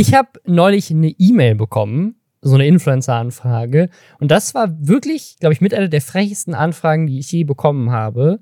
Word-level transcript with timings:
Ich 0.00 0.14
habe 0.14 0.30
neulich 0.46 0.90
eine 0.90 1.10
E-Mail 1.10 1.56
bekommen, 1.56 2.14
so 2.40 2.54
eine 2.54 2.66
Influencer-Anfrage. 2.66 3.90
Und 4.18 4.30
das 4.30 4.54
war 4.54 4.74
wirklich, 4.80 5.36
glaube 5.40 5.52
ich, 5.52 5.60
mit 5.60 5.74
einer 5.74 5.88
der 5.88 6.00
frechesten 6.00 6.54
Anfragen, 6.54 7.06
die 7.06 7.18
ich 7.18 7.30
je 7.30 7.44
bekommen 7.44 7.90
habe. 7.90 8.40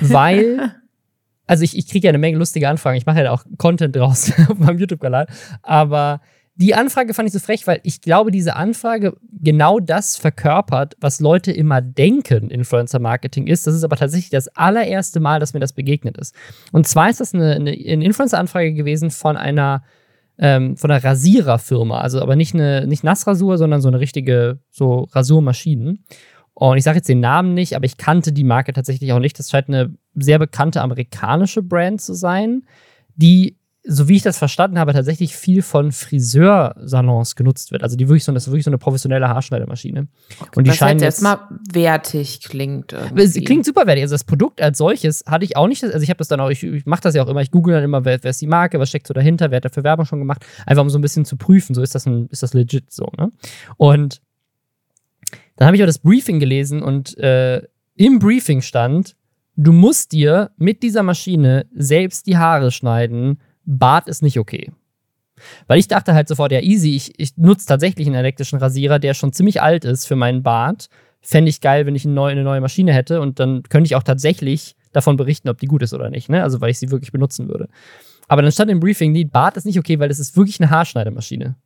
Weil, 0.00 0.72
also 1.46 1.62
ich, 1.62 1.76
ich 1.76 1.86
kriege 1.88 2.06
ja 2.06 2.08
eine 2.08 2.16
Menge 2.16 2.38
lustige 2.38 2.70
Anfragen. 2.70 2.96
Ich 2.96 3.04
mache 3.04 3.22
ja 3.22 3.32
auch 3.32 3.44
Content 3.58 3.94
draus 3.96 4.32
auf 4.48 4.56
meinem 4.56 4.78
YouTube-Kanal. 4.78 5.26
Aber 5.60 6.22
die 6.54 6.74
Anfrage 6.74 7.12
fand 7.12 7.26
ich 7.26 7.34
so 7.34 7.38
frech, 7.38 7.66
weil 7.66 7.80
ich 7.82 8.00
glaube, 8.00 8.30
diese 8.30 8.56
Anfrage 8.56 9.14
genau 9.30 9.78
das 9.78 10.16
verkörpert, 10.16 10.96
was 11.00 11.20
Leute 11.20 11.52
immer 11.52 11.82
denken, 11.82 12.48
Influencer-Marketing 12.48 13.46
ist. 13.46 13.66
Das 13.66 13.74
ist 13.74 13.84
aber 13.84 13.96
tatsächlich 13.96 14.30
das 14.30 14.48
allererste 14.56 15.20
Mal, 15.20 15.38
dass 15.38 15.52
mir 15.52 15.60
das 15.60 15.74
begegnet 15.74 16.16
ist. 16.16 16.34
Und 16.72 16.88
zwar 16.88 17.10
ist 17.10 17.20
das 17.20 17.34
eine, 17.34 17.56
eine, 17.56 17.72
eine 17.72 18.04
Influencer-Anfrage 18.06 18.72
gewesen 18.72 19.10
von 19.10 19.36
einer, 19.36 19.82
ähm, 20.38 20.76
von 20.76 20.90
einer 20.90 21.02
Rasiererfirma. 21.02 22.00
Also 22.00 22.20
aber 22.20 22.36
nicht 22.36 22.54
eine 22.54 22.86
nicht 22.86 23.04
Nassrasur, 23.04 23.58
sondern 23.58 23.80
so 23.80 23.88
eine 23.88 24.00
richtige 24.00 24.60
so 24.70 25.08
Rasurmaschinen. 25.12 26.04
Und 26.54 26.78
ich 26.78 26.84
sage 26.84 26.96
jetzt 26.96 27.08
den 27.08 27.20
Namen 27.20 27.52
nicht, 27.52 27.76
aber 27.76 27.84
ich 27.84 27.98
kannte 27.98 28.32
die 28.32 28.44
Marke 28.44 28.72
tatsächlich 28.72 29.12
auch 29.12 29.18
nicht. 29.18 29.38
Das 29.38 29.50
scheint 29.50 29.68
eine 29.68 29.94
sehr 30.14 30.38
bekannte 30.38 30.80
amerikanische 30.80 31.62
Brand 31.62 32.00
zu 32.00 32.14
sein, 32.14 32.62
die 33.14 33.58
so 33.88 34.08
wie 34.08 34.16
ich 34.16 34.22
das 34.22 34.36
verstanden 34.36 34.78
habe, 34.78 34.92
tatsächlich 34.92 35.36
viel 35.36 35.62
von 35.62 35.92
Friseursalons 35.92 37.36
genutzt 37.36 37.70
wird. 37.70 37.82
Also 37.82 37.96
die 37.96 38.08
wirklich 38.08 38.24
so, 38.24 38.32
das 38.32 38.44
ist 38.44 38.50
wirklich 38.50 38.64
so 38.64 38.70
eine 38.70 38.78
professionelle 38.78 39.28
Haarschneidemaschine. 39.28 40.08
Okay, 40.40 40.50
und 40.56 40.64
die 40.64 40.70
was 40.70 40.76
scheinen 40.76 40.98
jetzt 40.98 41.22
erstmal 41.22 41.38
wertig 41.72 42.40
klingt. 42.40 42.92
Irgendwie. 42.92 43.22
Es 43.22 43.34
klingt 43.34 43.64
super 43.64 43.86
wertig. 43.86 44.02
Also 44.02 44.14
das 44.14 44.24
Produkt 44.24 44.60
als 44.60 44.78
solches 44.78 45.24
hatte 45.26 45.44
ich 45.44 45.56
auch 45.56 45.68
nicht. 45.68 45.84
Also 45.84 46.00
ich 46.00 46.10
habe 46.10 46.18
das 46.18 46.28
dann 46.28 46.40
auch, 46.40 46.50
ich, 46.50 46.64
ich 46.64 46.84
mache 46.84 47.02
das 47.02 47.14
ja 47.14 47.22
auch 47.22 47.28
immer. 47.28 47.42
Ich 47.42 47.52
google 47.52 47.74
dann 47.74 47.84
immer, 47.84 48.04
wer, 48.04 48.22
wer, 48.22 48.30
ist 48.30 48.40
die 48.40 48.48
Marke, 48.48 48.80
was 48.80 48.88
steckt 48.88 49.06
so 49.06 49.14
dahinter, 49.14 49.50
wer 49.50 49.58
hat 49.58 49.64
dafür 49.64 49.84
Werbung 49.84 50.04
schon 50.04 50.18
gemacht. 50.18 50.44
Einfach 50.66 50.82
um 50.82 50.90
so 50.90 50.98
ein 50.98 51.02
bisschen 51.02 51.24
zu 51.24 51.36
prüfen, 51.36 51.74
so 51.74 51.82
ist 51.82 51.94
das, 51.94 52.06
ein, 52.06 52.26
ist 52.30 52.42
das 52.42 52.54
legit 52.54 52.90
so. 52.90 53.08
Ne? 53.16 53.30
Und 53.76 54.20
dann 55.56 55.66
habe 55.66 55.76
ich 55.76 55.82
auch 55.82 55.86
das 55.86 56.00
Briefing 56.00 56.40
gelesen 56.40 56.82
und 56.82 57.16
äh, 57.18 57.62
im 57.94 58.18
Briefing 58.18 58.62
stand, 58.62 59.14
du 59.56 59.72
musst 59.72 60.12
dir 60.12 60.50
mit 60.56 60.82
dieser 60.82 61.02
Maschine 61.02 61.66
selbst 61.74 62.26
die 62.26 62.36
Haare 62.36 62.70
schneiden 62.70 63.38
Bart 63.66 64.08
ist 64.08 64.22
nicht 64.22 64.38
okay. 64.38 64.72
Weil 65.66 65.78
ich 65.78 65.88
dachte 65.88 66.14
halt 66.14 66.28
sofort, 66.28 66.52
ja, 66.52 66.60
easy, 66.60 66.96
ich, 66.96 67.18
ich 67.18 67.36
nutze 67.36 67.66
tatsächlich 67.66 68.06
einen 68.06 68.16
elektrischen 68.16 68.58
Rasierer, 68.58 68.98
der 68.98 69.12
schon 69.12 69.32
ziemlich 69.32 69.60
alt 69.60 69.84
ist 69.84 70.06
für 70.06 70.16
meinen 70.16 70.42
Bart. 70.42 70.88
Fände 71.20 71.50
ich 71.50 71.60
geil, 71.60 71.84
wenn 71.86 71.94
ich 71.94 72.04
eine 72.04 72.14
neue, 72.14 72.32
eine 72.32 72.44
neue 72.44 72.60
Maschine 72.60 72.92
hätte 72.92 73.20
und 73.20 73.40
dann 73.40 73.64
könnte 73.64 73.86
ich 73.86 73.96
auch 73.96 74.02
tatsächlich 74.02 74.76
davon 74.92 75.16
berichten, 75.16 75.48
ob 75.48 75.58
die 75.58 75.66
gut 75.66 75.82
ist 75.82 75.92
oder 75.92 76.08
nicht, 76.08 76.30
ne? 76.30 76.42
Also 76.42 76.60
weil 76.60 76.70
ich 76.70 76.78
sie 76.78 76.90
wirklich 76.90 77.12
benutzen 77.12 77.48
würde. 77.48 77.68
Aber 78.28 78.42
dann 78.42 78.52
stand 78.52 78.70
im 78.70 78.80
Briefing, 78.80 79.12
die 79.12 79.24
Bart 79.24 79.56
ist 79.56 79.66
nicht 79.66 79.78
okay, 79.78 79.98
weil 79.98 80.08
das 80.08 80.18
ist 80.18 80.36
wirklich 80.36 80.60
eine 80.60 80.70
Haarschneidemaschine. 80.70 81.56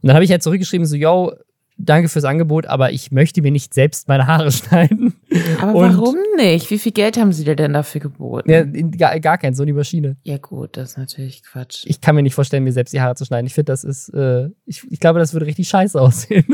Und 0.00 0.08
dann 0.08 0.14
habe 0.14 0.24
ich 0.24 0.30
halt 0.30 0.42
zurückgeschrieben, 0.42 0.86
so, 0.86 0.96
yo, 0.96 1.32
danke 1.78 2.08
fürs 2.08 2.24
Angebot, 2.24 2.66
aber 2.66 2.92
ich 2.92 3.10
möchte 3.10 3.42
mir 3.42 3.50
nicht 3.50 3.74
selbst 3.74 4.08
meine 4.08 4.26
Haare 4.26 4.52
schneiden. 4.52 5.14
Aber 5.60 5.74
und 5.74 5.96
warum 5.96 6.16
nicht? 6.36 6.70
Wie 6.70 6.78
viel 6.78 6.92
Geld 6.92 7.16
haben 7.16 7.32
sie 7.32 7.44
dir 7.44 7.56
denn 7.56 7.72
dafür 7.72 8.00
geboten? 8.00 8.50
Ja, 8.50 8.64
gar, 8.64 9.18
gar 9.20 9.38
kein, 9.38 9.54
so 9.54 9.64
die 9.64 9.72
Maschine. 9.72 10.16
Ja, 10.22 10.38
gut, 10.38 10.76
das 10.76 10.90
ist 10.90 10.98
natürlich 10.98 11.42
Quatsch. 11.42 11.84
Ich 11.86 12.00
kann 12.00 12.14
mir 12.14 12.22
nicht 12.22 12.34
vorstellen, 12.34 12.64
mir 12.64 12.72
selbst 12.72 12.92
die 12.92 13.00
Haare 13.00 13.14
zu 13.14 13.24
schneiden. 13.24 13.46
Ich 13.46 13.54
finde, 13.54 13.72
das 13.72 13.84
ist, 13.84 14.08
äh, 14.10 14.48
ich, 14.66 14.82
ich 14.90 15.00
glaube, 15.00 15.18
das 15.18 15.32
würde 15.32 15.46
richtig 15.46 15.68
scheiße 15.68 16.00
aussehen. 16.00 16.46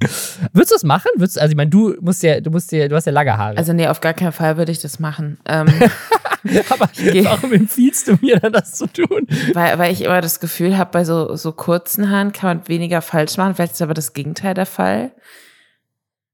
Würdest 0.52 0.70
du 0.70 0.74
das 0.76 0.84
machen? 0.84 1.10
Würdest, 1.16 1.40
also 1.40 1.50
ich 1.50 1.56
meine, 1.56 1.70
du 1.70 1.96
musst 2.00 2.22
ja, 2.22 2.40
du 2.40 2.50
musst 2.50 2.70
ja, 2.72 2.86
du 2.88 2.94
hast 2.94 3.06
ja 3.06 3.12
lange 3.12 3.36
Haare. 3.36 3.56
Also 3.56 3.72
nee, 3.72 3.88
auf 3.88 4.00
gar 4.00 4.14
keinen 4.14 4.32
Fall 4.32 4.56
würde 4.56 4.70
ich 4.70 4.80
das 4.80 4.98
machen. 4.98 5.38
Ähm, 5.46 5.66
Aber 6.70 6.88
warum 7.24 7.52
empfiehlst 7.52 8.08
du 8.08 8.16
mir 8.20 8.38
dann 8.38 8.52
das 8.52 8.72
zu 8.72 8.86
tun? 8.86 9.26
Weil, 9.54 9.78
weil 9.78 9.92
ich 9.92 10.02
immer 10.02 10.20
das 10.20 10.40
Gefühl 10.40 10.78
habe, 10.78 10.90
bei 10.92 11.04
so, 11.04 11.34
so 11.34 11.52
kurzen 11.52 12.10
Haaren 12.10 12.32
kann 12.32 12.58
man 12.58 12.68
weniger 12.68 13.02
falsch 13.02 13.36
machen. 13.36 13.54
Vielleicht 13.54 13.74
ist 13.74 13.82
aber 13.82 13.94
das 13.94 14.12
Gegenteil 14.12 14.54
der 14.54 14.66
Fall. 14.66 15.12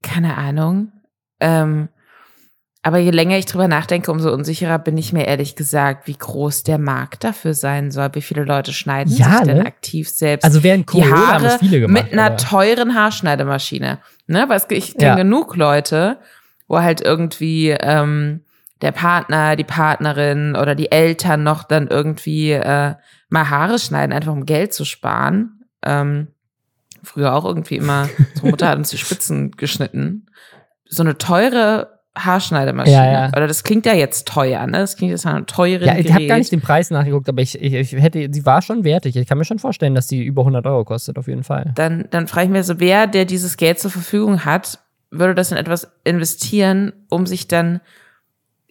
Keine 0.03 0.37
Ahnung. 0.37 0.91
Ähm, 1.39 1.89
aber 2.85 2.99
je 2.99 3.09
länger 3.09 3.35
ich 3.35 3.47
drüber 3.47 3.67
nachdenke, 3.67 4.11
umso 4.11 4.31
unsicherer 4.31 4.77
bin 4.77 4.95
ich 4.95 5.11
mir 5.11 5.25
ehrlich 5.25 5.55
gesagt, 5.55 6.05
wie 6.05 6.15
groß 6.15 6.61
der 6.61 6.77
Markt 6.77 7.23
dafür 7.23 7.55
sein 7.55 7.89
soll. 7.89 8.11
Wie 8.13 8.21
viele 8.21 8.43
Leute 8.43 8.73
schneiden 8.73 9.11
ja, 9.11 9.39
sich 9.39 9.47
ne? 9.47 9.55
denn 9.55 9.65
aktiv 9.65 10.07
selbst 10.07 10.43
also 10.43 10.61
während 10.61 10.85
Corona 10.85 11.07
die 11.07 11.11
Haare 11.11 11.57
viele 11.57 11.79
gemacht, 11.79 12.03
mit 12.03 12.13
einer 12.13 12.33
oder? 12.33 12.37
teuren 12.37 12.93
Haarschneidemaschine. 12.93 13.97
Ne? 14.27 14.45
Weil 14.47 14.57
es, 14.57 14.67
ich 14.69 14.93
kenne 14.93 15.07
ja. 15.07 15.15
genug 15.15 15.55
Leute, 15.55 16.19
wo 16.67 16.79
halt 16.79 17.01
irgendwie 17.01 17.71
ähm, 17.71 18.41
der 18.83 18.91
Partner, 18.91 19.55
die 19.55 19.63
Partnerin 19.63 20.55
oder 20.55 20.75
die 20.75 20.91
Eltern 20.91 21.41
noch 21.41 21.63
dann 21.63 21.87
irgendwie 21.87 22.51
äh, 22.51 22.93
mal 23.29 23.49
Haare 23.49 23.79
schneiden, 23.79 24.13
einfach 24.13 24.31
um 24.31 24.45
Geld 24.45 24.75
zu 24.75 24.85
sparen. 24.85 25.63
Ähm, 25.81 26.27
früher 27.01 27.33
auch 27.33 27.45
irgendwie 27.45 27.77
immer, 27.77 28.09
unsere 28.35 28.47
Mutter 28.47 28.69
hat 28.69 28.77
uns 28.77 28.91
die 28.91 28.99
Spitzen 28.99 29.53
geschnitten. 29.53 30.27
So 30.87 31.01
eine 31.01 31.17
teure 31.17 31.94
Haarschneidemaschine. 32.17 32.95
Ja, 32.95 33.11
ja. 33.11 33.27
Oder 33.29 33.47
das 33.47 33.63
klingt 33.63 33.85
ja 33.85 33.93
jetzt 33.93 34.27
teuer, 34.27 34.65
ne? 34.65 34.79
Das 34.79 34.95
klingt 34.95 35.11
jetzt 35.11 35.25
nach 35.25 35.33
einem 35.33 35.45
teuren 35.45 35.85
Ja, 35.85 35.97
ich 35.97 36.11
habe 36.13 36.27
gar 36.27 36.37
nicht 36.37 36.51
den 36.51 36.61
Preis 36.61 36.89
nachgeguckt, 36.89 37.27
aber 37.27 37.41
ich, 37.41 37.61
ich, 37.61 37.73
ich, 37.73 37.91
hätte, 37.93 38.27
sie 38.31 38.45
war 38.45 38.61
schon 38.61 38.83
wertig. 38.83 39.15
Ich 39.15 39.27
kann 39.27 39.37
mir 39.37 39.45
schon 39.45 39.59
vorstellen, 39.59 39.95
dass 39.95 40.07
die 40.07 40.23
über 40.23 40.43
100 40.43 40.65
Euro 40.65 40.85
kostet, 40.85 41.17
auf 41.17 41.27
jeden 41.27 41.43
Fall. 41.43 41.73
Dann, 41.75 42.07
dann 42.11 42.27
frage 42.27 42.45
ich 42.45 42.51
mir 42.51 42.63
so, 42.63 42.79
wer, 42.79 43.07
der 43.07 43.25
dieses 43.25 43.57
Geld 43.57 43.79
zur 43.79 43.91
Verfügung 43.91 44.45
hat, 44.45 44.79
würde 45.11 45.35
das 45.35 45.51
in 45.51 45.57
etwas 45.57 45.87
investieren, 46.03 46.93
um 47.09 47.25
sich 47.25 47.47
dann 47.47 47.81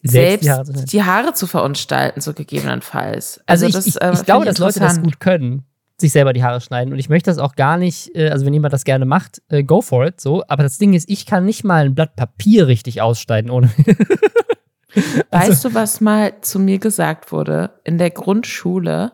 selbst, 0.02 0.44
selbst 0.44 0.44
die, 0.44 0.50
Haare 0.50 0.84
die, 0.86 1.02
Haare 1.02 1.32
zu 1.34 1.46
verunstalten, 1.46 2.20
so 2.20 2.32
gegebenenfalls. 2.32 3.40
Also, 3.46 3.66
also 3.66 3.66
ich, 3.66 3.72
das, 3.72 3.86
ich, 3.86 3.96
ich 3.96 4.20
äh, 4.20 4.24
glaube, 4.24 4.44
dass 4.44 4.58
Leute 4.58 4.80
das 4.80 5.02
gut 5.02 5.20
können 5.20 5.64
sich 5.96 6.12
selber 6.12 6.32
die 6.32 6.42
Haare 6.42 6.60
schneiden. 6.60 6.92
Und 6.92 6.98
ich 6.98 7.08
möchte 7.08 7.30
das 7.30 7.38
auch 7.38 7.54
gar 7.54 7.76
nicht, 7.76 8.14
äh, 8.16 8.30
also 8.30 8.44
wenn 8.44 8.52
jemand 8.52 8.72
das 8.72 8.84
gerne 8.84 9.04
macht, 9.04 9.42
äh, 9.48 9.62
go 9.62 9.80
for 9.80 10.06
it, 10.06 10.20
so. 10.20 10.42
Aber 10.48 10.62
das 10.62 10.78
Ding 10.78 10.92
ist, 10.92 11.08
ich 11.08 11.26
kann 11.26 11.44
nicht 11.44 11.64
mal 11.64 11.84
ein 11.84 11.94
Blatt 11.94 12.16
Papier 12.16 12.66
richtig 12.66 13.00
ausschneiden 13.00 13.50
ohne. 13.50 13.70
also, 15.30 15.50
weißt 15.50 15.64
du, 15.64 15.74
was 15.74 16.00
mal 16.00 16.40
zu 16.40 16.58
mir 16.58 16.78
gesagt 16.78 17.30
wurde 17.32 17.70
in 17.84 17.98
der 17.98 18.10
Grundschule 18.10 19.12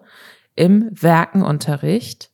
im 0.55 0.89
Werkenunterricht? 0.93 2.31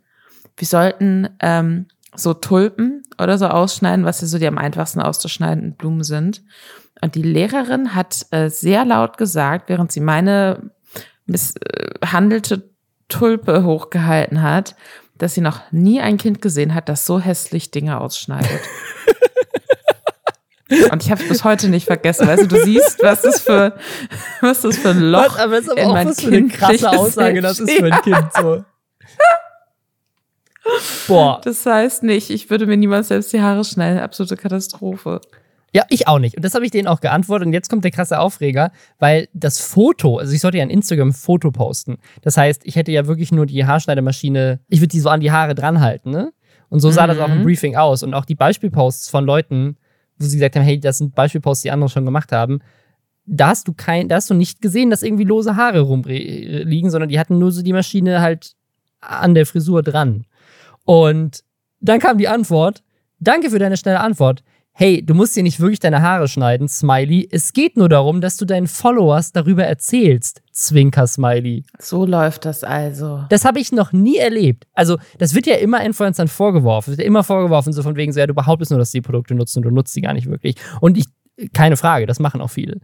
Wir 0.56 0.66
sollten 0.66 1.28
ähm, 1.40 1.86
so 2.14 2.32
Tulpen 2.32 3.02
oder 3.20 3.38
so 3.38 3.48
ausschneiden, 3.48 4.04
was 4.04 4.20
ja 4.20 4.26
so 4.26 4.38
die 4.38 4.46
am 4.46 4.58
einfachsten 4.58 5.00
auszuschneidenden 5.00 5.74
Blumen 5.74 6.04
sind. 6.04 6.42
Und 7.02 7.14
die 7.14 7.22
Lehrerin 7.22 7.94
hat 7.94 8.26
äh, 8.30 8.48
sehr 8.48 8.84
laut 8.84 9.18
gesagt, 9.18 9.68
während 9.68 9.92
sie 9.92 10.00
meine 10.00 10.70
misshandelte 11.26 12.54
äh, 12.54 12.75
Tulpe 13.08 13.64
hochgehalten 13.64 14.42
hat, 14.42 14.76
dass 15.18 15.34
sie 15.34 15.40
noch 15.40 15.60
nie 15.70 16.00
ein 16.00 16.16
Kind 16.18 16.42
gesehen 16.42 16.74
hat, 16.74 16.88
das 16.88 17.06
so 17.06 17.20
hässlich 17.20 17.70
Dinge 17.70 18.00
ausschneidet. 18.00 18.60
Und 20.90 21.04
ich 21.04 21.12
habe 21.12 21.22
es 21.22 21.28
bis 21.28 21.44
heute 21.44 21.68
nicht 21.68 21.86
vergessen. 21.86 22.26
Weißt 22.26 22.42
du, 22.42 22.48
du 22.48 22.64
siehst, 22.64 23.00
was 23.00 23.22
das 23.22 23.40
für, 23.40 23.78
was 24.40 24.62
das 24.62 24.76
für 24.76 24.90
ein 24.90 25.00
Loch 25.00 25.22
was, 25.22 25.38
aber 25.38 25.58
ist 25.58 25.70
aber 25.70 25.80
in 25.80 25.86
auch 25.86 25.92
mein 25.92 26.08
was 26.08 26.20
für 26.20 26.26
eine 26.26 26.48
krasse 26.48 26.90
Aussage, 26.90 27.40
das 27.40 27.60
ist 27.60 27.70
für 27.70 27.84
ein 27.86 28.02
Kind 28.02 28.32
so. 28.36 28.64
Boah. 31.06 31.40
Das 31.44 31.64
heißt 31.64 32.02
nicht, 32.02 32.30
ich 32.30 32.50
würde 32.50 32.66
mir 32.66 32.76
niemals 32.76 33.08
selbst 33.08 33.32
die 33.32 33.40
Haare 33.40 33.64
schneiden. 33.64 34.00
Absolute 34.00 34.36
Katastrophe. 34.36 35.20
Ja, 35.74 35.84
ich 35.90 36.08
auch 36.08 36.18
nicht. 36.18 36.36
Und 36.36 36.44
das 36.44 36.54
habe 36.54 36.64
ich 36.64 36.70
denen 36.70 36.88
auch 36.88 37.00
geantwortet. 37.00 37.46
Und 37.46 37.52
jetzt 37.52 37.68
kommt 37.68 37.84
der 37.84 37.90
krasse 37.90 38.18
Aufreger, 38.18 38.70
weil 38.98 39.28
das 39.34 39.60
Foto, 39.60 40.18
also 40.18 40.32
ich 40.32 40.40
sollte 40.40 40.58
ja 40.58 40.62
ein 40.62 40.70
Instagram-Foto 40.70 41.50
posten. 41.50 41.98
Das 42.22 42.36
heißt, 42.36 42.62
ich 42.64 42.76
hätte 42.76 42.92
ja 42.92 43.06
wirklich 43.06 43.32
nur 43.32 43.46
die 43.46 43.66
Haarschneidemaschine, 43.66 44.60
ich 44.68 44.80
würde 44.80 44.88
die 44.88 45.00
so 45.00 45.10
an 45.10 45.20
die 45.20 45.32
Haare 45.32 45.54
dranhalten, 45.54 46.12
ne? 46.12 46.32
Und 46.68 46.80
so 46.80 46.90
sah 46.90 47.04
mhm. 47.04 47.08
das 47.08 47.18
auch 47.18 47.28
im 47.28 47.40
mhm. 47.40 47.44
Briefing 47.44 47.76
aus. 47.76 48.02
Und 48.02 48.14
auch 48.14 48.24
die 48.24 48.34
Beispielposts 48.34 49.08
von 49.08 49.24
Leuten, 49.24 49.76
wo 50.18 50.24
sie 50.24 50.36
gesagt 50.36 50.56
haben, 50.56 50.64
hey, 50.64 50.80
das 50.80 50.98
sind 50.98 51.14
Beispielposts, 51.14 51.62
die 51.62 51.70
andere 51.70 51.90
schon 51.90 52.04
gemacht 52.04 52.32
haben, 52.32 52.60
da 53.26 53.48
hast 53.48 53.68
du 53.68 53.74
kein, 53.74 54.08
da 54.08 54.16
hast 54.16 54.30
du 54.30 54.34
nicht 54.34 54.62
gesehen, 54.62 54.88
dass 54.88 55.02
irgendwie 55.02 55.24
lose 55.24 55.56
Haare 55.56 55.80
rumliegen, 55.80 56.90
sondern 56.90 57.08
die 57.08 57.18
hatten 57.18 57.38
nur 57.38 57.50
so 57.50 57.62
die 57.62 57.72
Maschine 57.72 58.20
halt 58.20 58.54
an 59.00 59.34
der 59.34 59.46
Frisur 59.46 59.82
dran. 59.82 60.24
Und 60.84 61.42
dann 61.80 61.98
kam 61.98 62.18
die 62.18 62.28
Antwort, 62.28 62.82
danke 63.18 63.50
für 63.50 63.58
deine 63.58 63.76
schnelle 63.76 64.00
Antwort 64.00 64.42
hey, 64.78 65.02
du 65.02 65.14
musst 65.14 65.34
dir 65.34 65.42
nicht 65.42 65.58
wirklich 65.58 65.78
deine 65.78 66.02
Haare 66.02 66.28
schneiden, 66.28 66.68
Smiley. 66.68 67.26
Es 67.32 67.54
geht 67.54 67.78
nur 67.78 67.88
darum, 67.88 68.20
dass 68.20 68.36
du 68.36 68.44
deinen 68.44 68.66
Followers 68.66 69.32
darüber 69.32 69.64
erzählst, 69.64 70.42
Zwinker 70.52 71.06
Smiley. 71.06 71.64
So 71.78 72.04
läuft 72.04 72.44
das 72.44 72.62
also. 72.62 73.24
Das 73.30 73.46
habe 73.46 73.58
ich 73.58 73.72
noch 73.72 73.92
nie 73.92 74.18
erlebt. 74.18 74.66
Also, 74.74 74.98
das 75.16 75.34
wird 75.34 75.46
ja 75.46 75.54
immer 75.54 75.82
Influencern 75.82 76.28
vorgeworfen. 76.28 76.90
Es 76.90 76.98
wird 76.98 77.04
ja 77.04 77.08
immer 77.08 77.24
vorgeworfen, 77.24 77.72
so 77.72 77.82
von 77.82 77.96
wegen 77.96 78.12
so, 78.12 78.20
ja, 78.20 78.26
du 78.26 78.34
behauptest 78.34 78.70
nur, 78.70 78.78
dass 78.78 78.90
die 78.90 79.00
Produkte 79.00 79.34
nutzen 79.34 79.60
und 79.60 79.62
du 79.62 79.74
nutzt 79.74 79.94
sie 79.94 80.02
gar 80.02 80.12
nicht 80.12 80.28
wirklich. 80.28 80.56
Und 80.82 80.98
ich, 80.98 81.06
keine 81.54 81.78
Frage, 81.78 82.04
das 82.04 82.20
machen 82.20 82.42
auch 82.42 82.50
viele. 82.50 82.78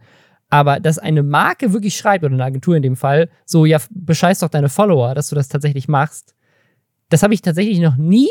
Aber 0.49 0.81
dass 0.81 0.99
eine 0.99 1.23
Marke 1.23 1.75
wirklich 1.75 1.94
schreibt, 1.94 2.25
oder 2.25 2.33
eine 2.33 2.44
Agentur 2.44 2.75
in 2.75 2.83
dem 2.83 2.97
Fall, 2.97 3.29
so, 3.44 3.67
ja, 3.67 3.79
bescheiß 3.91 4.39
doch 4.39 4.49
deine 4.49 4.71
Follower, 4.71 5.15
dass 5.15 5.29
du 5.29 5.35
das 5.35 5.49
tatsächlich 5.49 5.89
machst, 5.89 6.35
das 7.11 7.23
habe 7.23 7.35
ich 7.35 7.43
tatsächlich 7.43 7.81
noch 7.81 7.97
nie 7.97 8.31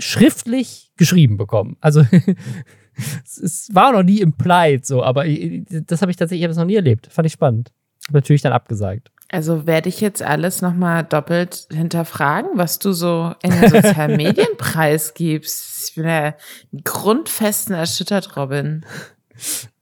schriftlich 0.00 0.92
geschrieben 0.96 1.36
bekommen. 1.36 1.76
Also 1.80 2.04
es 3.24 3.68
war 3.72 3.92
noch 3.92 4.02
nie 4.02 4.20
implied 4.20 4.86
so, 4.86 5.02
aber 5.02 5.24
das 5.26 6.02
habe 6.02 6.10
ich 6.10 6.16
tatsächlich 6.16 6.42
ich 6.42 6.48
hab 6.48 6.56
noch 6.56 6.64
nie 6.64 6.76
erlebt. 6.76 7.08
Fand 7.10 7.26
ich 7.26 7.32
spannend. 7.32 7.72
Habe 8.08 8.18
natürlich 8.18 8.42
dann 8.42 8.52
abgesagt. 8.52 9.10
Also 9.32 9.66
werde 9.66 9.88
ich 9.88 10.00
jetzt 10.00 10.22
alles 10.22 10.60
nochmal 10.60 11.04
doppelt 11.04 11.68
hinterfragen, 11.70 12.50
was 12.54 12.80
du 12.80 12.92
so 12.92 13.32
in 13.42 13.52
den 13.52 13.70
sozialen 13.70 14.16
Medien 14.16 14.48
preisgibst. 14.58 15.90
Ich 15.90 15.94
bin 15.94 16.06
ja 16.06 16.34
grundfesten 16.82 17.76
erschüttert, 17.76 18.36
Robin. 18.36 18.84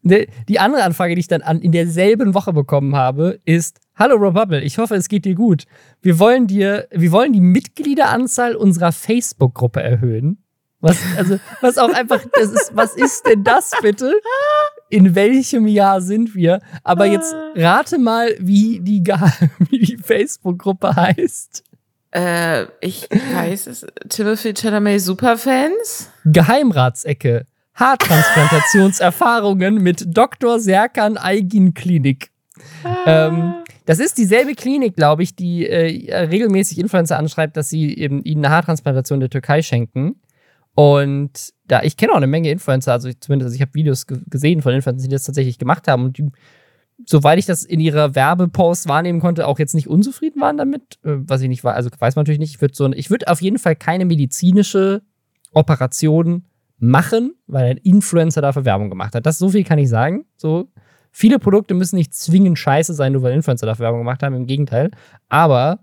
Ne, 0.03 0.27
die 0.49 0.59
andere 0.59 0.85
Anfrage, 0.85 1.15
die 1.15 1.21
ich 1.21 1.29
dann 1.29 1.43
an, 1.43 1.61
in 1.61 1.73
derselben 1.73 2.35
Woche 2.35 2.53
bekommen 2.53 2.97
habe, 2.97 3.41
ist: 3.45 3.81
Hallo 3.97 4.17
Rob 4.17 4.35
Bubble, 4.35 4.63
ich 4.63 4.79
hoffe, 4.79 4.95
es 4.95 5.09
geht 5.09 5.25
dir 5.25 5.35
gut. 5.35 5.65
Wir 6.01 6.19
wollen 6.19 6.47
dir, 6.47 6.87
wir 6.93 7.13
wollen 7.13 7.33
die 7.33 7.41
Mitgliederanzahl 7.41 8.55
unserer 8.55 8.93
Facebook-Gruppe 8.93 9.83
erhöhen. 9.83 10.43
Was, 10.81 10.97
also, 11.17 11.41
was 11.61 11.77
auch 11.77 11.93
einfach, 11.93 12.25
das 12.33 12.53
ist, 12.53 12.71
was 12.75 12.95
ist 12.95 13.27
denn 13.27 13.43
das 13.43 13.73
bitte? 13.83 14.13
In 14.89 15.17
welchem 15.17 15.67
Jahr 15.67 16.01
sind 16.01 16.37
wir? 16.37 16.61
Aber 16.85 17.07
jetzt 17.07 17.35
rate 17.57 17.99
mal, 17.99 18.35
wie 18.39 18.79
die, 18.81 19.03
wie 19.71 19.79
die 19.81 19.97
Facebook-Gruppe 19.97 20.95
heißt. 20.95 21.65
Äh, 22.13 22.67
ich 22.81 23.09
weiß 23.11 23.67
es. 23.67 23.87
Timothy 24.09 24.55
Chalamet 24.55 25.01
Superfans? 25.01 26.11
Geheimratsecke. 26.25 27.47
Haartransplantationserfahrungen 27.79 29.83
mit 29.83 30.05
Dr. 30.09 30.59
Serkan 30.59 31.17
Aygin 31.17 31.75
Klinik. 31.75 32.33
Ähm, 33.07 33.55
das 33.87 34.01
ist 34.01 34.19
dieselbe 34.19 34.55
Klinik, 34.55 34.97
glaube 34.97 35.23
ich, 35.23 35.37
die 35.37 35.69
äh, 35.69 36.27
regelmäßig 36.27 36.79
Influencer 36.79 37.19
anschreibt, 37.19 37.57
dass 37.57 37.71
sie 37.71 37.97
eben 37.97 38.25
ihnen 38.25 38.45
eine 38.45 38.53
Haartransplantation 38.53 39.21
der 39.21 39.31
Türkei 39.31 39.63
schenken. 39.63 40.21
Und 40.75 41.55
da, 41.67 41.83
ich 41.83 41.97
kenne 41.97 42.13
auch 42.13 42.17
eine 42.17 42.27
Menge 42.27 42.51
Influencer, 42.51 42.93
also 42.93 43.09
ich, 43.09 43.21
zumindest, 43.21 43.55
ich 43.55 43.61
habe 43.61 43.75
Videos 43.75 44.07
gesehen 44.07 44.61
von 44.61 44.75
Influencern, 44.75 45.09
die 45.09 45.15
das 45.15 45.25
tatsächlich 45.25 45.59
gemacht 45.59 45.89
haben 45.89 46.05
und 46.05 46.19
die, 46.19 46.31
soweit 47.07 47.39
ich 47.39 47.47
das 47.47 47.63
in 47.63 47.81
ihrer 47.81 48.15
Werbepost 48.15 48.89
wahrnehmen 48.89 49.21
konnte, 49.21 49.47
auch 49.47 49.59
jetzt 49.59 49.75
nicht 49.75 49.89
unzufrieden 49.89 50.41
waren 50.41 50.57
damit, 50.57 50.99
äh, 51.05 51.17
was 51.27 51.43
ich 51.43 51.49
nicht 51.49 51.65
war, 51.65 51.75
also 51.75 51.91
weiß 51.97 52.17
man 52.17 52.25
natürlich 52.25 52.41
nicht. 52.41 52.57
Ich 52.57 52.61
würde 52.61 52.75
so, 52.75 52.91
ich 52.93 53.11
würde 53.11 53.29
auf 53.29 53.41
jeden 53.41 53.59
Fall 53.59 53.77
keine 53.77 54.05
medizinische 54.05 55.03
Operation 55.53 56.45
machen, 56.79 57.35
weil 57.47 57.71
ein 57.71 57.77
Influencer 57.79 58.41
dafür 58.41 58.65
Werbung 58.65 58.91
gemacht 58.91 59.15
hat. 59.15 59.27
Das 59.27 59.39
so 59.39 59.51
viel 59.51 59.65
kann 59.65 59.79
ich 59.79 59.89
sagen. 59.89 60.25
So 60.37 60.71
viele 61.11 61.39
Produkte 61.39 61.75
müssen 61.75 61.97
nicht 61.97 62.15
zwingend 62.15 62.59
scheiße 62.59 62.95
sein, 62.95 63.13
nur 63.13 63.23
weil 63.23 63.33
Influencer 63.33 63.67
dafür 63.67 63.85
Werbung 63.85 64.01
gemacht 64.01 64.23
haben. 64.23 64.35
Im 64.35 64.47
Gegenteil. 64.47 64.91
Aber 65.29 65.81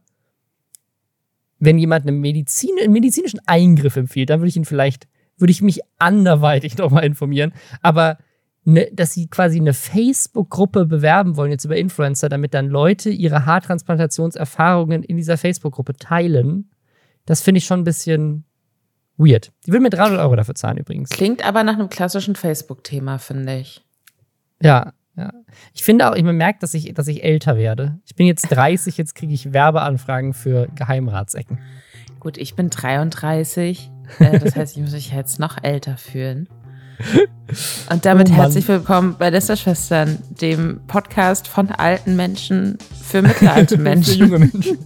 wenn 1.60 1.78
jemand 1.78 2.08
einen, 2.08 2.20
Medizin, 2.20 2.72
einen 2.82 2.94
medizinischen 2.94 3.40
Eingriff 3.46 3.96
empfiehlt, 3.96 4.30
dann 4.30 4.40
würde 4.40 4.50
ich 4.50 4.58
ihn 4.58 4.66
vielleicht, 4.66 5.08
würde 5.38 5.52
ich 5.52 5.62
mich 5.62 5.82
anderweitig 5.98 6.78
nochmal 6.78 7.06
informieren. 7.06 7.54
Aber 7.82 8.18
ne, 8.64 8.90
dass 8.94 9.14
sie 9.14 9.28
quasi 9.28 9.60
eine 9.60 9.74
Facebook-Gruppe 9.74 10.86
bewerben 10.86 11.38
wollen, 11.38 11.52
jetzt 11.52 11.66
über 11.66 11.78
Influencer, 11.78 12.30
damit 12.30 12.54
dann 12.54 12.68
Leute 12.68 13.10
ihre 13.10 13.46
Haartransplantationserfahrungen 13.46 15.04
in 15.04 15.18
dieser 15.18 15.38
Facebook-Gruppe 15.38 15.94
teilen, 15.94 16.72
das 17.26 17.42
finde 17.42 17.58
ich 17.60 17.66
schon 17.66 17.82
ein 17.82 17.86
bisschen 17.86 18.46
weird. 19.18 19.52
Die 19.66 19.72
will 19.72 19.80
mir 19.80 19.90
300 19.90 20.20
Euro 20.20 20.36
dafür 20.36 20.56
zahlen 20.56 20.78
übrigens. 20.78 21.10
Klingt 21.10 21.46
aber 21.46 21.64
nach 21.64 21.74
einem 21.74 21.90
klassischen 21.90 22.36
Facebook-Thema, 22.36 23.18
finde 23.18 23.58
ich. 23.58 23.84
Ja, 24.62 24.94
ja. 25.18 25.32
Ich 25.74 25.84
finde 25.84 26.10
auch, 26.10 26.16
ich 26.16 26.24
merke, 26.24 26.60
dass 26.60 26.74
ich, 26.74 26.94
dass 26.94 27.08
ich 27.08 27.24
älter 27.24 27.56
werde. 27.56 28.00
Ich 28.06 28.16
bin 28.16 28.28
jetzt 28.28 28.50
30, 28.50 28.98
jetzt 28.98 29.16
kriege 29.16 29.34
ich 29.34 29.54
Werbeanfragen 29.54 30.34
für 30.34 30.68
Geheimratsecken. 30.76 31.60
Gut, 32.20 32.38
ich 32.38 32.56
bin 32.56 32.70
33. 32.70 33.92
Äh, 34.20 34.38
das 34.38 34.56
heißt, 34.56 34.78
ich 34.78 34.84
muss 34.84 34.92
mich 34.92 35.12
jetzt 35.12 35.40
noch 35.40 35.64
älter 35.64 35.98
fühlen. 35.98 36.48
Und 37.92 38.06
damit 38.06 38.30
oh 38.30 38.34
herzlich 38.34 38.68
willkommen 38.68 39.16
bei 39.18 39.32
Lästerschwestern, 39.32 40.20
dem 40.30 40.82
Podcast 40.88 41.48
von 41.48 41.72
alten 41.72 42.16
Menschen 42.16 42.78
für 43.02 43.22
mittelalte 43.22 43.78
Menschen. 43.80 44.14
für 44.14 44.20
junge 44.20 44.40
Menschen. 44.40 44.78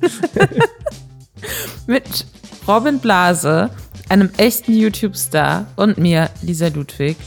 Mit 1.88 2.26
Robin 2.68 3.00
Blase, 3.00 3.70
einem 4.10 4.30
echten 4.38 4.74
YouTube-Star 4.74 5.68
und 5.76 5.98
mir, 5.98 6.30
Lisa 6.42 6.68
Ludwig. 6.68 7.18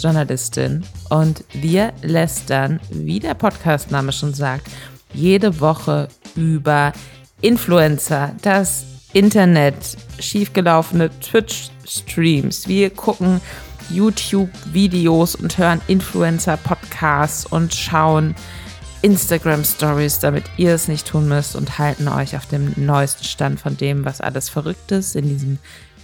Journalistin 0.00 0.82
und 1.10 1.44
wir 1.52 1.92
lästern, 2.02 2.80
wie 2.90 3.20
der 3.20 3.34
Podcastname 3.34 4.12
schon 4.12 4.34
sagt, 4.34 4.66
jede 5.12 5.60
Woche 5.60 6.08
über 6.36 6.92
Influencer, 7.42 8.34
das 8.42 8.84
Internet, 9.12 9.74
schiefgelaufene 10.18 11.10
Twitch-Streams. 11.20 12.68
Wir 12.68 12.90
gucken 12.90 13.40
YouTube-Videos 13.90 15.34
und 15.34 15.58
hören 15.58 15.80
Influencer-Podcasts 15.88 17.46
und 17.46 17.74
schauen 17.74 18.34
Instagram-Stories, 19.02 20.20
damit 20.20 20.44
ihr 20.58 20.74
es 20.74 20.86
nicht 20.86 21.08
tun 21.08 21.26
müsst 21.26 21.56
und 21.56 21.78
halten 21.78 22.06
euch 22.06 22.36
auf 22.36 22.46
dem 22.46 22.72
neuesten 22.76 23.24
Stand 23.24 23.58
von 23.58 23.76
dem, 23.76 24.04
was 24.04 24.20
alles 24.20 24.48
Verrücktes 24.48 25.14
in 25.14 25.28
diesem 25.28 25.58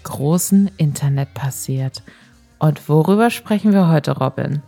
großen 0.07 0.71
Internet 0.77 1.35
passiert. 1.35 2.03
Und 2.59 2.89
worüber 2.89 3.29
sprechen 3.31 3.73
wir 3.73 3.89
heute, 3.89 4.13
Robin? 4.13 4.63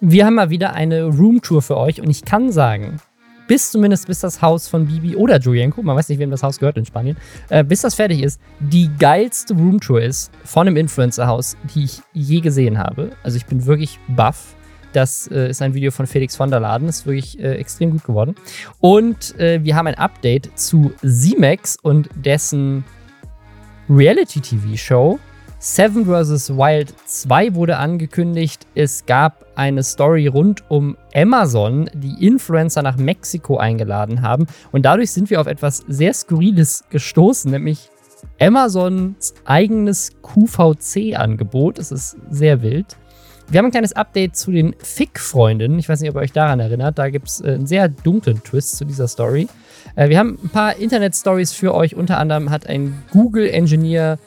Wir 0.00 0.24
haben 0.24 0.34
mal 0.34 0.50
wieder 0.50 0.72
eine 0.72 1.04
Roomtour 1.04 1.62
für 1.62 1.76
euch 1.76 2.00
und 2.00 2.08
ich 2.08 2.24
kann 2.24 2.52
sagen, 2.52 2.98
bis 3.48 3.72
zumindest 3.72 4.06
bis 4.06 4.20
das 4.20 4.40
Haus 4.40 4.68
von 4.68 4.86
Bibi 4.86 5.16
oder 5.16 5.38
Julienko, 5.38 5.82
man 5.82 5.96
weiß 5.96 6.08
nicht, 6.08 6.18
wem 6.18 6.30
das 6.30 6.42
Haus 6.42 6.58
gehört 6.58 6.78
in 6.78 6.86
Spanien, 6.86 7.16
äh, 7.50 7.64
bis 7.64 7.82
das 7.82 7.94
fertig 7.94 8.22
ist, 8.22 8.40
die 8.60 8.88
geilste 8.98 9.54
Roomtour 9.54 10.00
ist 10.00 10.30
von 10.44 10.66
einem 10.66 10.76
Influencer-Haus, 10.76 11.56
die 11.74 11.84
ich 11.84 12.00
je 12.12 12.40
gesehen 12.40 12.78
habe. 12.78 13.10
Also 13.22 13.36
ich 13.36 13.46
bin 13.46 13.66
wirklich 13.66 13.98
baff. 14.08 14.54
Das 14.92 15.26
äh, 15.26 15.50
ist 15.50 15.60
ein 15.60 15.74
Video 15.74 15.90
von 15.90 16.06
Felix 16.06 16.36
von 16.36 16.50
der 16.50 16.60
Laden, 16.60 16.88
ist 16.88 17.04
wirklich 17.04 17.38
äh, 17.40 17.56
extrem 17.56 17.90
gut 17.90 18.04
geworden. 18.04 18.36
Und 18.80 19.38
äh, 19.40 19.62
wir 19.64 19.74
haben 19.74 19.88
ein 19.88 19.96
Update 19.96 20.56
zu 20.56 20.92
Z-Max 21.02 21.76
und 21.82 22.08
dessen 22.14 22.84
Reality-TV-Show 23.88 25.18
Seven 25.66 26.04
vs. 26.04 26.50
Wild 26.50 26.92
2 27.06 27.54
wurde 27.54 27.78
angekündigt. 27.78 28.66
Es 28.74 29.06
gab 29.06 29.46
eine 29.54 29.82
Story 29.82 30.26
rund 30.26 30.62
um 30.68 30.98
Amazon, 31.14 31.88
die 31.94 32.26
Influencer 32.26 32.82
nach 32.82 32.98
Mexiko 32.98 33.56
eingeladen 33.56 34.20
haben. 34.20 34.46
Und 34.72 34.84
dadurch 34.84 35.10
sind 35.10 35.30
wir 35.30 35.40
auf 35.40 35.46
etwas 35.46 35.78
sehr 35.88 36.12
Skurriles 36.12 36.84
gestoßen, 36.90 37.50
nämlich 37.50 37.88
Amazons 38.38 39.32
eigenes 39.46 40.10
QVC-Angebot. 40.20 41.78
Es 41.78 41.92
ist 41.92 42.18
sehr 42.28 42.60
wild. 42.60 42.98
Wir 43.48 43.58
haben 43.58 43.66
ein 43.66 43.70
kleines 43.70 43.94
Update 43.94 44.36
zu 44.36 44.50
den 44.50 44.74
Fick-Freundinnen. 44.78 45.78
Ich 45.78 45.88
weiß 45.88 46.00
nicht, 46.00 46.10
ob 46.10 46.16
ihr 46.16 46.22
euch 46.22 46.32
daran 46.32 46.60
erinnert. 46.60 46.98
Da 46.98 47.08
gibt 47.08 47.28
es 47.28 47.40
äh, 47.40 47.54
einen 47.54 47.66
sehr 47.66 47.88
dunklen 47.88 48.42
Twist 48.42 48.76
zu 48.76 48.84
dieser 48.84 49.08
Story. 49.08 49.48
Äh, 49.96 50.08
wir 50.08 50.18
haben 50.18 50.38
ein 50.42 50.48
paar 50.48 50.76
Internet-Stories 50.76 51.52
für 51.52 51.74
euch. 51.74 51.94
Unter 51.94 52.18
anderem 52.18 52.50
hat 52.50 52.66
ein 52.66 53.02
Google-Engineer 53.10 54.18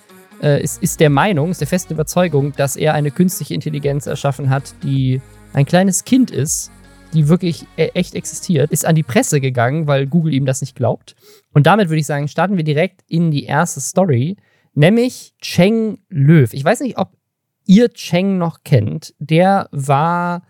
äh, 0.41 0.61
ist, 0.61 0.81
ist 0.81 0.99
der 0.99 1.09
Meinung, 1.09 1.51
ist 1.51 1.61
der 1.61 1.67
festen 1.67 1.93
Überzeugung, 1.93 2.53
dass 2.55 2.75
er 2.75 2.93
eine 2.93 3.11
künstliche 3.11 3.53
Intelligenz 3.53 4.05
erschaffen 4.07 4.49
hat, 4.49 4.75
die 4.83 5.21
ein 5.53 5.65
kleines 5.65 6.03
Kind 6.03 6.31
ist, 6.31 6.71
die 7.13 7.27
wirklich 7.27 7.65
e 7.77 7.89
echt 7.93 8.15
existiert, 8.15 8.71
ist 8.71 8.85
an 8.85 8.95
die 8.95 9.03
Presse 9.03 9.39
gegangen, 9.39 9.87
weil 9.87 10.07
Google 10.07 10.33
ihm 10.33 10.45
das 10.45 10.61
nicht 10.61 10.75
glaubt. 10.75 11.15
Und 11.53 11.65
damit 11.65 11.89
würde 11.89 11.99
ich 11.99 12.05
sagen, 12.05 12.27
starten 12.27 12.57
wir 12.57 12.63
direkt 12.63 13.01
in 13.07 13.31
die 13.31 13.45
erste 13.45 13.79
Story, 13.79 14.37
nämlich 14.73 15.33
Cheng 15.41 15.99
Löw. 16.09 16.51
Ich 16.53 16.63
weiß 16.63 16.81
nicht, 16.81 16.97
ob 16.97 17.13
ihr 17.65 17.89
Cheng 17.89 18.37
noch 18.37 18.63
kennt. 18.63 19.15
Der 19.19 19.67
war 19.71 20.43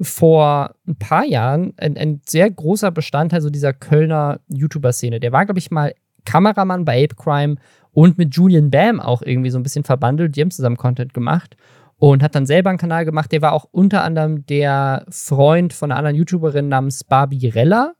vor 0.00 0.74
ein 0.86 0.96
paar 0.96 1.24
Jahren 1.24 1.74
ein, 1.76 1.96
ein 1.96 2.20
sehr 2.26 2.50
großer 2.50 2.90
Bestandteil 2.90 3.40
so 3.40 3.50
dieser 3.50 3.72
Kölner 3.72 4.40
YouTuber-Szene. 4.48 5.20
Der 5.20 5.32
war, 5.32 5.44
glaube 5.44 5.58
ich, 5.58 5.70
mal 5.70 5.94
Kameramann 6.24 6.84
bei 6.84 7.04
Ape 7.04 7.16
Crime 7.16 7.56
und 7.92 8.18
mit 8.18 8.34
Julian 8.34 8.70
Bam 8.70 9.00
auch 9.00 9.22
irgendwie 9.22 9.50
so 9.50 9.58
ein 9.58 9.62
bisschen 9.62 9.84
verbandelt. 9.84 10.36
Die 10.36 10.40
haben 10.40 10.50
zusammen 10.50 10.76
Content 10.76 11.14
gemacht 11.14 11.56
und 11.96 12.22
hat 12.22 12.34
dann 12.34 12.46
selber 12.46 12.70
einen 12.70 12.78
Kanal 12.78 13.04
gemacht. 13.04 13.32
Der 13.32 13.42
war 13.42 13.52
auch 13.52 13.66
unter 13.70 14.04
anderem 14.04 14.46
der 14.46 15.04
Freund 15.08 15.72
von 15.72 15.90
einer 15.90 15.98
anderen 15.98 16.16
YouTuberin 16.16 16.68
namens 16.68 17.02
Barbie 17.02 17.48
Rella, 17.48 17.94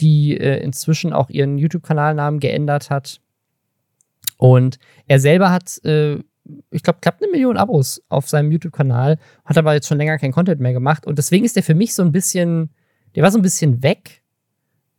die 0.00 0.36
äh, 0.38 0.62
inzwischen 0.62 1.12
auch 1.12 1.28
ihren 1.28 1.58
YouTube-Kanalnamen 1.58 2.40
geändert 2.40 2.90
hat. 2.90 3.20
Und 4.38 4.78
er 5.06 5.18
selber 5.18 5.50
hat, 5.50 5.84
äh, 5.84 6.18
ich 6.70 6.82
glaube, 6.82 6.98
knapp 7.00 7.20
eine 7.20 7.30
Million 7.30 7.56
Abos 7.56 8.02
auf 8.08 8.28
seinem 8.28 8.50
YouTube-Kanal, 8.52 9.18
hat 9.44 9.58
aber 9.58 9.74
jetzt 9.74 9.88
schon 9.88 9.98
länger 9.98 10.18
kein 10.18 10.32
Content 10.32 10.60
mehr 10.60 10.72
gemacht. 10.72 11.06
Und 11.06 11.18
deswegen 11.18 11.44
ist 11.44 11.56
der 11.56 11.62
für 11.62 11.74
mich 11.74 11.94
so 11.94 12.02
ein 12.02 12.12
bisschen, 12.12 12.70
der 13.14 13.22
war 13.22 13.30
so 13.30 13.38
ein 13.38 13.42
bisschen 13.42 13.82
weg. 13.82 14.22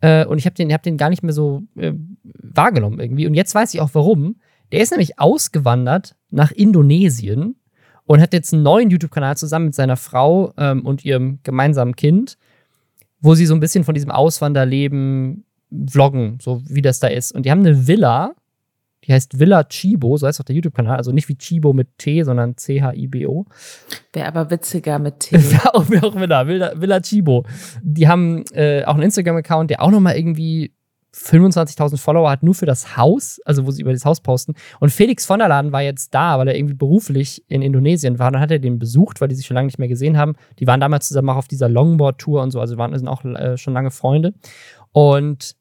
Äh, 0.02 0.26
und 0.26 0.38
ich 0.38 0.46
habe 0.46 0.56
den, 0.56 0.72
hab 0.72 0.84
den 0.84 0.98
gar 0.98 1.10
nicht 1.10 1.24
mehr 1.24 1.34
so 1.34 1.64
äh, 1.76 1.94
wahrgenommen 2.24 3.00
irgendwie. 3.00 3.28
Und 3.28 3.34
jetzt 3.34 3.56
weiß 3.56 3.74
ich 3.74 3.82
auch 3.82 3.90
warum. 3.94 4.38
Der 4.72 4.82
ist 4.82 4.92
nämlich 4.92 5.20
ausgewandert 5.20 6.16
nach 6.30 6.52
Indonesien 6.52 7.56
und 8.06 8.22
hat 8.22 8.34
jetzt 8.34 8.54
einen 8.54 8.64
neuen 8.64 8.90
YouTube-Kanal 8.90 9.38
zusammen 9.38 9.68
mit 9.68 9.76
seiner 9.76 9.98
Frau 9.98 10.54
ähm, 10.58 10.86
und 10.86 11.06
ihrem 11.06 11.40
gemeinsamen 11.44 11.96
Kind, 11.96 12.38
wo 13.20 13.36
sie 13.36 13.46
so 13.46 13.54
ein 13.54 13.60
bisschen 13.60 13.84
von 13.84 13.94
diesem 13.94 14.12
Auswanderleben 14.12 15.46
vloggen, 15.90 16.38
so 16.42 16.62
wie 16.68 16.82
das 16.82 17.00
da 17.00 17.08
ist. 17.08 17.34
Und 17.34 17.46
die 17.46 17.52
haben 17.52 17.60
eine 17.60 17.88
Villa 17.88 18.36
die 19.04 19.14
heißt 19.14 19.40
Villa 19.40 19.64
Chibo, 19.64 20.18
so 20.18 20.28
heißt 20.28 20.42
auch 20.42 20.46
der 20.46 20.56
YouTube-Kanal. 20.56 20.98
Also 20.98 21.12
nicht 21.12 21.30
wie 21.30 21.38
Chibo 21.38 21.74
mit 21.74 21.98
T, 21.98 22.24
sondern 22.24 22.58
C-H-I-B-O. 22.58 23.46
Wäre 24.14 24.28
aber 24.28 24.50
witziger 24.50 25.00
mit 25.00 25.20
T. 25.20 25.36
Wäre 25.52 25.76
auch, 25.76 25.90
wär 25.90 26.04
auch 26.04 26.16
Villa, 26.16 26.48
Villa, 26.48 26.72
Villa 26.76 27.00
Chibo. 27.00 27.46
Die 27.82 28.08
haben 28.08 28.44
äh, 28.54 28.84
auch 28.86 28.96
einen 28.96 29.04
Instagram-Account, 29.04 29.70
der 29.70 29.82
auch 29.82 29.92
nochmal 29.92 30.18
irgendwie 30.18 30.74
25.000 31.16 31.98
Follower 31.98 32.30
hat 32.30 32.44
nur 32.44 32.54
für 32.54 32.66
das 32.66 32.98
Haus, 32.98 33.40
also 33.46 33.66
wo 33.66 33.72
sie 33.72 33.82
über 33.82 33.94
das 33.94 34.06
Haus 34.06 34.22
posten. 34.22 34.54
Und 34.80 34.92
Felix 34.92 35.26
von 35.26 35.40
der 35.40 35.48
Laden 35.48 35.72
war 35.72 35.82
jetzt 35.82 36.14
da, 36.14 36.38
weil 36.38 36.48
er 36.48 36.56
irgendwie 36.56 36.76
beruflich 36.76 37.44
in 37.48 37.62
Indonesien 37.62 38.20
war. 38.20 38.32
Dann 38.32 38.42
hat 38.42 38.52
er 38.52 38.60
den 38.60 38.78
besucht, 38.78 39.20
weil 39.20 39.28
die 39.28 39.36
sich 39.36 39.46
schon 39.46 39.56
lange 39.56 39.68
nicht 39.68 39.80
mehr 39.80 39.88
gesehen 39.88 40.18
haben. 40.18 40.36
Die 40.60 40.68
waren 40.68 40.80
damals 40.80 41.08
zusammen 41.08 41.30
auch 41.30 41.38
auf 41.38 41.48
dieser 41.48 41.70
Longboard-Tour 41.70 42.42
und 42.42 42.52
so, 42.52 42.60
also 42.60 42.78
waren 42.78 42.98
sind 42.98 43.08
auch 43.08 43.24
äh, 43.24 43.58
schon 43.58 43.74
lange 43.74 43.92
Freunde. 43.92 44.34
Und 44.92 45.56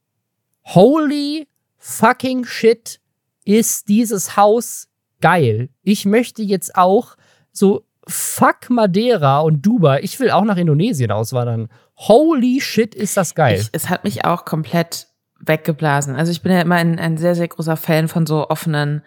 holy 0.64 1.46
fucking 1.78 2.44
shit 2.44 3.00
ist 3.46 3.88
dieses 3.88 4.36
Haus 4.36 4.88
geil. 5.22 5.70
Ich 5.82 6.04
möchte 6.04 6.42
jetzt 6.42 6.76
auch 6.76 7.16
so 7.52 7.86
fuck 8.06 8.68
Madeira 8.68 9.40
und 9.40 9.62
Dubai. 9.62 10.00
Ich 10.02 10.20
will 10.20 10.30
auch 10.30 10.44
nach 10.44 10.58
Indonesien 10.58 11.10
auswandern. 11.10 11.68
Holy 11.96 12.60
shit, 12.60 12.94
ist 12.94 13.16
das 13.16 13.34
geil. 13.34 13.60
Ich, 13.60 13.68
es 13.72 13.88
hat 13.88 14.04
mich 14.04 14.24
auch 14.24 14.44
komplett 14.44 15.06
weggeblasen. 15.40 16.16
Also 16.16 16.32
ich 16.32 16.42
bin 16.42 16.52
ja 16.52 16.60
immer 16.60 16.74
ein, 16.74 16.98
ein 16.98 17.16
sehr, 17.16 17.34
sehr 17.34 17.48
großer 17.48 17.76
Fan 17.76 18.08
von 18.08 18.26
so 18.26 18.48
offenen 18.48 19.02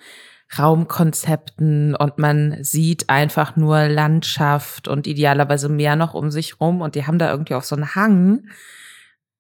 Raumkonzepten 0.57 1.95
und 1.95 2.17
man 2.17 2.63
sieht 2.63 3.09
einfach 3.09 3.55
nur 3.55 3.87
Landschaft 3.87 4.87
und 4.87 5.05
idealerweise 5.05 5.69
mehr 5.69 5.95
noch 5.95 6.15
um 6.15 6.31
sich 6.31 6.59
rum 6.59 6.81
und 6.81 6.95
die 6.95 7.05
haben 7.05 7.19
da 7.19 7.29
irgendwie 7.29 7.53
auch 7.53 7.63
so 7.63 7.75
einen 7.75 7.93
Hang, 7.93 8.47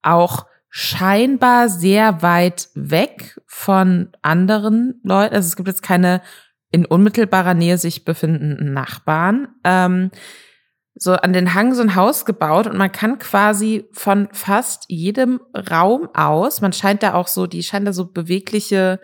auch 0.03 0.45
scheinbar 0.69 1.69
sehr 1.69 2.21
weit 2.21 2.69
weg 2.75 3.39
von 3.47 4.09
anderen 4.21 4.99
Leuten. 5.03 5.35
Also 5.35 5.47
es 5.47 5.55
gibt 5.55 5.67
jetzt 5.67 5.83
keine 5.83 6.21
in 6.71 6.85
unmittelbarer 6.85 7.55
Nähe 7.55 7.77
sich 7.77 8.05
befindenden 8.05 8.73
Nachbarn. 8.73 9.47
Ähm, 9.63 10.11
so 10.95 11.13
an 11.13 11.33
den 11.33 11.53
Hang 11.53 11.73
so 11.73 11.81
ein 11.81 11.95
Haus 11.95 12.25
gebaut 12.25 12.67
und 12.67 12.77
man 12.77 12.91
kann 12.91 13.19
quasi 13.19 13.87
von 13.93 14.27
fast 14.33 14.85
jedem 14.89 15.39
Raum 15.71 16.09
aus, 16.13 16.61
man 16.61 16.73
scheint 16.73 17.03
da 17.03 17.13
auch 17.13 17.27
so, 17.27 17.47
die 17.47 17.63
scheint 17.63 17.87
da 17.87 17.93
so 17.93 18.05
bewegliche 18.11 18.99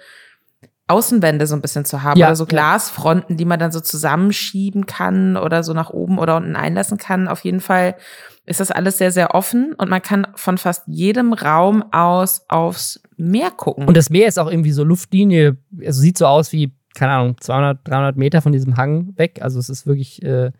Außenwände 0.87 1.47
so 1.47 1.55
ein 1.55 1.61
bisschen 1.61 1.85
zu 1.85 2.03
haben 2.03 2.19
ja, 2.19 2.27
oder 2.27 2.35
so 2.35 2.45
Glasfronten, 2.45 3.37
die 3.37 3.45
man 3.45 3.59
dann 3.59 3.71
so 3.71 3.79
zusammenschieben 3.79 4.85
kann 4.85 5.35
oder 5.35 5.63
so 5.63 5.73
nach 5.73 5.89
oben 5.89 6.19
oder 6.19 6.35
unten 6.35 6.55
einlassen 6.55 6.97
kann. 6.97 7.27
Auf 7.27 7.43
jeden 7.43 7.61
Fall 7.61 7.95
ist 8.45 8.59
das 8.59 8.71
alles 8.71 8.97
sehr, 8.97 9.11
sehr 9.11 9.33
offen 9.33 9.73
und 9.73 9.89
man 9.89 10.01
kann 10.01 10.27
von 10.35 10.57
fast 10.57 10.83
jedem 10.87 11.33
Raum 11.33 11.83
aus 11.91 12.45
aufs 12.47 13.01
Meer 13.17 13.49
gucken. 13.51 13.87
Und 13.87 13.97
das 13.97 14.09
Meer 14.09 14.27
ist 14.27 14.37
auch 14.37 14.49
irgendwie 14.49 14.71
so 14.71 14.83
Luftlinie, 14.83 15.57
also 15.83 16.01
sieht 16.01 16.17
so 16.17 16.27
aus 16.27 16.51
wie, 16.51 16.73
keine 16.93 17.13
Ahnung, 17.13 17.37
200, 17.39 17.79
300 17.87 18.17
Meter 18.17 18.41
von 18.41 18.51
diesem 18.51 18.77
Hang 18.77 19.17
weg. 19.17 19.39
Also 19.41 19.57
es 19.59 19.69
ist 19.69 19.87
wirklich 19.87 20.21
äh, 20.21 20.51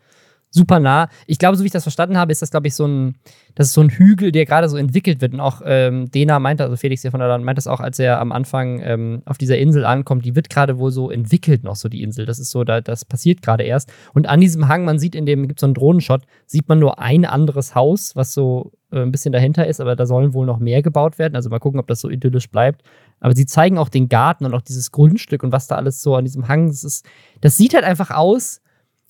super 0.56 0.80
nah. 0.80 1.08
Ich 1.26 1.38
glaube, 1.38 1.56
so 1.56 1.62
wie 1.62 1.66
ich 1.66 1.72
das 1.72 1.84
verstanden 1.84 2.16
habe, 2.16 2.32
ist 2.32 2.42
das, 2.42 2.50
glaube 2.50 2.66
ich, 2.66 2.74
so 2.74 2.86
ein, 2.86 3.14
das 3.54 3.68
ist 3.68 3.74
so 3.74 3.82
ein 3.82 3.90
Hügel, 3.90 4.32
der 4.32 4.46
gerade 4.46 4.68
so 4.68 4.76
entwickelt 4.76 5.20
wird. 5.20 5.34
Und 5.34 5.40
auch 5.40 5.62
ähm, 5.64 6.10
Dena 6.10 6.40
meinte, 6.40 6.64
also 6.64 6.76
Felix 6.76 7.02
hier 7.02 7.10
von 7.10 7.20
der 7.20 7.28
Land 7.28 7.44
meint 7.44 7.58
das 7.58 7.66
auch, 7.66 7.80
als 7.80 7.98
er 7.98 8.20
am 8.20 8.32
Anfang 8.32 8.80
ähm, 8.82 9.22
auf 9.26 9.38
dieser 9.38 9.58
Insel 9.58 9.84
ankommt, 9.84 10.24
die 10.24 10.34
wird 10.34 10.50
gerade 10.50 10.78
wohl 10.78 10.90
so 10.90 11.10
entwickelt 11.10 11.62
noch, 11.62 11.76
so 11.76 11.88
die 11.88 12.02
Insel. 12.02 12.26
Das 12.26 12.38
ist 12.38 12.50
so, 12.50 12.64
da, 12.64 12.80
das 12.80 13.04
passiert 13.04 13.42
gerade 13.42 13.62
erst. 13.62 13.92
Und 14.14 14.26
an 14.26 14.40
diesem 14.40 14.66
Hang, 14.66 14.84
man 14.84 14.98
sieht 14.98 15.14
in 15.14 15.26
dem, 15.26 15.46
gibt 15.46 15.60
so 15.60 15.66
einen 15.66 15.74
Drohnenshot, 15.74 16.22
sieht 16.46 16.68
man 16.68 16.78
nur 16.78 16.98
ein 16.98 17.24
anderes 17.24 17.74
Haus, 17.74 18.16
was 18.16 18.32
so 18.32 18.72
äh, 18.90 19.00
ein 19.00 19.12
bisschen 19.12 19.32
dahinter 19.32 19.66
ist, 19.66 19.80
aber 19.80 19.94
da 19.94 20.06
sollen 20.06 20.32
wohl 20.32 20.46
noch 20.46 20.58
mehr 20.58 20.82
gebaut 20.82 21.18
werden. 21.18 21.36
Also 21.36 21.50
mal 21.50 21.60
gucken, 21.60 21.78
ob 21.78 21.86
das 21.86 22.00
so 22.00 22.08
idyllisch 22.08 22.50
bleibt. 22.50 22.82
Aber 23.20 23.34
sie 23.34 23.46
zeigen 23.46 23.78
auch 23.78 23.88
den 23.88 24.08
Garten 24.08 24.44
und 24.44 24.54
auch 24.54 24.62
dieses 24.62 24.90
Grundstück 24.90 25.42
und 25.42 25.52
was 25.52 25.66
da 25.66 25.76
alles 25.76 26.02
so 26.02 26.16
an 26.16 26.24
diesem 26.24 26.48
Hang 26.48 26.68
ist. 26.68 26.84
Das, 26.84 27.02
das 27.40 27.56
sieht 27.56 27.74
halt 27.74 27.84
einfach 27.84 28.10
aus 28.10 28.60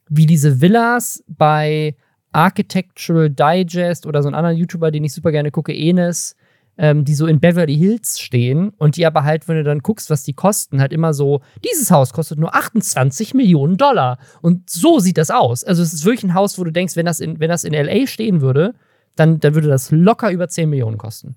wie 0.09 0.27
diese 0.27 0.61
Villas 0.61 1.25
bei 1.27 1.97
Architectural 2.33 3.31
Digest 3.31 4.07
oder 4.07 4.23
so 4.23 4.29
einen 4.29 4.35
anderen 4.35 4.57
YouTuber, 4.57 4.91
den 4.91 5.05
ich 5.05 5.13
super 5.13 5.33
gerne 5.33 5.51
gucke, 5.51 5.75
Enes, 5.75 6.37
ähm, 6.79 7.05
die 7.05 7.15
so 7.15 7.27
in 7.27 7.41
Beverly 7.41 7.77
Hills 7.77 8.21
stehen 8.21 8.71
und 8.77 8.97
die 8.97 9.07
aber 9.07 9.25
halt, 9.25 9.49
wenn 9.49 9.57
du 9.57 9.65
dann 9.65 9.81
guckst, 9.81 10.11
was 10.11 10.23
die 10.23 10.35
kosten, 10.35 10.81
halt 10.81 10.93
immer 10.93 11.15
so, 11.15 11.41
dieses 11.65 11.91
Haus 11.91 12.13
kostet 12.13 12.39
nur 12.39 12.55
28 12.55 13.35
Millionen 13.35 13.79
Dollar. 13.79 14.19
Und 14.43 14.69
so 14.69 14.99
sieht 14.99 15.19
das 15.19 15.31
aus. 15.31 15.65
Also 15.65 15.83
es 15.83 15.95
ist 15.95 16.05
wirklich 16.05 16.25
ein 16.25 16.35
Haus, 16.35 16.59
wo 16.59 16.65
du 16.65 16.71
denkst, 16.71 16.97
wenn 16.97 17.07
das 17.07 17.21
in, 17.21 17.41
wenn 17.41 17.49
das 17.49 17.65
in 17.65 17.73
LA 17.73 18.07
stehen 18.07 18.43
würde, 18.43 18.75
dann, 19.15 19.41
dann 19.41 19.55
würde 19.55 19.69
das 19.69 19.91
locker 19.91 20.31
über 20.31 20.49
10 20.49 20.69
Millionen 20.69 20.99
kosten. 20.99 21.37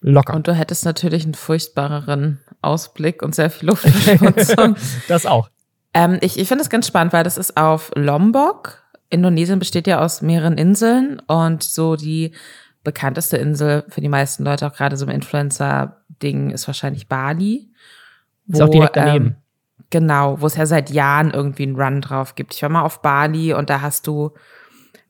Locker. 0.00 0.34
Und 0.34 0.46
du 0.46 0.54
hättest 0.54 0.84
natürlich 0.84 1.24
einen 1.24 1.34
furchtbareren 1.34 2.38
Ausblick 2.62 3.22
und 3.22 3.34
sehr 3.34 3.50
viel 3.50 3.68
Luftverschmutzung. 3.68 4.76
das 5.08 5.26
auch. 5.26 5.50
Ähm, 5.94 6.18
ich 6.20 6.38
ich 6.38 6.48
finde 6.48 6.62
es 6.62 6.70
ganz 6.70 6.86
spannend, 6.86 7.12
weil 7.12 7.24
das 7.24 7.36
ist 7.36 7.56
auf 7.56 7.90
Lombok. 7.94 8.82
Indonesien 9.08 9.58
besteht 9.58 9.86
ja 9.86 10.00
aus 10.00 10.22
mehreren 10.22 10.56
Inseln 10.56 11.20
und 11.26 11.62
so 11.62 11.96
die 11.96 12.32
bekannteste 12.84 13.36
Insel 13.36 13.84
für 13.88 14.00
die 14.00 14.08
meisten 14.08 14.44
Leute, 14.44 14.66
auch 14.66 14.72
gerade 14.72 14.96
so 14.96 15.04
im 15.04 15.10
Influencer-Ding, 15.10 16.50
ist 16.50 16.66
wahrscheinlich 16.66 17.08
Bali. 17.08 17.70
Wo, 18.46 18.56
ist 18.56 18.62
auch 18.62 18.68
direkt 18.68 18.96
daneben. 18.96 19.26
Ähm, 19.26 19.36
genau, 19.90 20.40
wo 20.40 20.46
es 20.46 20.56
ja 20.56 20.64
seit 20.66 20.90
Jahren 20.90 21.32
irgendwie 21.32 21.64
einen 21.64 21.80
Run 21.80 22.00
drauf 22.00 22.36
gibt. 22.36 22.54
Ich 22.54 22.62
war 22.62 22.68
mal 22.68 22.82
auf 22.82 23.02
Bali 23.02 23.52
und 23.52 23.68
da 23.68 23.80
hast 23.80 24.06
du, 24.06 24.30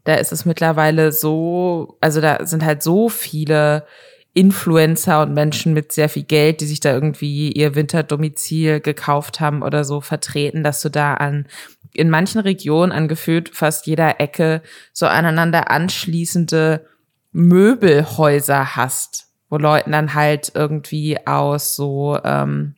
da 0.04 0.14
ist 0.14 0.32
es 0.32 0.44
mittlerweile 0.44 1.12
so, 1.12 1.98
also 2.00 2.20
da 2.20 2.44
sind 2.46 2.64
halt 2.64 2.82
so 2.82 3.08
viele 3.08 3.86
Influencer 4.32 5.22
und 5.22 5.34
Menschen 5.34 5.74
mit 5.74 5.92
sehr 5.92 6.08
viel 6.08 6.22
Geld, 6.22 6.60
die 6.60 6.66
sich 6.66 6.80
da 6.80 6.92
irgendwie 6.92 7.50
ihr 7.52 7.74
Winterdomizil 7.74 8.80
gekauft 8.80 9.40
haben 9.40 9.62
oder 9.62 9.84
so 9.84 10.00
vertreten, 10.00 10.62
dass 10.62 10.80
du 10.82 10.88
da 10.88 11.14
an 11.14 11.46
in 11.92 12.08
manchen 12.08 12.40
Regionen 12.40 12.92
angefühlt 12.92 13.48
fast 13.52 13.86
jeder 13.86 14.20
Ecke 14.20 14.62
so 14.92 15.06
aneinander 15.06 15.70
anschließende 15.70 16.86
Möbelhäuser 17.32 18.76
hast, 18.76 19.26
wo 19.48 19.56
Leuten 19.56 19.90
dann 19.90 20.14
halt 20.14 20.52
irgendwie 20.54 21.26
aus 21.26 21.74
so 21.74 22.18
ähm, 22.22 22.76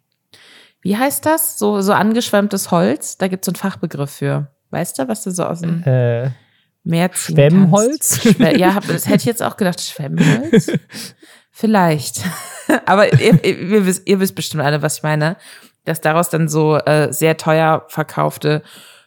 wie 0.80 0.96
heißt 0.96 1.24
das? 1.26 1.58
So 1.58 1.80
so 1.82 1.92
angeschwemmtes 1.92 2.70
Holz, 2.70 3.18
da 3.18 3.28
gibt's 3.28 3.46
so 3.46 3.50
einen 3.50 3.56
Fachbegriff 3.56 4.10
für. 4.10 4.48
Weißt 4.70 4.98
du, 4.98 5.06
was 5.06 5.22
du 5.22 5.30
so 5.30 5.44
aus 5.44 5.60
dem 5.60 5.82
äh, 5.84 6.30
Meer 6.82 7.12
ziehen 7.12 7.36
Schwemmholz? 7.36 8.20
Kannst? 8.22 8.58
Ja, 8.58 8.80
das 8.80 9.06
hätte 9.06 9.18
ich 9.18 9.24
jetzt 9.26 9.42
auch 9.42 9.56
gedacht, 9.56 9.80
Schwemmholz. 9.80 10.72
Vielleicht. 11.52 12.24
Aber 12.86 13.12
ihr, 13.20 13.44
ihr, 13.44 13.86
wisst, 13.86 14.02
ihr 14.06 14.18
wisst 14.18 14.34
bestimmt 14.34 14.64
alle, 14.64 14.82
was 14.82 14.96
ich 14.96 15.02
meine. 15.02 15.36
Dass 15.84 16.00
daraus 16.00 16.30
dann 16.30 16.48
so 16.48 16.76
äh, 16.76 17.12
sehr 17.12 17.36
teuer 17.36 17.84
verkaufte 17.88 18.62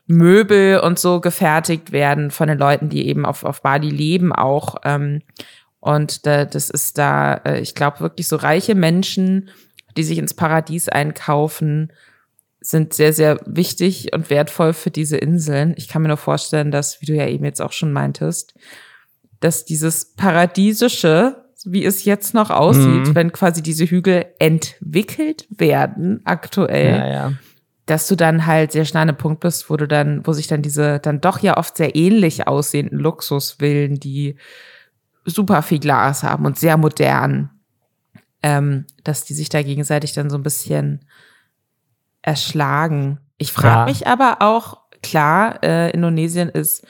Möbel 0.07 0.79
und 0.79 0.99
so 0.99 1.19
gefertigt 1.19 1.91
werden 1.91 2.29
von 2.31 2.47
den 2.47 2.59
Leuten, 2.59 2.89
die 2.89 3.07
eben 3.07 3.25
auf, 3.25 3.43
auf 3.43 3.61
Bali 3.61 3.89
leben 3.89 4.31
auch. 4.31 4.75
Ähm, 4.83 5.21
und 5.79 6.25
äh, 6.27 6.47
das 6.47 6.69
ist 6.69 6.97
da, 6.97 7.35
äh, 7.45 7.59
ich 7.59 7.75
glaube, 7.75 8.01
wirklich 8.01 8.27
so 8.27 8.35
reiche 8.35 8.75
Menschen, 8.75 9.49
die 9.97 10.03
sich 10.03 10.17
ins 10.17 10.33
Paradies 10.33 10.89
einkaufen, 10.89 11.91
sind 12.59 12.93
sehr, 12.93 13.13
sehr 13.13 13.39
wichtig 13.45 14.13
und 14.13 14.29
wertvoll 14.29 14.73
für 14.73 14.91
diese 14.91 15.17
Inseln. 15.17 15.73
Ich 15.77 15.87
kann 15.87 16.01
mir 16.01 16.09
nur 16.09 16.17
vorstellen, 16.17 16.71
dass, 16.71 17.01
wie 17.01 17.05
du 17.05 17.13
ja 17.13 17.27
eben 17.27 17.45
jetzt 17.45 17.61
auch 17.61 17.71
schon 17.71 17.91
meintest, 17.91 18.55
dass 19.39 19.65
dieses 19.65 20.15
Paradiesische 20.15 21.44
wie 21.65 21.85
es 21.85 22.05
jetzt 22.05 22.33
noch 22.33 22.49
aussieht, 22.49 23.07
mhm. 23.07 23.15
wenn 23.15 23.31
quasi 23.31 23.61
diese 23.61 23.85
Hügel 23.85 24.25
entwickelt 24.39 25.47
werden 25.49 26.21
aktuell. 26.25 26.97
Ja, 26.97 27.07
ja. 27.07 27.33
Dass 27.85 28.07
du 28.07 28.15
dann 28.15 28.47
halt 28.47 28.71
sehr 28.71 28.85
schnell 28.85 29.03
an 29.03 29.09
einem 29.09 29.17
Punkt 29.17 29.41
bist, 29.41 29.69
wo 29.69 29.77
du 29.77 29.87
dann, 29.87 30.25
wo 30.25 30.33
sich 30.33 30.47
dann 30.47 30.61
diese 30.61 30.99
dann 30.99 31.21
doch 31.21 31.39
ja 31.39 31.57
oft 31.57 31.77
sehr 31.77 31.95
ähnlich 31.95 32.47
aussehenden 32.47 32.99
Luxusvillen, 32.99 33.99
die 33.99 34.37
super 35.25 35.61
viel 35.61 35.79
Glas 35.79 36.23
haben 36.23 36.45
und 36.45 36.57
sehr 36.57 36.77
modern, 36.77 37.51
ähm, 38.41 38.85
dass 39.03 39.25
die 39.25 39.33
sich 39.33 39.49
da 39.49 39.61
gegenseitig 39.61 40.13
dann 40.13 40.29
so 40.29 40.37
ein 40.37 40.43
bisschen 40.43 41.05
erschlagen. 42.21 43.19
Ich 43.37 43.51
frage 43.51 43.79
ja. 43.79 43.85
mich 43.85 44.07
aber 44.07 44.37
auch, 44.41 44.81
klar, 45.03 45.63
äh, 45.63 45.91
Indonesien 45.91 46.49
ist 46.49 46.85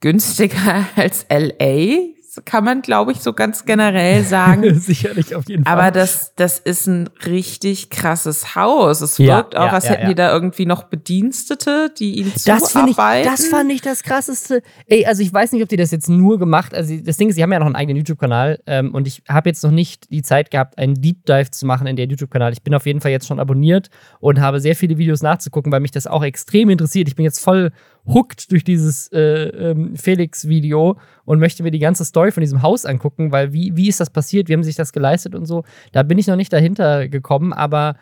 günstiger 0.00 0.86
als 0.96 1.26
LA, 1.30 2.12
kann 2.44 2.64
man, 2.64 2.80
glaube 2.80 3.12
ich, 3.12 3.20
so 3.20 3.32
ganz 3.34 3.66
generell 3.66 4.24
sagen. 4.24 4.74
Sicherlich, 4.80 5.34
auf 5.34 5.48
jeden 5.48 5.64
Fall. 5.64 5.72
Aber 5.72 5.90
das, 5.90 6.34
das 6.34 6.58
ist 6.58 6.86
ein 6.86 7.10
richtig 7.26 7.90
krasses 7.90 8.54
Haus. 8.54 9.02
Es 9.02 9.18
wirkt 9.18 9.54
ja, 9.54 9.60
auch, 9.60 9.66
ja, 9.66 9.72
als 9.72 9.84
ja, 9.84 9.90
hätten 9.90 10.08
die 10.08 10.14
da 10.14 10.32
irgendwie 10.32 10.64
noch 10.64 10.84
Bedienstete, 10.84 11.92
die 11.98 12.20
ihn 12.20 12.32
das 12.44 12.72
zuarbeiten. 12.72 13.28
Ich, 13.28 13.36
das 13.36 13.46
fand 13.48 13.70
ich 13.70 13.82
das 13.82 14.02
Krasseste. 14.02 14.62
Ey, 14.86 15.04
also 15.04 15.22
ich 15.22 15.32
weiß 15.32 15.52
nicht, 15.52 15.62
ob 15.62 15.68
die 15.68 15.76
das 15.76 15.90
jetzt 15.90 16.08
nur 16.08 16.38
gemacht, 16.38 16.74
also 16.74 16.96
das 16.96 17.18
Ding 17.18 17.28
ist, 17.28 17.34
sie 17.34 17.42
haben 17.42 17.52
ja 17.52 17.58
noch 17.58 17.66
einen 17.66 17.76
eigenen 17.76 17.98
YouTube-Kanal 17.98 18.60
ähm, 18.66 18.94
und 18.94 19.06
ich 19.06 19.22
habe 19.28 19.50
jetzt 19.50 19.62
noch 19.62 19.70
nicht 19.70 20.10
die 20.10 20.22
Zeit 20.22 20.50
gehabt, 20.50 20.78
einen 20.78 20.94
Deep 20.94 21.26
Dive 21.26 21.50
zu 21.50 21.66
machen 21.66 21.86
in 21.86 21.96
der 21.96 22.06
YouTube-Kanal. 22.06 22.52
Ich 22.52 22.62
bin 22.62 22.74
auf 22.74 22.86
jeden 22.86 23.00
Fall 23.00 23.10
jetzt 23.10 23.26
schon 23.26 23.40
abonniert 23.40 23.90
und 24.20 24.40
habe 24.40 24.60
sehr 24.60 24.74
viele 24.74 24.96
Videos 24.96 25.22
nachzugucken, 25.22 25.70
weil 25.70 25.80
mich 25.80 25.90
das 25.90 26.06
auch 26.06 26.24
extrem 26.24 26.70
interessiert. 26.70 27.08
Ich 27.08 27.16
bin 27.16 27.24
jetzt 27.24 27.40
voll 27.40 27.72
hooked 28.06 28.50
durch 28.50 28.64
dieses 28.64 29.08
äh, 29.12 29.70
ähm, 29.70 29.96
Felix-Video 29.96 30.98
und 31.24 31.38
möchte 31.38 31.62
mir 31.62 31.70
die 31.70 31.78
ganze 31.78 32.04
Story 32.04 32.32
von 32.32 32.40
diesem 32.40 32.62
Haus 32.62 32.84
angucken, 32.84 33.30
weil 33.30 33.52
wie, 33.52 33.76
wie 33.76 33.88
ist 33.88 34.00
das 34.00 34.10
passiert, 34.10 34.48
wie 34.48 34.54
haben 34.54 34.64
sich 34.64 34.76
das 34.76 34.92
geleistet 34.92 35.34
und 35.34 35.46
so. 35.46 35.64
Da 35.92 36.02
bin 36.02 36.18
ich 36.18 36.26
noch 36.26 36.36
nicht 36.36 36.52
dahinter 36.52 37.08
gekommen, 37.08 37.52
aber 37.52 37.96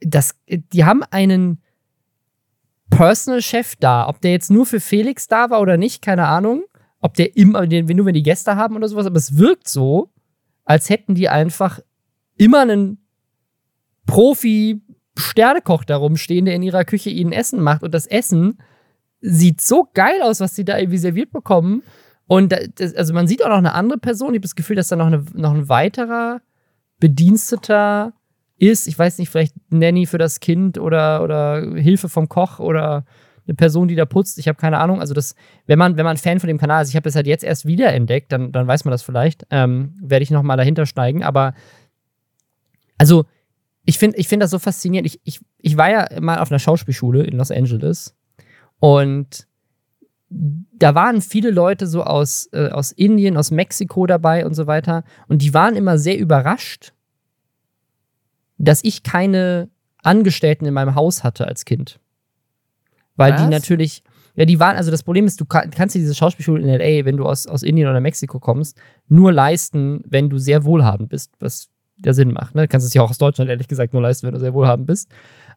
das, 0.00 0.34
die 0.48 0.84
haben 0.84 1.02
einen 1.10 1.60
Personal 2.90 3.40
Chef 3.40 3.76
da. 3.76 4.08
Ob 4.08 4.20
der 4.20 4.32
jetzt 4.32 4.50
nur 4.50 4.66
für 4.66 4.80
Felix 4.80 5.28
da 5.28 5.50
war 5.50 5.60
oder 5.60 5.76
nicht, 5.76 6.02
keine 6.02 6.26
Ahnung. 6.26 6.64
Ob 7.00 7.14
der 7.14 7.36
immer, 7.36 7.64
nur 7.66 8.06
wenn 8.06 8.14
die 8.14 8.22
Gäste 8.22 8.56
haben 8.56 8.76
oder 8.76 8.88
sowas, 8.88 9.06
aber 9.06 9.16
es 9.16 9.38
wirkt 9.38 9.68
so, 9.68 10.10
als 10.64 10.90
hätten 10.90 11.14
die 11.14 11.28
einfach 11.28 11.80
immer 12.36 12.60
einen 12.60 12.98
Profi-Sternekoch 14.06 15.84
da 15.84 15.96
rumstehen, 15.96 16.44
der 16.44 16.54
in 16.54 16.62
ihrer 16.62 16.84
Küche 16.84 17.10
ihnen 17.10 17.32
Essen 17.32 17.62
macht. 17.62 17.82
Und 17.82 17.94
das 17.94 18.06
Essen 18.06 18.58
sieht 19.20 19.60
so 19.60 19.88
geil 19.92 20.22
aus, 20.22 20.40
was 20.40 20.54
sie 20.54 20.64
da 20.64 20.78
irgendwie 20.78 20.98
serviert 20.98 21.30
bekommen. 21.32 21.82
Und 22.26 22.54
das, 22.76 22.94
also 22.94 23.12
man 23.12 23.26
sieht 23.26 23.44
auch 23.44 23.48
noch 23.48 23.58
eine 23.58 23.74
andere 23.74 23.98
Person. 23.98 24.28
Ich 24.28 24.38
habe 24.38 24.42
das 24.42 24.54
Gefühl, 24.54 24.76
dass 24.76 24.88
da 24.88 24.96
noch, 24.96 25.06
eine, 25.06 25.24
noch 25.34 25.52
ein 25.52 25.68
weiterer 25.68 26.40
Bediensteter 27.00 28.12
ist. 28.56 28.86
Ich 28.86 28.98
weiß 28.98 29.18
nicht, 29.18 29.30
vielleicht 29.30 29.54
Nanny 29.70 30.06
für 30.06 30.18
das 30.18 30.40
Kind 30.40 30.78
oder, 30.78 31.22
oder 31.22 31.74
Hilfe 31.74 32.08
vom 32.08 32.28
Koch 32.28 32.58
oder 32.60 33.04
eine 33.46 33.54
Person, 33.56 33.88
die 33.88 33.96
da 33.96 34.04
putzt. 34.04 34.38
Ich 34.38 34.48
habe 34.48 34.56
keine 34.56 34.78
Ahnung. 34.78 35.00
Also 35.00 35.12
das, 35.12 35.34
wenn 35.66 35.78
man, 35.78 35.96
wenn 35.96 36.04
man 36.04 36.16
Fan 36.16 36.38
von 36.38 36.48
dem 36.48 36.58
Kanal 36.58 36.82
ist, 36.82 36.90
ich 36.90 36.96
habe 36.96 37.04
das 37.04 37.16
halt 37.16 37.26
jetzt 37.26 37.42
erst 37.42 37.66
wieder 37.66 37.92
entdeckt, 37.92 38.30
dann, 38.32 38.52
dann 38.52 38.66
weiß 38.66 38.84
man 38.84 38.92
das 38.92 39.02
vielleicht. 39.02 39.46
Ähm, 39.50 39.94
Werde 40.00 40.22
ich 40.22 40.30
nochmal 40.30 40.56
dahinter 40.56 40.86
steigen. 40.86 41.24
Aber 41.24 41.54
also 42.96 43.24
ich 43.84 43.98
finde 43.98 44.18
ich 44.18 44.28
find 44.28 44.42
das 44.42 44.50
so 44.50 44.58
faszinierend. 44.58 45.06
Ich, 45.06 45.20
ich, 45.24 45.40
ich 45.58 45.76
war 45.76 45.90
ja 45.90 46.20
mal 46.20 46.38
auf 46.38 46.52
einer 46.52 46.58
Schauspielschule 46.58 47.24
in 47.24 47.38
Los 47.38 47.50
Angeles 47.50 48.14
und 48.80 49.46
da 50.30 50.94
waren 50.94 51.20
viele 51.20 51.50
Leute 51.50 51.86
so 51.86 52.02
aus, 52.02 52.48
äh, 52.52 52.70
aus 52.70 52.92
Indien, 52.92 53.36
aus 53.36 53.50
Mexiko 53.50 54.06
dabei 54.06 54.46
und 54.46 54.54
so 54.54 54.66
weiter. 54.66 55.04
Und 55.28 55.42
die 55.42 55.52
waren 55.52 55.76
immer 55.76 55.98
sehr 55.98 56.18
überrascht, 56.18 56.92
dass 58.56 58.82
ich 58.82 59.02
keine 59.02 59.68
Angestellten 60.02 60.64
in 60.64 60.74
meinem 60.74 60.94
Haus 60.94 61.22
hatte 61.22 61.46
als 61.46 61.64
Kind. 61.64 62.00
Weil 63.16 63.34
Was? 63.34 63.42
die 63.42 63.48
natürlich, 63.48 64.02
ja, 64.34 64.46
die 64.46 64.58
waren, 64.58 64.76
also 64.76 64.90
das 64.90 65.02
Problem 65.02 65.26
ist, 65.26 65.40
du 65.40 65.44
kann, 65.44 65.70
kannst 65.70 65.94
dir 65.94 65.98
diese 65.98 66.14
Schauspielschule 66.14 66.62
in 66.62 66.68
LA, 66.68 67.04
wenn 67.04 67.18
du 67.18 67.26
aus, 67.26 67.46
aus 67.46 67.62
Indien 67.62 67.88
oder 67.88 68.00
Mexiko 68.00 68.40
kommst, 68.40 68.78
nur 69.08 69.32
leisten, 69.32 70.02
wenn 70.06 70.30
du 70.30 70.38
sehr 70.38 70.64
wohlhabend 70.64 71.10
bist, 71.10 71.32
was 71.40 71.68
der 71.98 72.14
Sinn 72.14 72.32
macht. 72.32 72.54
Ne? 72.54 72.62
Du 72.62 72.68
kannst 72.68 72.86
es 72.86 72.94
ja 72.94 73.02
auch 73.02 73.10
aus 73.10 73.18
Deutschland 73.18 73.50
ehrlich 73.50 73.68
gesagt 73.68 73.92
nur 73.92 74.00
leisten, 74.00 74.26
wenn 74.26 74.34
du 74.34 74.40
sehr 74.40 74.54
wohlhabend 74.54 74.86
bist. 74.86 75.10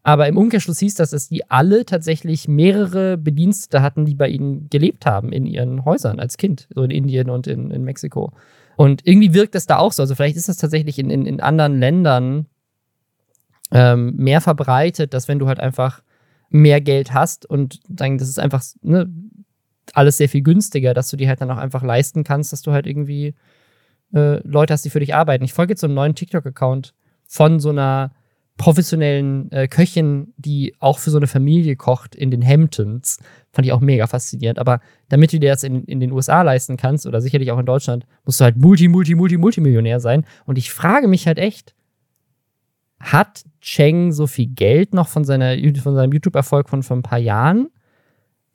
Aber 0.03 0.27
im 0.27 0.37
Umkehrschluss 0.37 0.79
hieß 0.79 0.95
das, 0.95 1.11
dass 1.11 1.29
die 1.29 1.49
alle 1.49 1.85
tatsächlich 1.85 2.49
mehrere 2.49 3.17
Bedienstete 3.17 3.81
hatten, 3.81 4.03
die 4.05 4.15
bei 4.15 4.27
ihnen 4.27 4.69
gelebt 4.69 5.05
haben 5.05 5.31
in 5.31 5.45
ihren 5.45 5.85
Häusern 5.85 6.19
als 6.19 6.35
Kind, 6.35 6.67
so 6.75 6.83
in 6.83 6.91
Indien 6.91 7.29
und 7.29 7.47
in, 7.47 7.71
in 7.71 7.83
Mexiko. 7.83 8.33
Und 8.75 9.07
irgendwie 9.07 9.33
wirkt 9.33 9.55
das 9.55 9.65
da 9.65 9.77
auch 9.77 9.93
so. 9.93 10.03
Also 10.03 10.15
vielleicht 10.15 10.35
ist 10.35 10.49
das 10.49 10.57
tatsächlich 10.57 10.99
in, 10.99 11.09
in, 11.09 11.25
in 11.25 11.39
anderen 11.39 11.79
Ländern 11.79 12.47
ähm, 13.71 14.15
mehr 14.17 14.41
verbreitet, 14.41 15.13
dass 15.13 15.29
wenn 15.29 15.39
du 15.39 15.47
halt 15.47 15.61
einfach 15.61 16.03
mehr 16.49 16.81
Geld 16.81 17.13
hast 17.13 17.45
und 17.45 17.79
dann, 17.87 18.17
das 18.17 18.27
ist 18.27 18.39
einfach 18.39 18.63
ne, 18.81 19.09
alles 19.93 20.17
sehr 20.17 20.29
viel 20.29 20.43
günstiger, 20.43 20.93
dass 20.93 21.09
du 21.09 21.17
dir 21.17 21.29
halt 21.29 21.39
dann 21.39 21.49
auch 21.49 21.57
einfach 21.57 21.81
leisten 21.81 22.23
kannst, 22.25 22.51
dass 22.51 22.61
du 22.61 22.73
halt 22.73 22.87
irgendwie 22.87 23.35
äh, 24.13 24.45
Leute 24.47 24.73
hast, 24.73 24.83
die 24.83 24.89
für 24.89 24.99
dich 24.99 25.15
arbeiten. 25.15 25.45
Ich 25.45 25.53
folge 25.53 25.71
jetzt 25.71 25.81
so 25.81 25.87
einem 25.87 25.95
neuen 25.95 26.15
TikTok-Account 26.15 26.93
von 27.25 27.59
so 27.59 27.69
einer 27.69 28.11
professionellen 28.57 29.51
äh, 29.51 29.67
Köchin, 29.67 30.33
die 30.37 30.75
auch 30.79 30.99
für 30.99 31.09
so 31.09 31.17
eine 31.17 31.27
Familie 31.27 31.75
kocht 31.75 32.15
in 32.15 32.29
den 32.29 32.45
Hamptons. 32.45 33.19
Fand 33.51 33.65
ich 33.65 33.71
auch 33.71 33.79
mega 33.79 34.05
faszinierend. 34.07 34.59
Aber 34.59 34.79
damit 35.09 35.33
du 35.33 35.39
dir 35.39 35.51
das 35.51 35.63
in, 35.63 35.83
in 35.85 35.99
den 35.99 36.11
USA 36.11 36.43
leisten 36.43 36.77
kannst 36.77 37.07
oder 37.07 37.19
sicherlich 37.19 37.51
auch 37.51 37.59
in 37.59 37.65
Deutschland, 37.65 38.05
musst 38.25 38.39
du 38.39 38.43
halt 38.43 38.57
Multi, 38.57 38.87
Multi, 38.87 39.15
Multi, 39.15 39.37
Multimillionär 39.37 39.99
sein. 39.99 40.25
Und 40.45 40.57
ich 40.57 40.71
frage 40.71 41.07
mich 41.07 41.25
halt 41.25 41.39
echt, 41.39 41.73
hat 42.99 43.43
Cheng 43.59 44.11
so 44.11 44.27
viel 44.27 44.47
Geld 44.47 44.93
noch 44.93 45.07
von, 45.07 45.25
seiner, 45.25 45.55
von 45.81 45.95
seinem 45.95 46.13
YouTube-Erfolg 46.13 46.69
von 46.69 46.83
vor 46.83 46.97
ein 46.97 47.03
paar 47.03 47.19
Jahren? 47.19 47.69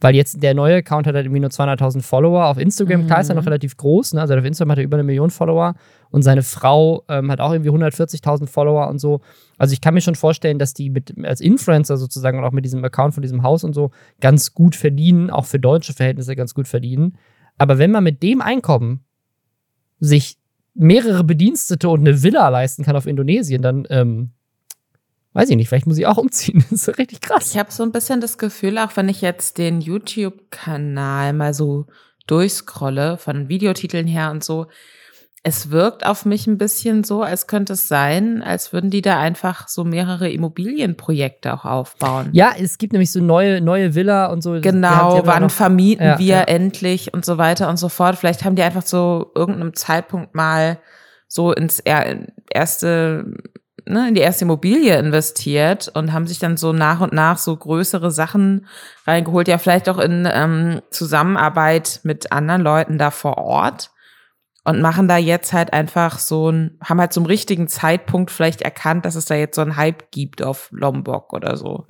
Weil 0.00 0.14
jetzt 0.14 0.42
der 0.42 0.54
neue 0.54 0.76
Account 0.76 1.08
hat 1.08 1.14
halt 1.16 1.26
irgendwie 1.26 1.40
nur 1.40 1.50
200.000 1.50 2.02
Follower. 2.02 2.46
Auf 2.46 2.58
Instagram, 2.58 3.02
mhm. 3.02 3.06
klar, 3.06 3.20
ist 3.20 3.30
er 3.30 3.34
noch 3.34 3.42
mhm. 3.42 3.48
relativ 3.48 3.76
groß. 3.76 4.14
Ne? 4.14 4.20
Also 4.20 4.34
auf 4.34 4.44
Instagram 4.44 4.72
hat 4.72 4.78
er 4.78 4.84
über 4.84 4.96
eine 4.96 5.02
Million 5.02 5.30
Follower. 5.30 5.74
Und 6.10 6.22
seine 6.22 6.42
Frau 6.42 7.04
ähm, 7.08 7.30
hat 7.32 7.40
auch 7.40 7.52
irgendwie 7.52 7.70
140.000 7.70 8.46
Follower 8.46 8.88
und 8.88 8.98
so. 9.00 9.20
Also 9.58 9.72
ich 9.72 9.80
kann 9.80 9.94
mir 9.94 10.00
schon 10.00 10.14
vorstellen, 10.14 10.60
dass 10.60 10.72
die 10.72 10.90
mit, 10.90 11.14
als 11.24 11.40
Influencer 11.40 11.96
sozusagen 11.96 12.38
und 12.38 12.44
auch 12.44 12.52
mit 12.52 12.64
diesem 12.64 12.84
Account 12.84 13.14
von 13.14 13.22
diesem 13.22 13.42
Haus 13.42 13.64
und 13.64 13.74
so 13.74 13.90
ganz 14.20 14.54
gut 14.54 14.76
verdienen, 14.76 15.30
auch 15.30 15.46
für 15.46 15.58
deutsche 15.58 15.92
Verhältnisse 15.92 16.36
ganz 16.36 16.54
gut 16.54 16.68
verdienen. 16.68 17.18
Aber 17.58 17.78
wenn 17.78 17.90
man 17.90 18.04
mit 18.04 18.22
dem 18.22 18.40
Einkommen 18.40 19.04
sich 19.98 20.38
mehrere 20.74 21.24
Bedienstete 21.24 21.88
und 21.88 22.00
eine 22.00 22.22
Villa 22.22 22.48
leisten 22.48 22.84
kann 22.84 22.94
auf 22.94 23.06
Indonesien, 23.06 23.62
dann 23.62 23.84
ähm, 23.90 24.30
weiß 25.32 25.50
ich 25.50 25.56
nicht, 25.56 25.68
vielleicht 25.68 25.86
muss 25.86 25.98
ich 25.98 26.06
auch 26.06 26.18
umziehen. 26.18 26.64
Das 26.70 26.88
ist 26.88 26.98
richtig 26.98 27.20
krass. 27.20 27.52
Ich 27.52 27.58
habe 27.58 27.70
so 27.70 27.82
ein 27.82 27.92
bisschen 27.92 28.20
das 28.20 28.38
Gefühl, 28.38 28.78
auch 28.78 28.96
wenn 28.96 29.08
ich 29.08 29.20
jetzt 29.20 29.58
den 29.58 29.80
YouTube-Kanal 29.80 31.32
mal 31.32 31.54
so 31.54 31.86
durchscrolle, 32.26 33.18
von 33.18 33.48
Videotiteln 33.48 34.06
her 34.06 34.30
und 34.30 34.44
so, 34.44 34.66
es 35.44 35.70
wirkt 35.70 36.04
auf 36.04 36.24
mich 36.24 36.46
ein 36.46 36.58
bisschen 36.58 37.04
so, 37.04 37.22
als 37.22 37.46
könnte 37.46 37.74
es 37.74 37.88
sein, 37.88 38.42
als 38.42 38.72
würden 38.72 38.90
die 38.90 39.02
da 39.02 39.18
einfach 39.18 39.68
so 39.68 39.84
mehrere 39.84 40.30
Immobilienprojekte 40.30 41.54
auch 41.54 41.64
aufbauen. 41.64 42.28
Ja, 42.32 42.52
es 42.58 42.76
gibt 42.76 42.92
nämlich 42.92 43.12
so 43.12 43.20
neue, 43.20 43.60
neue 43.60 43.94
Villa 43.94 44.26
und 44.26 44.42
so. 44.42 44.60
Genau, 44.60 45.22
wann 45.24 45.44
noch, 45.44 45.50
vermieten 45.50 46.04
ja, 46.04 46.18
wir 46.18 46.26
ja. 46.26 46.42
endlich 46.42 47.14
und 47.14 47.24
so 47.24 47.38
weiter 47.38 47.68
und 47.68 47.78
so 47.78 47.88
fort. 47.88 48.16
Vielleicht 48.16 48.44
haben 48.44 48.56
die 48.56 48.62
einfach 48.62 48.84
so 48.84 49.30
irgendeinem 49.34 49.74
Zeitpunkt 49.74 50.34
mal 50.34 50.78
so 51.28 51.52
ins 51.52 51.80
erste 52.50 53.32
ne, 53.88 54.08
in 54.08 54.14
die 54.14 54.20
erste 54.20 54.44
Immobilie 54.44 54.98
investiert 54.98 55.88
und 55.94 56.12
haben 56.12 56.26
sich 56.26 56.38
dann 56.38 56.56
so 56.56 56.72
nach 56.72 57.00
und 57.00 57.12
nach 57.12 57.38
so 57.38 57.56
größere 57.56 58.10
Sachen 58.10 58.66
reingeholt, 59.06 59.48
ja 59.48 59.58
vielleicht 59.58 59.88
auch 59.88 59.98
in 59.98 60.28
ähm, 60.30 60.82
Zusammenarbeit 60.90 62.00
mit 62.02 62.32
anderen 62.32 62.62
Leuten 62.62 62.98
da 62.98 63.10
vor 63.10 63.38
Ort 63.38 63.90
und 64.64 64.80
machen 64.82 65.08
da 65.08 65.16
jetzt 65.16 65.52
halt 65.52 65.72
einfach 65.72 66.18
so 66.18 66.50
ein, 66.50 66.78
haben 66.84 67.00
halt 67.00 67.12
zum 67.12 67.24
richtigen 67.24 67.68
Zeitpunkt 67.68 68.30
vielleicht 68.30 68.62
erkannt, 68.62 69.06
dass 69.06 69.14
es 69.14 69.24
da 69.24 69.34
jetzt 69.34 69.56
so 69.56 69.62
ein 69.62 69.76
Hype 69.76 70.10
gibt 70.10 70.42
auf 70.42 70.68
Lombok 70.72 71.32
oder 71.32 71.56
so. 71.56 71.86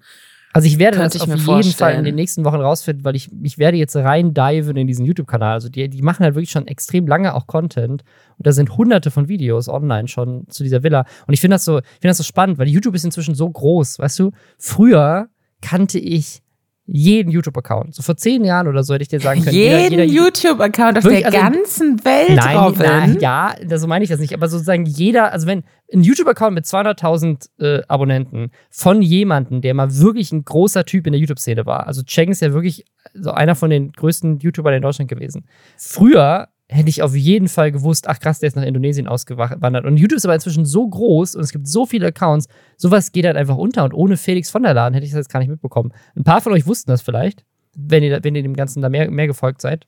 Also 0.58 0.66
ich 0.66 0.80
werde 0.80 0.98
Könnte 0.98 1.18
das 1.18 1.22
auf 1.22 1.28
jeden 1.28 1.40
vorstellen. 1.40 1.74
Fall 1.74 1.94
in 1.94 2.04
den 2.04 2.16
nächsten 2.16 2.44
Wochen 2.44 2.56
rausfinden, 2.56 3.04
weil 3.04 3.14
ich, 3.14 3.30
ich 3.44 3.58
werde 3.58 3.76
jetzt 3.76 3.94
rein 3.94 4.34
diven 4.34 4.76
in 4.76 4.88
diesen 4.88 5.06
YouTube-Kanal. 5.06 5.52
Also 5.52 5.68
die, 5.68 5.88
die 5.88 6.02
machen 6.02 6.24
halt 6.24 6.34
wirklich 6.34 6.50
schon 6.50 6.66
extrem 6.66 7.06
lange 7.06 7.32
auch 7.34 7.46
Content. 7.46 8.02
Und 8.38 8.46
da 8.46 8.50
sind 8.50 8.76
hunderte 8.76 9.12
von 9.12 9.28
Videos 9.28 9.68
online 9.68 10.08
schon 10.08 10.48
zu 10.48 10.64
dieser 10.64 10.82
Villa. 10.82 11.04
Und 11.28 11.34
ich 11.34 11.40
finde 11.40 11.54
das 11.54 11.64
so, 11.64 11.78
ich 11.78 11.84
finde 11.84 12.08
das 12.08 12.16
so 12.16 12.24
spannend, 12.24 12.58
weil 12.58 12.66
YouTube 12.66 12.96
ist 12.96 13.04
inzwischen 13.04 13.36
so 13.36 13.48
groß, 13.48 14.00
weißt 14.00 14.18
du? 14.18 14.32
Früher 14.58 15.28
kannte 15.62 16.00
ich 16.00 16.42
jeden 16.90 17.30
YouTube-Account. 17.30 17.94
So 17.94 18.02
vor 18.02 18.16
zehn 18.16 18.44
Jahren 18.44 18.66
oder 18.66 18.82
so 18.82 18.94
hätte 18.94 19.02
ich 19.02 19.08
dir 19.08 19.20
sagen 19.20 19.44
können. 19.44 19.54
Jeden 19.54 20.08
YouTube-Account 20.08 20.98
auf 20.98 21.04
der 21.04 21.26
also, 21.26 21.38
ganzen 21.38 22.02
Welt, 22.02 22.34
nein, 22.34 22.56
Robin. 22.56 22.82
Nein, 22.82 23.18
ja, 23.20 23.54
so 23.76 23.86
meine 23.86 24.04
ich 24.04 24.10
das 24.10 24.20
nicht. 24.20 24.32
Aber 24.32 24.48
sozusagen 24.48 24.86
jeder, 24.86 25.30
also 25.30 25.46
wenn 25.46 25.64
ein 25.92 26.02
YouTube-Account 26.02 26.54
mit 26.54 26.64
200.000 26.64 27.48
äh, 27.60 27.82
Abonnenten 27.88 28.50
von 28.70 29.02
jemandem, 29.02 29.60
der 29.60 29.74
mal 29.74 29.98
wirklich 29.98 30.32
ein 30.32 30.44
großer 30.44 30.86
Typ 30.86 31.06
in 31.06 31.12
der 31.12 31.20
YouTube-Szene 31.20 31.66
war. 31.66 31.86
Also 31.86 32.02
Cheng 32.04 32.30
ist 32.30 32.40
ja 32.40 32.54
wirklich 32.54 32.86
so 33.12 33.32
einer 33.32 33.54
von 33.54 33.68
den 33.68 33.92
größten 33.92 34.38
YouTubern 34.38 34.72
in 34.72 34.82
Deutschland 34.82 35.10
gewesen. 35.10 35.44
Früher 35.76 36.48
hätte 36.68 36.88
ich 36.88 37.02
auf 37.02 37.16
jeden 37.16 37.48
Fall 37.48 37.72
gewusst, 37.72 38.08
ach 38.08 38.20
krass, 38.20 38.40
der 38.40 38.48
ist 38.48 38.56
nach 38.56 38.62
Indonesien 38.62 39.08
ausgewandert. 39.08 39.86
Und 39.86 39.96
YouTube 39.96 40.18
ist 40.18 40.26
aber 40.26 40.34
inzwischen 40.34 40.66
so 40.66 40.86
groß 40.86 41.34
und 41.34 41.42
es 41.42 41.50
gibt 41.50 41.66
so 41.66 41.86
viele 41.86 42.08
Accounts, 42.08 42.46
sowas 42.76 43.12
geht 43.12 43.24
halt 43.24 43.36
einfach 43.36 43.56
unter. 43.56 43.84
Und 43.84 43.94
ohne 43.94 44.16
Felix 44.16 44.50
von 44.50 44.62
der 44.62 44.74
Laden 44.74 44.94
hätte 44.94 45.06
ich 45.06 45.12
das 45.12 45.18
jetzt 45.18 45.32
gar 45.32 45.40
nicht 45.40 45.48
mitbekommen. 45.48 45.92
Ein 46.14 46.24
paar 46.24 46.42
von 46.42 46.52
euch 46.52 46.66
wussten 46.66 46.90
das 46.90 47.00
vielleicht, 47.00 47.44
wenn 47.74 48.02
ihr, 48.02 48.22
wenn 48.22 48.34
ihr 48.34 48.42
dem 48.42 48.54
Ganzen 48.54 48.82
da 48.82 48.90
mehr, 48.90 49.10
mehr 49.10 49.26
gefolgt 49.26 49.62
seid. 49.62 49.86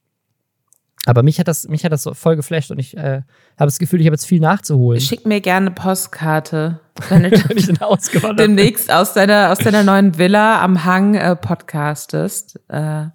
Aber 1.06 1.22
mich 1.22 1.38
hat 1.38 1.48
das, 1.48 1.66
mich 1.66 1.84
hat 1.84 1.92
das 1.92 2.02
so 2.02 2.12
voll 2.12 2.36
geflasht 2.36 2.70
und 2.70 2.78
ich 2.78 2.96
äh, 2.96 3.22
habe 3.56 3.66
das 3.66 3.78
Gefühl, 3.78 4.00
ich 4.00 4.06
habe 4.06 4.14
jetzt 4.14 4.26
viel 4.26 4.40
nachzuholen. 4.40 5.00
Schick 5.00 5.26
mir 5.26 5.40
gerne 5.40 5.66
eine 5.66 5.74
Postkarte, 5.74 6.80
wenn 7.08 7.22
du 7.22 8.34
demnächst 8.34 8.92
aus 8.92 9.14
deiner, 9.14 9.50
aus 9.50 9.58
deiner 9.58 9.82
neuen 9.82 10.18
Villa 10.18 10.62
am 10.62 10.84
Hang 10.84 11.14
äh, 11.14 11.36
podcastest. 11.36 12.60
Äh, 12.68 13.06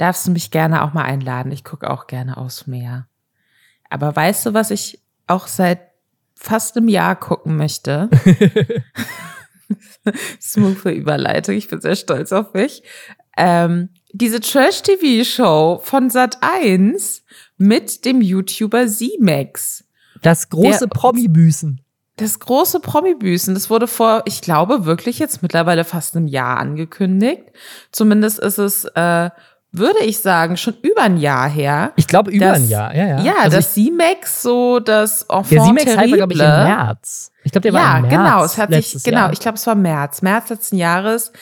darfst 0.00 0.26
du 0.26 0.30
mich 0.30 0.50
gerne 0.50 0.82
auch 0.82 0.92
mal 0.92 1.04
einladen. 1.04 1.52
Ich 1.52 1.64
gucke 1.64 1.90
auch 1.90 2.06
gerne 2.06 2.36
aufs 2.36 2.66
Meer. 2.66 3.06
Aber 3.88 4.14
weißt 4.14 4.46
du, 4.46 4.54
was 4.54 4.70
ich 4.70 5.00
auch 5.26 5.46
seit 5.46 5.80
fast 6.34 6.76
einem 6.76 6.88
Jahr 6.88 7.16
gucken 7.16 7.56
möchte? 7.56 8.08
Smooth 10.40 10.84
Überleitung. 10.86 11.54
Ich 11.54 11.68
bin 11.68 11.80
sehr 11.80 11.96
stolz 11.96 12.32
auf 12.32 12.54
mich. 12.54 12.82
Ähm, 13.36 13.90
diese 14.12 14.40
Trash-TV-Show 14.40 15.80
von 15.82 16.10
Sat 16.10 16.38
1 16.40 17.22
mit 17.58 18.04
dem 18.04 18.22
YouTuber 18.22 18.86
Z-Max. 18.86 19.84
Das 20.22 20.48
große 20.48 20.88
Promi-Büßen. 20.88 21.80
Das 22.16 22.38
große 22.38 22.80
Promi-Büßen, 22.80 23.54
das 23.54 23.70
wurde 23.70 23.86
vor, 23.86 24.22
ich 24.26 24.42
glaube, 24.42 24.84
wirklich 24.84 25.18
jetzt 25.18 25.42
mittlerweile 25.42 25.84
fast 25.84 26.16
einem 26.16 26.26
Jahr 26.26 26.58
angekündigt. 26.58 27.44
Zumindest 27.92 28.38
ist 28.40 28.58
es 28.58 28.84
äh, 28.84 29.30
würde 29.72 30.00
ich 30.00 30.18
sagen, 30.18 30.56
schon 30.56 30.74
über 30.82 31.02
ein 31.02 31.16
Jahr 31.16 31.48
her. 31.48 31.92
Ich 31.96 32.06
glaube, 32.06 32.30
über 32.30 32.46
dass, 32.46 32.58
ein 32.58 32.68
Jahr, 32.68 32.94
ja, 32.94 33.06
ja. 33.06 33.20
Ja, 33.20 33.34
also 33.40 33.56
dass 33.56 33.74
C-Max 33.74 34.42
so 34.42 34.80
das 34.80 35.22
Enfant 35.22 35.50
Der 35.50 35.62
C-Max 35.62 35.96
war, 35.96 36.06
glaube 36.06 36.32
ich, 36.32 36.40
im 36.40 36.46
März. 36.46 37.32
Ich 37.44 37.52
glaube, 37.52 37.62
der 37.62 37.72
war 37.72 37.80
ja, 37.80 37.96
im 37.96 38.02
März. 38.02 38.12
Ja, 38.12 38.18
genau. 38.18 38.44
Es 38.44 38.58
hat 38.58 38.72
sich, 38.72 39.02
genau, 39.04 39.18
Jahr. 39.18 39.32
ich 39.32 39.40
glaube, 39.40 39.56
es 39.56 39.66
war 39.66 39.74
März. 39.74 40.22
März 40.22 40.50
letzten 40.50 40.76
Jahres 40.76 41.32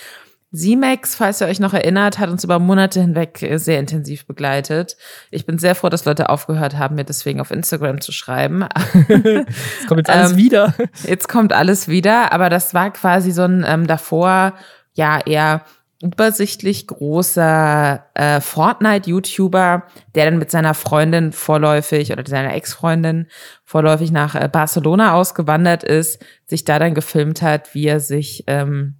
Simex, 0.50 1.14
falls 1.14 1.42
ihr 1.42 1.46
euch 1.46 1.60
noch 1.60 1.74
erinnert, 1.74 2.18
hat 2.18 2.30
uns 2.30 2.42
über 2.42 2.58
Monate 2.58 3.00
hinweg 3.02 3.46
sehr 3.56 3.78
intensiv 3.78 4.26
begleitet. 4.26 4.96
Ich 5.30 5.44
bin 5.44 5.58
sehr 5.58 5.74
froh, 5.74 5.90
dass 5.90 6.06
Leute 6.06 6.30
aufgehört 6.30 6.78
haben, 6.78 6.94
mir 6.94 7.04
deswegen 7.04 7.40
auf 7.40 7.50
Instagram 7.50 8.00
zu 8.00 8.12
schreiben. 8.12 8.62
es 9.08 9.86
kommt 9.86 9.98
jetzt 9.98 10.10
alles 10.10 10.32
Ähm, 10.32 10.36
wieder. 10.38 10.74
Jetzt 11.06 11.28
kommt 11.28 11.52
alles 11.52 11.88
wieder, 11.88 12.32
aber 12.32 12.48
das 12.48 12.72
war 12.72 12.90
quasi 12.92 13.30
so 13.30 13.42
ein 13.42 13.64
ähm, 13.68 13.86
davor 13.86 14.54
ja 14.94 15.20
eher 15.24 15.62
übersichtlich 16.00 16.86
großer 16.86 18.04
äh, 18.14 18.40
Fortnite-YouTuber, 18.40 19.82
der 20.14 20.24
dann 20.26 20.38
mit 20.38 20.50
seiner 20.50 20.74
Freundin 20.74 21.32
vorläufig 21.32 22.12
oder 22.12 22.24
seiner 22.24 22.54
Ex-Freundin 22.54 23.26
vorläufig 23.64 24.12
nach 24.12 24.36
äh, 24.36 24.48
Barcelona 24.50 25.14
ausgewandert 25.14 25.82
ist, 25.82 26.24
sich 26.46 26.64
da 26.64 26.78
dann 26.78 26.94
gefilmt 26.94 27.42
hat, 27.42 27.74
wie 27.74 27.86
er 27.86 27.98
sich 27.98 28.44
ähm, 28.46 28.94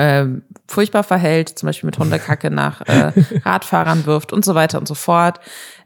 ähm, 0.00 0.44
furchtbar 0.68 1.02
verhält, 1.02 1.48
zum 1.48 1.66
Beispiel 1.66 1.88
mit 1.88 1.98
Hundekacke 1.98 2.52
nach 2.52 2.82
äh, 2.82 3.10
Radfahrern 3.44 4.06
wirft 4.06 4.32
und 4.32 4.44
so 4.44 4.54
weiter 4.54 4.78
und 4.78 4.86
so 4.86 4.94
fort. 4.94 5.40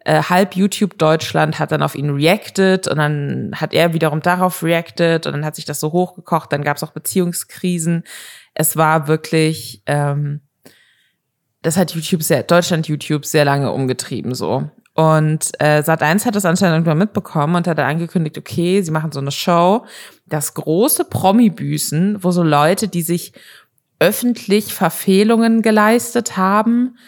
Äh, 0.04 0.24
halb 0.24 0.54
YouTube 0.54 0.98
Deutschland 0.98 1.58
hat 1.58 1.72
dann 1.72 1.82
auf 1.82 1.94
ihn 1.94 2.10
reacted 2.10 2.86
und 2.86 2.98
dann 2.98 3.52
hat 3.56 3.72
er 3.72 3.94
wiederum 3.94 4.20
darauf 4.20 4.62
reacted 4.62 5.26
und 5.26 5.32
dann 5.32 5.44
hat 5.46 5.56
sich 5.56 5.64
das 5.64 5.80
so 5.80 5.92
hochgekocht, 5.92 6.52
dann 6.52 6.62
gab 6.62 6.76
es 6.76 6.82
auch 6.82 6.90
Beziehungskrisen. 6.90 8.04
Es 8.54 8.76
war 8.76 9.08
wirklich, 9.08 9.82
ähm, 9.86 10.40
das 11.62 11.76
hat 11.76 11.92
YouTube 11.94 12.22
sehr, 12.22 12.42
Deutschland 12.42 12.88
YouTube 12.88 13.24
sehr 13.24 13.44
lange 13.44 13.72
umgetrieben 13.72 14.34
so. 14.34 14.70
Und 14.94 15.52
äh, 15.58 15.80
Sat1 15.80 16.26
hat 16.26 16.34
das 16.34 16.44
anscheinend 16.44 16.74
irgendwann 16.74 16.98
mitbekommen 16.98 17.54
und 17.56 17.66
hat 17.66 17.78
dann 17.78 17.88
angekündigt, 17.88 18.36
okay, 18.36 18.82
sie 18.82 18.90
machen 18.90 19.12
so 19.12 19.20
eine 19.20 19.30
Show, 19.30 19.86
das 20.26 20.52
große 20.52 21.06
Promi-Büßen, 21.06 22.22
wo 22.22 22.30
so 22.30 22.42
Leute, 22.42 22.88
die 22.88 23.02
sich 23.02 23.32
öffentlich 24.00 24.74
Verfehlungen 24.74 25.62
geleistet 25.62 26.36
haben, 26.36 26.98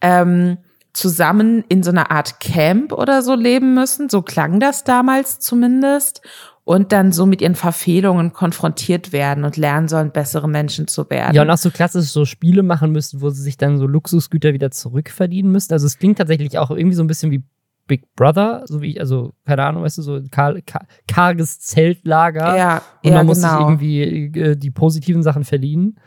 ähm, 0.00 0.58
zusammen 0.92 1.64
in 1.68 1.82
so 1.82 1.90
einer 1.90 2.10
Art 2.10 2.40
Camp 2.40 2.92
oder 2.92 3.22
so 3.22 3.34
leben 3.34 3.74
müssen. 3.74 4.08
So 4.08 4.20
klang 4.20 4.60
das 4.60 4.84
damals 4.84 5.38
zumindest. 5.40 6.20
Und 6.64 6.92
dann 6.92 7.12
so 7.12 7.26
mit 7.26 7.42
ihren 7.42 7.56
Verfehlungen 7.56 8.32
konfrontiert 8.32 9.12
werden 9.12 9.44
und 9.44 9.58
lernen 9.58 9.86
sollen, 9.86 10.12
bessere 10.12 10.48
Menschen 10.48 10.88
zu 10.88 11.10
werden. 11.10 11.34
Ja, 11.34 11.42
und 11.42 11.50
auch 11.50 11.58
so 11.58 11.70
klassisch 11.70 12.06
so 12.06 12.24
Spiele 12.24 12.62
machen 12.62 12.90
müssen, 12.90 13.20
wo 13.20 13.28
sie 13.28 13.42
sich 13.42 13.58
dann 13.58 13.76
so 13.76 13.86
Luxusgüter 13.86 14.54
wieder 14.54 14.70
zurückverdienen 14.70 15.52
müssen. 15.52 15.74
Also 15.74 15.86
es 15.86 15.98
klingt 15.98 16.16
tatsächlich 16.16 16.58
auch 16.58 16.70
irgendwie 16.70 16.96
so 16.96 17.04
ein 17.04 17.06
bisschen 17.06 17.30
wie 17.30 17.44
Big 17.86 18.14
Brother, 18.16 18.62
so 18.66 18.80
wie 18.80 18.92
ich, 18.92 19.00
also 19.00 19.34
keine 19.44 19.64
Ahnung, 19.64 19.82
weißt 19.82 19.98
du, 19.98 20.02
so 20.02 20.14
ein 20.14 20.30
kar 20.30 20.54
kar 20.62 20.86
karges 21.06 21.60
Zeltlager. 21.60 22.56
ja, 22.56 22.82
Und 23.02 23.10
ja, 23.10 23.16
man 23.16 23.26
muss 23.26 23.40
sich 23.40 23.48
genau. 23.48 23.60
irgendwie 23.60 24.02
äh, 24.40 24.56
die 24.56 24.70
positiven 24.70 25.22
Sachen 25.22 25.44
verdienen. 25.44 25.98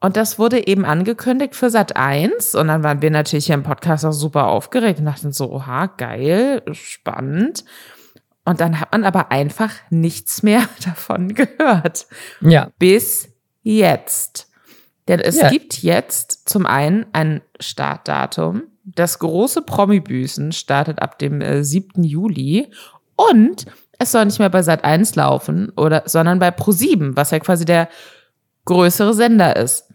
Und 0.00 0.16
das 0.16 0.38
wurde 0.38 0.66
eben 0.66 0.84
angekündigt 0.84 1.56
für 1.56 1.70
Sat 1.70 1.96
1 1.96 2.54
und 2.54 2.68
dann 2.68 2.84
waren 2.84 3.02
wir 3.02 3.10
natürlich 3.10 3.46
hier 3.46 3.54
im 3.54 3.62
Podcast 3.62 4.04
auch 4.04 4.12
super 4.12 4.46
aufgeregt 4.46 4.98
und 5.00 5.06
dachten 5.06 5.32
so, 5.32 5.50
oha, 5.50 5.86
geil, 5.86 6.62
spannend. 6.72 7.64
Und 8.46 8.60
dann 8.60 8.80
hat 8.80 8.92
man 8.92 9.04
aber 9.04 9.30
einfach 9.30 9.70
nichts 9.90 10.42
mehr 10.42 10.62
davon 10.84 11.34
gehört. 11.34 12.06
Ja. 12.40 12.70
Bis 12.78 13.28
jetzt. 13.62 14.50
Denn 15.08 15.20
es 15.20 15.36
Ja. 15.36 15.50
gibt 15.50 15.82
jetzt 15.82 16.48
zum 16.48 16.64
einen 16.64 17.04
ein 17.12 17.42
Startdatum. 17.60 18.62
Das 18.84 19.18
große 19.18 19.62
Promi-Büßen 19.62 20.52
startet 20.52 21.02
ab 21.02 21.18
dem 21.18 21.40
äh, 21.40 21.62
7. 21.64 22.02
Juli 22.04 22.70
und 23.16 23.66
es 23.98 24.12
soll 24.12 24.26
nicht 24.26 24.38
mehr 24.38 24.50
bei 24.50 24.62
Sat 24.62 24.84
1 24.84 25.14
laufen, 25.16 25.70
oder, 25.76 26.02
sondern 26.06 26.38
bei 26.38 26.50
Pro7, 26.50 27.16
was 27.16 27.30
ja 27.30 27.38
quasi 27.40 27.64
der 27.64 27.88
größere 28.64 29.14
Sender 29.14 29.56
ist. 29.56 29.92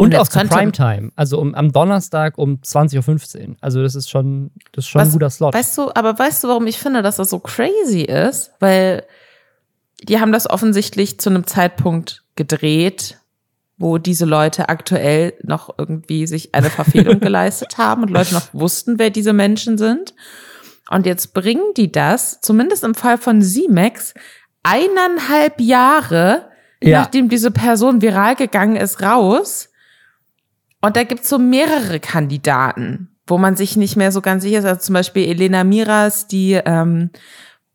Und, 0.00 0.12
jetzt 0.12 0.20
auch 0.20 0.28
zur 0.28 0.44
Primetime. 0.44 1.10
Also 1.16 1.38
um, 1.38 1.54
am 1.54 1.72
Donnerstag 1.72 2.38
um 2.38 2.56
20.15 2.62 3.48
Uhr. 3.50 3.56
Also 3.60 3.82
das 3.82 3.94
ist 3.94 4.08
schon, 4.10 4.50
das 4.72 4.84
ist 4.84 4.88
schon 4.88 5.00
ein 5.02 5.06
Was- 5.06 5.12
guter 5.12 5.30
Slot. 5.30 5.54
Weißt 5.54 5.76
du, 5.78 5.90
aber 5.94 6.18
weißt 6.18 6.44
du, 6.44 6.48
warum 6.48 6.66
ich 6.66 6.78
finde, 6.78 7.02
dass 7.02 7.16
das 7.16 7.30
so 7.30 7.38
crazy 7.38 8.02
ist? 8.02 8.52
Weil 8.60 9.04
die 10.02 10.18
haben 10.20 10.32
das 10.32 10.48
offensichtlich 10.48 11.20
zu 11.20 11.28
einem 11.30 11.46
Zeitpunkt 11.46 12.24
gedreht, 12.36 13.18
wo 13.76 13.98
diese 13.98 14.24
Leute 14.26 14.68
aktuell 14.68 15.34
noch 15.42 15.74
irgendwie 15.78 16.26
sich 16.26 16.54
eine 16.54 16.70
Verfehlung 16.70 17.20
geleistet 17.20 17.78
haben 17.78 18.02
und 18.02 18.10
Leute 18.10 18.34
noch 18.34 18.52
wussten, 18.52 18.98
wer 18.98 19.10
diese 19.10 19.32
Menschen 19.32 19.78
sind. 19.78 20.14
Und 20.90 21.06
jetzt 21.06 21.34
bringen 21.34 21.72
die 21.76 21.92
das, 21.92 22.40
zumindest 22.40 22.84
im 22.84 22.94
Fall 22.94 23.16
von 23.18 23.42
Simex, 23.42 24.12
eineinhalb 24.62 25.60
Jahre, 25.60 26.48
Ja. 26.82 27.00
nachdem 27.00 27.28
diese 27.28 27.50
Person 27.50 28.02
viral 28.02 28.36
gegangen 28.36 28.76
ist, 28.76 29.02
raus. 29.02 29.68
Und 30.80 30.96
da 30.96 31.04
gibt's 31.04 31.28
so 31.28 31.38
mehrere 31.38 32.00
Kandidaten, 32.00 33.16
wo 33.26 33.38
man 33.38 33.56
sich 33.56 33.76
nicht 33.76 33.96
mehr 33.96 34.12
so 34.12 34.20
ganz 34.20 34.42
sicher 34.42 34.60
ist. 34.60 34.64
Also 34.64 34.80
zum 34.80 34.94
Beispiel 34.94 35.28
Elena 35.28 35.64
Miras, 35.64 36.26
die 36.26 36.54
ähm, 36.54 37.10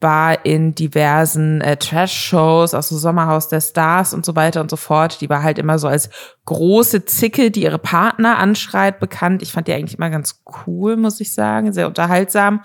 war 0.01 0.45
in 0.45 0.75
diversen 0.75 1.61
äh, 1.61 1.77
Trash-Shows, 1.77 2.73
auch 2.73 2.83
so 2.83 2.97
Sommerhaus 2.97 3.47
der 3.47 3.61
Stars 3.61 4.13
und 4.13 4.25
so 4.25 4.35
weiter 4.35 4.61
und 4.61 4.69
so 4.69 4.75
fort. 4.75 5.21
Die 5.21 5.29
war 5.29 5.41
halt 5.41 5.57
immer 5.57 5.79
so 5.79 5.87
als 5.87 6.09
große 6.45 7.05
Zicke, 7.05 7.49
die 7.51 7.63
ihre 7.63 7.79
Partner 7.79 8.37
anschreit, 8.37 8.99
bekannt. 8.99 9.41
Ich 9.41 9.51
fand 9.51 9.67
die 9.67 9.73
eigentlich 9.73 9.97
immer 9.97 10.09
ganz 10.09 10.43
cool, 10.67 10.97
muss 10.97 11.21
ich 11.21 11.33
sagen, 11.33 11.73
sehr 11.73 11.87
unterhaltsam. 11.87 12.61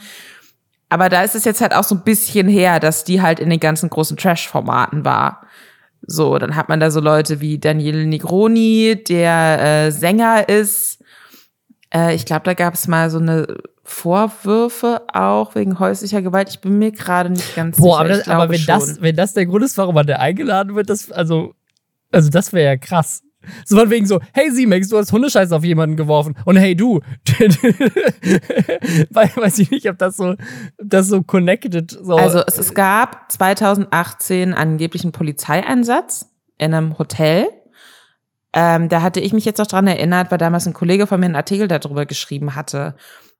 Aber 0.88 1.08
da 1.08 1.22
ist 1.22 1.36
es 1.36 1.44
jetzt 1.44 1.60
halt 1.60 1.74
auch 1.74 1.84
so 1.84 1.94
ein 1.94 2.02
bisschen 2.02 2.48
her, 2.48 2.80
dass 2.80 3.04
die 3.04 3.22
halt 3.22 3.38
in 3.38 3.48
den 3.48 3.60
ganzen 3.60 3.88
großen 3.88 4.16
Trash-Formaten 4.16 5.04
war. 5.04 5.42
So, 6.02 6.38
dann 6.38 6.56
hat 6.56 6.68
man 6.68 6.80
da 6.80 6.90
so 6.90 7.00
Leute 7.00 7.40
wie 7.40 7.58
Daniele 7.58 8.06
Negroni, 8.06 9.02
der 9.08 9.86
äh, 9.86 9.92
Sänger 9.92 10.48
ist. 10.48 11.02
Äh, 11.92 12.14
ich 12.14 12.24
glaube, 12.24 12.42
da 12.44 12.54
gab 12.54 12.74
es 12.74 12.88
mal 12.88 13.10
so 13.10 13.18
eine 13.18 13.46
Vorwürfe 13.82 15.02
auch 15.12 15.54
wegen 15.54 15.78
häuslicher 15.78 16.22
Gewalt. 16.22 16.48
Ich 16.48 16.60
bin 16.60 16.78
mir 16.78 16.92
gerade 16.92 17.30
nicht 17.30 17.54
ganz 17.54 17.76
Boah, 17.76 18.02
sicher. 18.02 18.18
das, 18.18 18.28
aber 18.28 18.48
wenn, 18.48 18.58
schon. 18.58 18.78
das, 18.78 19.00
wenn 19.00 19.16
das 19.16 19.34
der 19.34 19.46
Grund 19.46 19.64
ist, 19.64 19.76
warum 19.78 19.94
man 19.94 20.06
da 20.06 20.16
eingeladen 20.16 20.74
wird, 20.74 20.88
das, 20.88 21.10
also, 21.10 21.54
also 22.12 22.30
das 22.30 22.52
wäre 22.52 22.64
ja 22.64 22.76
krass. 22.76 23.22
So 23.64 23.78
von 23.78 23.90
wegen 23.90 24.06
so, 24.06 24.20
hey 24.32 24.50
Simex, 24.50 24.88
du 24.88 24.98
hast 24.98 25.12
Hundescheiße 25.12 25.54
auf 25.54 25.64
jemanden 25.64 25.96
geworfen. 25.96 26.36
Und 26.44 26.56
hey 26.56 26.74
du. 26.74 27.00
Weiß 29.10 29.58
ich 29.58 29.70
nicht, 29.70 29.88
ob 29.88 29.98
das 29.98 30.16
so, 30.16 30.34
das 30.78 31.08
so 31.08 31.22
connected 31.22 31.90
so. 31.90 32.16
Also 32.16 32.42
es, 32.46 32.58
es 32.58 32.74
gab 32.74 33.30
2018 33.32 34.54
angeblich 34.54 35.04
einen 35.04 35.12
Polizeieinsatz 35.12 36.30
in 36.58 36.74
einem 36.74 36.98
Hotel. 36.98 37.48
Ähm, 38.52 38.88
da 38.88 39.02
hatte 39.02 39.20
ich 39.20 39.32
mich 39.32 39.44
jetzt 39.44 39.60
auch 39.60 39.66
dran 39.66 39.86
erinnert, 39.86 40.30
weil 40.30 40.38
damals 40.38 40.66
ein 40.66 40.74
Kollege 40.74 41.06
von 41.06 41.20
mir 41.20 41.26
einen 41.26 41.36
Artikel 41.36 41.68
darüber 41.68 42.06
geschrieben 42.06 42.54
hatte. 42.54 42.96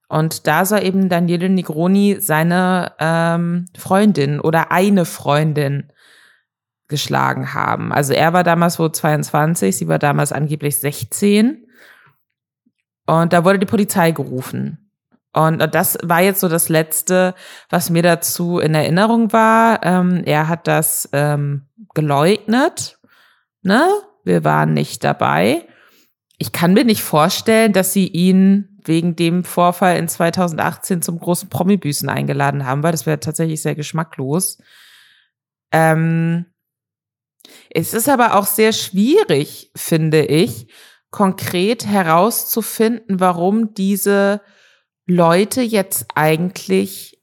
Und 0.09 0.47
da 0.47 0.65
soll 0.65 0.85
eben 0.85 1.09
Daniele 1.09 1.49
Negroni 1.49 2.17
seine 2.21 2.93
ähm, 2.99 3.67
Freundin 3.77 4.41
oder 4.41 4.73
eine 4.73 5.05
Freundin 5.05 5.93
geschlagen 6.90 7.55
haben. 7.55 7.92
Also 7.92 8.12
er 8.12 8.35
war 8.35 8.44
damals 8.44 8.79
wohl 8.79 8.92
22, 8.92 9.74
sie 9.74 9.88
war 9.88 9.98
damals 9.98 10.33
angeblich 10.33 10.79
16. 10.79 11.66
Und 13.07 13.33
da 13.33 13.44
wurde 13.44 13.59
die 13.59 13.66
Polizei 13.66 14.11
gerufen. 14.11 14.90
Und 15.33 15.59
das 15.74 15.96
war 16.03 16.20
jetzt 16.20 16.40
so 16.40 16.48
das 16.48 16.68
Letzte, 16.68 17.35
was 17.68 17.88
mir 17.88 18.03
dazu 18.03 18.59
in 18.59 18.74
Erinnerung 18.74 19.33
war. 19.33 19.85
Ähm, 19.85 20.22
er 20.26 20.48
hat 20.48 20.66
das 20.66 21.09
ähm, 21.12 21.68
geleugnet. 21.94 22.98
Ne? 23.62 23.88
Wir 24.24 24.44
waren 24.44 24.74
nicht 24.74 25.05
dabei. 25.05 25.66
Ich 26.37 26.53
kann 26.53 26.74
mir 26.74 26.85
nicht 26.85 27.03
vorstellen, 27.03 27.72
dass 27.72 27.92
sie 27.92 28.09
ihn 28.09 28.81
wegen 28.85 29.14
dem 29.14 29.44
Vorfall 29.44 29.98
in 29.98 30.09
2018 30.09 31.03
zum 31.03 31.18
großen 31.18 31.48
Promi-Büßen 31.48 32.09
eingeladen 32.09 32.66
haben, 32.66 32.83
weil 32.83 32.92
das 32.92 33.07
wäre 33.07 33.20
tatsächlich 33.20 33.62
sehr 33.62 33.74
geschmacklos. 33.74 34.59
Ähm, 35.70 36.46
es 37.70 37.94
ist 37.94 38.09
aber 38.09 38.35
auch 38.35 38.46
sehr 38.46 38.72
schwierig, 38.72 39.70
finde 39.74 40.24
ich, 40.24 40.68
konkret 41.11 41.87
herauszufinden, 41.87 43.20
warum 43.20 43.74
diese 43.74 44.40
Leute 45.07 45.62
jetzt 45.62 46.07
eigentlich 46.14 47.18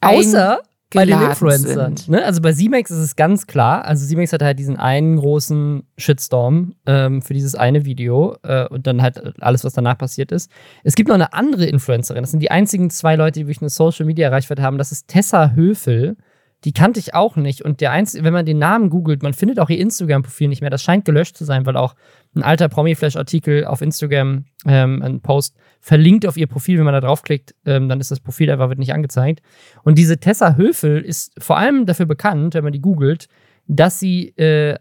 Außer 0.00 0.62
bei 0.94 1.04
den 1.04 1.20
Influencern. 1.20 1.94
Ne? 2.06 2.24
Also 2.24 2.40
bei 2.40 2.52
Simex 2.52 2.90
ist 2.90 2.98
es 2.98 3.16
ganz 3.16 3.46
klar. 3.46 3.84
Also 3.84 4.06
Simex 4.06 4.32
hat 4.32 4.42
halt 4.42 4.58
diesen 4.58 4.76
einen 4.76 5.16
großen 5.16 5.82
Shitstorm 5.98 6.74
ähm, 6.86 7.22
für 7.22 7.34
dieses 7.34 7.54
eine 7.54 7.84
Video 7.84 8.36
äh, 8.42 8.66
und 8.68 8.86
dann 8.86 9.02
halt 9.02 9.34
alles, 9.40 9.64
was 9.64 9.72
danach 9.72 9.98
passiert 9.98 10.32
ist. 10.32 10.50
Es 10.84 10.94
gibt 10.94 11.08
noch 11.08 11.14
eine 11.16 11.32
andere 11.32 11.66
Influencerin. 11.66 12.22
Das 12.22 12.30
sind 12.30 12.40
die 12.40 12.50
einzigen 12.50 12.90
zwei 12.90 13.16
Leute, 13.16 13.40
die 13.40 13.46
wirklich 13.46 13.62
eine 13.62 13.70
Social 13.70 14.06
Media 14.06 14.28
Reichweite 14.28 14.62
haben. 14.62 14.78
Das 14.78 14.92
ist 14.92 15.08
Tessa 15.08 15.50
Höfel. 15.50 16.16
Die 16.64 16.72
kannte 16.72 16.98
ich 16.98 17.14
auch 17.14 17.36
nicht. 17.36 17.62
Und 17.62 17.80
der 17.80 17.92
einzige, 17.92 18.24
wenn 18.24 18.32
man 18.32 18.46
den 18.46 18.58
Namen 18.58 18.90
googelt, 18.90 19.22
man 19.22 19.34
findet 19.34 19.60
auch 19.60 19.68
ihr 19.68 19.78
Instagram-Profil 19.78 20.48
nicht 20.48 20.62
mehr. 20.62 20.70
Das 20.70 20.82
scheint 20.82 21.04
gelöscht 21.04 21.36
zu 21.36 21.44
sein, 21.44 21.66
weil 21.66 21.76
auch 21.76 21.94
ein 22.34 22.42
alter 22.42 22.68
Promi-Flash-Artikel 22.68 23.66
auf 23.66 23.82
Instagram, 23.82 24.46
ähm, 24.66 25.02
ein 25.02 25.20
Post, 25.20 25.56
verlinkt 25.80 26.26
auf 26.26 26.36
ihr 26.36 26.46
Profil. 26.46 26.78
Wenn 26.78 26.84
man 26.84 26.94
da 26.94 27.00
draufklickt, 27.00 27.54
ähm, 27.66 27.88
dann 27.88 28.00
ist 28.00 28.10
das 28.10 28.20
Profil 28.20 28.50
einfach 28.50 28.68
wird 28.68 28.78
nicht 28.78 28.94
angezeigt. 28.94 29.42
Und 29.84 29.98
diese 29.98 30.18
Tessa 30.18 30.56
Höfel 30.56 31.02
ist 31.02 31.32
vor 31.38 31.58
allem 31.58 31.86
dafür 31.86 32.06
bekannt, 32.06 32.54
wenn 32.54 32.64
man 32.64 32.72
die 32.72 32.80
googelt, 32.80 33.28
dass 33.68 34.00
sie 34.00 34.28
äh, 34.36 34.76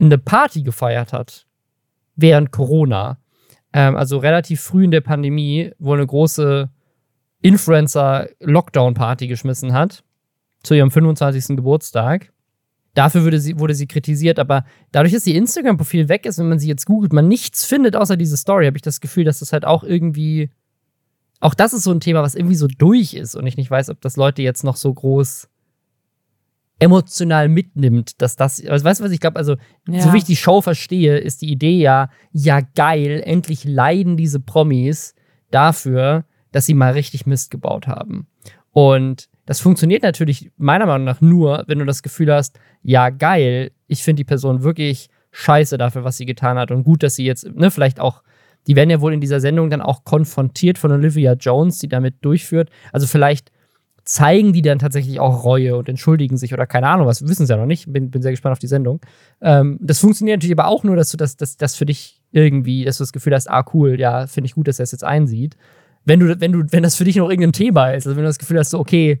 eine 0.00 0.18
Party 0.18 0.62
gefeiert 0.62 1.12
hat 1.12 1.46
während 2.16 2.50
Corona. 2.50 3.18
Ähm, 3.72 3.96
also 3.96 4.18
relativ 4.18 4.60
früh 4.60 4.84
in 4.84 4.90
der 4.90 5.02
Pandemie, 5.02 5.72
wo 5.78 5.92
eine 5.92 6.06
große 6.06 6.70
Influencer-Lockdown-Party 7.42 9.28
geschmissen 9.28 9.72
hat. 9.72 10.02
Zu 10.66 10.74
ihrem 10.74 10.90
25. 10.90 11.56
Geburtstag. 11.56 12.32
Dafür 12.94 13.24
wurde 13.24 13.38
sie, 13.38 13.56
wurde 13.56 13.74
sie 13.74 13.86
kritisiert, 13.86 14.40
aber 14.40 14.64
dadurch, 14.90 15.12
dass 15.12 15.26
ihr 15.28 15.36
Instagram-Profil 15.36 16.08
weg 16.08 16.26
ist, 16.26 16.38
wenn 16.38 16.48
man 16.48 16.58
sie 16.58 16.66
jetzt 16.66 16.86
googelt, 16.86 17.12
man 17.12 17.28
nichts 17.28 17.64
findet 17.64 17.94
außer 17.94 18.16
diese 18.16 18.36
Story, 18.36 18.66
habe 18.66 18.76
ich 18.76 18.82
das 18.82 19.00
Gefühl, 19.00 19.22
dass 19.22 19.38
das 19.38 19.52
halt 19.52 19.64
auch 19.64 19.84
irgendwie. 19.84 20.50
Auch 21.38 21.54
das 21.54 21.72
ist 21.72 21.84
so 21.84 21.92
ein 21.92 22.00
Thema, 22.00 22.22
was 22.22 22.34
irgendwie 22.34 22.56
so 22.56 22.66
durch 22.66 23.14
ist 23.14 23.36
und 23.36 23.46
ich 23.46 23.56
nicht 23.56 23.70
weiß, 23.70 23.90
ob 23.90 24.00
das 24.00 24.16
Leute 24.16 24.42
jetzt 24.42 24.64
noch 24.64 24.74
so 24.74 24.92
groß 24.92 25.48
emotional 26.80 27.48
mitnimmt, 27.48 28.20
dass 28.20 28.34
das, 28.34 28.64
also 28.66 28.84
weißt 28.84 29.00
du 29.00 29.04
was 29.04 29.12
ich 29.12 29.20
glaube, 29.20 29.36
also 29.36 29.54
ja. 29.86 30.00
so 30.00 30.12
wie 30.12 30.18
ich 30.18 30.24
die 30.24 30.34
Show 30.34 30.62
verstehe, 30.62 31.16
ist 31.18 31.42
die 31.42 31.52
Idee 31.52 31.78
ja, 31.78 32.10
ja 32.32 32.60
geil, 32.74 33.22
endlich 33.24 33.62
leiden 33.64 34.16
diese 34.16 34.40
Promis 34.40 35.14
dafür, 35.52 36.24
dass 36.50 36.66
sie 36.66 36.74
mal 36.74 36.92
richtig 36.92 37.24
Mist 37.24 37.52
gebaut 37.52 37.86
haben. 37.86 38.26
Und 38.72 39.28
das 39.46 39.60
funktioniert 39.60 40.02
natürlich 40.02 40.50
meiner 40.56 40.86
Meinung 40.86 41.04
nach 41.04 41.20
nur, 41.20 41.64
wenn 41.66 41.78
du 41.78 41.84
das 41.84 42.02
Gefühl 42.02 42.32
hast, 42.32 42.58
ja 42.82 43.10
geil, 43.10 43.70
ich 43.86 44.02
finde 44.02 44.20
die 44.20 44.24
Person 44.24 44.62
wirklich 44.62 45.08
scheiße 45.30 45.78
dafür, 45.78 46.04
was 46.04 46.16
sie 46.16 46.26
getan 46.26 46.58
hat 46.58 46.70
und 46.70 46.84
gut, 46.84 47.02
dass 47.02 47.14
sie 47.14 47.24
jetzt, 47.24 47.48
ne, 47.54 47.70
vielleicht 47.70 48.00
auch 48.00 48.22
die 48.66 48.76
werden 48.76 48.90
ja 48.90 49.00
wohl 49.00 49.14
in 49.14 49.20
dieser 49.20 49.40
Sendung 49.40 49.70
dann 49.70 49.80
auch 49.80 50.04
konfrontiert 50.04 50.78
von 50.78 50.90
Olivia 50.90 51.34
Jones, 51.34 51.78
die 51.78 51.88
damit 51.88 52.16
durchführt. 52.22 52.70
Also 52.92 53.06
vielleicht 53.06 53.52
zeigen 54.04 54.52
die 54.52 54.62
dann 54.62 54.78
tatsächlich 54.78 55.18
auch 55.18 55.44
Reue 55.44 55.76
und 55.76 55.88
entschuldigen 55.88 56.36
sich 56.36 56.52
oder 56.52 56.66
keine 56.66 56.88
Ahnung 56.88 57.06
was. 57.06 57.26
Wissen 57.26 57.44
es 57.44 57.48
ja 57.48 57.56
noch 57.56 57.66
nicht. 57.66 57.92
Bin, 57.92 58.10
bin 58.10 58.22
sehr 58.22 58.30
gespannt 58.30 58.52
auf 58.52 58.58
die 58.58 58.66
Sendung. 58.66 59.00
Ähm, 59.40 59.78
das 59.80 59.98
funktioniert 59.98 60.38
natürlich 60.38 60.58
aber 60.58 60.68
auch 60.68 60.84
nur, 60.84 60.96
dass 60.96 61.10
du 61.10 61.16
das, 61.16 61.36
das, 61.36 61.56
das 61.56 61.76
für 61.76 61.86
dich 61.86 62.22
irgendwie, 62.32 62.84
dass 62.84 62.98
du 62.98 63.02
das 63.02 63.12
Gefühl 63.12 63.34
hast, 63.34 63.48
ah, 63.48 63.64
cool, 63.74 63.98
ja, 63.98 64.26
finde 64.26 64.46
ich 64.46 64.54
gut, 64.54 64.68
dass 64.68 64.78
er 64.78 64.84
es 64.84 64.92
jetzt 64.92 65.04
einsieht. 65.04 65.56
Wenn 66.04 66.20
du, 66.20 66.40
wenn 66.40 66.52
du, 66.52 66.64
wenn 66.70 66.84
das 66.84 66.94
für 66.94 67.04
dich 67.04 67.16
noch 67.16 67.28
irgendein 67.28 67.52
Thema 67.52 67.90
ist, 67.90 68.06
also 68.06 68.16
wenn 68.16 68.22
du 68.22 68.28
das 68.28 68.38
Gefühl 68.38 68.58
hast, 68.58 68.70
so, 68.70 68.78
okay, 68.78 69.20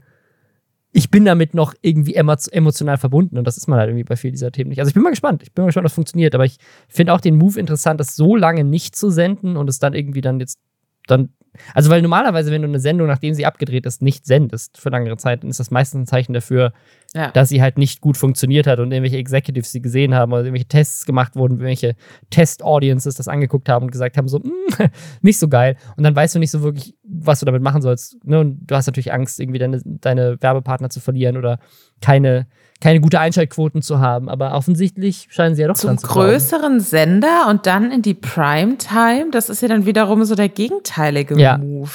ich 0.96 1.10
bin 1.10 1.26
damit 1.26 1.52
noch 1.52 1.74
irgendwie 1.82 2.14
emotional 2.14 2.96
verbunden 2.96 3.36
und 3.36 3.46
das 3.46 3.58
ist 3.58 3.68
man 3.68 3.78
halt 3.78 3.90
irgendwie 3.90 4.04
bei 4.04 4.16
vielen 4.16 4.32
dieser 4.32 4.50
Themen 4.50 4.70
nicht. 4.70 4.78
Also 4.78 4.88
ich 4.88 4.94
bin 4.94 5.02
mal 5.02 5.10
gespannt. 5.10 5.42
Ich 5.42 5.52
bin 5.52 5.62
mal 5.62 5.66
gespannt, 5.66 5.84
ob 5.84 5.90
das 5.90 5.94
funktioniert, 5.94 6.34
aber 6.34 6.46
ich 6.46 6.56
finde 6.88 7.12
auch 7.12 7.20
den 7.20 7.36
Move 7.36 7.60
interessant, 7.60 8.00
das 8.00 8.16
so 8.16 8.34
lange 8.34 8.64
nicht 8.64 8.96
zu 8.96 9.10
senden 9.10 9.58
und 9.58 9.68
es 9.68 9.78
dann 9.78 9.92
irgendwie 9.92 10.22
dann 10.22 10.40
jetzt 10.40 10.58
dann 11.06 11.34
also, 11.74 11.90
weil 11.90 12.02
normalerweise, 12.02 12.50
wenn 12.50 12.62
du 12.62 12.68
eine 12.68 12.80
Sendung, 12.80 13.06
nachdem 13.06 13.32
sie 13.32 13.46
abgedreht 13.46 13.86
ist, 13.86 14.02
nicht 14.02 14.26
sendest 14.26 14.78
für 14.78 14.90
längere 14.90 15.16
Zeit, 15.16 15.42
dann 15.42 15.50
ist 15.50 15.60
das 15.60 15.70
meistens 15.70 16.00
ein 16.02 16.06
Zeichen 16.06 16.34
dafür, 16.34 16.72
ja. 17.16 17.30
dass 17.30 17.48
sie 17.48 17.62
halt 17.62 17.78
nicht 17.78 18.00
gut 18.00 18.16
funktioniert 18.16 18.66
hat 18.66 18.78
und 18.78 18.92
irgendwelche 18.92 19.16
Executives 19.16 19.72
sie 19.72 19.80
gesehen 19.80 20.14
haben 20.14 20.32
oder 20.32 20.42
irgendwelche 20.42 20.68
Tests 20.68 21.06
gemacht 21.06 21.34
wurden, 21.34 21.54
irgendwelche 21.54 21.96
Test-Audiences 22.30 23.14
das 23.14 23.26
angeguckt 23.26 23.68
haben 23.68 23.86
und 23.86 23.90
gesagt 23.90 24.18
haben, 24.18 24.28
so, 24.28 24.38
mm, 24.38 24.50
nicht 25.22 25.38
so 25.38 25.48
geil. 25.48 25.76
Und 25.96 26.04
dann 26.04 26.14
weißt 26.14 26.34
du 26.34 26.38
nicht 26.38 26.50
so 26.50 26.62
wirklich, 26.62 26.94
was 27.02 27.40
du 27.40 27.46
damit 27.46 27.62
machen 27.62 27.80
sollst. 27.80 28.22
Ne? 28.24 28.38
Und 28.38 28.66
du 28.66 28.76
hast 28.76 28.86
natürlich 28.86 29.12
Angst, 29.12 29.40
irgendwie 29.40 29.58
deine, 29.58 29.80
deine 29.84 30.36
Werbepartner 30.40 30.90
zu 30.90 31.00
verlieren 31.00 31.36
oder 31.38 31.58
keine 32.00 32.46
keine 32.78 33.00
gute 33.00 33.18
Einschaltquoten 33.18 33.80
zu 33.80 34.00
haben. 34.00 34.28
Aber 34.28 34.52
offensichtlich 34.52 35.28
scheinen 35.30 35.54
sie 35.54 35.62
ja 35.62 35.68
doch 35.68 35.76
Zum 35.76 35.96
größeren 35.96 36.80
Sender 36.80 37.46
und 37.48 37.64
dann 37.64 37.90
in 37.90 38.02
die 38.02 38.12
Primetime, 38.12 39.30
das 39.32 39.48
ist 39.48 39.62
ja 39.62 39.68
dann 39.68 39.86
wiederum 39.86 40.24
so 40.24 40.34
der 40.34 40.50
gegenteilige 40.50 41.40
ja. 41.40 41.56
Move. 41.56 41.90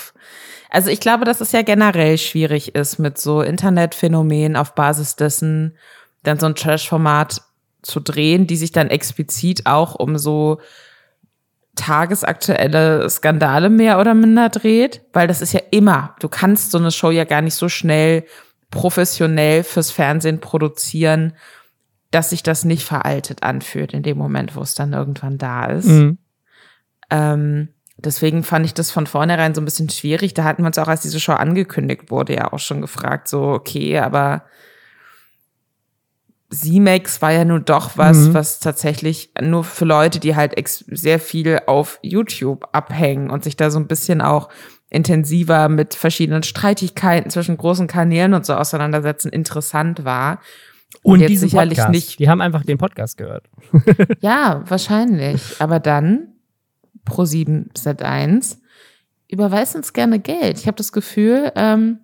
Also 0.71 0.89
ich 0.89 1.01
glaube, 1.01 1.25
dass 1.25 1.41
es 1.41 1.51
ja 1.51 1.61
generell 1.63 2.17
schwierig 2.17 2.75
ist, 2.75 2.97
mit 2.97 3.17
so 3.17 3.41
Internetphänomenen 3.41 4.55
auf 4.55 4.73
Basis 4.73 5.17
dessen 5.17 5.77
dann 6.23 6.39
so 6.39 6.45
ein 6.45 6.55
Trash-Format 6.55 7.41
zu 7.81 7.99
drehen, 7.99 8.47
die 8.47 8.55
sich 8.55 8.71
dann 8.71 8.89
explizit 8.89 9.65
auch 9.65 9.95
um 9.95 10.17
so 10.17 10.61
tagesaktuelle 11.75 13.09
Skandale 13.09 13.69
mehr 13.69 13.99
oder 13.99 14.13
minder 14.13 14.47
dreht, 14.47 15.01
weil 15.11 15.27
das 15.27 15.41
ist 15.41 15.53
ja 15.53 15.61
immer, 15.71 16.15
du 16.19 16.29
kannst 16.29 16.71
so 16.71 16.77
eine 16.77 16.91
Show 16.91 17.11
ja 17.11 17.25
gar 17.25 17.41
nicht 17.41 17.55
so 17.55 17.67
schnell 17.67 18.25
professionell 18.69 19.63
fürs 19.63 19.91
Fernsehen 19.91 20.39
produzieren, 20.39 21.33
dass 22.11 22.29
sich 22.29 22.43
das 22.43 22.63
nicht 22.63 22.85
veraltet 22.85 23.43
anfühlt 23.43 23.93
in 23.93 24.03
dem 24.03 24.17
Moment, 24.17 24.55
wo 24.55 24.61
es 24.61 24.73
dann 24.73 24.93
irgendwann 24.93 25.37
da 25.37 25.65
ist. 25.65 25.87
Mhm. 25.87 26.17
Ähm, 27.09 27.69
deswegen 28.03 28.43
fand 28.43 28.65
ich 28.65 28.73
das 28.73 28.91
von 28.91 29.07
vornherein 29.07 29.55
so 29.55 29.61
ein 29.61 29.65
bisschen 29.65 29.89
schwierig. 29.89 30.33
Da 30.33 30.43
hatten 30.43 30.63
wir 30.63 30.67
uns 30.67 30.77
auch, 30.77 30.87
als 30.87 31.01
diese 31.01 31.19
Show 31.19 31.33
angekündigt 31.33 32.11
wurde, 32.11 32.35
ja 32.35 32.51
auch 32.51 32.59
schon 32.59 32.81
gefragt, 32.81 33.27
so, 33.27 33.43
okay, 33.43 33.99
aber 33.99 34.43
Z-Max 36.49 37.21
war 37.21 37.31
ja 37.31 37.45
nur 37.45 37.59
doch 37.59 37.97
was, 37.97 38.17
mhm. 38.17 38.33
was 38.33 38.59
tatsächlich 38.59 39.31
nur 39.41 39.63
für 39.63 39.85
Leute, 39.85 40.19
die 40.19 40.35
halt 40.35 40.53
sehr 40.87 41.19
viel 41.19 41.61
auf 41.65 41.99
YouTube 42.01 42.67
abhängen 42.73 43.29
und 43.29 43.43
sich 43.43 43.55
da 43.55 43.71
so 43.71 43.79
ein 43.79 43.87
bisschen 43.87 44.21
auch 44.21 44.49
intensiver 44.89 45.69
mit 45.69 45.95
verschiedenen 45.95 46.43
Streitigkeiten 46.43 47.31
zwischen 47.31 47.55
großen 47.55 47.87
Kanälen 47.87 48.33
und 48.33 48.45
so 48.45 48.53
auseinandersetzen, 48.53 49.29
interessant 49.29 50.03
war. 50.03 50.41
Und, 51.03 51.13
und 51.13 51.19
jetzt 51.21 51.39
sicherlich 51.39 51.77
Podcast. 51.77 51.91
nicht. 51.91 52.19
Die 52.19 52.29
haben 52.29 52.41
einfach 52.41 52.65
den 52.65 52.77
Podcast 52.77 53.17
gehört. 53.17 53.45
ja, 54.19 54.63
wahrscheinlich. 54.67 55.55
Aber 55.59 55.79
dann 55.79 56.27
Pro7 57.07 57.73
Set1 57.73 58.57
überweist 59.27 59.75
uns 59.75 59.93
gerne 59.93 60.19
Geld. 60.19 60.59
Ich 60.59 60.67
habe 60.67 60.77
das 60.77 60.91
Gefühl, 60.91 61.51
ähm, 61.55 61.99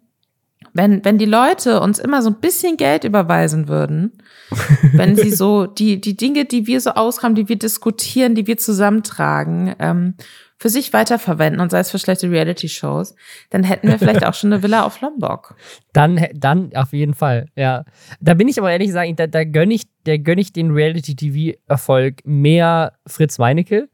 wenn, 0.74 1.04
wenn 1.04 1.18
die 1.18 1.26
Leute 1.26 1.82
uns 1.82 2.00
immer 2.00 2.22
so 2.22 2.30
ein 2.30 2.40
bisschen 2.40 2.78
Geld 2.78 3.04
überweisen 3.04 3.68
würden, 3.68 4.14
wenn 4.94 5.16
sie 5.16 5.32
so 5.32 5.66
die, 5.66 6.00
die 6.00 6.16
Dinge, 6.16 6.46
die 6.46 6.68
wir 6.68 6.80
so 6.82 6.92
ausgraben, 6.92 7.36
die 7.36 7.50
wir 7.50 7.58
diskutieren, 7.58 8.36
die 8.36 8.48
wir 8.48 8.58
zusammentragen, 8.58 9.76
ähm, 9.80 10.16
für 10.60 10.70
sich 10.70 10.92
weiterverwenden 10.92 11.62
und 11.62 11.70
sei 11.70 11.80
es 11.80 11.92
für 11.92 12.00
schlechte 12.00 12.32
Reality-Shows, 12.32 13.14
dann 13.52 13.64
hätten 13.64 13.88
wir 13.90 14.00
vielleicht 14.00 14.26
auch 14.26 14.34
schon 14.34 14.52
eine 14.52 14.64
Villa 14.64 14.84
auf 14.84 15.02
Lombok. 15.02 15.56
Dann, 15.94 16.26
dann 16.34 16.76
auf 16.76 16.94
jeden 16.94 17.14
Fall, 17.14 17.48
ja. 17.56 17.86
Da 18.20 18.34
bin 18.34 18.48
ich 18.48 18.58
aber 18.58 18.72
ehrlich 18.72 18.88
gesagt, 18.88 19.20
da, 19.20 19.28
da 19.28 19.44
gönne 19.44 19.76
ich, 19.76 19.84
der 20.08 20.18
gönne 20.18 20.42
ich 20.42 20.54
den 20.54 20.72
Reality-TV-Erfolg 20.72 22.26
mehr 22.26 22.94
Fritz 23.06 23.38
Meinecke. 23.38 23.88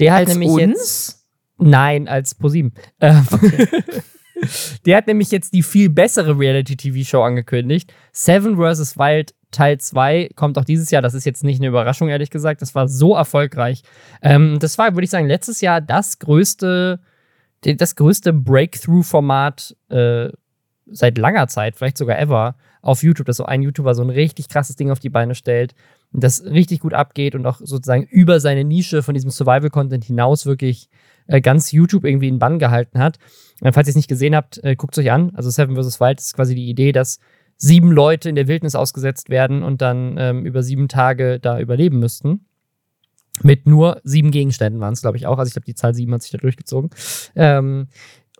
Der 0.00 0.14
hat 0.14 0.28
nämlich 0.28 0.50
uns? 0.50 0.60
jetzt. 0.62 1.26
Nein, 1.58 2.08
als 2.08 2.34
ProSieben. 2.34 2.74
Ähm, 3.00 3.26
okay. 3.30 3.68
Der 4.84 4.96
hat 4.96 5.06
nämlich 5.06 5.30
jetzt 5.30 5.54
die 5.54 5.62
viel 5.62 5.88
bessere 5.88 6.38
Reality-TV-Show 6.38 7.22
angekündigt. 7.22 7.94
Seven 8.12 8.56
vs. 8.56 8.98
Wild 8.98 9.34
Teil 9.54 9.78
2 9.78 10.30
kommt 10.34 10.58
auch 10.58 10.64
dieses 10.64 10.90
Jahr. 10.90 11.00
Das 11.00 11.14
ist 11.14 11.24
jetzt 11.24 11.44
nicht 11.44 11.60
eine 11.60 11.68
Überraschung, 11.68 12.08
ehrlich 12.08 12.30
gesagt. 12.30 12.60
Das 12.60 12.74
war 12.74 12.88
so 12.88 13.14
erfolgreich. 13.14 13.82
Ähm, 14.20 14.58
das 14.58 14.76
war, 14.76 14.94
würde 14.94 15.04
ich 15.04 15.10
sagen, 15.10 15.28
letztes 15.28 15.60
Jahr 15.60 15.80
das 15.80 16.18
größte, 16.18 17.00
das 17.62 17.96
größte 17.96 18.32
Breakthrough-Format 18.32 19.76
äh, 19.88 20.28
seit 20.86 21.16
langer 21.16 21.46
Zeit, 21.48 21.76
vielleicht 21.76 21.96
sogar 21.96 22.18
ever, 22.18 22.56
auf 22.82 23.02
YouTube, 23.02 23.26
dass 23.26 23.38
so 23.38 23.46
ein 23.46 23.62
YouTuber 23.62 23.94
so 23.94 24.02
ein 24.02 24.10
richtig 24.10 24.48
krasses 24.48 24.76
Ding 24.76 24.90
auf 24.90 24.98
die 24.98 25.08
Beine 25.08 25.34
stellt, 25.34 25.74
das 26.20 26.44
richtig 26.44 26.80
gut 26.80 26.94
abgeht 26.94 27.34
und 27.34 27.44
auch 27.46 27.58
sozusagen 27.58 28.04
über 28.04 28.40
seine 28.40 28.64
Nische 28.64 29.02
von 29.02 29.14
diesem 29.14 29.30
Survival-Content 29.30 30.04
hinaus 30.04 30.46
wirklich 30.46 30.88
äh, 31.26 31.40
ganz 31.40 31.72
YouTube 31.72 32.04
irgendwie 32.04 32.28
in 32.28 32.38
Bann 32.38 32.58
gehalten 32.58 32.98
hat. 32.98 33.18
Äh, 33.60 33.72
falls 33.72 33.88
ihr 33.88 33.90
es 33.90 33.96
nicht 33.96 34.08
gesehen 34.08 34.36
habt, 34.36 34.62
äh, 34.62 34.76
guckt 34.76 34.96
es 34.96 35.02
euch 35.02 35.10
an. 35.10 35.32
Also 35.34 35.50
Seven 35.50 35.74
vs. 35.76 36.00
Wild 36.00 36.20
ist 36.20 36.34
quasi 36.34 36.54
die 36.54 36.68
Idee, 36.68 36.92
dass 36.92 37.18
sieben 37.56 37.90
Leute 37.90 38.28
in 38.28 38.36
der 38.36 38.48
Wildnis 38.48 38.74
ausgesetzt 38.74 39.28
werden 39.28 39.62
und 39.62 39.82
dann 39.82 40.16
ähm, 40.18 40.46
über 40.46 40.62
sieben 40.62 40.88
Tage 40.88 41.40
da 41.40 41.58
überleben 41.58 41.98
müssten. 41.98 42.46
Mit 43.42 43.66
nur 43.66 44.00
sieben 44.04 44.30
Gegenständen 44.30 44.80
waren 44.80 44.92
es, 44.92 45.00
glaube 45.00 45.16
ich, 45.16 45.26
auch. 45.26 45.38
Also 45.38 45.48
ich 45.48 45.54
glaube, 45.54 45.66
die 45.66 45.74
Zahl 45.74 45.94
sieben 45.94 46.14
hat 46.14 46.22
sich 46.22 46.30
da 46.30 46.38
durchgezogen. 46.38 46.90
Ähm, 47.34 47.88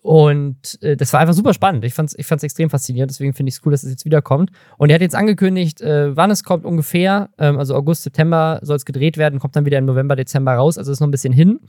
und 0.05 0.83
äh, 0.83 0.97
das 0.97 1.13
war 1.13 1.21
einfach 1.21 1.35
super 1.35 1.55
spannend. 1.55 1.85
Ich 1.85 1.95
fand 1.95 2.11
es 2.11 2.19
ich 2.19 2.27
fand's 2.27 2.45
extrem 2.45 2.69
faszinierend, 2.69 3.11
deswegen 3.11 3.33
finde 3.33 3.49
ich 3.49 3.57
es 3.57 3.63
cool, 3.65 3.73
dass 3.73 3.83
es 3.83 3.91
jetzt 3.91 4.05
wiederkommt. 4.05 4.51
Und 4.77 4.91
er 4.91 4.97
hat 4.97 5.03
jetzt 5.03 5.15
angekündigt, 5.15 5.81
äh, 5.81 6.15
wann 6.15 6.31
es 6.31 6.45
kommt 6.45 6.65
ungefähr. 6.65 7.31
Ähm, 7.39 7.59
also 7.59 7.75
August, 7.75 8.03
September 8.03 8.61
soll 8.63 8.77
es 8.77 8.85
gedreht 8.85 9.17
werden, 9.17 9.39
kommt 9.39 9.57
dann 9.57 9.65
wieder 9.65 9.79
im 9.79 9.87
November, 9.87 10.15
Dezember 10.15 10.53
raus. 10.53 10.79
Also 10.79 10.93
ist 10.93 11.01
noch 11.01 11.09
ein 11.09 11.11
bisschen 11.11 11.33
hin. 11.33 11.61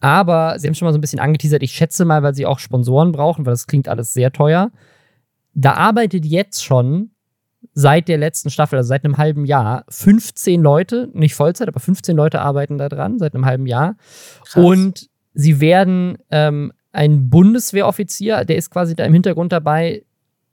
Aber 0.00 0.58
sie 0.58 0.66
haben 0.66 0.74
schon 0.74 0.86
mal 0.86 0.92
so 0.92 0.98
ein 0.98 1.00
bisschen 1.00 1.20
angeteasert. 1.20 1.62
Ich 1.62 1.72
schätze 1.72 2.04
mal, 2.04 2.22
weil 2.22 2.34
sie 2.34 2.44
auch 2.44 2.58
Sponsoren 2.58 3.12
brauchen, 3.12 3.46
weil 3.46 3.52
das 3.52 3.66
klingt 3.66 3.88
alles 3.88 4.12
sehr 4.12 4.32
teuer 4.32 4.70
da 5.56 5.72
arbeitet 5.72 6.24
jetzt 6.24 6.62
schon 6.62 7.10
seit 7.72 8.08
der 8.08 8.18
letzten 8.18 8.50
Staffel, 8.50 8.76
also 8.76 8.88
seit 8.88 9.04
einem 9.04 9.16
halben 9.16 9.44
Jahr, 9.46 9.84
15 9.88 10.62
Leute, 10.62 11.08
nicht 11.14 11.34
Vollzeit, 11.34 11.66
aber 11.66 11.80
15 11.80 12.14
Leute 12.16 12.40
arbeiten 12.40 12.78
da 12.78 12.88
dran, 12.88 13.18
seit 13.18 13.34
einem 13.34 13.46
halben 13.46 13.66
Jahr. 13.66 13.96
Krass. 14.44 14.62
Und 14.62 15.08
sie 15.34 15.60
werden 15.60 16.18
ähm, 16.30 16.72
ein 16.96 17.28
Bundeswehroffizier, 17.28 18.46
der 18.46 18.56
ist 18.56 18.70
quasi 18.70 18.96
da 18.96 19.04
im 19.04 19.12
Hintergrund 19.12 19.52
dabei, 19.52 20.04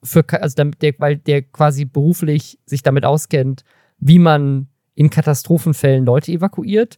für, 0.03 0.25
also 0.41 0.61
der, 0.61 0.93
weil 0.97 1.15
der 1.15 1.41
quasi 1.41 1.85
beruflich 1.85 2.59
sich 2.65 2.83
damit 2.83 3.05
auskennt, 3.05 3.63
wie 3.99 4.19
man 4.19 4.67
in 4.93 5.09
Katastrophenfällen 5.09 6.05
Leute 6.05 6.33
evakuiert. 6.33 6.97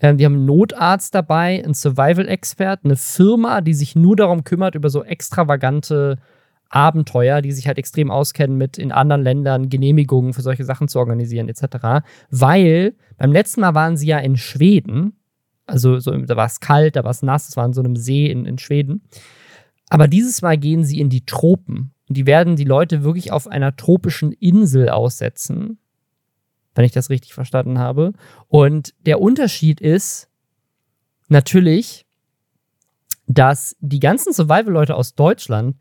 Ähm, 0.00 0.16
die 0.16 0.24
haben 0.24 0.36
einen 0.36 0.46
Notarzt 0.46 1.14
dabei, 1.14 1.62
einen 1.62 1.74
Survival-Expert, 1.74 2.80
eine 2.84 2.96
Firma, 2.96 3.60
die 3.60 3.74
sich 3.74 3.94
nur 3.94 4.16
darum 4.16 4.44
kümmert, 4.44 4.74
über 4.74 4.88
so 4.88 5.04
extravagante 5.04 6.16
Abenteuer, 6.70 7.42
die 7.42 7.52
sich 7.52 7.66
halt 7.66 7.76
extrem 7.76 8.10
auskennen 8.10 8.56
mit 8.56 8.78
in 8.78 8.90
anderen 8.90 9.22
Ländern 9.22 9.68
Genehmigungen 9.68 10.32
für 10.32 10.42
solche 10.42 10.64
Sachen 10.64 10.88
zu 10.88 10.98
organisieren 10.98 11.50
etc. 11.50 12.06
Weil 12.30 12.94
beim 13.18 13.32
letzten 13.32 13.60
Mal 13.60 13.74
waren 13.74 13.98
sie 13.98 14.06
ja 14.06 14.18
in 14.18 14.38
Schweden 14.38 15.17
Also 15.68 15.98
so, 15.98 16.10
da 16.10 16.34
war 16.34 16.46
es 16.46 16.60
kalt, 16.60 16.96
da 16.96 17.04
war 17.04 17.10
es 17.10 17.22
nass, 17.22 17.48
es 17.48 17.56
war 17.56 17.66
in 17.66 17.74
so 17.74 17.82
einem 17.82 17.94
See 17.94 18.26
in, 18.26 18.46
in 18.46 18.58
Schweden. 18.58 19.02
Aber 19.90 20.08
dieses 20.08 20.42
Mal 20.42 20.56
gehen 20.56 20.82
sie 20.82 20.98
in 20.98 21.10
die 21.10 21.26
Tropen. 21.26 21.92
Und 22.08 22.16
die 22.16 22.26
werden 22.26 22.56
die 22.56 22.64
Leute 22.64 23.04
wirklich 23.04 23.32
auf 23.32 23.46
einer 23.46 23.76
tropischen 23.76 24.32
Insel 24.32 24.88
aussetzen, 24.88 25.78
wenn 26.74 26.84
ich 26.84 26.92
das 26.92 27.10
richtig 27.10 27.34
verstanden 27.34 27.78
habe. 27.78 28.14
Und 28.48 28.94
der 29.04 29.20
Unterschied 29.20 29.80
ist 29.80 30.28
natürlich, 31.28 32.06
dass 33.26 33.76
die 33.80 34.00
ganzen 34.00 34.32
Survival-Leute 34.32 34.94
aus 34.94 35.14
Deutschland 35.14 35.76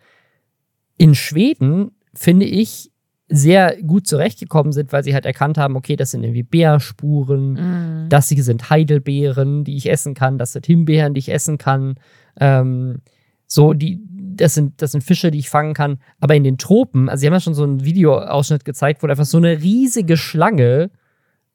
in 0.98 1.16
Schweden, 1.16 1.92
finde 2.14 2.46
ich, 2.46 2.92
sehr 3.30 3.82
gut 3.82 4.08
zurechtgekommen 4.08 4.72
sind, 4.72 4.94
weil 4.94 5.04
sie 5.04 5.14
halt 5.14 5.26
erkannt 5.26 5.58
haben, 5.58 5.76
okay, 5.76 5.96
das 5.96 6.12
sind 6.12 6.24
irgendwie 6.24 6.44
Bärspuren, 6.44 8.06
mm. 8.06 8.10
das 8.10 8.30
hier 8.30 8.44
sind 8.44 8.70
Heidelbeeren, 8.70 9.66
die 9.66 9.76
ich 9.76 9.90
essen 9.90 10.14
kann, 10.14 10.38
das 10.38 10.54
sind 10.54 10.66
Himbeeren, 10.66 11.14
die 11.14 11.20
ich 11.20 11.30
essen 11.30 11.58
kann. 11.58 11.96
Ähm, 12.40 13.02
so, 13.46 13.74
die, 13.74 14.02
das 14.10 14.54
sind, 14.54 14.82
das 14.82 14.92
sind 14.92 15.04
Fische, 15.04 15.32
die 15.32 15.40
ich 15.40 15.50
fangen 15.50 15.74
kann. 15.74 16.00
Aber 16.20 16.36
in 16.36 16.44
den 16.44 16.58
Tropen, 16.58 17.10
also 17.10 17.22
sie 17.22 17.28
haben 17.28 17.34
ja 17.34 17.40
schon 17.40 17.54
so 17.54 17.64
einen 17.64 17.84
Videoausschnitt 17.84 18.64
gezeigt, 18.64 19.04
wo 19.04 19.08
einfach 19.08 19.26
so 19.26 19.38
eine 19.38 19.62
riesige 19.62 20.16
Schlange 20.16 20.90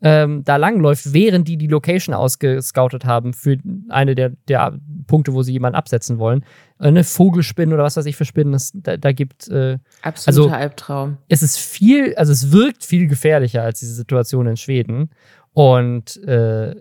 ähm, 0.03 0.43
da 0.45 0.57
langläuft, 0.57 1.13
während 1.13 1.47
die 1.47 1.57
die 1.57 1.69
Location 1.69 2.15
ausgescoutet 2.15 3.05
haben 3.05 3.33
für 3.33 3.59
eine 3.89 4.15
der, 4.15 4.33
der 4.49 4.79
Punkte, 5.07 5.33
wo 5.33 5.43
sie 5.43 5.53
jemanden 5.53 5.77
absetzen 5.77 6.19
wollen. 6.19 6.45
Eine 6.79 7.05
Vogelspinne 7.05 7.73
oder 7.73 7.85
was 7.85 7.97
weiß 7.97 8.07
ich 8.07 8.17
für 8.17 8.25
Spinnen, 8.25 8.53
das, 8.53 8.73
da, 8.75 8.97
da 8.97 9.13
gibt. 9.13 9.49
Äh, 9.49 9.79
Absoluter 10.03 10.55
also, 10.55 10.63
Albtraum. 10.63 11.19
Es 11.29 11.43
ist 11.43 11.59
viel, 11.59 12.15
also 12.17 12.33
es 12.33 12.51
wirkt 12.51 12.85
viel 12.85 13.07
gefährlicher 13.07 13.63
als 13.63 13.79
diese 13.79 13.95
Situation 13.95 14.47
in 14.47 14.57
Schweden. 14.57 15.11
Und 15.53 16.17
äh, 16.25 16.75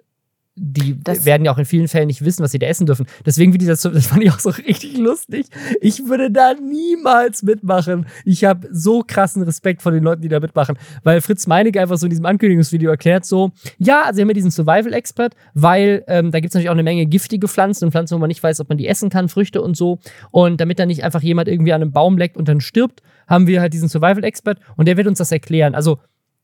die 0.55 0.99
das 1.01 1.25
werden 1.25 1.45
ja 1.45 1.53
auch 1.53 1.57
in 1.57 1.65
vielen 1.65 1.87
Fällen 1.87 2.07
nicht 2.07 2.25
wissen, 2.25 2.43
was 2.43 2.51
sie 2.51 2.59
da 2.59 2.67
essen 2.67 2.85
dürfen. 2.85 3.05
Deswegen, 3.25 3.53
wie 3.53 3.57
dieser, 3.57 3.73
das 3.89 4.07
fand 4.07 4.23
ich 4.23 4.31
auch 4.31 4.39
so 4.39 4.49
richtig 4.67 4.97
lustig. 4.97 5.45
Ich 5.79 6.07
würde 6.07 6.29
da 6.29 6.53
niemals 6.53 7.41
mitmachen. 7.43 8.05
Ich 8.25 8.43
habe 8.43 8.67
so 8.71 9.01
krassen 9.05 9.43
Respekt 9.43 9.81
vor 9.81 9.93
den 9.93 10.03
Leuten, 10.03 10.21
die 10.21 10.27
da 10.27 10.39
mitmachen. 10.39 10.77
Weil 11.03 11.21
Fritz 11.21 11.47
Meinecke 11.47 11.79
einfach 11.79 11.97
so 11.97 12.05
in 12.05 12.09
diesem 12.09 12.25
Ankündigungsvideo 12.25 12.91
erklärt 12.91 13.25
so, 13.25 13.51
ja, 13.77 14.03
also 14.03 14.17
wir 14.17 14.23
haben 14.23 14.29
ja 14.29 14.33
diesen 14.33 14.51
Survival-Expert, 14.51 15.35
weil 15.53 16.03
ähm, 16.07 16.31
da 16.31 16.39
gibt 16.41 16.51
es 16.51 16.55
natürlich 16.55 16.69
auch 16.69 16.73
eine 16.73 16.83
Menge 16.83 17.05
giftige 17.05 17.47
Pflanzen 17.47 17.85
und 17.85 17.91
Pflanzen, 17.91 18.15
wo 18.15 18.19
man 18.19 18.27
nicht 18.27 18.43
weiß, 18.43 18.59
ob 18.59 18.67
man 18.67 18.77
die 18.77 18.87
essen 18.87 19.09
kann, 19.09 19.29
Früchte 19.29 19.61
und 19.61 19.77
so. 19.77 19.99
Und 20.31 20.59
damit 20.59 20.79
da 20.79 20.85
nicht 20.85 21.03
einfach 21.03 21.21
jemand 21.21 21.47
irgendwie 21.47 21.71
an 21.71 21.81
einem 21.81 21.93
Baum 21.93 22.17
leckt 22.17 22.35
und 22.35 22.49
dann 22.49 22.59
stirbt, 22.59 23.01
haben 23.27 23.47
wir 23.47 23.61
halt 23.61 23.73
diesen 23.73 23.87
Survival-Expert 23.87 24.59
und 24.75 24.87
der 24.87 24.97
wird 24.97 25.07
uns 25.07 25.19
das 25.19 25.31
erklären. 25.31 25.75
Also 25.75 25.99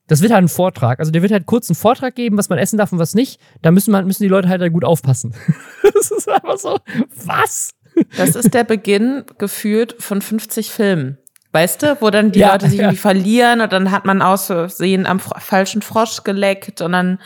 das 0.07 0.21
wird 0.21 0.31
halt 0.31 0.43
ein 0.43 0.49
Vortrag. 0.49 0.99
Also 0.99 1.11
der 1.11 1.21
wird 1.21 1.31
halt 1.31 1.45
kurz 1.45 1.69
einen 1.69 1.75
Vortrag 1.75 2.15
geben, 2.15 2.37
was 2.37 2.49
man 2.49 2.57
essen 2.57 2.77
darf 2.77 2.91
und 2.91 2.99
was 2.99 3.13
nicht. 3.13 3.39
Da 3.61 3.71
müssen, 3.71 3.91
man, 3.91 4.05
müssen 4.07 4.23
die 4.23 4.29
Leute 4.29 4.47
halt, 4.47 4.71
gut 4.71 4.85
aufpassen. 4.85 5.33
das 5.93 6.11
ist 6.11 6.29
einfach 6.29 6.57
so, 6.57 6.79
was? 7.25 7.71
Das 8.15 8.35
ist 8.35 8.53
der 8.53 8.63
Beginn 8.63 9.23
gefühlt 9.37 9.95
von 9.99 10.21
50 10.21 10.71
Filmen. 10.71 11.17
Weißt 11.51 11.83
du, 11.83 11.97
wo 12.01 12.09
dann 12.09 12.31
die 12.31 12.39
ja, 12.39 12.51
Leute 12.51 12.69
sich 12.69 12.79
ja. 12.79 12.85
irgendwie 12.85 12.99
verlieren 12.99 13.61
und 13.61 13.71
dann 13.73 13.91
hat 13.91 14.05
man 14.05 14.21
aus 14.21 14.45
Versehen 14.45 15.05
am 15.05 15.19
falschen 15.19 15.81
Frosch 15.81 16.23
geleckt 16.23 16.81
und 16.81 16.91
dann 16.91 17.19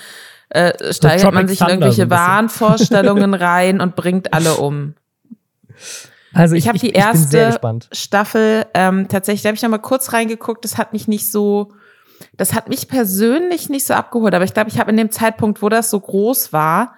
äh, 0.49 0.93
steigert 0.93 1.33
man 1.33 1.47
sich 1.47 1.61
in 1.61 1.67
irgendwelche 1.67 2.03
so 2.03 2.09
Wahnvorstellungen 2.09 3.33
rein 3.35 3.81
und 3.81 3.95
bringt 3.95 4.33
alle 4.33 4.55
um. 4.55 4.95
Also 6.33 6.55
ich, 6.55 6.63
ich 6.63 6.67
habe 6.69 6.79
die 6.79 6.91
erste 6.91 7.59
Staffel 7.91 8.65
ähm, 8.73 9.07
tatsächlich, 9.07 9.41
da 9.41 9.49
habe 9.49 9.55
ich 9.55 9.63
noch 9.63 9.69
mal 9.69 9.79
kurz 9.79 10.13
reingeguckt. 10.13 10.63
Das 10.63 10.77
hat 10.77 10.93
mich 10.93 11.07
nicht 11.07 11.29
so 11.29 11.73
das 12.41 12.55
hat 12.55 12.69
mich 12.69 12.87
persönlich 12.87 13.69
nicht 13.69 13.85
so 13.85 13.93
abgeholt, 13.93 14.33
aber 14.33 14.43
ich 14.43 14.55
glaube, 14.55 14.71
ich 14.71 14.79
habe 14.79 14.89
in 14.89 14.97
dem 14.97 15.11
Zeitpunkt, 15.11 15.61
wo 15.61 15.69
das 15.69 15.91
so 15.91 15.99
groß 15.99 16.51
war, 16.51 16.95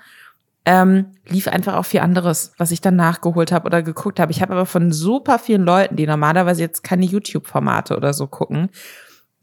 ähm, 0.64 1.08
lief 1.28 1.50
einfach 1.50 1.76
auch 1.76 1.84
viel 1.84 2.00
anderes, 2.00 2.54
was 2.58 2.72
ich 2.72 2.80
dann 2.80 2.96
nachgeholt 2.96 3.52
habe 3.52 3.66
oder 3.66 3.84
geguckt 3.84 4.22
habe. 4.22 4.32
Ich 4.32 4.42
habe 4.42 4.54
aber 4.54 4.66
von 4.66 4.94
super 4.94 5.40
vielen 5.40 5.64
Leuten, 5.64 5.98
die 5.98 6.08
normalerweise 6.08 6.62
jetzt 6.62 6.82
keine 6.82 7.04
YouTube-Formate 7.04 7.98
oder 7.98 8.14
so 8.14 8.28
gucken, 8.28 8.70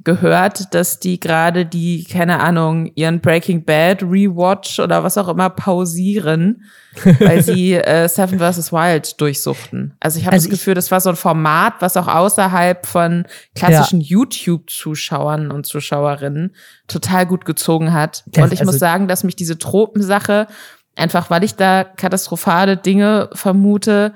gehört, 0.02 0.74
dass 0.74 0.98
die 0.98 1.20
gerade 1.20 1.66
die, 1.66 2.04
keine 2.04 2.40
Ahnung, 2.40 2.90
ihren 2.94 3.20
Breaking 3.20 3.64
Bad 3.64 4.02
Rewatch 4.02 4.80
oder 4.80 5.04
was 5.04 5.18
auch 5.18 5.28
immer 5.28 5.50
pausieren, 5.50 6.64
weil 7.20 7.42
sie 7.42 7.74
äh, 7.74 8.08
Seven 8.08 8.38
vs. 8.38 8.72
Wild 8.72 9.20
durchsuchten. 9.20 9.94
Also 10.00 10.18
ich 10.18 10.24
habe 10.24 10.34
also 10.34 10.48
das 10.48 10.58
Gefühl, 10.58 10.74
das 10.74 10.90
war 10.90 11.00
so 11.00 11.10
ein 11.10 11.16
Format, 11.16 11.74
was 11.80 11.96
auch 11.96 12.08
außerhalb 12.08 12.86
von 12.86 13.26
klassischen 13.54 14.00
ja. 14.00 14.08
YouTube-Zuschauern 14.08 15.50
und 15.50 15.66
Zuschauerinnen 15.66 16.54
total 16.88 17.26
gut 17.26 17.44
gezogen 17.44 17.92
hat. 17.92 18.24
Das, 18.26 18.44
und 18.44 18.52
ich 18.54 18.60
also 18.60 18.72
muss 18.72 18.80
sagen, 18.80 19.06
dass 19.06 19.22
mich 19.22 19.36
diese 19.36 19.58
Tropensache, 19.58 20.46
einfach 20.96 21.28
weil 21.28 21.44
ich 21.44 21.56
da 21.56 21.84
katastrophale 21.84 22.78
Dinge 22.78 23.28
vermute, 23.34 24.14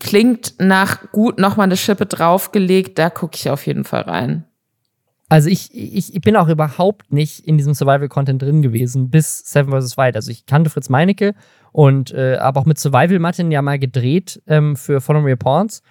klingt 0.00 0.54
nach 0.58 1.12
gut 1.12 1.38
nochmal 1.38 1.64
eine 1.64 1.76
Schippe 1.76 2.06
draufgelegt, 2.06 2.98
da 2.98 3.10
gucke 3.10 3.36
ich 3.36 3.50
auf 3.50 3.66
jeden 3.66 3.84
Fall 3.84 4.02
rein. 4.02 4.44
Also 5.34 5.48
ich, 5.48 5.74
ich, 5.74 6.14
ich 6.14 6.20
bin 6.20 6.36
auch 6.36 6.46
überhaupt 6.46 7.12
nicht 7.12 7.40
in 7.40 7.58
diesem 7.58 7.74
Survival-Content 7.74 8.40
drin 8.40 8.62
gewesen 8.62 9.10
bis 9.10 9.40
Seven 9.40 9.72
vs. 9.72 9.96
Wild. 9.96 10.14
Also 10.14 10.30
ich 10.30 10.46
kannte 10.46 10.70
Fritz 10.70 10.88
Meinecke 10.88 11.34
und 11.72 12.12
äh, 12.12 12.38
habe 12.38 12.60
auch 12.60 12.66
mit 12.66 12.78
Survival-Martin 12.78 13.50
ja 13.50 13.60
mal 13.60 13.80
gedreht 13.80 14.40
ähm, 14.46 14.76
für 14.76 15.00
Follow 15.00 15.22
Me 15.22 15.36
Pawns. 15.36 15.82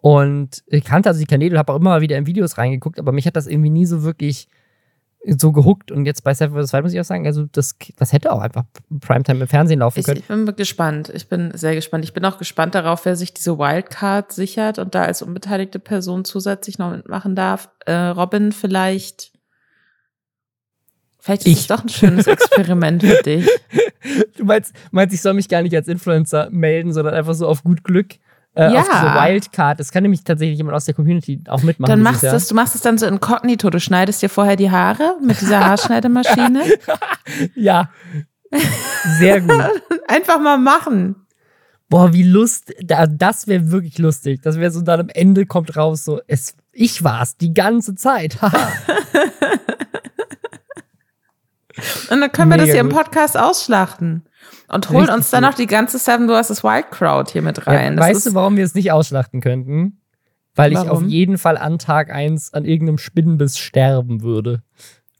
Und 0.00 0.64
ich 0.66 0.82
kannte 0.82 1.10
also 1.10 1.20
die 1.20 1.26
Kanäle 1.26 1.52
und 1.52 1.58
habe 1.58 1.72
auch 1.72 1.76
immer 1.76 1.90
mal 1.90 2.00
wieder 2.00 2.18
in 2.18 2.26
Videos 2.26 2.58
reingeguckt, 2.58 2.98
aber 2.98 3.12
mich 3.12 3.24
hat 3.24 3.36
das 3.36 3.46
irgendwie 3.46 3.70
nie 3.70 3.86
so 3.86 4.02
wirklich 4.02 4.48
so 5.24 5.52
gehuckt 5.52 5.90
und 5.90 6.06
jetzt 6.06 6.22
bei 6.22 6.32
Seven 6.32 6.54
vs. 6.54 6.72
Wild 6.72 6.84
muss 6.84 6.92
ich 6.92 7.00
auch 7.00 7.04
sagen, 7.04 7.26
also 7.26 7.44
das, 7.50 7.76
das 7.96 8.12
hätte 8.12 8.32
auch 8.32 8.40
einfach 8.40 8.64
Primetime 9.00 9.40
im 9.40 9.48
Fernsehen 9.48 9.80
laufen 9.80 10.02
können. 10.02 10.18
Ich, 10.18 10.22
ich, 10.22 10.28
bin 10.28 10.56
gespannt. 10.56 11.10
Ich 11.14 11.28
bin 11.28 11.50
sehr 11.54 11.74
gespannt. 11.74 12.04
Ich 12.04 12.12
bin 12.12 12.24
auch 12.24 12.38
gespannt 12.38 12.74
darauf, 12.74 13.04
wer 13.04 13.16
sich 13.16 13.34
diese 13.34 13.58
Wildcard 13.58 14.32
sichert 14.32 14.78
und 14.78 14.94
da 14.94 15.02
als 15.02 15.22
unbeteiligte 15.22 15.80
Person 15.80 16.24
zusätzlich 16.24 16.78
noch 16.78 16.92
mitmachen 16.92 17.34
darf. 17.34 17.68
Äh, 17.86 17.92
Robin 17.92 18.52
vielleicht. 18.52 19.32
Vielleicht 21.18 21.46
ist 21.46 21.52
ich. 21.52 21.60
es 21.60 21.66
doch 21.66 21.82
ein 21.82 21.88
schönes 21.88 22.26
Experiment 22.26 23.02
für 23.02 23.22
dich. 23.24 23.48
Du 24.36 24.44
meinst, 24.44 24.72
meinst, 24.92 25.14
ich 25.14 25.20
soll 25.20 25.34
mich 25.34 25.48
gar 25.48 25.62
nicht 25.62 25.74
als 25.74 25.88
Influencer 25.88 26.48
melden, 26.50 26.92
sondern 26.92 27.14
einfach 27.14 27.34
so 27.34 27.46
auf 27.48 27.64
gut 27.64 27.82
Glück 27.82 28.14
äh, 28.58 28.72
ja. 28.72 28.80
auf 28.80 28.88
diese 28.88 29.04
Wildcard. 29.04 29.78
Das 29.78 29.92
kann 29.92 30.02
nämlich 30.02 30.24
tatsächlich 30.24 30.58
jemand 30.58 30.76
aus 30.76 30.84
der 30.84 30.94
Community 30.94 31.40
auch 31.48 31.62
mitmachen. 31.62 31.90
Dann 31.90 32.02
machst 32.02 32.24
du 32.24 32.26
das, 32.26 32.48
du 32.48 32.54
machst 32.56 32.74
es 32.74 32.80
dann 32.80 32.98
so 32.98 33.06
inkognito. 33.06 33.70
Du 33.70 33.78
schneidest 33.78 34.20
dir 34.20 34.28
vorher 34.28 34.56
die 34.56 34.70
Haare 34.70 35.16
mit 35.24 35.40
dieser 35.40 35.64
Haarschneidemaschine. 35.64 36.64
ja. 37.54 37.90
Sehr 39.18 39.40
gut. 39.40 39.62
Einfach 40.08 40.40
mal 40.40 40.58
machen. 40.58 41.14
Boah, 41.88 42.12
wie 42.12 42.24
lustig. 42.24 42.76
Das 42.84 43.46
wäre 43.46 43.70
wirklich 43.70 43.98
lustig. 43.98 44.42
Das 44.42 44.58
wäre 44.58 44.72
so 44.72 44.82
dann 44.82 45.00
am 45.00 45.08
Ende 45.08 45.46
kommt 45.46 45.76
raus 45.76 46.04
so, 46.04 46.20
es, 46.26 46.56
ich 46.72 47.04
war's 47.04 47.36
die 47.36 47.54
ganze 47.54 47.94
Zeit. 47.94 48.36
Und 52.10 52.20
dann 52.20 52.32
können 52.32 52.50
wir 52.50 52.58
das 52.58 52.66
hier 52.66 52.80
im 52.80 52.88
Podcast 52.88 53.38
ausschlachten. 53.38 54.24
Und 54.68 54.90
holen 54.90 55.08
uns 55.08 55.30
dann 55.30 55.42
noch 55.42 55.54
die 55.54 55.66
ganze 55.66 55.98
Seven 55.98 56.28
vs. 56.28 56.62
Wild 56.62 56.90
Crowd 56.90 57.32
hier 57.32 57.42
mit 57.42 57.66
rein. 57.66 57.96
Ja, 57.96 58.00
weißt 58.00 58.26
du, 58.26 58.34
warum 58.34 58.56
wir 58.56 58.64
es 58.64 58.74
nicht 58.74 58.92
ausschlachten 58.92 59.40
könnten? 59.40 60.00
Weil 60.54 60.74
warum? 60.74 60.86
ich 60.86 60.90
auf 60.90 61.02
jeden 61.04 61.38
Fall 61.38 61.56
an 61.56 61.78
Tag 61.78 62.10
1 62.10 62.52
an 62.52 62.64
irgendeinem 62.64 62.98
Spinnenbiss 62.98 63.58
sterben 63.58 64.22
würde. 64.22 64.62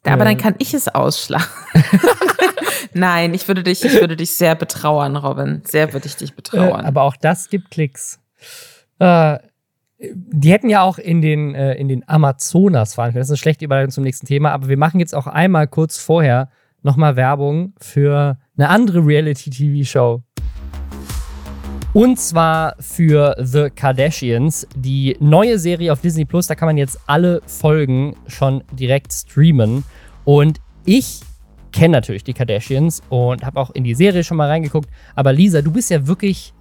Ja, 0.05 0.12
aber 0.12 0.25
dann 0.25 0.37
kann 0.37 0.55
ich 0.59 0.75
es 0.75 0.88
ausschlachten. 0.88 1.83
Nein, 2.92 3.35
ich 3.35 3.47
würde 3.49 3.62
dich, 3.62 3.85
ich 3.85 3.94
würde 4.01 4.16
dich 4.16 4.35
sehr 4.35 4.55
betrauern, 4.55 5.16
Robin. 5.16 5.62
Sehr 5.64 5.92
würde 5.92 6.07
ich 6.07 6.16
dich 6.16 6.35
betrauern. 6.35 6.85
Äh, 6.85 6.88
aber 6.88 7.03
auch 7.03 7.16
das 7.16 7.49
gibt 7.49 7.71
Klicks. 7.71 8.21
Äh, 8.99 9.38
die 9.99 10.53
hätten 10.53 10.71
ja 10.71 10.83
auch 10.83 10.99
in 10.99 11.21
den, 11.23 11.55
äh, 11.55 11.75
in 11.75 11.89
den 11.89 12.09
Amazonas 12.09 12.95
fahren 12.95 13.11
können. 13.11 13.21
Das 13.21 13.29
ist 13.29 13.33
eine 13.33 13.39
schlechte 13.39 13.65
Überleitung 13.65 13.91
zum 13.91 14.05
nächsten 14.05 14.27
Thema, 14.27 14.53
aber 14.53 14.69
wir 14.69 14.79
machen 14.79 15.01
jetzt 15.01 15.15
auch 15.15 15.27
einmal 15.27 15.67
kurz 15.67 15.99
vorher 15.99 16.51
nochmal 16.83 17.17
Werbung 17.17 17.73
für 17.81 18.39
eine 18.57 18.69
andere 18.69 19.05
Reality-TV-Show. 19.05 20.23
Und 21.95 22.21
zwar 22.21 22.77
für 22.79 23.35
The 23.43 23.71
Kardashians, 23.71 24.69
die 24.77 25.17
neue 25.21 25.59
Serie 25.59 25.92
auf 25.92 26.01
Disney 26.01 26.25
Plus. 26.25 26.46
Da 26.46 26.55
kann 26.55 26.67
man 26.67 26.77
jetzt 26.77 27.01
alle 27.07 27.40
Folgen 27.46 28.15
schon 28.27 28.63
direkt 28.73 29.13
streamen. 29.13 29.83
Und 30.25 30.61
ich 30.85 31.23
kenne 31.73 31.92
natürlich 31.92 32.25
die 32.25 32.35
Kardashians 32.35 33.03
und 33.09 33.44
habe 33.44 33.59
auch 33.59 33.71
in 33.71 33.85
die 33.85 33.94
Serie 33.94 34.23
schon 34.23 34.37
mal 34.37 34.49
reingeguckt. 34.49 34.88
Aber 35.17 35.33
Lisa, 35.33 35.63
du 35.63 35.73
bist 35.73 35.90
ja 35.90 36.07
wirklich 36.07 36.53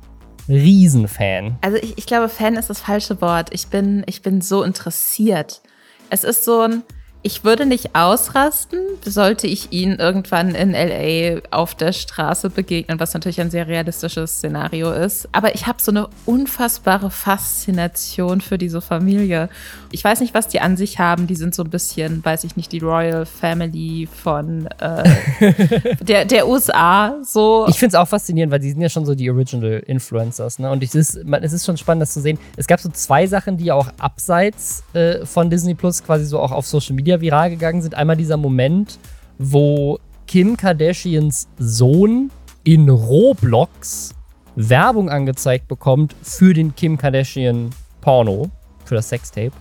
Riesenfan. 0.47 1.57
Also 1.61 1.77
ich, 1.77 1.97
ich 1.97 2.05
glaube, 2.05 2.29
Fan 2.29 2.55
ist 2.55 2.69
das 2.69 2.79
falsche 2.79 3.21
Wort. 3.21 3.49
Ich 3.53 3.67
bin, 3.67 4.03
ich 4.07 4.21
bin 4.21 4.41
so 4.41 4.63
interessiert. 4.63 5.61
Es 6.09 6.23
ist 6.23 6.45
so 6.45 6.61
ein, 6.61 6.83
Ich 7.27 7.43
würde 7.43 7.65
nicht 7.65 7.93
ausrasten, 7.93 8.79
sollte 9.03 9.47
ich 9.47 9.73
ihn 9.73 9.95
irgendwann 9.95 10.55
in 10.55 10.71
LA 10.71 11.41
auf 11.51 11.75
der 11.75 11.91
Straße 11.91 12.49
begegnen, 12.49 13.01
was 13.01 13.13
natürlich 13.13 13.41
ein 13.41 13.51
sehr 13.51 13.67
realistisches 13.67 14.37
Szenario 14.37 14.93
ist. 14.93 15.27
Aber 15.33 15.53
ich 15.53 15.67
habe 15.67 15.81
so 15.81 15.91
eine 15.91 16.07
unfassbare 16.25 17.11
Faszination 17.11 18.39
für 18.39 18.57
diese 18.57 18.79
Familie. 18.79 19.49
Ich 19.91 20.05
weiß 20.05 20.21
nicht, 20.21 20.33
was 20.33 20.47
die 20.47 20.61
an 20.61 20.77
sich 20.77 20.99
haben. 20.99 21.27
Die 21.27 21.35
sind 21.35 21.53
so 21.53 21.65
ein 21.65 21.69
bisschen, 21.69 22.23
weiß 22.23 22.45
ich 22.45 22.55
nicht, 22.55 22.71
die 22.71 22.79
Royal 22.79 23.25
Family 23.25 24.07
von 24.23 24.67
äh, 24.79 25.97
der, 25.99 26.23
der 26.23 26.47
USA. 26.47 27.17
So. 27.25 27.65
Ich 27.67 27.77
finde 27.77 27.89
es 27.89 27.95
auch 27.95 28.07
faszinierend, 28.07 28.53
weil 28.53 28.59
die 28.59 28.69
sind 28.69 28.79
ja 28.79 28.87
schon 28.87 29.05
so 29.05 29.15
die 29.15 29.29
Original 29.29 29.83
Influencers. 29.85 30.59
Ne? 30.59 30.71
Und 30.71 30.81
ich, 30.81 30.95
es, 30.95 31.15
ist, 31.15 31.25
es 31.41 31.51
ist 31.51 31.65
schon 31.65 31.75
spannend, 31.75 32.03
das 32.03 32.13
zu 32.13 32.21
sehen. 32.21 32.39
Es 32.55 32.67
gab 32.67 32.79
so 32.79 32.87
zwei 32.87 33.27
Sachen, 33.27 33.57
die 33.57 33.69
auch 33.73 33.89
abseits 33.97 34.83
äh, 34.93 35.25
von 35.25 35.49
Disney 35.49 35.73
Plus 35.73 36.01
quasi 36.01 36.23
so 36.23 36.39
auch 36.39 36.53
auf 36.53 36.65
Social 36.65 36.95
Media 36.95 37.16
viral 37.21 37.49
gegangen 37.49 37.81
sind. 37.81 37.95
Einmal 37.95 38.17
dieser 38.17 38.37
Moment, 38.37 38.99
wo 39.37 39.99
Kim 40.27 40.57
Kardashians 40.57 41.47
Sohn 41.57 42.31
in 42.63 42.89
Roblox 42.89 44.13
Werbung 44.55 45.09
angezeigt 45.09 45.67
bekommt 45.67 46.15
für 46.21 46.53
den 46.53 46.75
Kim 46.75 46.97
Kardashian 46.97 47.69
Porno, 48.01 48.49
für 48.85 48.95
das 48.95 49.09
Sextape. 49.09 49.51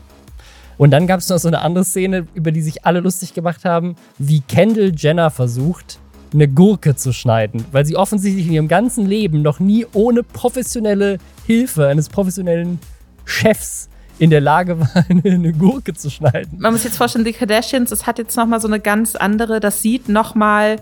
Und 0.79 0.91
dann 0.91 1.07
gab 1.07 1.21
es 1.21 1.29
noch 1.29 1.39
so 1.39 1.49
eine 1.49 1.61
andere 1.61 1.85
Szene, 1.85 2.27
über 2.35 2.53
die 2.53 2.63
sich 2.63 2.85
alle 2.85 3.01
lustig 3.01 3.35
gemacht 3.35 3.65
haben, 3.65 3.97
wie 4.19 4.41
Kendall 4.41 4.93
Jenner 4.97 5.31
versucht, 5.31 5.99
eine 6.33 6.49
Gurke 6.49 6.97
zu 6.97 7.13
schneiden, 7.13 7.65
weil 7.73 7.87
sie 7.87 7.97
offensichtlich 7.97 8.47
in 8.47 8.53
ihrem 8.53 8.69
ganzen 8.69 9.07
Leben 9.07 9.43
noch 9.43 9.61
nie 9.61 9.87
ohne 9.93 10.23
professionelle 10.23 11.19
Hilfe 11.47 11.87
eines 11.87 12.09
professionellen 12.09 12.79
Chefs 13.25 13.89
in 14.19 14.31
der 14.31 14.41
Lage 14.41 14.81
war, 14.81 14.91
eine, 15.09 15.53
Gurke 15.53 15.95
zu 15.95 16.11
schneiden. 16.11 16.59
Man 16.59 16.73
muss 16.73 16.83
sich 16.83 16.91
jetzt 16.91 16.99
vorstellen, 16.99 17.25
die 17.25 17.33
Kardashians, 17.33 17.91
es 17.91 18.07
hat 18.07 18.19
jetzt 18.19 18.37
noch 18.37 18.47
mal 18.47 18.61
so 18.61 18.69
eine 18.69 18.81
ganz 18.81 19.17
andere, 19.17 19.61
das 19.61 19.83
sieht 19.83 20.09
noch 20.09 20.35
mal 20.35 20.77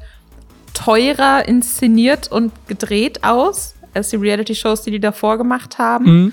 teurer 0.74 1.47
inszeniert 1.47 2.30
und 2.30 2.53
gedreht 2.66 3.24
aus 3.24 3.74
als 3.95 4.11
die 4.11 4.16
Reality-Shows, 4.16 4.82
die 4.82 4.91
die 4.91 5.01
davor 5.01 5.39
gemacht 5.39 5.78
haben. 5.78 6.05
Mhm. 6.05 6.32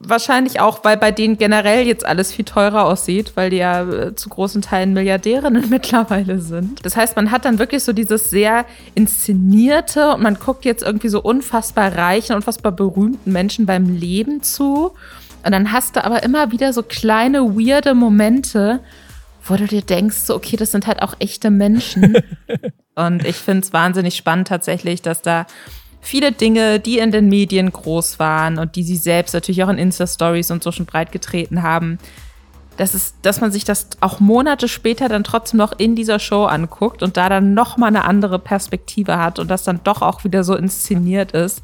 Wahrscheinlich 0.00 0.60
auch, 0.60 0.84
weil 0.84 0.96
bei 0.96 1.10
denen 1.10 1.38
generell 1.38 1.84
jetzt 1.84 2.06
alles 2.06 2.32
viel 2.32 2.44
teurer 2.44 2.84
aussieht, 2.84 3.32
weil 3.34 3.50
die 3.50 3.56
ja 3.56 3.82
äh, 3.82 4.14
zu 4.14 4.28
großen 4.28 4.62
Teilen 4.62 4.92
Milliardärinnen 4.92 5.68
mittlerweile 5.70 6.40
sind. 6.40 6.86
Das 6.86 6.96
heißt, 6.96 7.16
man 7.16 7.32
hat 7.32 7.44
dann 7.44 7.58
wirklich 7.58 7.82
so 7.82 7.92
dieses 7.92 8.30
sehr 8.30 8.64
inszenierte 8.94 10.14
und 10.14 10.22
man 10.22 10.38
guckt 10.38 10.64
jetzt 10.64 10.84
irgendwie 10.84 11.08
so 11.08 11.20
unfassbar 11.20 11.96
reichen, 11.96 12.36
unfassbar 12.36 12.72
berühmten 12.72 13.32
Menschen 13.32 13.66
beim 13.66 13.94
Leben 13.94 14.42
zu. 14.42 14.92
Und 15.44 15.52
dann 15.52 15.72
hast 15.72 15.96
du 15.96 16.04
aber 16.04 16.22
immer 16.22 16.52
wieder 16.52 16.72
so 16.72 16.82
kleine, 16.82 17.56
weirde 17.56 17.94
Momente, 17.94 18.80
wo 19.44 19.56
du 19.56 19.66
dir 19.66 19.82
denkst, 19.82 20.16
so, 20.16 20.34
okay, 20.34 20.56
das 20.56 20.72
sind 20.72 20.86
halt 20.86 21.02
auch 21.02 21.14
echte 21.18 21.50
Menschen. 21.50 22.16
und 22.94 23.24
ich 23.24 23.36
finde 23.36 23.62
es 23.62 23.72
wahnsinnig 23.72 24.16
spannend 24.16 24.48
tatsächlich, 24.48 25.02
dass 25.02 25.22
da 25.22 25.46
viele 26.00 26.32
Dinge, 26.32 26.80
die 26.80 26.98
in 26.98 27.10
den 27.10 27.28
Medien 27.28 27.72
groß 27.72 28.18
waren 28.18 28.58
und 28.58 28.76
die 28.76 28.82
sie 28.82 28.96
selbst 28.96 29.34
natürlich 29.34 29.62
auch 29.64 29.68
in 29.68 29.78
Insta-Stories 29.78 30.50
und 30.50 30.62
so 30.62 30.72
schon 30.72 30.86
breit 30.86 31.12
getreten 31.12 31.62
haben, 31.62 31.98
dass, 32.76 32.94
es, 32.94 33.14
dass 33.22 33.40
man 33.40 33.50
sich 33.50 33.64
das 33.64 33.88
auch 34.00 34.20
Monate 34.20 34.68
später 34.68 35.08
dann 35.08 35.24
trotzdem 35.24 35.58
noch 35.58 35.78
in 35.78 35.96
dieser 35.96 36.20
Show 36.20 36.44
anguckt 36.44 37.02
und 37.02 37.16
da 37.16 37.28
dann 37.28 37.52
nochmal 37.52 37.88
eine 37.88 38.04
andere 38.04 38.38
Perspektive 38.38 39.18
hat 39.18 39.38
und 39.38 39.48
das 39.48 39.64
dann 39.64 39.80
doch 39.82 40.00
auch 40.00 40.24
wieder 40.24 40.44
so 40.44 40.54
inszeniert 40.54 41.32
ist, 41.32 41.62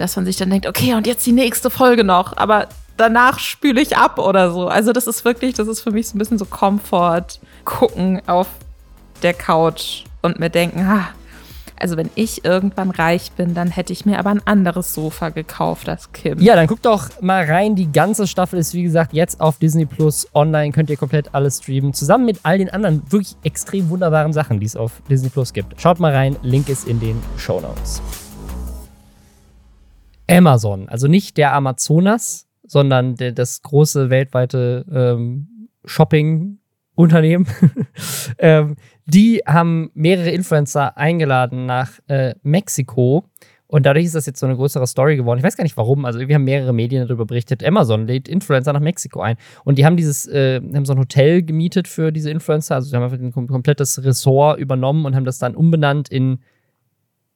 dass 0.00 0.16
man 0.16 0.24
sich 0.24 0.36
dann 0.36 0.50
denkt, 0.50 0.66
okay, 0.66 0.94
und 0.94 1.06
jetzt 1.06 1.26
die 1.26 1.32
nächste 1.32 1.70
Folge 1.70 2.04
noch, 2.04 2.36
aber 2.36 2.68
danach 2.96 3.38
spüle 3.38 3.80
ich 3.80 3.96
ab 3.96 4.18
oder 4.18 4.50
so. 4.52 4.68
Also 4.68 4.92
das 4.92 5.06
ist 5.06 5.24
wirklich, 5.24 5.54
das 5.54 5.68
ist 5.68 5.80
für 5.80 5.90
mich 5.90 6.08
so 6.08 6.16
ein 6.16 6.18
bisschen 6.18 6.38
so 6.38 6.44
Komfort, 6.44 7.40
gucken 7.64 8.20
auf 8.26 8.48
der 9.22 9.34
Couch 9.34 10.04
und 10.22 10.38
mir 10.38 10.50
denken, 10.50 10.86
ha, 10.86 11.08
also 11.80 11.96
wenn 11.96 12.10
ich 12.14 12.44
irgendwann 12.44 12.90
reich 12.90 13.32
bin, 13.32 13.54
dann 13.54 13.70
hätte 13.70 13.92
ich 13.92 14.04
mir 14.04 14.18
aber 14.18 14.30
ein 14.30 14.46
anderes 14.46 14.92
Sofa 14.92 15.30
gekauft 15.30 15.88
als 15.88 16.12
Kim. 16.12 16.38
Ja, 16.38 16.54
dann 16.54 16.66
guckt 16.66 16.84
doch 16.84 17.08
mal 17.22 17.44
rein. 17.44 17.74
Die 17.74 17.90
ganze 17.90 18.26
Staffel 18.26 18.58
ist, 18.58 18.74
wie 18.74 18.82
gesagt, 18.82 19.14
jetzt 19.14 19.40
auf 19.40 19.58
Disney 19.58 19.86
Plus 19.86 20.28
online. 20.34 20.72
Könnt 20.72 20.90
ihr 20.90 20.98
komplett 20.98 21.34
alles 21.34 21.58
streamen. 21.58 21.94
Zusammen 21.94 22.26
mit 22.26 22.40
all 22.42 22.58
den 22.58 22.68
anderen 22.68 23.02
wirklich 23.10 23.34
extrem 23.44 23.88
wunderbaren 23.88 24.34
Sachen, 24.34 24.60
die 24.60 24.66
es 24.66 24.76
auf 24.76 25.00
Disney 25.08 25.30
Plus 25.30 25.54
gibt. 25.54 25.80
Schaut 25.80 26.00
mal 26.00 26.14
rein. 26.14 26.36
Link 26.42 26.68
ist 26.68 26.86
in 26.86 27.00
den 27.00 27.18
Show 27.38 27.60
Notes. 27.60 28.02
Amazon, 30.30 30.88
also 30.88 31.08
nicht 31.08 31.36
der 31.36 31.54
Amazonas, 31.54 32.46
sondern 32.62 33.16
der, 33.16 33.32
das 33.32 33.62
große 33.62 34.10
weltweite 34.10 34.84
ähm, 34.92 35.68
Shopping-Unternehmen. 35.84 37.46
ähm, 38.38 38.76
die 39.06 39.42
haben 39.46 39.90
mehrere 39.94 40.30
Influencer 40.30 40.96
eingeladen 40.96 41.66
nach 41.66 41.98
äh, 42.06 42.34
Mexiko. 42.42 43.24
Und 43.66 43.86
dadurch 43.86 44.04
ist 44.04 44.16
das 44.16 44.26
jetzt 44.26 44.40
so 44.40 44.46
eine 44.46 44.56
größere 44.56 44.86
Story 44.86 45.16
geworden. 45.16 45.38
Ich 45.38 45.44
weiß 45.44 45.56
gar 45.56 45.62
nicht 45.62 45.76
warum. 45.76 46.04
Also 46.04 46.18
wir 46.20 46.34
haben 46.34 46.44
mehrere 46.44 46.72
Medien 46.72 47.06
darüber 47.06 47.24
berichtet. 47.24 47.64
Amazon 47.64 48.06
lädt 48.06 48.28
Influencer 48.28 48.72
nach 48.72 48.80
Mexiko 48.80 49.20
ein. 49.20 49.36
Und 49.64 49.78
die 49.78 49.86
haben 49.86 49.96
dieses, 49.96 50.26
äh, 50.26 50.56
haben 50.56 50.84
so 50.84 50.92
ein 50.92 50.98
Hotel 50.98 51.42
gemietet 51.42 51.86
für 51.86 52.10
diese 52.12 52.30
Influencer. 52.30 52.76
Also 52.76 52.90
sie 52.90 52.96
haben 52.96 53.04
einfach 53.04 53.18
ein 53.18 53.46
komplettes 53.48 54.02
Ressort 54.02 54.58
übernommen 54.58 55.06
und 55.06 55.14
haben 55.14 55.24
das 55.24 55.38
dann 55.38 55.54
umbenannt 55.54 56.08
in 56.08 56.40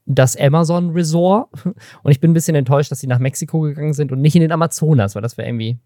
das 0.07 0.37
Amazon 0.37 0.91
Resort. 0.91 1.49
Und 2.03 2.11
ich 2.11 2.21
bin 2.21 2.31
ein 2.31 2.35
bisschen 2.35 2.57
enttäuscht, 2.57 2.91
dass 2.91 3.01
sie 3.01 3.07
nach 3.07 3.19
Mexiko 3.19 3.61
gegangen 3.61 3.93
sind 3.93 4.13
und 4.13 4.21
nicht 4.21 4.35
in 4.35 4.43
den 4.43 4.53
Amazonas, 4.53 5.15
weil 5.15 5.23
das 5.23 5.39
wäre 5.39 5.49
irgendwie, 5.49 5.79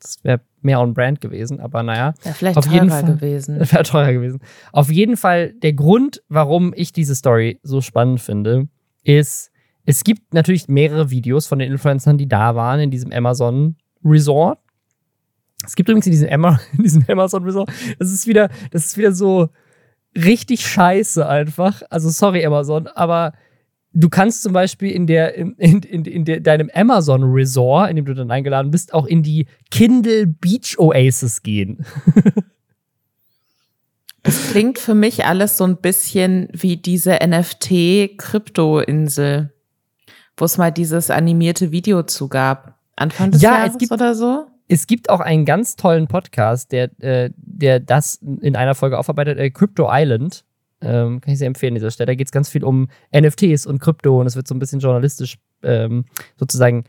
das 0.00 0.22
wäre 0.24 0.40
mehr 0.60 0.80
on 0.80 0.94
brand 0.94 1.20
gewesen. 1.20 1.60
Aber 1.60 1.82
naja. 1.82 2.14
Ja, 2.24 2.32
vielleicht 2.32 2.58
auf 2.58 2.66
jeden 2.66 2.90
Fall, 2.90 3.04
gewesen. 3.04 3.60
Wäre 3.72 3.82
teurer 3.82 4.12
gewesen. 4.12 4.40
Auf 4.72 4.90
jeden 4.90 5.16
Fall, 5.16 5.52
der 5.52 5.72
Grund, 5.72 6.22
warum 6.28 6.72
ich 6.76 6.92
diese 6.92 7.14
Story 7.14 7.60
so 7.62 7.80
spannend 7.80 8.20
finde, 8.20 8.68
ist, 9.04 9.50
es 9.84 10.02
gibt 10.02 10.34
natürlich 10.34 10.68
mehrere 10.68 11.10
Videos 11.10 11.46
von 11.46 11.60
den 11.60 11.70
Influencern, 11.70 12.18
die 12.18 12.28
da 12.28 12.56
waren 12.56 12.80
in 12.80 12.90
diesem 12.90 13.12
Amazon 13.12 13.76
Resort. 14.04 14.58
Es 15.64 15.76
gibt 15.76 15.88
übrigens 15.88 16.06
in 16.06 16.12
diesem, 16.12 16.28
Emma, 16.28 16.60
in 16.76 16.82
diesem 16.82 17.04
Amazon 17.08 17.44
Resort, 17.44 17.70
das 17.98 18.12
ist 18.12 18.26
wieder, 18.26 18.50
das 18.72 18.86
ist 18.86 18.98
wieder 18.98 19.12
so, 19.12 19.48
richtig 20.16 20.66
scheiße 20.66 21.26
einfach. 21.26 21.82
Also 21.90 22.10
sorry 22.10 22.44
Amazon, 22.44 22.88
aber 22.88 23.32
du 23.92 24.08
kannst 24.08 24.42
zum 24.42 24.52
Beispiel 24.52 24.90
in 24.90 25.06
der 25.06 25.34
in, 25.34 25.54
in, 25.54 26.04
in 26.04 26.24
der, 26.24 26.40
deinem 26.40 26.70
Amazon 26.74 27.22
Resort, 27.24 27.90
in 27.90 27.96
dem 27.96 28.04
du 28.04 28.14
dann 28.14 28.30
eingeladen 28.30 28.70
bist, 28.70 28.94
auch 28.94 29.06
in 29.06 29.22
die 29.22 29.46
Kindle 29.70 30.26
Beach 30.26 30.78
Oasis 30.78 31.42
gehen. 31.42 31.84
Es 34.28 34.50
klingt 34.50 34.80
für 34.80 34.94
mich 34.94 35.24
alles 35.24 35.56
so 35.56 35.62
ein 35.64 35.76
bisschen 35.76 36.48
wie 36.52 36.76
diese 36.76 37.18
NFT-Krypto-Insel, 37.24 39.52
wo 40.36 40.44
es 40.44 40.58
mal 40.58 40.72
dieses 40.72 41.10
animierte 41.10 41.70
Video 41.70 42.02
zu 42.02 42.28
gab. 42.28 42.74
Anfang 42.96 43.30
des 43.30 43.42
ja, 43.42 43.58
Jahres 43.58 43.74
es 43.74 43.78
gibt, 43.78 43.92
oder 43.92 44.16
so? 44.16 44.48
Es 44.68 44.86
gibt 44.86 45.10
auch 45.10 45.20
einen 45.20 45.44
ganz 45.44 45.76
tollen 45.76 46.08
Podcast, 46.08 46.72
der, 46.72 46.90
äh, 47.00 47.30
der 47.36 47.80
das 47.80 48.16
in 48.16 48.56
einer 48.56 48.74
Folge 48.74 48.98
aufarbeitet, 48.98 49.38
äh, 49.38 49.50
Crypto 49.50 49.88
Island. 49.90 50.44
Ähm, 50.80 51.20
kann 51.20 51.32
ich 51.32 51.38
sehr 51.38 51.46
empfehlen 51.46 51.72
an 51.72 51.76
dieser 51.76 51.90
Stelle. 51.90 52.06
Da 52.06 52.14
geht 52.14 52.26
es 52.26 52.32
ganz 52.32 52.48
viel 52.48 52.64
um 52.64 52.88
NFTs 53.14 53.66
und 53.66 53.78
Krypto 53.80 54.20
und 54.20 54.26
es 54.26 54.36
wird 54.36 54.46
so 54.46 54.54
ein 54.54 54.58
bisschen 54.58 54.80
journalistisch 54.80 55.38
ähm, 55.62 56.04
sozusagen 56.36 56.84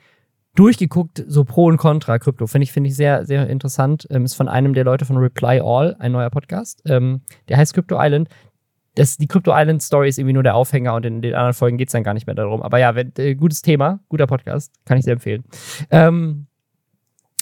durchgeguckt, 0.55 1.23
so 1.27 1.43
Pro 1.45 1.65
und 1.65 1.77
Contra 1.77 2.17
Krypto. 2.19 2.47
Finde 2.47 2.63
ich, 2.63 2.71
finde 2.71 2.89
ich 2.89 2.95
sehr, 2.95 3.25
sehr 3.25 3.47
interessant. 3.47 4.07
Ähm, 4.09 4.25
ist 4.25 4.33
von 4.33 4.49
einem 4.49 4.73
der 4.73 4.83
Leute 4.83 5.05
von 5.05 5.17
Reply 5.17 5.61
All, 5.63 5.95
ein 5.99 6.11
neuer 6.11 6.31
Podcast. 6.31 6.81
Ähm, 6.85 7.21
der 7.47 7.57
heißt 7.57 7.73
Crypto 7.73 7.95
Island. 7.99 8.27
Das, 8.95 9.17
die 9.17 9.27
Crypto 9.27 9.51
Island 9.53 9.83
Story 9.83 10.09
ist 10.09 10.17
irgendwie 10.17 10.33
nur 10.33 10.43
der 10.43 10.55
Aufhänger 10.55 10.95
und 10.95 11.05
in 11.05 11.21
den 11.21 11.35
anderen 11.35 11.53
Folgen 11.53 11.77
geht 11.77 11.89
es 11.89 11.91
dann 11.91 12.03
gar 12.03 12.15
nicht 12.15 12.25
mehr 12.25 12.35
darum. 12.35 12.63
Aber 12.63 12.79
ja, 12.79 12.95
wenn, 12.95 13.13
äh, 13.19 13.35
gutes 13.35 13.61
Thema, 13.61 13.99
guter 14.09 14.25
Podcast, 14.25 14.73
kann 14.85 14.97
ich 14.97 15.03
sehr 15.03 15.13
empfehlen. 15.13 15.43
Ähm, 15.91 16.46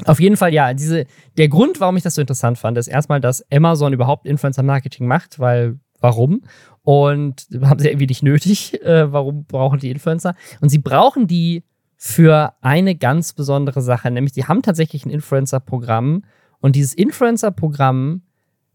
auf 0.03 0.19
jeden 0.19 0.35
Fall, 0.35 0.53
ja, 0.53 0.73
diese, 0.73 1.05
der 1.37 1.47
Grund, 1.47 1.79
warum 1.79 1.95
ich 1.95 2.03
das 2.03 2.15
so 2.15 2.21
interessant 2.21 2.57
fand, 2.57 2.77
ist 2.77 2.87
erstmal, 2.87 3.21
dass 3.21 3.49
Amazon 3.51 3.93
überhaupt 3.93 4.25
Influencer-Marketing 4.25 5.07
macht, 5.07 5.39
weil 5.39 5.79
warum? 6.01 6.41
Und 6.81 7.47
haben 7.63 7.79
sie 7.79 7.87
irgendwie 7.87 8.07
nicht 8.07 8.23
nötig. 8.23 8.81
Äh, 8.83 9.11
warum 9.11 9.45
brauchen 9.45 9.79
die 9.79 9.89
Influencer? 9.89 10.35
Und 10.61 10.69
sie 10.69 10.79
brauchen 10.79 11.27
die 11.27 11.63
für 11.95 12.53
eine 12.61 12.95
ganz 12.95 13.33
besondere 13.33 13.81
Sache, 13.81 14.11
nämlich 14.11 14.33
die 14.33 14.45
haben 14.45 14.61
tatsächlich 14.61 15.05
ein 15.05 15.09
Influencer-Programm 15.09 16.23
und 16.59 16.75
dieses 16.75 16.93
Influencer-Programm 16.93 18.21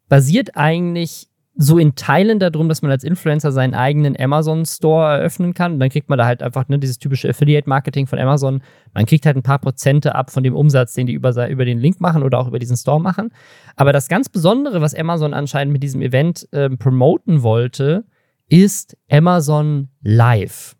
basiert 0.08 0.56
eigentlich 0.56 1.29
so 1.57 1.78
in 1.78 1.94
Teilen 1.94 2.38
darum, 2.38 2.68
dass 2.68 2.80
man 2.80 2.90
als 2.90 3.05
Influencer 3.05 3.53
seinen 3.53 3.74
eigenen 3.74 4.18
Amazon-Store 4.18 5.18
eröffnen 5.18 5.53
kann. 5.53 5.74
Und 5.74 5.80
dann 5.80 5.90
kriegt 5.90 6.09
man 6.09 6.18
da 6.18 6.24
halt 6.24 6.42
einfach 6.42 6.68
ne, 6.68 6.78
dieses 6.78 6.98
typische 6.98 7.28
Affiliate-Marketing 7.28 8.07
von 8.07 8.18
Amazon. 8.18 8.62
Man 8.94 9.07
kriegt 9.07 9.26
halt 9.26 9.36
ein 9.36 9.42
paar 9.42 9.59
Prozente 9.59 10.14
ab 10.14 10.30
von 10.30 10.42
dem 10.42 10.55
Umsatz, 10.55 10.94
den 10.94 11.07
die 11.07 11.12
über, 11.12 11.48
über 11.48 11.64
den 11.64 11.78
Link 11.78 12.01
machen 12.01 12.22
oder 12.22 12.38
auch 12.38 12.48
über 12.48 12.59
diesen 12.59 12.76
Store 12.76 13.01
machen. 13.01 13.30
Aber 13.76 13.92
das 13.92 14.09
ganz 14.09 14.28
Besondere, 14.28 14.80
was 14.80 14.94
Amazon 14.94 15.34
anscheinend 15.34 15.72
mit 15.72 15.82
diesem 15.82 16.03
Event 16.03 16.48
äh, 16.53 16.70
promoten 16.70 17.42
wollte, 17.42 18.05
ist 18.48 18.96
Amazon 19.11 19.88
Live. 20.03 20.76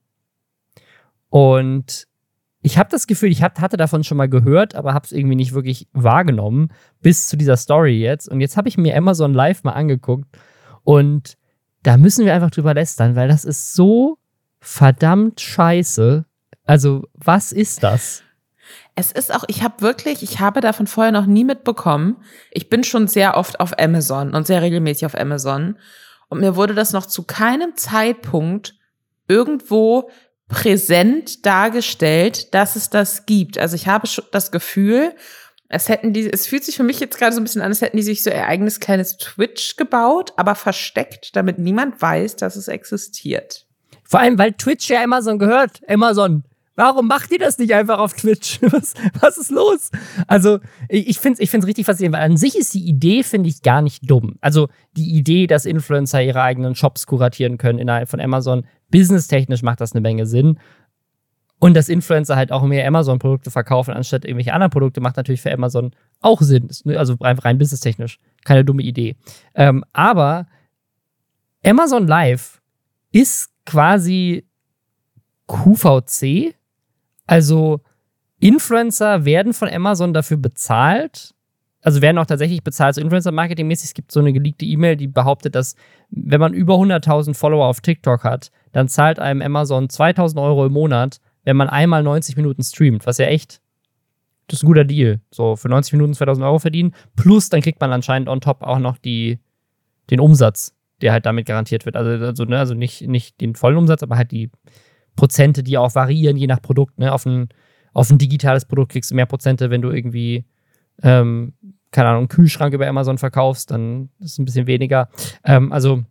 Und 1.29 2.07
ich 2.63 2.79
habe 2.79 2.91
das 2.91 3.07
Gefühl, 3.07 3.31
ich 3.31 3.43
hatte 3.43 3.77
davon 3.77 4.05
schon 4.05 4.19
mal 4.19 4.29
gehört, 4.29 4.75
aber 4.75 4.95
habe 4.95 5.05
es 5.05 5.13
irgendwie 5.13 5.37
nicht 5.37 5.55
wirklich 5.55 5.89
wahrgenommen 5.93 6.69
bis 7.01 7.29
zu 7.29 7.37
dieser 7.37 7.57
Story 7.57 8.01
jetzt. 8.01 8.29
Und 8.29 8.41
jetzt 8.41 8.57
habe 8.57 8.69
ich 8.69 8.79
mir 8.79 8.97
Amazon 8.97 9.35
Live 9.35 9.65
mal 9.65 9.73
angeguckt 9.73 10.27
und 10.85 11.37
da 11.83 11.97
müssen 11.97 12.25
wir 12.25 12.35
einfach 12.35 12.51
drüber 12.51 12.75
lästern, 12.75 13.17
weil 13.17 13.29
das 13.29 13.45
ist 13.45 13.75
so 13.75 14.19
verdammt 14.61 15.41
scheiße. 15.41 16.25
Also, 16.65 17.09
was 17.15 17.53
ist 17.53 17.83
das? 17.83 18.23
Es 18.95 19.13
ist 19.13 19.35
auch, 19.35 19.45
ich 19.49 19.63
habe 19.63 19.81
wirklich, 19.81 20.23
ich 20.23 20.41
habe 20.41 20.61
davon 20.61 20.87
vorher 20.87 21.13
noch 21.13 21.27
nie 21.27 21.45
mitbekommen. 21.45 22.19
Ich 22.51 22.69
bin 22.69 22.85
schon 22.85 23.09
sehr 23.09 23.37
oft 23.37 23.61
auf 23.61 23.79
Amazon 23.79 24.35
und 24.35 24.47
sehr 24.47 24.63
regelmäßig 24.63 25.07
auf 25.07 25.19
Amazon. 25.19 25.79
Und 26.29 26.41
mir 26.41 26.55
wurde 26.55 26.75
das 26.75 26.93
noch 26.93 27.07
zu 27.07 27.25
keinem 27.25 27.77
Zeitpunkt 27.77 28.75
irgendwo 29.27 30.11
präsent 30.49 31.47
dargestellt, 31.47 32.55
dass 32.55 32.77
es 32.77 32.91
das 32.91 33.25
gibt. 33.25 33.59
Also 33.59 33.77
ich 33.77 33.89
habe 33.89 34.09
das 34.33 34.51
Gefühl, 34.51 35.15
es 35.73 35.89
hätten 35.89 36.13
die, 36.13 36.31
es 36.31 36.49
fühlt 36.49 36.65
sich 36.65 36.77
für 36.77 36.83
mich 36.83 36.99
jetzt 36.99 37.17
gerade 37.17 37.33
so 37.33 37.41
ein 37.41 37.45
bisschen 37.45 37.63
an, 37.63 37.69
als 37.69 37.81
hätten 37.81 37.97
die 37.97 38.03
sich 38.03 38.25
so 38.25 38.31
ihr 38.31 38.47
eigenes 38.47 38.81
kleines 38.81 39.17
Twitch 39.17 39.77
gebaut, 39.77 40.33
aber 40.37 40.57
versteckt, 40.57 41.37
damit 41.37 41.59
niemand 41.59 42.03
weiß, 42.03 42.37
dass 42.37 42.57
es 42.57 42.67
existiert. 42.67 43.67
Vor 44.03 44.19
allem, 44.19 44.37
weil 44.37 44.53
Twitch 44.53 44.91
ja 44.91 45.03
Amazon 45.03 45.39
gehört. 45.39 45.81
Amazon. 45.89 46.43
Warum 46.75 47.07
macht 47.07 47.31
ihr 47.31 47.39
das 47.39 47.59
nicht 47.59 47.73
einfach 47.73 47.99
auf 47.99 48.15
Twitch? 48.15 48.59
Was, 48.63 48.95
was 49.21 49.37
ist 49.37 49.51
los? 49.51 49.91
Also, 50.27 50.61
ich 50.89 51.19
finde 51.19 51.35
es 51.35 51.41
ich 51.41 51.51
find's 51.51 51.67
richtig 51.67 51.85
faszinierend, 51.85 52.17
weil 52.17 52.25
an 52.25 52.37
sich 52.37 52.57
ist 52.57 52.73
die 52.75 52.89
Idee, 52.89 53.23
finde 53.23 53.49
ich, 53.51 53.63
gar 53.63 53.83
nicht 53.83 54.11
dumm. 54.11 54.37
Also, 54.41 54.69
die 54.97 55.15
Idee, 55.15 55.47
dass 55.47 55.67
Influencer 55.67 56.23
ihre 56.23 56.43
eigenen 56.43 56.75
Shops 56.75 57.07
kuratieren 57.07 57.59
können 57.59 57.79
innerhalb 57.79 58.09
von 58.09 58.21
Amazon, 58.21 58.67
businesstechnisch 58.91 59.63
macht 59.63 59.81
das 59.81 59.93
eine 59.93 60.01
Menge 60.01 60.27
Sinn. 60.27 60.59
Und 61.61 61.75
dass 61.75 61.91
Influencer 61.91 62.37
halt 62.37 62.53
auch 62.53 62.63
mehr 62.63 62.87
Amazon-Produkte 62.89 63.51
verkaufen, 63.51 63.93
anstatt 63.93 64.25
irgendwelche 64.25 64.55
anderen 64.55 64.71
Produkte, 64.71 65.03
macht 65.03 65.19
natürlich 65.19 65.43
für 65.43 65.53
Amazon 65.53 65.93
auch 66.21 66.41
Sinn. 66.41 66.71
Also 66.87 67.15
rein, 67.21 67.39
rein 67.39 67.59
businesstechnisch. 67.59 68.19
Keine 68.45 68.65
dumme 68.65 68.83
Idee. 68.83 69.15
Ähm, 69.55 69.85
aber 69.93 70.47
Amazon 71.65 72.07
Live 72.07 72.63
ist 73.13 73.51
quasi 73.67 74.47
QVC. 75.47 76.55
Also 77.27 77.81
Influencer 78.39 79.27
werden 79.27 79.53
von 79.53 79.69
Amazon 79.69 80.15
dafür 80.15 80.39
bezahlt, 80.39 81.35
also 81.83 82.01
werden 82.01 82.19
auch 82.19 82.27
tatsächlich 82.27 82.65
bezahlt, 82.65 82.95
so 82.95 83.03
Influencer-Marketing-mäßig. 83.03 83.89
Es 83.89 83.95
gibt 83.95 84.13
so 84.13 84.21
eine 84.21 84.33
geleakte 84.33 84.65
E-Mail, 84.65 84.97
die 84.97 85.09
behauptet, 85.09 85.55
dass 85.55 85.77
wenn 86.11 86.41
man 86.41 86.55
über 86.55 86.75
100.000 86.75 87.35
Follower 87.35 87.67
auf 87.67 87.81
TikTok 87.81 88.25
hat, 88.25 88.51
dann 88.73 88.89
zahlt 88.89 89.19
einem 89.19 89.43
Amazon 89.43 89.89
2.000 89.89 90.43
Euro 90.43 90.67
im 90.67 90.73
Monat, 90.73 91.21
wenn 91.51 91.57
man 91.57 91.69
einmal 91.69 92.05
90 92.05 92.37
Minuten 92.37 92.63
streamt, 92.63 93.07
was 93.07 93.19
ja 93.19 93.27
echt, 93.27 93.61
das 94.47 94.61
ist 94.61 94.63
ein 94.63 94.67
guter 94.69 94.85
Deal. 94.85 95.21
So 95.33 95.57
für 95.57 95.69
90 95.69 95.95
Minuten 95.95 96.13
2.000 96.13 96.45
Euro 96.45 96.61
verdienen, 96.61 96.95
plus 97.17 97.49
dann 97.49 97.61
kriegt 97.61 97.81
man 97.81 97.93
anscheinend 97.93 98.29
on 98.29 98.41
top 98.41 98.63
auch 98.63 98.79
noch 98.79 98.99
die, 98.99 99.41
den 100.11 100.21
Umsatz, 100.21 100.75
der 101.01 101.13
halt 101.13 101.27
damit 101.27 101.47
garantiert 101.47 101.87
wird. 101.87 101.97
Also, 101.97 102.25
also, 102.25 102.45
ne, 102.45 102.57
also 102.57 102.75
nicht, 102.75 103.09
nicht 103.09 103.41
den 103.41 103.57
vollen 103.57 103.77
Umsatz, 103.77 104.05
aber 104.05 104.17
halt 104.17 104.31
die 104.31 104.51
Prozente, 105.17 105.65
die 105.65 105.77
auch 105.77 105.97
variieren, 105.97 106.37
je 106.37 106.47
nach 106.47 106.63
Produkt. 106.63 107.01
Ne? 107.01 107.13
Auf, 107.13 107.27
ein, 107.27 107.49
auf 107.93 108.11
ein 108.11 108.19
digitales 108.19 108.65
Produkt 108.65 108.93
kriegst 108.93 109.11
du 109.11 109.17
mehr 109.17 109.27
Prozente, 109.27 109.71
wenn 109.71 109.83
du 109.83 109.91
irgendwie 109.91 110.45
ähm, 111.03 111.55
keine 111.91 112.09
Ahnung, 112.09 112.21
einen 112.21 112.29
Kühlschrank 112.29 112.73
über 112.73 112.87
Amazon 112.87 113.19
verkaufst, 113.19 113.73
dann 113.73 114.11
ist 114.21 114.33
es 114.33 114.39
ein 114.39 114.45
bisschen 114.45 114.67
weniger. 114.67 115.09
Ähm, 115.45 115.73
also, 115.73 116.05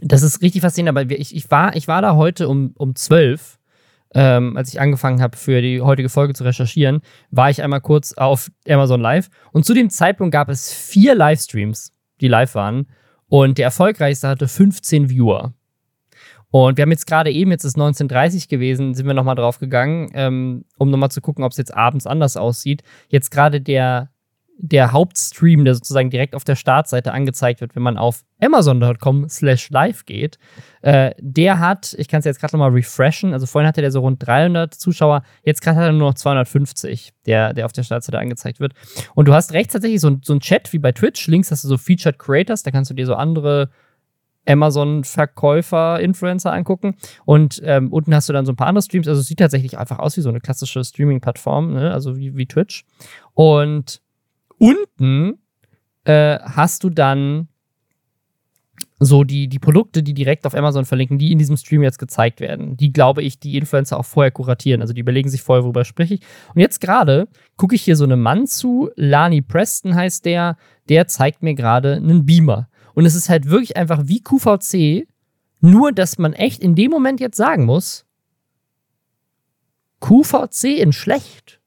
das 0.00 0.22
ist 0.22 0.42
richtig 0.42 0.62
faszinierend, 0.62 0.98
aber 0.98 1.10
ich, 1.10 1.34
ich, 1.34 1.50
war, 1.50 1.74
ich 1.76 1.88
war 1.88 2.02
da 2.02 2.16
heute 2.16 2.48
um, 2.48 2.74
um 2.76 2.94
12, 2.94 3.58
ähm, 4.14 4.56
als 4.56 4.72
ich 4.72 4.80
angefangen 4.80 5.20
habe, 5.20 5.36
für 5.36 5.60
die 5.60 5.80
heutige 5.80 6.08
Folge 6.08 6.34
zu 6.34 6.44
recherchieren, 6.44 7.00
war 7.30 7.50
ich 7.50 7.62
einmal 7.62 7.80
kurz 7.80 8.12
auf 8.12 8.50
Amazon 8.68 9.00
Live 9.00 9.28
und 9.52 9.64
zu 9.64 9.74
dem 9.74 9.90
Zeitpunkt 9.90 10.32
gab 10.32 10.48
es 10.48 10.72
vier 10.72 11.14
Livestreams, 11.14 11.92
die 12.20 12.28
live 12.28 12.54
waren 12.54 12.86
und 13.28 13.58
der 13.58 13.66
erfolgreichste 13.66 14.28
hatte 14.28 14.48
15 14.48 15.10
Viewer. 15.10 15.54
Und 16.54 16.76
wir 16.76 16.82
haben 16.82 16.92
jetzt 16.92 17.08
gerade 17.08 17.32
eben, 17.32 17.50
jetzt 17.50 17.64
ist 17.64 17.76
19.30 17.76 18.48
gewesen, 18.48 18.94
sind 18.94 19.08
wir 19.08 19.14
nochmal 19.14 19.34
drauf 19.34 19.58
gegangen, 19.58 20.10
ähm, 20.14 20.64
um 20.78 20.88
nochmal 20.88 21.10
zu 21.10 21.20
gucken, 21.20 21.42
ob 21.42 21.50
es 21.50 21.58
jetzt 21.58 21.74
abends 21.74 22.06
anders 22.06 22.36
aussieht. 22.36 22.84
Jetzt 23.08 23.32
gerade 23.32 23.60
der, 23.60 24.10
der 24.56 24.92
Hauptstream, 24.92 25.64
der 25.64 25.74
sozusagen 25.74 26.10
direkt 26.10 26.34
auf 26.34 26.44
der 26.44 26.54
Startseite 26.54 27.12
angezeigt 27.12 27.60
wird, 27.60 27.74
wenn 27.74 27.82
man 27.82 27.98
auf 27.98 28.22
amazon.com 28.40 29.28
slash 29.28 29.70
live 29.70 30.06
geht, 30.06 30.38
äh, 30.82 31.12
der 31.18 31.58
hat, 31.58 31.94
ich 31.98 32.08
kann 32.08 32.20
es 32.20 32.24
jetzt 32.24 32.40
gerade 32.40 32.56
nochmal 32.56 32.70
refreshen, 32.70 33.32
also 33.32 33.46
vorhin 33.46 33.68
hatte 33.68 33.80
der 33.80 33.90
so 33.90 34.00
rund 34.00 34.24
300 34.24 34.72
Zuschauer, 34.72 35.22
jetzt 35.42 35.60
gerade 35.60 35.78
hat 35.78 35.86
er 35.86 35.92
nur 35.92 36.08
noch 36.08 36.14
250, 36.14 37.12
der, 37.26 37.52
der 37.52 37.66
auf 37.66 37.72
der 37.72 37.82
Startseite 37.82 38.18
angezeigt 38.18 38.60
wird. 38.60 38.74
Und 39.14 39.28
du 39.28 39.34
hast 39.34 39.52
rechts 39.52 39.72
tatsächlich 39.72 40.00
so, 40.00 40.16
so 40.22 40.34
ein 40.34 40.40
Chat 40.40 40.72
wie 40.72 40.78
bei 40.78 40.92
Twitch, 40.92 41.26
links 41.26 41.50
hast 41.50 41.64
du 41.64 41.68
so 41.68 41.76
Featured 41.76 42.18
Creators, 42.18 42.62
da 42.62 42.70
kannst 42.70 42.90
du 42.90 42.94
dir 42.94 43.06
so 43.06 43.14
andere 43.14 43.70
Amazon-Verkäufer, 44.46 46.00
Influencer 46.00 46.52
angucken. 46.52 46.96
Und 47.24 47.60
ähm, 47.64 47.92
unten 47.92 48.14
hast 48.14 48.28
du 48.28 48.32
dann 48.32 48.46
so 48.46 48.52
ein 48.52 48.56
paar 48.56 48.66
andere 48.66 48.82
Streams. 48.82 49.08
Also 49.08 49.20
es 49.20 49.26
sieht 49.26 49.38
tatsächlich 49.38 49.78
einfach 49.78 49.98
aus 49.98 50.16
wie 50.16 50.20
so 50.20 50.28
eine 50.28 50.40
klassische 50.40 50.84
Streaming-Plattform, 50.84 51.72
ne? 51.72 51.92
also 51.92 52.16
wie, 52.16 52.36
wie 52.36 52.46
Twitch. 52.46 52.84
Und 53.32 54.02
unten 54.58 55.38
äh, 56.04 56.38
hast 56.40 56.84
du 56.84 56.90
dann 56.90 57.48
so 59.00 59.24
die, 59.24 59.48
die 59.48 59.58
Produkte, 59.58 60.02
die 60.02 60.14
direkt 60.14 60.46
auf 60.46 60.54
Amazon 60.54 60.84
verlinken, 60.84 61.18
die 61.18 61.32
in 61.32 61.38
diesem 61.38 61.56
Stream 61.56 61.82
jetzt 61.82 61.98
gezeigt 61.98 62.40
werden. 62.40 62.76
Die, 62.76 62.92
glaube 62.92 63.22
ich, 63.22 63.38
die 63.38 63.56
Influencer 63.56 63.98
auch 63.98 64.04
vorher 64.04 64.30
kuratieren. 64.30 64.80
Also 64.80 64.92
die 64.92 65.00
überlegen 65.00 65.28
sich 65.28 65.42
vorher, 65.42 65.64
worüber 65.64 65.84
spreche 65.84 66.14
ich. 66.14 66.20
Und 66.54 66.60
jetzt 66.60 66.80
gerade 66.80 67.28
gucke 67.56 67.74
ich 67.74 67.82
hier 67.82 67.96
so 67.96 68.04
einem 68.04 68.20
Mann 68.20 68.46
zu, 68.46 68.90
Lani 68.96 69.42
Preston 69.42 69.94
heißt 69.94 70.24
der, 70.24 70.56
der 70.88 71.06
zeigt 71.06 71.42
mir 71.42 71.54
gerade 71.54 71.94
einen 71.94 72.24
Beamer. 72.24 72.68
Und 72.94 73.04
es 73.06 73.14
ist 73.14 73.28
halt 73.28 73.50
wirklich 73.50 73.76
einfach 73.76 74.02
wie 74.06 74.22
QVC, 74.22 75.08
nur 75.60 75.92
dass 75.92 76.18
man 76.18 76.32
echt 76.32 76.62
in 76.62 76.74
dem 76.74 76.90
Moment 76.90 77.20
jetzt 77.20 77.36
sagen 77.36 77.64
muss, 77.64 78.06
QVC 80.00 80.78
in 80.78 80.92
schlecht. 80.92 81.60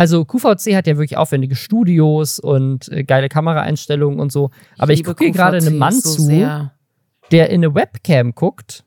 Also 0.00 0.24
QVC 0.24 0.76
hat 0.76 0.86
ja 0.86 0.96
wirklich 0.96 1.18
aufwendige 1.18 1.54
Studios 1.54 2.38
und 2.38 2.88
äh, 2.88 3.04
geile 3.04 3.28
Kameraeinstellungen 3.28 4.18
und 4.18 4.32
so. 4.32 4.48
Aber 4.78 4.94
ich, 4.94 5.00
ich 5.00 5.04
gucke 5.04 5.24
hier 5.24 5.32
gerade 5.34 5.58
einem 5.58 5.76
Mann 5.76 5.92
so 5.92 6.14
zu, 6.14 6.22
sehr. 6.22 6.72
der 7.32 7.50
in 7.50 7.62
eine 7.62 7.74
Webcam 7.74 8.34
guckt, 8.34 8.86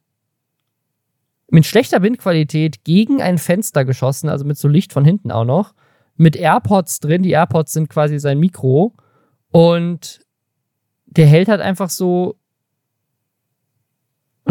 mit 1.52 1.68
schlechter 1.68 2.00
Bildqualität 2.00 2.84
gegen 2.84 3.22
ein 3.22 3.38
Fenster 3.38 3.86
geschossen, 3.86 4.28
also 4.28 4.44
mit 4.44 4.58
so 4.58 4.68
Licht 4.68 4.92
von 4.92 5.06
hinten 5.06 5.30
auch 5.30 5.46
noch, 5.46 5.76
mit 6.16 6.36
AirPods 6.36 7.00
drin. 7.00 7.22
Die 7.22 7.30
AirPods 7.30 7.74
sind 7.74 7.90
quasi 7.90 8.18
sein 8.18 8.40
Mikro 8.40 8.96
und 9.52 10.20
der 11.06 11.28
hält 11.28 11.48
halt 11.48 11.62
einfach 11.62 11.92
so 11.92 12.40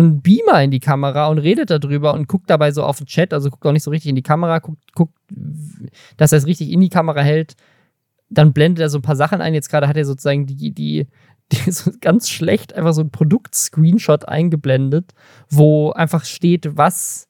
einen 0.03 0.23
Beamer 0.23 0.63
in 0.63 0.71
die 0.71 0.81
Kamera 0.81 1.29
und 1.29 1.39
redet 1.39 1.71
darüber 1.71 2.15
und 2.15 2.29
guckt 2.29 2.51
dabei 2.51 2.73
so 2.73 2.83
auf 2.83 2.99
den 2.99 3.07
Chat, 3.07 3.33
also 3.33 3.51
guckt 3.51 3.65
auch 3.67 3.73
nicht 3.73 3.83
so 3.83 3.91
richtig 3.91 4.11
in 4.11 4.17
die 4.17 4.23
Kamera, 4.23 4.59
guckt, 4.59 4.95
guckt 4.95 5.15
dass 6.17 6.33
er 6.33 6.39
es 6.39 6.47
richtig 6.47 6.71
in 6.71 6.81
die 6.81 6.89
Kamera 6.89 7.21
hält. 7.21 7.55
Dann 8.29 8.53
blendet 8.53 8.83
er 8.83 8.89
so 8.89 8.99
ein 8.99 9.03
paar 9.03 9.17
Sachen 9.17 9.41
ein. 9.41 9.55
Jetzt 9.55 9.69
gerade 9.69 9.89
hat 9.89 9.97
er 9.97 10.05
sozusagen 10.05 10.47
die, 10.47 10.73
die, 10.73 11.07
die 11.53 11.71
so 11.71 11.91
ganz 12.01 12.29
schlecht 12.29 12.75
einfach 12.75 12.93
so 12.93 13.03
ein 13.03 13.11
Produkt-Screenshot 13.11 14.29
eingeblendet, 14.29 15.13
wo 15.51 15.91
einfach 15.91 16.25
steht, 16.25 16.77
was, 16.77 17.29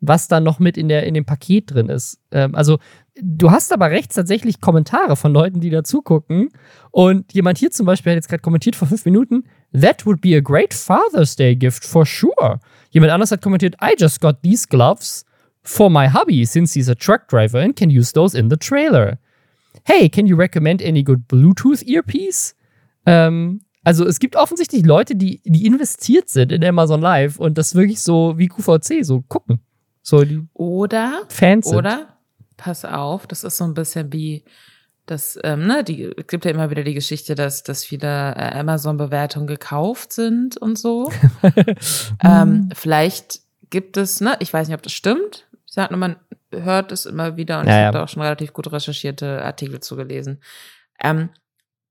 was 0.00 0.28
da 0.28 0.40
noch 0.40 0.58
mit 0.58 0.76
in, 0.76 0.88
der, 0.88 1.04
in 1.04 1.14
dem 1.14 1.24
Paket 1.24 1.72
drin 1.72 1.88
ist. 1.88 2.20
Ähm, 2.30 2.54
also 2.54 2.78
Du 3.18 3.50
hast 3.50 3.72
aber 3.72 3.90
rechts 3.90 4.14
tatsächlich 4.14 4.60
Kommentare 4.60 5.16
von 5.16 5.32
Leuten, 5.32 5.60
die 5.60 5.70
da 5.70 5.82
zugucken. 5.82 6.50
Und 6.90 7.32
jemand 7.32 7.56
hier 7.56 7.70
zum 7.70 7.86
Beispiel 7.86 8.12
hat 8.12 8.16
jetzt 8.16 8.28
gerade 8.28 8.42
kommentiert 8.42 8.76
vor 8.76 8.88
fünf 8.88 9.04
Minuten, 9.06 9.44
That 9.72 10.04
would 10.04 10.20
be 10.20 10.36
a 10.36 10.40
great 10.40 10.74
Father's 10.74 11.34
Day 11.34 11.56
gift 11.56 11.84
for 11.84 12.04
sure. 12.04 12.60
Jemand 12.90 13.12
anders 13.12 13.30
hat 13.30 13.40
kommentiert, 13.40 13.74
I 13.82 13.94
just 13.98 14.20
got 14.20 14.42
these 14.42 14.66
gloves 14.68 15.24
for 15.62 15.90
my 15.90 16.08
hubby 16.08 16.44
since 16.44 16.74
he's 16.74 16.88
a 16.90 16.94
truck 16.94 17.28
driver 17.28 17.58
and 17.58 17.74
can 17.74 17.90
use 17.90 18.12
those 18.12 18.38
in 18.38 18.50
the 18.50 18.56
trailer. 18.56 19.18
Hey, 19.84 20.08
can 20.10 20.26
you 20.26 20.36
recommend 20.36 20.82
any 20.82 21.02
good 21.02 21.26
Bluetooth 21.26 21.82
earpiece? 21.86 22.54
Ähm, 23.06 23.62
also 23.82 24.04
es 24.04 24.18
gibt 24.18 24.36
offensichtlich 24.36 24.84
Leute, 24.84 25.16
die, 25.16 25.40
die 25.44 25.64
investiert 25.64 26.28
sind 26.28 26.52
in 26.52 26.62
Amazon 26.62 27.00
Live 27.00 27.38
und 27.38 27.56
das 27.56 27.74
wirklich 27.74 28.00
so 28.00 28.36
wie 28.36 28.48
QVC 28.48 29.04
so 29.04 29.22
gucken. 29.22 29.60
So 30.06 30.22
die 30.22 30.46
oder 30.54 31.22
Fans 31.28 31.66
sind. 31.66 31.78
Oder 31.78 32.16
pass 32.56 32.84
auf, 32.84 33.26
das 33.26 33.42
ist 33.42 33.56
so 33.56 33.64
ein 33.64 33.74
bisschen 33.74 34.12
wie 34.12 34.44
das, 35.04 35.36
ähm, 35.42 35.66
ne, 35.66 35.82
die, 35.82 36.04
es 36.16 36.28
gibt 36.28 36.44
ja 36.44 36.52
immer 36.52 36.70
wieder 36.70 36.84
die 36.84 36.94
Geschichte, 36.94 37.34
dass, 37.34 37.64
dass 37.64 37.84
viele 37.84 38.06
äh, 38.06 38.52
Amazon-Bewertungen 38.56 39.48
gekauft 39.48 40.12
sind 40.12 40.58
und 40.58 40.78
so. 40.78 41.10
ähm, 42.24 42.68
vielleicht 42.72 43.40
gibt 43.70 43.96
es, 43.96 44.20
ne, 44.20 44.36
ich 44.38 44.52
weiß 44.52 44.68
nicht, 44.68 44.76
ob 44.76 44.82
das 44.82 44.92
stimmt. 44.92 45.48
Ich 45.66 45.72
sag 45.72 45.90
nur, 45.90 45.98
man 45.98 46.14
hört 46.52 46.92
es 46.92 47.04
immer 47.04 47.36
wieder 47.36 47.58
und 47.58 47.66
ja, 47.66 47.72
ich 47.72 47.76
habe 47.78 47.84
ja. 47.86 47.92
da 47.92 48.04
auch 48.04 48.08
schon 48.08 48.22
relativ 48.22 48.52
gut 48.52 48.70
recherchierte 48.70 49.42
Artikel 49.42 49.80
zugelesen. 49.80 50.40
Ähm, 51.02 51.30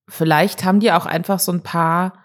vielleicht 0.08 0.64
haben 0.64 0.80
die 0.80 0.94
auch 0.94 1.06
einfach 1.06 1.40
so 1.40 1.52
ein 1.52 1.64
paar 1.64 2.25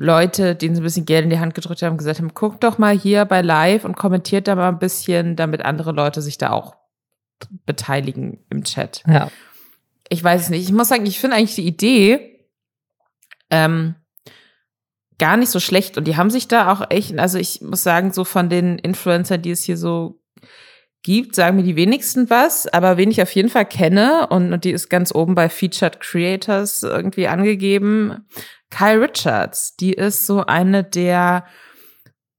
Leute, 0.00 0.54
denen 0.54 0.74
sie 0.74 0.80
ein 0.80 0.84
bisschen 0.84 1.04
Geld 1.04 1.24
in 1.24 1.30
die 1.30 1.40
Hand 1.40 1.54
gedrückt 1.54 1.82
haben, 1.82 1.98
gesagt 1.98 2.20
haben, 2.20 2.32
guckt 2.32 2.64
doch 2.64 2.78
mal 2.78 2.98
hier 2.98 3.26
bei 3.26 3.42
Live 3.42 3.84
und 3.84 3.96
kommentiert 3.96 4.48
da 4.48 4.54
mal 4.54 4.70
ein 4.70 4.78
bisschen, 4.78 5.36
damit 5.36 5.62
andere 5.62 5.92
Leute 5.92 6.22
sich 6.22 6.38
da 6.38 6.52
auch 6.52 6.74
beteiligen 7.66 8.42
im 8.48 8.64
Chat. 8.64 9.02
Ja. 9.06 9.30
Ich 10.08 10.24
weiß 10.24 10.40
es 10.40 10.48
nicht. 10.48 10.62
Ich 10.62 10.72
muss 10.72 10.88
sagen, 10.88 11.04
ich 11.04 11.20
finde 11.20 11.36
eigentlich 11.36 11.54
die 11.54 11.66
Idee 11.66 12.46
ähm, 13.50 13.94
gar 15.18 15.36
nicht 15.36 15.50
so 15.50 15.60
schlecht. 15.60 15.98
Und 15.98 16.04
die 16.04 16.16
haben 16.16 16.30
sich 16.30 16.48
da 16.48 16.72
auch 16.72 16.90
echt, 16.90 17.18
also 17.18 17.36
ich 17.36 17.60
muss 17.60 17.82
sagen, 17.82 18.10
so 18.10 18.24
von 18.24 18.48
den 18.48 18.78
Influencern, 18.78 19.42
die 19.42 19.50
es 19.50 19.64
hier 19.64 19.76
so 19.76 20.19
gibt, 21.02 21.34
sagen 21.34 21.56
mir 21.56 21.62
die 21.62 21.76
wenigsten 21.76 22.28
was, 22.30 22.66
aber 22.66 22.96
wen 22.96 23.10
ich 23.10 23.22
auf 23.22 23.32
jeden 23.32 23.48
Fall 23.48 23.64
kenne, 23.64 24.26
und, 24.28 24.52
und 24.52 24.64
die 24.64 24.70
ist 24.70 24.90
ganz 24.90 25.14
oben 25.14 25.34
bei 25.34 25.48
Featured 25.48 26.00
Creators 26.00 26.82
irgendwie 26.82 27.26
angegeben, 27.26 28.26
Kyle 28.70 29.00
Richards. 29.00 29.76
Die 29.76 29.92
ist 29.92 30.26
so 30.26 30.44
eine 30.44 30.84
der 30.84 31.44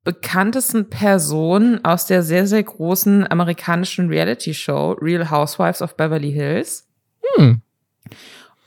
bekanntesten 0.04 0.90
Personen 0.90 1.84
aus 1.86 2.08
der 2.08 2.24
sehr, 2.24 2.48
sehr 2.48 2.64
großen 2.64 3.30
amerikanischen 3.30 4.10
Reality-Show 4.10 4.94
Real 5.02 5.30
Housewives 5.30 5.82
of 5.82 5.96
Beverly 5.96 6.32
Hills. 6.32 6.88
Hm. 7.36 7.62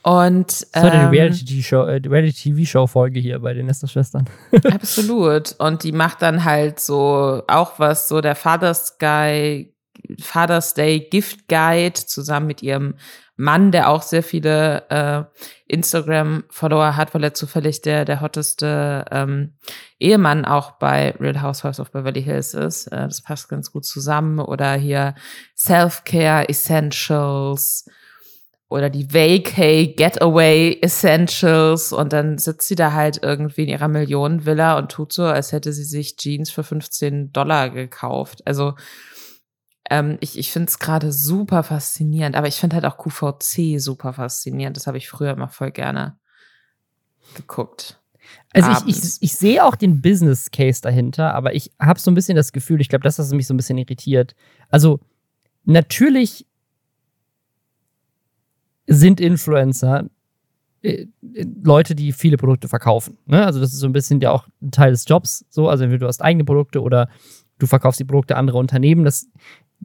Und 0.01 0.67
Das 0.71 0.83
war 0.83 0.93
ähm, 0.93 1.11
die 1.11 1.17
Reality-TV-Show 1.17 1.81
äh, 1.81 2.01
Reality-TV-Folge 2.07 3.19
hier 3.19 3.39
bei 3.39 3.53
den 3.53 3.65
Nesterschwestern. 3.65 4.29
Absolut. 4.71 5.55
Und 5.57 5.83
die 5.83 5.91
macht 5.91 6.21
dann 6.21 6.45
halt 6.45 6.79
so 6.79 7.41
auch 7.47 7.79
was, 7.79 8.07
so 8.07 8.21
der 8.21 8.35
Father's 8.35 8.97
Guy, 8.99 9.74
Father's 10.19 10.73
Day 10.73 10.99
Gift 10.99 11.47
Guide 11.47 11.93
zusammen 11.93 12.47
mit 12.47 12.63
ihrem 12.63 12.95
Mann, 13.37 13.71
der 13.71 13.89
auch 13.89 14.01
sehr 14.01 14.23
viele 14.23 14.89
äh, 14.89 15.23
Instagram-Follower 15.67 16.95
hat, 16.95 17.13
weil 17.13 17.23
er 17.23 17.33
zufällig 17.33 17.81
der, 17.81 18.05
der 18.05 18.21
hotteste 18.21 19.05
ähm, 19.11 19.53
Ehemann 19.99 20.45
auch 20.45 20.73
bei 20.73 21.11
Real 21.19 21.41
Housewives 21.41 21.81
of 21.81 21.91
Beverly 21.91 22.23
Hills 22.23 22.53
ist. 22.53 22.87
Äh, 22.87 23.07
das 23.07 23.21
passt 23.21 23.49
ganz 23.49 23.71
gut 23.71 23.85
zusammen. 23.85 24.39
Oder 24.39 24.75
hier 24.75 25.15
Self-Care 25.55 26.47
Essentials 26.47 27.89
oder 28.69 28.89
die 28.89 29.13
Vacay 29.13 29.93
Getaway 29.95 30.79
Essentials 30.81 31.93
und 31.93 32.13
dann 32.13 32.37
sitzt 32.37 32.67
sie 32.67 32.75
da 32.75 32.93
halt 32.93 33.19
irgendwie 33.21 33.63
in 33.63 33.69
ihrer 33.69 33.87
Millionenvilla 33.87 34.77
und 34.77 34.91
tut 34.91 35.13
so, 35.13 35.23
als 35.23 35.51
hätte 35.51 35.71
sie 35.71 35.83
sich 35.83 36.15
Jeans 36.15 36.49
für 36.49 36.63
15 36.63 37.31
Dollar 37.31 37.69
gekauft. 37.69 38.41
Also 38.45 38.73
ähm, 39.89 40.17
ich, 40.19 40.37
ich 40.37 40.51
finde 40.51 40.69
es 40.69 40.79
gerade 40.79 41.11
super 41.11 41.63
faszinierend, 41.63 42.35
aber 42.35 42.47
ich 42.47 42.55
finde 42.55 42.75
halt 42.75 42.85
auch 42.85 42.97
QVC 42.97 43.79
super 43.79 44.13
faszinierend. 44.13 44.77
Das 44.77 44.87
habe 44.87 44.97
ich 44.97 45.09
früher 45.09 45.31
immer 45.31 45.47
voll 45.49 45.71
gerne 45.71 46.17
geguckt. 47.35 47.99
Also 48.53 48.71
ich, 48.71 48.77
Abends. 48.77 49.17
ich, 49.17 49.31
ich 49.31 49.35
sehe 49.35 49.63
auch 49.63 49.75
den 49.75 50.01
Business 50.01 50.49
Case 50.49 50.81
dahinter, 50.81 51.35
aber 51.35 51.53
ich 51.53 51.71
habe 51.79 51.99
so 51.99 52.09
ein 52.09 52.15
bisschen 52.15 52.35
das 52.35 52.51
Gefühl, 52.51 52.81
ich 52.81 52.89
glaube, 52.89 53.03
das, 53.03 53.19
was 53.19 53.31
mich 53.31 53.47
so 53.47 53.53
ein 53.53 53.57
bisschen 53.57 53.77
irritiert. 53.77 54.35
Also 54.69 54.99
natürlich 55.65 56.47
sind 58.87 59.19
Influencer 59.19 60.09
äh, 60.81 61.07
äh, 61.33 61.45
Leute, 61.63 61.95
die 61.95 62.11
viele 62.11 62.37
Produkte 62.37 62.67
verkaufen. 62.67 63.17
Ne? 63.25 63.45
Also 63.45 63.59
das 63.59 63.73
ist 63.73 63.79
so 63.79 63.87
ein 63.87 63.93
bisschen 63.93 64.21
ja 64.21 64.31
auch 64.31 64.47
ein 64.61 64.71
Teil 64.71 64.91
des 64.91 65.05
Jobs. 65.07 65.45
So, 65.49 65.69
also 65.69 65.83
entweder 65.83 66.01
du 66.01 66.07
hast 66.07 66.21
eigene 66.21 66.45
Produkte 66.45 66.81
oder 66.81 67.09
du 67.57 67.67
verkaufst 67.67 67.99
die 67.99 68.05
Produkte 68.05 68.37
anderer 68.37 68.59
Unternehmen. 68.59 69.03
Das, 69.03 69.27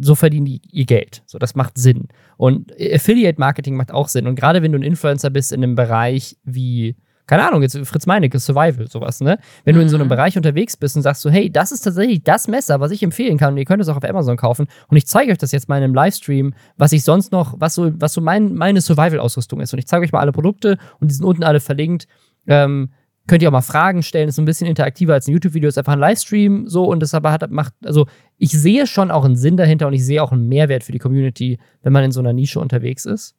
so 0.01 0.15
verdienen 0.15 0.47
die 0.47 0.61
ihr 0.71 0.87
Geld. 0.87 1.23
So, 1.27 1.39
das 1.39 1.55
macht 1.55 1.79
Sinn. 1.79 2.09
Und 2.37 2.73
Affiliate 2.81 3.39
Marketing 3.39 3.77
macht 3.77 3.93
auch 3.93 4.09
Sinn. 4.09 4.27
Und 4.27 4.35
gerade 4.35 4.63
wenn 4.63 4.73
du 4.73 4.79
ein 4.79 4.83
Influencer 4.83 5.31
bist 5.31 5.53
in 5.53 5.63
einem 5.63 5.75
Bereich 5.75 6.37
wie 6.45 6.97
keine 7.27 7.47
Ahnung, 7.47 7.63
jetzt 7.63 7.79
Fritz 7.87 8.07
Meinecke, 8.07 8.41
Survival, 8.41 8.89
sowas, 8.89 9.21
ne? 9.21 9.39
Wenn 9.63 9.77
du 9.77 9.81
in 9.81 9.89
so 9.89 9.97
einem 9.97 10.07
Mhm. 10.07 10.11
Bereich 10.11 10.37
unterwegs 10.37 10.77
bist 10.77 10.97
und 10.97 11.03
sagst 11.03 11.23
so, 11.23 11.31
hey, 11.31 11.49
das 11.49 11.71
ist 11.71 11.83
tatsächlich 11.83 12.25
das 12.25 12.49
Messer, 12.49 12.81
was 12.81 12.91
ich 12.91 13.05
empfehlen 13.05 13.39
kann 13.39 13.53
und 13.53 13.59
ihr 13.59 13.65
könnt 13.67 13.81
es 13.81 13.89
auch 13.89 13.97
auf 13.97 14.03
Amazon 14.03 14.37
kaufen 14.37 14.67
und 14.89 14.97
ich 14.97 15.07
zeige 15.07 15.31
euch 15.31 15.39
das 15.39 15.53
jetzt 15.53 15.69
mal 15.69 15.77
in 15.77 15.85
einem 15.85 15.95
Livestream, 15.95 16.55
was 16.77 16.91
ich 16.91 17.05
sonst 17.05 17.31
noch, 17.31 17.55
was 17.61 17.77
so, 17.77 17.93
was 18.01 18.15
so 18.15 18.21
mein, 18.21 18.57
meine 18.57 18.81
Survival-Ausrüstung 18.81 19.61
ist 19.61 19.73
und 19.73 19.79
ich 19.79 19.87
zeige 19.87 20.05
euch 20.05 20.11
mal 20.11 20.19
alle 20.19 20.33
Produkte 20.33 20.77
und 20.99 21.09
die 21.09 21.15
sind 21.15 21.25
unten 21.25 21.45
alle 21.45 21.61
verlinkt, 21.61 22.09
ähm, 22.49 22.91
könnt 23.31 23.45
ihr 23.45 23.49
auch 23.49 23.53
mal 23.53 23.61
Fragen 23.61 24.03
stellen, 24.03 24.29
ist 24.29 24.41
ein 24.41 24.45
bisschen 24.45 24.67
interaktiver 24.67 25.15
als 25.15 25.29
ein 25.29 25.33
YouTube-Video, 25.33 25.69
ist 25.69 25.79
einfach 25.79 25.93
ein 25.93 26.01
Livestream 26.01 26.67
so 26.67 26.85
und 26.87 27.01
das 27.01 27.15
aber 27.15 27.31
hat, 27.31 27.49
macht, 27.53 27.73
also 27.85 28.09
ich 28.39 28.51
sehe 28.51 28.89
schon 28.89 29.13
auch 29.13 29.25
einen 29.25 29.37
Sinn 29.37 29.57
dahinter 29.57 29.87
und 29.87 29.93
ich 29.93 30.05
sehe 30.05 30.21
auch 30.21 30.33
einen 30.33 30.49
Mehrwert 30.49 30.83
für 30.83 30.91
die 30.91 30.99
Community, 30.99 31.61
wenn 31.83 31.93
man 31.93 32.03
in 32.03 32.11
so 32.11 32.19
einer 32.19 32.33
Nische 32.33 32.59
unterwegs 32.59 33.05
ist. 33.05 33.37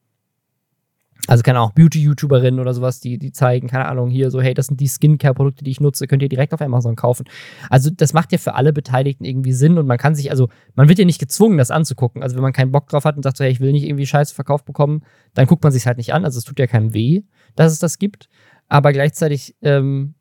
Also 1.28 1.44
Ahnung, 1.46 1.70
auch 1.70 1.74
Beauty-YouTuberinnen 1.74 2.62
oder 2.62 2.74
sowas, 2.74 3.02
die, 3.02 3.20
die 3.20 3.34
zeigen, 3.34 3.68
keine 3.68 3.86
Ahnung, 3.86 4.10
hier 4.10 4.32
so, 4.32 4.42
hey, 4.42 4.54
das 4.54 4.68
sind 4.68 4.80
die 4.80 4.88
Skincare-Produkte, 4.88 5.66
die 5.66 5.72
ich 5.72 5.82
nutze, 5.82 6.08
könnt 6.08 6.24
ihr 6.24 6.30
direkt 6.30 6.54
auf 6.54 6.62
Amazon 6.62 6.96
kaufen. 6.96 7.26
Also 7.70 7.90
das 7.90 8.14
macht 8.14 8.32
ja 8.32 8.38
für 8.38 8.56
alle 8.56 8.72
Beteiligten 8.72 9.26
irgendwie 9.26 9.52
Sinn 9.52 9.78
und 9.78 9.88
man 9.88 9.98
kann 9.98 10.16
sich, 10.16 10.32
also 10.32 10.48
man 10.74 10.88
wird 10.88 11.00
ja 11.00 11.06
nicht 11.06 11.20
gezwungen, 11.20 11.58
das 11.58 11.70
anzugucken. 11.70 12.24
Also 12.24 12.38
wenn 12.38 12.44
man 12.44 12.54
keinen 12.54 12.72
Bock 12.72 12.88
drauf 12.88 13.04
hat 13.04 13.18
und 13.18 13.24
sagt 13.24 13.36
so, 13.36 13.44
hey, 13.44 13.52
ich 13.52 13.60
will 13.60 13.74
nicht 13.74 13.86
irgendwie 13.86 14.06
Scheiße 14.06 14.34
verkauft 14.34 14.64
bekommen, 14.64 15.04
dann 15.34 15.48
guckt 15.48 15.64
man 15.64 15.74
sich 15.74 15.86
halt 15.86 15.98
nicht 15.98 16.14
an. 16.14 16.24
Also 16.24 16.40
es 16.40 16.46
tut 16.46 16.60
ja 16.60 16.66
keinem 16.66 16.94
weh, 16.94 17.24
dass 17.56 17.74
es 17.74 17.80
das 17.80 18.00
gibt. 18.00 18.30
Aber 18.72 18.94
gleichzeitig 18.94 19.54
ähm, 19.62 20.14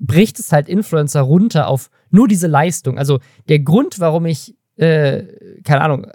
bricht 0.00 0.40
es 0.40 0.50
halt 0.50 0.68
Influencer 0.68 1.20
runter 1.20 1.68
auf 1.68 1.88
nur 2.10 2.26
diese 2.26 2.48
Leistung. 2.48 2.98
Also 2.98 3.20
der 3.48 3.60
Grund, 3.60 4.00
warum 4.00 4.26
ich, 4.26 4.56
äh, 4.74 5.22
keine 5.62 5.82
Ahnung, 5.82 6.08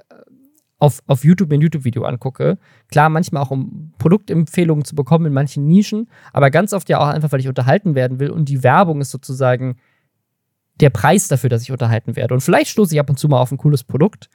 auf, 0.80 1.02
auf 1.08 1.24
YouTube 1.24 1.50
ein 1.54 1.62
YouTube-Video 1.62 2.04
angucke. 2.04 2.58
Klar, 2.92 3.08
manchmal 3.08 3.42
auch 3.42 3.52
um 3.52 3.94
Produktempfehlungen 4.00 4.84
zu 4.84 4.96
bekommen 4.96 5.28
in 5.28 5.34
manchen 5.34 5.66
Nischen, 5.66 6.10
aber 6.34 6.52
ganz 6.52 6.74
oft 6.74 6.90
ja 6.90 7.00
auch 7.00 7.08
einfach, 7.08 7.32
weil 7.32 7.40
ich 7.40 7.48
unterhalten 7.48 7.96
werden 7.96 8.20
will 8.20 8.32
und 8.32 8.50
die 8.50 8.64
Werbung 8.64 9.00
ist 9.00 9.12
sozusagen 9.12 9.78
der 10.82 10.90
Preis 10.90 11.30
dafür, 11.30 11.50
dass 11.50 11.62
ich 11.62 11.72
unterhalten 11.72 12.18
werde. 12.18 12.34
Und 12.34 12.42
vielleicht 12.42 12.70
stoße 12.70 12.94
ich 12.94 13.00
ab 13.00 13.10
und 13.10 13.18
zu 13.18 13.30
mal 13.30 13.40
auf 13.40 13.54
ein 13.54 13.58
cooles 13.58 13.86
Produkt, 13.86 14.30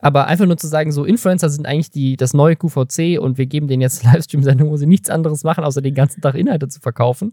aber 0.00 0.26
einfach 0.26 0.46
nur 0.46 0.56
zu 0.56 0.66
sagen, 0.66 0.92
so 0.92 1.04
Influencer 1.04 1.48
sind 1.48 1.66
eigentlich 1.66 1.90
die, 1.90 2.16
das 2.16 2.34
neue 2.34 2.56
QVC 2.56 3.18
und 3.18 3.38
wir 3.38 3.46
geben 3.46 3.66
denen 3.68 3.80
jetzt 3.82 4.04
Livestream-Sendung, 4.12 4.70
wo 4.70 4.76
sie 4.76 4.86
nichts 4.86 5.10
anderes 5.10 5.42
machen, 5.44 5.64
außer 5.64 5.80
den 5.82 5.94
ganzen 5.94 6.20
Tag 6.20 6.34
Inhalte 6.34 6.68
zu 6.68 6.80
verkaufen. 6.80 7.32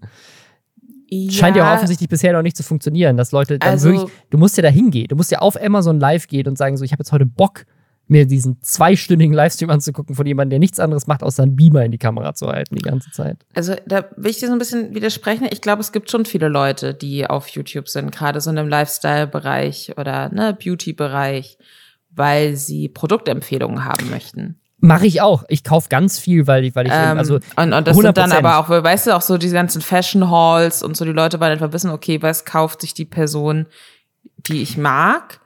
Scheint 1.29 1.55
ja 1.55 1.69
auch 1.69 1.75
offensichtlich 1.75 2.09
bisher 2.09 2.33
noch 2.33 2.41
nicht 2.41 2.57
zu 2.57 2.63
funktionieren, 2.63 3.17
dass 3.17 3.31
Leute 3.31 3.59
dann 3.59 3.69
Also- 3.71 3.89
wirklich, 3.91 4.11
du 4.31 4.37
musst 4.37 4.57
ja 4.57 4.63
da 4.63 4.69
hingehen, 4.69 5.07
du 5.09 5.15
musst 5.15 5.29
ja 5.31 5.39
auf 5.39 5.61
Amazon 5.61 5.99
live 5.99 6.27
gehen 6.27 6.47
und 6.47 6.57
sagen 6.57 6.75
so, 6.77 6.83
ich 6.83 6.91
habe 6.91 7.01
jetzt 7.01 7.11
heute 7.11 7.25
Bock, 7.27 7.65
mir 8.07 8.25
diesen 8.25 8.61
zweistündigen 8.61 9.33
Livestream 9.33 9.69
anzugucken 9.69 10.15
von 10.15 10.25
jemandem, 10.25 10.49
der 10.51 10.59
nichts 10.59 10.79
anderes 10.79 11.07
macht, 11.07 11.23
außer 11.23 11.43
einen 11.43 11.55
Beamer 11.55 11.85
in 11.85 11.91
die 11.91 11.97
Kamera 11.97 12.33
zu 12.33 12.47
halten 12.47 12.75
die 12.75 12.81
ganze 12.81 13.11
Zeit. 13.11 13.37
Also 13.53 13.75
da 13.87 14.05
will 14.17 14.29
ich 14.31 14.39
dir 14.39 14.47
so 14.47 14.53
ein 14.53 14.59
bisschen 14.59 14.93
widersprechen. 14.93 15.47
Ich 15.51 15.61
glaube, 15.61 15.81
es 15.81 15.91
gibt 15.93 16.11
schon 16.11 16.25
viele 16.25 16.49
Leute, 16.49 16.93
die 16.93 17.25
auf 17.27 17.47
YouTube 17.47 17.87
sind, 17.87 18.11
gerade 18.11 18.41
so 18.41 18.49
in 18.49 18.57
dem 18.57 18.67
Lifestyle-Bereich 18.67 19.93
oder 19.97 20.29
ne, 20.33 20.53
Beauty-Bereich, 20.61 21.57
weil 22.15 22.55
sie 22.55 22.89
Produktempfehlungen 22.89 23.85
haben 23.85 24.09
möchten. 24.09 24.59
Mache 24.79 25.05
ich 25.07 25.21
auch. 25.21 25.43
Ich 25.47 25.63
kaufe 25.63 25.87
ganz 25.87 26.19
viel, 26.19 26.45
weil 26.45 26.65
ich, 26.65 26.75
weil 26.75 26.87
ich, 26.87 26.93
Ähm, 26.93 27.17
also 27.17 27.35
und, 27.55 27.71
und 27.73 27.87
das 27.87 27.95
sind 27.95 28.17
dann 28.17 28.31
100%. 28.31 28.37
aber 28.37 28.57
auch, 28.57 28.69
weißt 28.69 29.07
du, 29.07 29.15
auch 29.15 29.21
so 29.21 29.37
diese 29.37 29.55
ganzen 29.55 29.81
Fashion 29.81 30.29
Halls 30.29 30.83
und 30.83 30.97
so, 30.97 31.05
die 31.05 31.11
Leute 31.13 31.39
wollen 31.39 31.53
einfach 31.53 31.71
wissen, 31.71 31.89
okay, 31.89 32.21
was 32.21 32.43
kauft 32.43 32.81
sich 32.81 32.93
die 32.93 33.05
Person, 33.05 33.67
die 34.37 34.61
ich 34.61 34.77
mag? 34.77 35.39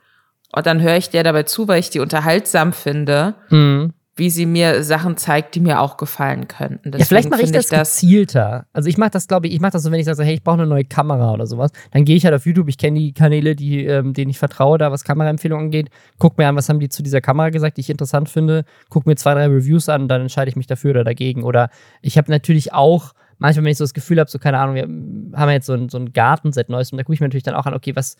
Und 0.56 0.66
dann 0.66 0.82
höre 0.82 0.98
ich 0.98 1.10
der 1.12 1.24
dabei 1.24 1.44
zu, 1.44 1.68
weil 1.68 1.80
ich 1.80 1.92
die 1.92 2.00
unterhaltsam 2.00 2.74
finde, 2.74 3.36
Mhm. 3.50 3.94
Wie 4.18 4.30
sie 4.30 4.46
mir 4.46 4.84
Sachen 4.84 5.18
zeigt, 5.18 5.56
die 5.56 5.60
mir 5.60 5.80
auch 5.80 5.98
gefallen 5.98 6.48
könnten. 6.48 6.92
Ja, 6.98 7.06
vielleicht 7.06 7.30
mache 7.30 7.42
ich 7.42 7.52
finde 7.52 7.60
das, 7.60 7.70
gezielter. 7.70 8.66
Also 8.74 8.90
ich 8.90 8.98
mache 8.98 9.12
das, 9.12 9.28
glaube 9.28 9.48
ich, 9.48 9.54
ich 9.54 9.60
mache 9.60 9.72
das 9.72 9.84
so, 9.84 9.92
wenn 9.92 10.00
ich 10.00 10.06
sage, 10.06 10.24
hey, 10.24 10.36
ich 10.36 10.44
brauche 10.44 10.58
eine 10.60 10.68
neue 10.68 10.86
Kamera 10.86 11.34
oder 11.34 11.46
sowas, 11.46 11.72
dann 11.92 12.06
gehe 12.06 12.16
ich 12.16 12.26
halt 12.26 12.36
auf 12.36 12.46
YouTube, 12.46 12.68
ich 12.70 12.78
kenne 12.78 13.00
die 13.00 13.14
Kanäle, 13.14 13.56
die, 13.56 13.86
ähm, 13.86 14.14
denen 14.14 14.30
ich 14.30 14.40
vertraue, 14.40 14.78
da 14.78 14.92
was 14.92 15.04
Kameraempfehlungen 15.04 15.66
angeht, 15.66 15.90
guck 16.18 16.38
mir 16.38 16.48
an, 16.48 16.56
was 16.56 16.70
haben 16.70 16.80
die 16.80 16.90
zu 16.90 17.04
dieser 17.04 17.22
Kamera 17.22 17.50
gesagt, 17.50 17.78
die 17.78 17.82
ich 17.82 17.90
interessant 17.90 18.30
finde, 18.30 18.66
guck 18.90 19.06
mir 19.06 19.16
zwei, 19.16 19.34
drei 19.34 19.48
Reviews 19.48 19.90
an, 19.90 20.08
dann 20.08 20.22
entscheide 20.22 20.50
ich 20.50 20.56
mich 20.56 20.68
dafür 20.68 20.92
oder 20.92 21.04
dagegen. 21.04 21.44
Oder 21.44 21.70
ich 22.02 22.18
habe 22.18 22.32
natürlich 22.32 22.74
auch, 22.74 23.14
manchmal, 23.40 23.66
wenn 23.66 23.72
ich 23.72 23.78
so 23.78 23.84
das 23.84 23.94
Gefühl 23.94 24.20
habe, 24.20 24.30
so 24.30 24.40
keine 24.40 24.60
Ahnung, 24.60 24.76
wir 24.76 25.40
haben 25.40 25.50
jetzt 25.52 25.68
so 25.68 25.74
ein, 25.74 25.90
so 25.90 25.98
ein 25.98 26.14
Garten 26.14 26.52
seit 26.52 26.70
neuestem, 26.70 26.98
da 26.98 27.04
gucke 27.04 27.14
ich 27.14 27.20
mir 27.20 27.28
natürlich 27.28 27.44
dann 27.44 27.56
auch 27.56 27.66
an, 27.66 27.74
okay, 27.74 27.96
was 27.96 28.18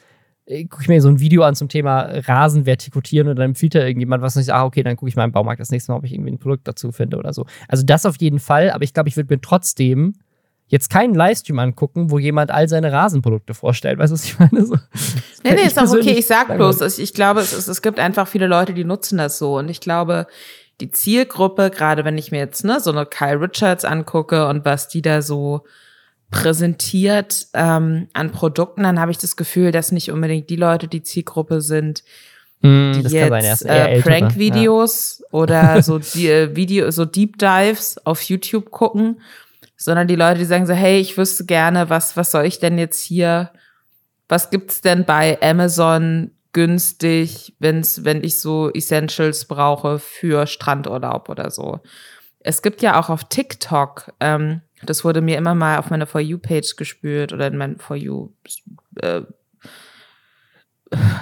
gucke 0.48 0.82
ich 0.82 0.88
mir 0.88 1.02
so 1.02 1.10
ein 1.10 1.20
Video 1.20 1.44
an 1.44 1.56
zum 1.56 1.68
Thema 1.68 2.04
Rasen 2.26 2.66
vertikutieren 2.66 3.28
und 3.28 3.36
dann 3.36 3.50
empfiehlt 3.50 3.76
da 3.76 3.80
irgendjemand 3.80 4.24
was 4.24 4.36
und 4.36 4.42
ich 4.42 4.46
sage, 4.46 4.60
ah, 4.60 4.66
okay, 4.66 4.82
dann 4.82 4.96
gucke 4.96 5.10
ich 5.10 5.16
mal 5.16 5.26
im 5.26 5.32
Baumarkt 5.32 5.60
das 5.60 5.72
nächste 5.72 5.92
Mal, 5.92 5.98
ob 5.98 6.06
ich 6.06 6.14
irgendwie 6.14 6.32
ein 6.32 6.40
Produkt 6.40 6.68
dazu 6.68 6.92
finde 6.92 7.18
oder 7.18 7.34
so. 7.34 7.46
Also 7.68 7.84
das 7.84 8.06
auf 8.06 8.16
jeden 8.20 8.40
Fall, 8.40 8.72
aber 8.72 8.84
ich 8.84 8.94
glaube, 8.94 9.10
ich 9.10 9.18
würde 9.18 9.34
mir 9.34 9.42
trotzdem 9.42 10.14
jetzt 10.68 10.90
keinen 10.90 11.16
Livestream 11.16 11.60
angucken, 11.60 12.12
wo 12.12 12.20
jemand 12.20 12.52
all 12.52 12.68
seine 12.68 12.92
Rasenprodukte 12.92 13.54
vorstellt. 13.54 14.00
Weißt 14.00 14.12
du, 14.12 14.14
was 14.16 14.26
ich 14.26 14.40
meine? 14.40 14.66
So, 14.66 14.76
Nee, 15.44 15.54
nee, 15.54 15.68
ist 15.68 15.80
auch 15.80 15.92
okay. 15.92 16.16
Ich 16.18 16.28
sag 16.28 16.54
bloß, 16.54 16.82
ich, 16.82 17.04
ich 17.04 17.14
glaube, 17.14 17.40
es, 17.42 17.54
es, 17.54 17.68
es 17.68 17.82
gibt 17.82 18.00
einfach 18.00 18.28
viele 18.28 18.48
Leute, 18.48 18.74
die 18.74 18.84
nutzen 18.84 19.18
das 19.18 19.38
so. 19.38 19.58
Und 19.58 19.70
ich 19.70 19.80
glaube, 19.80 20.28
die 20.82 20.92
Zielgruppe, 20.92 21.72
gerade 21.72 22.06
wenn 22.06 22.18
ich 22.18 22.32
mir 22.32 22.40
jetzt 22.40 22.64
ne, 22.64 22.80
so 22.80 22.92
eine 22.92 23.06
Kyle 23.06 23.40
Richards 23.42 23.86
angucke 23.86 24.48
und 24.48 24.66
was 24.66 24.88
die 24.88 25.02
da 25.02 25.22
so 25.22 25.64
präsentiert 26.32 27.48
ähm, 27.54 28.08
an 28.14 28.32
Produkten, 28.32 28.84
dann 28.84 29.00
habe 29.00 29.12
ich 29.12 29.18
das 29.18 29.38
Gefühl, 29.38 29.72
dass 29.72 29.92
nicht 29.92 30.12
unbedingt 30.12 30.50
die 30.50 30.56
Leute 30.56 30.88
die 30.88 31.04
Zielgruppe 31.04 31.62
sind, 31.62 32.04
Hm, 32.62 32.94
die 32.94 33.16
jetzt 33.16 33.66
äh, 33.66 34.02
Prank-Videos 34.02 35.24
oder 35.32 35.82
so 35.84 36.00
die, 36.00 36.28
äh, 36.28 36.56
Video, 36.56 36.90
so 36.90 37.06
Deep 37.06 37.38
Dives 37.38 38.04
auf 38.04 38.22
YouTube 38.24 38.72
gucken, 38.72 39.22
sondern 39.76 40.08
die 40.08 40.16
Leute, 40.16 40.40
die 40.40 40.46
sagen 40.46 40.66
so, 40.66 40.74
hey, 40.74 41.00
ich 41.00 41.18
wüsste 41.18 41.46
gerne, 41.46 41.90
was, 41.90 42.18
was 42.18 42.32
soll 42.32 42.46
ich 42.46 42.58
denn 42.58 42.80
jetzt 42.80 43.02
hier, 43.02 43.52
was 44.28 44.50
gibt's 44.50 44.82
denn 44.82 45.06
bei 45.06 45.40
Amazon 45.42 46.32
günstig, 46.52 47.54
wenn's, 47.60 48.04
wenn 48.04 48.24
ich 48.24 48.42
so 48.42 48.72
Essentials 48.72 49.46
brauche 49.46 50.00
für 50.00 50.48
Strandurlaub 50.48 51.30
oder 51.30 51.52
so. 51.52 51.82
Es 52.40 52.64
gibt 52.64 52.82
ja 52.82 53.00
auch 53.00 53.10
auf 53.10 53.26
TikTok, 53.26 54.14
ähm, 54.20 54.62
das 54.84 55.04
wurde 55.04 55.22
mir 55.22 55.38
immer 55.38 55.56
mal 55.56 55.78
auf 55.78 55.90
meine 55.90 56.06
For 56.06 56.22
You-Page 56.22 56.76
gespürt 56.76 57.34
oder 57.34 57.48
in 57.48 57.58
mein 57.58 57.78
For 57.78 57.96
You, 57.96 58.32
äh, 59.02 59.22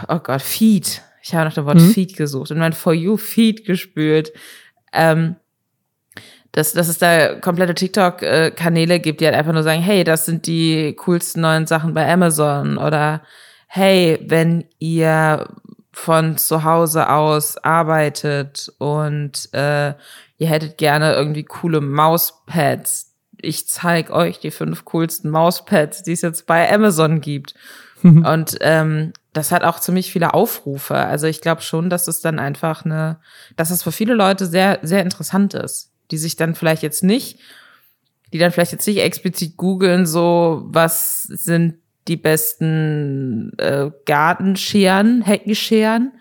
oh 0.07 0.19
Gott, 0.19 0.41
Feed. 0.41 1.01
Ich 1.21 1.33
habe 1.33 1.45
nach 1.45 1.53
dem 1.53 1.65
Wort 1.65 1.79
mhm. 1.79 1.91
Feed 1.91 2.15
gesucht, 2.15 2.51
in 2.51 2.59
mein 2.59 2.73
For 2.73 2.93
You-Feed 2.93 3.65
gespürt. 3.65 4.31
Ähm, 4.93 5.37
dass, 6.51 6.71
dass 6.71 6.87
es 6.87 6.99
da 6.99 7.35
komplette 7.35 7.75
TikTok-Kanäle 7.75 9.01
gibt, 9.01 9.19
die 9.19 9.25
halt 9.25 9.35
einfach 9.35 9.51
nur 9.51 9.63
sagen, 9.63 9.81
hey, 9.81 10.05
das 10.05 10.25
sind 10.25 10.47
die 10.47 10.95
coolsten 10.95 11.41
neuen 11.41 11.67
Sachen 11.67 11.93
bei 11.93 12.09
Amazon 12.09 12.77
oder 12.77 13.23
hey, 13.67 14.19
wenn 14.21 14.63
ihr 14.79 15.49
von 15.91 16.37
zu 16.37 16.63
Hause 16.63 17.09
aus 17.09 17.57
arbeitet 17.57 18.71
und 18.77 19.49
äh, 19.53 19.95
ihr 20.37 20.47
hättet 20.47 20.77
gerne 20.77 21.13
irgendwie 21.13 21.43
coole 21.43 21.81
Mauspads, 21.81 23.14
ich 23.41 23.67
zeige 23.67 24.13
euch 24.13 24.39
die 24.39 24.51
fünf 24.51 24.85
coolsten 24.85 25.29
Mauspads, 25.29 26.03
die 26.03 26.13
es 26.13 26.21
jetzt 26.21 26.45
bei 26.45 26.71
Amazon 26.71 27.21
gibt. 27.21 27.55
und 28.03 28.57
ähm, 28.61 29.13
das 29.33 29.51
hat 29.51 29.63
auch 29.63 29.79
ziemlich 29.79 30.11
viele 30.11 30.33
Aufrufe. 30.33 30.95
Also 30.95 31.27
ich 31.27 31.41
glaube 31.41 31.61
schon, 31.61 31.89
dass 31.89 32.07
es 32.07 32.21
dann 32.21 32.39
einfach 32.39 32.85
eine, 32.85 33.17
dass 33.55 33.71
es 33.71 33.83
für 33.83 33.91
viele 33.91 34.13
Leute 34.13 34.45
sehr, 34.45 34.79
sehr 34.81 35.01
interessant 35.01 35.53
ist 35.53 35.91
die 36.11 36.17
sich 36.17 36.35
dann 36.35 36.55
vielleicht 36.55 36.83
jetzt 36.83 37.03
nicht, 37.03 37.39
die 38.33 38.37
dann 38.37 38.51
vielleicht 38.51 38.71
jetzt 38.71 38.87
nicht 38.87 38.99
explizit 38.99 39.57
googeln, 39.57 40.05
so 40.05 40.63
was 40.67 41.23
sind 41.23 41.75
die 42.07 42.17
besten 42.17 43.53
äh, 43.57 43.89
Gartenscheren, 44.05 45.23
Heckenscheren, 45.23 46.11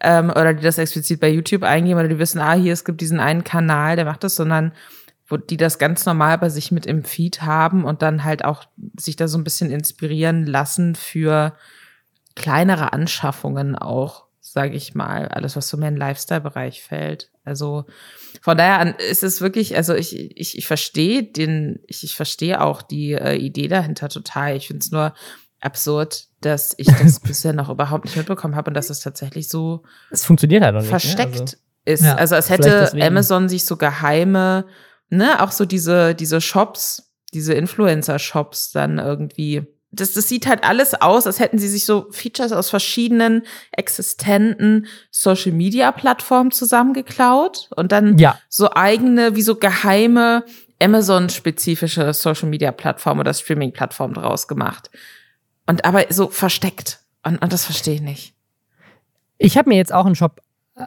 ähm, 0.00 0.30
oder 0.30 0.54
die 0.54 0.62
das 0.62 0.78
explizit 0.78 1.20
bei 1.20 1.28
YouTube 1.28 1.62
eingeben 1.62 1.98
oder 1.98 2.08
die 2.08 2.18
wissen, 2.18 2.40
ah, 2.40 2.54
hier, 2.54 2.72
es 2.72 2.84
gibt 2.84 3.00
diesen 3.00 3.20
einen 3.20 3.44
Kanal, 3.44 3.96
der 3.96 4.04
macht 4.04 4.24
das, 4.24 4.34
sondern 4.34 4.72
wo 5.26 5.36
die 5.36 5.56
das 5.56 5.78
ganz 5.78 6.04
normal 6.04 6.38
bei 6.38 6.48
sich 6.48 6.72
mit 6.72 6.86
im 6.86 7.04
Feed 7.04 7.42
haben 7.42 7.84
und 7.84 8.02
dann 8.02 8.24
halt 8.24 8.44
auch 8.44 8.64
sich 8.98 9.16
da 9.16 9.28
so 9.28 9.38
ein 9.38 9.44
bisschen 9.44 9.70
inspirieren 9.70 10.46
lassen 10.46 10.94
für 10.94 11.54
kleinere 12.34 12.92
Anschaffungen 12.92 13.76
auch, 13.76 14.26
sage 14.40 14.74
ich 14.74 14.94
mal, 14.94 15.28
alles, 15.28 15.56
was 15.56 15.68
so 15.68 15.76
mehr 15.76 15.88
in 15.88 15.94
den 15.94 16.00
Lifestyle-Bereich 16.00 16.82
fällt. 16.82 17.30
Also 17.44 17.84
von 18.40 18.56
daher 18.56 18.98
ist 19.00 19.22
es 19.22 19.40
wirklich, 19.40 19.76
also 19.76 19.94
ich, 19.94 20.14
ich, 20.38 20.58
ich 20.58 20.66
verstehe 20.66 21.22
den, 21.22 21.80
ich, 21.86 22.04
ich 22.04 22.16
verstehe 22.16 22.60
auch 22.60 22.82
die 22.82 23.12
äh, 23.12 23.36
Idee 23.36 23.68
dahinter 23.68 24.08
total. 24.08 24.56
Ich 24.56 24.68
finde 24.68 24.80
es 24.80 24.90
nur 24.90 25.14
absurd, 25.60 26.26
dass 26.40 26.74
ich 26.76 26.86
das 27.02 27.20
bisher 27.20 27.52
noch 27.52 27.70
überhaupt 27.70 28.04
nicht 28.04 28.16
mitbekommen 28.16 28.56
habe 28.56 28.70
und 28.70 28.74
dass 28.74 28.90
es 28.90 29.00
tatsächlich 29.00 29.48
so 29.48 29.82
es 30.10 30.24
funktioniert 30.24 30.62
halt 30.62 30.74
noch 30.74 30.82
nicht, 30.82 30.92
ne? 30.92 31.00
versteckt 31.00 31.34
ne? 31.34 31.40
also, 31.40 31.56
ist. 31.84 32.04
Ja, 32.04 32.14
also 32.14 32.34
als 32.34 32.50
hätte 32.50 32.92
Amazon 33.00 33.48
sich 33.48 33.64
so 33.64 33.76
geheime, 33.76 34.66
ne, 35.12 35.42
auch 35.42 35.52
so 35.52 35.64
diese, 35.64 36.14
diese 36.14 36.40
Shops, 36.40 37.12
diese 37.34 37.54
Influencer-Shops 37.54 38.72
dann 38.72 38.98
irgendwie 38.98 39.66
das, 39.94 40.14
das 40.14 40.26
sieht 40.26 40.46
halt 40.46 40.64
alles 40.64 40.94
aus, 40.94 41.26
als 41.26 41.38
hätten 41.38 41.58
sie 41.58 41.68
sich 41.68 41.84
so 41.84 42.06
Features 42.10 42.52
aus 42.52 42.70
verschiedenen 42.70 43.42
existenten 43.72 44.86
Social 45.10 45.52
Media 45.52 45.92
Plattformen 45.92 46.50
zusammengeklaut 46.50 47.68
und 47.76 47.92
dann 47.92 48.16
ja. 48.16 48.38
so 48.48 48.72
eigene, 48.72 49.36
wie 49.36 49.42
so 49.42 49.56
geheime 49.56 50.46
Amazon-spezifische 50.82 52.14
Social 52.14 52.48
Media 52.48 52.72
Plattform 52.72 53.18
oder 53.18 53.34
Streaming-Plattform 53.34 54.14
draus 54.14 54.48
gemacht. 54.48 54.90
Und 55.66 55.84
aber 55.84 56.06
so 56.08 56.28
versteckt. 56.28 57.00
Und, 57.22 57.36
und 57.42 57.52
das 57.52 57.66
verstehe 57.66 57.96
ich 57.96 58.00
nicht. 58.00 58.34
Ich 59.36 59.58
habe 59.58 59.68
mir 59.68 59.76
jetzt 59.76 59.92
auch 59.92 60.06
einen 60.06 60.16
Shop 60.16 60.40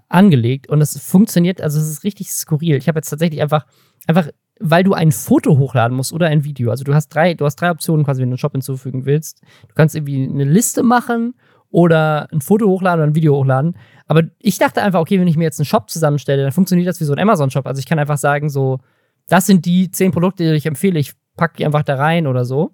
angelegt 0.10 0.68
und 0.68 0.82
es 0.82 0.98
funktioniert, 1.00 1.62
also 1.62 1.80
es 1.80 1.90
ist 1.90 2.04
richtig 2.04 2.32
skurril. 2.32 2.76
Ich 2.78 2.88
habe 2.88 2.98
jetzt 2.98 3.10
tatsächlich 3.10 3.42
einfach, 3.42 3.66
einfach 4.08 4.30
weil 4.60 4.84
du 4.84 4.94
ein 4.94 5.12
Foto 5.12 5.58
hochladen 5.58 5.96
musst 5.96 6.14
oder 6.14 6.28
ein 6.28 6.44
Video. 6.44 6.72
Also 6.72 6.84
du 6.84 6.94
hast 6.94 7.10
drei, 7.10 7.34
du 7.34 7.46
hast 7.46 7.58
drei 7.58 7.72
Optionen 7.72 8.06
quasi, 8.06 8.22
wenn 8.22 8.30
du 8.30 8.34
einen 8.34 8.38
Shop 8.38 8.54
hinzufügen 8.54 9.06
willst. 9.06 9.42
Du 9.68 9.76
kannst 9.76 9.96
irgendwie 9.96 10.28
eine 10.28 10.46
Liste 10.46 10.82
machen 10.82 11.36
oder 11.70 12.28
ein 12.32 12.42
Foto 12.42 12.68
hochladen 12.68 13.02
oder 13.02 13.12
ein 13.12 13.16
Video 13.16 13.36
hochladen. 13.36 13.78
Aber 14.08 14.24
ich 14.40 14.58
dachte 14.58 14.82
einfach, 14.82 15.02
okay, 15.02 15.20
wenn 15.20 15.28
ich 15.28 15.38
mir 15.38 15.44
jetzt 15.44 15.60
einen 15.60 15.66
Shop 15.66 15.90
zusammenstelle, 15.90 16.44
dann 16.44 16.52
funktioniert 16.52 16.88
das 16.88 17.02
wie 17.02 17.06
so 17.06 17.14
ein 17.14 17.20
Amazon-Shop. 17.20 17.68
Also 17.68 17.80
ich 17.80 17.86
kann 17.86 18.00
einfach 18.00 18.18
sagen, 18.18 18.50
so, 18.50 18.80
das 19.28 19.46
sind 19.46 19.66
die 19.66 19.92
zehn 19.92 20.12
Produkte, 20.12 20.44
die 20.44 20.56
ich 20.56 20.66
empfehle, 20.66 21.00
ich 21.00 21.14
packe 21.36 21.58
die 21.58 21.66
einfach 21.66 21.84
da 21.84 21.96
rein 21.96 22.28
oder 22.28 22.46
so. 22.46 22.72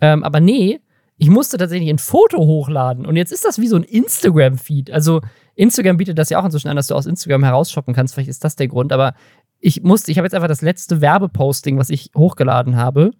Ähm, 0.00 0.24
aber 0.24 0.40
nee, 0.40 0.80
ich 1.18 1.28
musste 1.28 1.58
tatsächlich 1.58 1.90
ein 1.90 1.98
Foto 1.98 2.38
hochladen. 2.38 3.04
Und 3.04 3.16
jetzt 3.16 3.32
ist 3.32 3.44
das 3.44 3.58
wie 3.58 3.66
so 3.66 3.76
ein 3.76 3.82
Instagram-Feed. 3.82 4.92
Also 4.92 5.20
Instagram 5.58 5.96
bietet 5.96 6.18
das 6.18 6.30
ja 6.30 6.38
auch 6.38 6.44
inzwischen 6.44 6.68
an, 6.68 6.76
dass 6.76 6.86
du 6.86 6.94
aus 6.94 7.06
Instagram 7.06 7.42
herausshoppen 7.42 7.92
kannst. 7.92 8.14
Vielleicht 8.14 8.30
ist 8.30 8.44
das 8.44 8.54
der 8.54 8.68
Grund. 8.68 8.92
Aber 8.92 9.14
ich 9.58 9.82
musste, 9.82 10.12
ich 10.12 10.18
habe 10.18 10.26
jetzt 10.26 10.34
einfach 10.34 10.48
das 10.48 10.62
letzte 10.62 11.00
Werbeposting, 11.00 11.78
was 11.78 11.90
ich 11.90 12.12
hochgeladen 12.16 12.76
habe, 12.76 13.10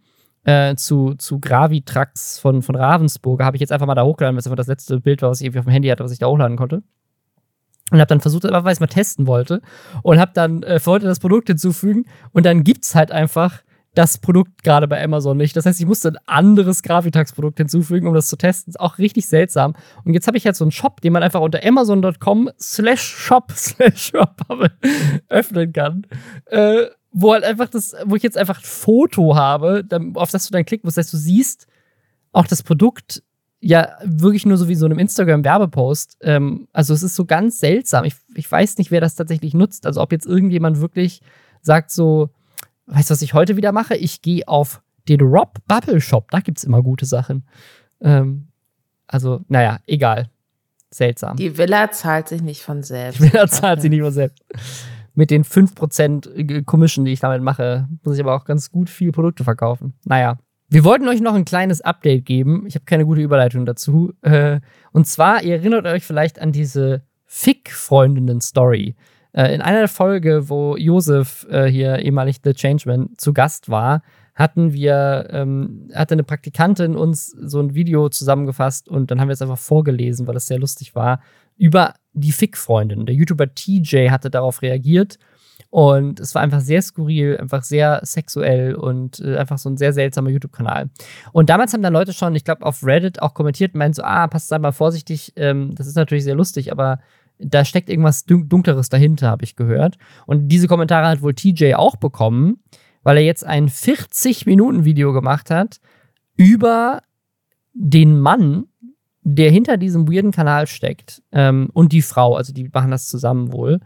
äh, 0.45 0.77
zu, 0.77 1.15
zu 1.15 1.41
Gravitrax 1.41 2.39
von, 2.39 2.63
von 2.63 2.77
Ravensburg, 2.77 3.43
habe 3.43 3.57
ich 3.57 3.61
jetzt 3.61 3.73
einfach 3.73 3.89
mal 3.89 3.97
da 3.97 4.05
hochgeladen, 4.05 4.37
weil 4.37 4.41
es 4.41 4.47
einfach 4.47 4.57
das 4.57 4.69
letzte 4.69 5.01
Bild 5.01 5.21
war, 5.21 5.31
was 5.31 5.41
ich 5.41 5.47
irgendwie 5.47 5.59
auf 5.59 5.65
dem 5.65 5.73
Handy 5.73 5.89
hatte, 5.89 6.05
was 6.05 6.13
ich 6.13 6.21
da 6.21 6.29
hochladen 6.29 6.57
konnte. 6.57 6.85
Und 7.91 7.99
habe 7.99 8.07
dann 8.07 8.21
versucht, 8.21 8.47
einfach 8.47 8.63
weil 8.63 8.73
ich 8.73 8.77
es 8.77 8.81
mal 8.81 8.87
testen 8.87 9.27
wollte. 9.27 9.61
Und 10.05 10.21
habe 10.21 10.31
dann 10.33 10.63
äh, 10.63 10.79
heute 10.87 11.07
das 11.07 11.19
Produkt 11.19 11.49
hinzufügen. 11.49 12.05
Und 12.31 12.47
dann 12.47 12.63
gibt 12.63 12.85
es 12.85 12.95
halt 12.95 13.11
einfach 13.11 13.63
das 13.99 14.17
Produkt 14.17 14.63
gerade 14.63 14.87
bei 14.87 15.03
Amazon 15.03 15.37
nicht. 15.37 15.57
Das 15.57 15.67
heißt, 15.67 15.81
ich 15.81 15.87
musste 15.87 16.11
ein 16.11 16.19
anderes 16.27 16.85
Gravitax-Produkt 16.85 17.59
hinzufügen, 17.59 18.07
um 18.07 18.15
das 18.15 18.29
zu 18.29 18.37
testen. 18.37 18.71
Ist 18.71 18.79
auch 18.79 18.99
richtig 18.99 19.27
seltsam. 19.27 19.75
Und 20.05 20.15
jetzt 20.15 20.29
habe 20.29 20.37
ich 20.37 20.47
halt 20.47 20.55
so 20.55 20.63
einen 20.63 20.71
Shop, 20.71 21.01
den 21.01 21.13
man 21.13 21.25
einfach 21.25 21.41
unter 21.41 21.67
amazon.com 21.67 22.49
slash 22.61 23.03
shop 23.03 23.51
slash 23.57 24.13
öffnen 25.29 25.73
kann. 25.73 26.07
Äh, 26.45 26.85
wo 27.11 27.33
halt 27.33 27.43
einfach 27.43 27.69
das, 27.69 27.97
wo 28.05 28.15
ich 28.15 28.23
jetzt 28.23 28.39
einfach 28.39 28.59
ein 28.59 28.65
Foto 28.65 29.35
habe, 29.35 29.85
auf 30.15 30.31
das 30.31 30.47
du 30.47 30.53
dann 30.53 30.65
klicken 30.65 30.87
musst. 30.87 30.97
Das 30.97 31.07
heißt, 31.07 31.15
du 31.15 31.19
siehst 31.19 31.67
auch 32.31 32.47
das 32.47 32.63
Produkt 32.63 33.25
ja 33.59 33.97
wirklich 34.05 34.47
nur 34.47 34.59
so 34.59 34.69
wie 34.69 34.77
so 34.77 34.87
einem 34.87 35.01
Instagram-Werbepost. 35.01 36.19
Ähm, 36.21 36.69
also 36.73 36.95
es 36.95 37.03
ist 37.03 37.17
so 37.17 37.25
ganz 37.25 37.59
seltsam. 37.59 38.05
Ich, 38.05 38.15
ich 38.37 38.49
weiß 38.49 38.79
nicht, 38.79 38.93
wer 38.93 39.01
das 39.01 39.17
tatsächlich 39.17 39.55
nutzt. 39.55 39.87
Also 39.87 40.01
ob 40.01 40.13
jetzt 40.13 40.27
irgendjemand 40.27 40.81
wirklich 40.81 41.21
sagt 41.63 41.91
so, 41.91 42.31
weißt 42.89 43.11
du, 43.11 43.13
was 43.13 43.23
ich 43.23 43.35
heute 43.35 43.57
wieder 43.57 43.73
mache? 43.73 43.97
Ich 43.97 44.23
gehe 44.23 44.47
auf 44.49 44.83
den 45.09 45.21
Rob 45.21 45.59
Bubble 45.67 46.01
Shop. 46.01 46.31
Da 46.31 46.41
gibt 46.41 46.59
es 46.59 46.65
immer 46.65 46.83
gute 46.83 47.07
Sachen. 47.07 47.47
Ähm, 48.01 48.49
also, 49.07 49.41
naja, 49.49 49.81
egal. 49.87 50.29
Seltsam. 50.91 51.37
Die 51.37 51.59
Villa 51.59 51.91
zahlt 51.91 52.29
sich 52.29 52.43
nicht 52.43 52.63
von 52.63 52.83
selbst. 52.83 53.21
Die 53.21 53.33
Villa 53.33 53.47
zahlt 53.47 53.83
sich 53.83 53.91
nicht 53.91 54.03
von 54.03 54.13
selbst. 54.13 54.43
Mit 55.15 55.31
den 55.31 55.45
5% 55.45 56.65
Commission, 56.65 57.05
die 57.05 57.13
ich 57.13 57.21
damit 57.21 57.43
mache, 57.43 57.89
muss 58.05 58.15
ich 58.15 58.21
aber 58.23 58.35
auch 58.35 58.45
ganz 58.45 58.71
gut 58.71 58.89
viele 58.89 59.13
Produkte 59.13 59.45
verkaufen. 59.45 59.95
Naja. 60.05 60.39
Wir 60.71 60.85
wollten 60.85 61.09
euch 61.09 61.21
noch 61.21 61.35
ein 61.35 61.47
kleines 61.47 61.81
Update 61.81 62.27
geben. 62.27 62.67
Ich 62.67 62.75
habe 62.75 62.85
keine 62.85 63.07
gute 63.07 63.23
Überleitung 63.23 63.65
dazu. 63.65 64.13
Äh, 64.21 64.61
und 64.93 65.07
zwar, 65.07 65.43
ihr 65.43 65.57
erinnert 65.57 65.87
euch 65.87 66.05
vielleicht 66.05 66.39
an 66.39 66.53
diese 66.53 67.03
Fick-Freundinnen-Story. 67.25 68.95
Äh, 69.39 69.55
in 69.55 69.61
einer 69.61 69.87
Folge, 69.87 70.49
wo 70.49 70.77
Josef 70.77 71.47
äh, 71.49 71.67
hier 71.67 72.01
ehemalig 72.01 72.39
The 72.43 72.55
Changeman 72.55 73.11
zu 73.19 73.33
Gast 73.33 73.69
war, 73.69 74.03
hatten 74.35 74.73
wir, 74.73 75.29
ähm, 75.31 75.89
hatte 75.95 76.15
eine 76.15 76.25
Praktikantin 76.25 76.97
uns 76.97 77.29
so 77.29 77.61
ein 77.61 77.73
Video 77.73 78.09
zusammengefasst 78.09 78.89
und 78.89 79.13
dann 79.13 79.21
haben 79.21 79.29
wir 79.29 79.35
es 79.35 79.43
einfach 79.43 79.59
vorgelesen, 79.59 80.27
weil 80.27 80.35
das 80.35 80.49
sehr 80.49 80.59
lustig 80.59 80.97
war, 80.97 81.21
über 81.57 81.95
die 82.15 82.33
Fick-Freundin. 82.33 83.07
Der 83.07 83.15
YouTuber 83.15 83.55
TJ 83.55 84.11
hatte 84.11 84.29
darauf 84.29 84.61
reagiert 84.61 85.19
und 85.71 86.19
es 86.19 86.35
war 86.35 86.43
einfach 86.43 86.61
sehr 86.61 86.83
skurril, 86.83 87.37
einfach 87.37 87.63
sehr 87.63 88.01
sexuell 88.03 88.75
und 88.75 89.21
äh, 89.21 89.37
einfach 89.37 89.59
so 89.59 89.69
ein 89.69 89.77
sehr 89.77 89.93
seltsamer 89.93 90.31
YouTube-Kanal. 90.31 90.91
Und 91.31 91.49
damals 91.49 91.73
haben 91.75 91.83
dann 91.83 91.93
Leute 91.93 92.13
schon, 92.13 92.35
ich 92.35 92.45
glaube, 92.45 92.67
auf 92.67 92.85
Reddit 92.85 93.23
auch 93.23 93.35
kommentiert 93.35 93.75
und 93.75 93.79
meinten 93.79 93.95
so, 93.95 94.03
ah, 94.03 94.27
passt 94.27 94.51
mal 94.51 94.73
vorsichtig, 94.73 95.33
ähm, 95.37 95.77
das 95.77 95.87
ist 95.87 95.95
natürlich 95.97 96.25
sehr 96.25 96.35
lustig, 96.35 96.73
aber 96.73 96.99
da 97.39 97.65
steckt 97.65 97.89
irgendwas 97.89 98.25
Dunkleres 98.25 98.89
dahinter, 98.89 99.29
habe 99.29 99.45
ich 99.45 99.57
gehört. 99.57 99.97
Und 100.27 100.49
diese 100.49 100.69
Kommentare 100.69 101.07
hat 101.07 101.23
wohl 101.23 101.35
TJ 101.35 101.75
auch 101.75 101.97
bekommen, 101.97 102.59
weil 103.03 103.19
er 103.19 103.25
jetzt 103.25 103.45
ein 103.45 103.69
40-Minuten-Video 103.69 105.13
gemacht 105.13 105.51
hat 105.51 105.81
über 106.37 107.03
den 107.73 108.19
Mann, 108.21 108.67
der 109.23 109.51
hinter 109.51 109.77
diesem 109.77 110.11
weirden 110.11 110.33
Kanal 110.33 110.67
steckt 110.67 111.23
ähm, 111.33 111.69
und 111.73 111.93
die 111.93 112.03
Frau. 112.03 112.35
Also 112.35 112.53
die 112.53 112.69
machen 112.73 112.91
das 112.91 113.09
zusammen 113.09 113.53
wohl. 113.53 113.81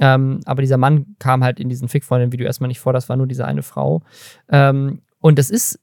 Ähm, 0.00 0.40
aber 0.44 0.62
dieser 0.62 0.76
Mann 0.76 1.16
kam 1.18 1.42
halt 1.42 1.60
in 1.60 1.68
diesem 1.68 1.88
Fick-Freundin-Video 1.88 2.46
erstmal 2.46 2.68
nicht 2.68 2.80
vor, 2.80 2.92
das 2.92 3.08
war 3.08 3.16
nur 3.16 3.26
diese 3.26 3.46
eine 3.46 3.62
Frau. 3.62 4.02
Ähm, 4.48 5.00
und 5.20 5.38
das 5.38 5.50
ist, 5.50 5.80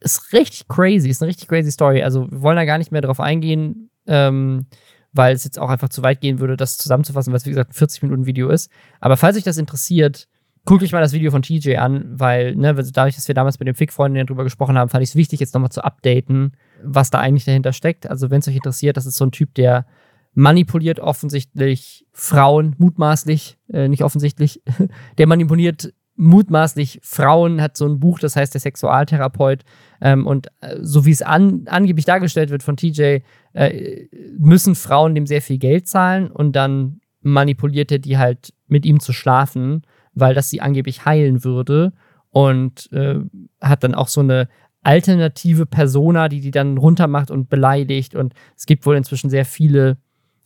ist 0.00 0.32
richtig 0.32 0.68
crazy, 0.68 1.08
ist 1.08 1.22
eine 1.22 1.28
richtig 1.28 1.48
crazy 1.48 1.70
Story. 1.70 2.02
Also 2.02 2.30
wir 2.30 2.42
wollen 2.42 2.56
da 2.56 2.64
gar 2.64 2.78
nicht 2.78 2.92
mehr 2.92 3.02
drauf 3.02 3.20
eingehen. 3.20 3.90
Ähm, 4.06 4.66
weil 5.14 5.34
es 5.34 5.44
jetzt 5.44 5.58
auch 5.58 5.70
einfach 5.70 5.88
zu 5.88 6.02
weit 6.02 6.20
gehen 6.20 6.40
würde, 6.40 6.56
das 6.56 6.76
zusammenzufassen, 6.76 7.32
was 7.32 7.46
wie 7.46 7.50
gesagt 7.50 7.70
ein 7.70 7.74
40 7.74 8.02
Minuten 8.02 8.26
Video 8.26 8.50
ist. 8.50 8.70
Aber 9.00 9.16
falls 9.16 9.36
euch 9.36 9.44
das 9.44 9.56
interessiert, 9.56 10.28
guckt 10.64 10.82
euch 10.82 10.92
mal 10.92 11.00
das 11.00 11.12
Video 11.12 11.30
von 11.30 11.42
TJ 11.42 11.76
an, 11.76 12.04
weil, 12.18 12.54
ne, 12.56 12.74
dadurch, 12.74 13.14
dass 13.14 13.28
wir 13.28 13.34
damals 13.34 13.58
mit 13.58 13.68
den 13.68 13.74
Fick-Freunden 13.74 14.26
drüber 14.26 14.44
gesprochen 14.44 14.76
haben, 14.76 14.88
fand 14.88 15.02
ich 15.02 15.10
es 15.10 15.16
wichtig, 15.16 15.40
jetzt 15.40 15.54
nochmal 15.54 15.70
zu 15.70 15.84
updaten, 15.84 16.56
was 16.82 17.10
da 17.10 17.20
eigentlich 17.20 17.44
dahinter 17.44 17.72
steckt. 17.72 18.08
Also, 18.10 18.30
wenn 18.30 18.40
es 18.40 18.48
euch 18.48 18.56
interessiert, 18.56 18.96
das 18.96 19.06
ist 19.06 19.16
so 19.16 19.24
ein 19.24 19.32
Typ, 19.32 19.54
der 19.54 19.86
manipuliert 20.34 20.98
offensichtlich 20.98 22.06
Frauen, 22.12 22.74
mutmaßlich, 22.78 23.56
äh, 23.72 23.88
nicht 23.88 24.02
offensichtlich, 24.02 24.62
der 25.18 25.26
manipuliert 25.26 25.92
mutmaßlich 26.16 27.00
Frauen, 27.02 27.60
hat 27.60 27.76
so 27.76 27.86
ein 27.86 27.98
Buch, 27.98 28.18
das 28.18 28.36
heißt 28.36 28.54
der 28.54 28.60
Sexualtherapeut. 28.60 29.64
Ähm, 30.00 30.26
und 30.26 30.48
äh, 30.60 30.76
so 30.80 31.06
wie 31.06 31.10
es 31.10 31.22
an, 31.22 31.64
angeblich 31.66 32.04
dargestellt 32.04 32.50
wird 32.50 32.62
von 32.62 32.76
TJ, 32.76 33.18
äh, 33.52 34.08
müssen 34.38 34.74
Frauen 34.74 35.14
dem 35.14 35.26
sehr 35.26 35.42
viel 35.42 35.58
Geld 35.58 35.88
zahlen 35.88 36.30
und 36.30 36.54
dann 36.54 37.00
manipuliert 37.20 37.90
er 37.90 37.98
die 37.98 38.18
halt 38.18 38.52
mit 38.66 38.86
ihm 38.86 39.00
zu 39.00 39.12
schlafen, 39.12 39.82
weil 40.12 40.34
das 40.34 40.50
sie 40.50 40.60
angeblich 40.60 41.04
heilen 41.04 41.42
würde. 41.44 41.92
Und 42.30 42.92
äh, 42.92 43.20
hat 43.60 43.84
dann 43.84 43.94
auch 43.94 44.08
so 44.08 44.20
eine 44.20 44.48
alternative 44.82 45.66
Persona, 45.66 46.28
die 46.28 46.40
die 46.40 46.50
dann 46.50 46.78
runtermacht 46.78 47.30
und 47.30 47.48
beleidigt. 47.48 48.14
Und 48.14 48.34
es 48.56 48.66
gibt 48.66 48.86
wohl 48.86 48.96
inzwischen 48.96 49.30
sehr 49.30 49.44
viele 49.44 49.96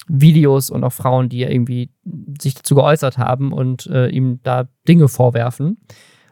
Videos 0.09 0.71
und 0.71 0.85
auch 0.85 0.93
Frauen, 0.93 1.29
die 1.29 1.43
irgendwie 1.43 1.91
sich 2.41 2.55
dazu 2.55 2.75
geäußert 2.75 3.19
haben 3.19 3.53
und 3.53 3.87
äh, 3.87 4.09
ihm 4.09 4.41
da 4.43 4.69
Dinge 4.87 5.09
vorwerfen. 5.09 5.79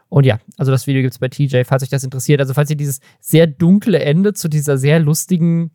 Und 0.08 0.24
ja, 0.24 0.38
also 0.56 0.72
das 0.72 0.86
Video 0.86 1.02
gibt 1.02 1.14
es 1.14 1.18
bei 1.18 1.28
TJ, 1.28 1.62
falls 1.64 1.82
euch 1.82 1.88
das 1.88 2.04
interessiert. 2.04 2.40
Also 2.40 2.54
falls 2.54 2.70
ihr 2.70 2.76
dieses 2.76 3.00
sehr 3.20 3.46
dunkle 3.46 3.98
Ende 3.98 4.32
zu 4.32 4.48
dieser 4.48 4.78
sehr 4.78 5.00
lustigen 5.00 5.72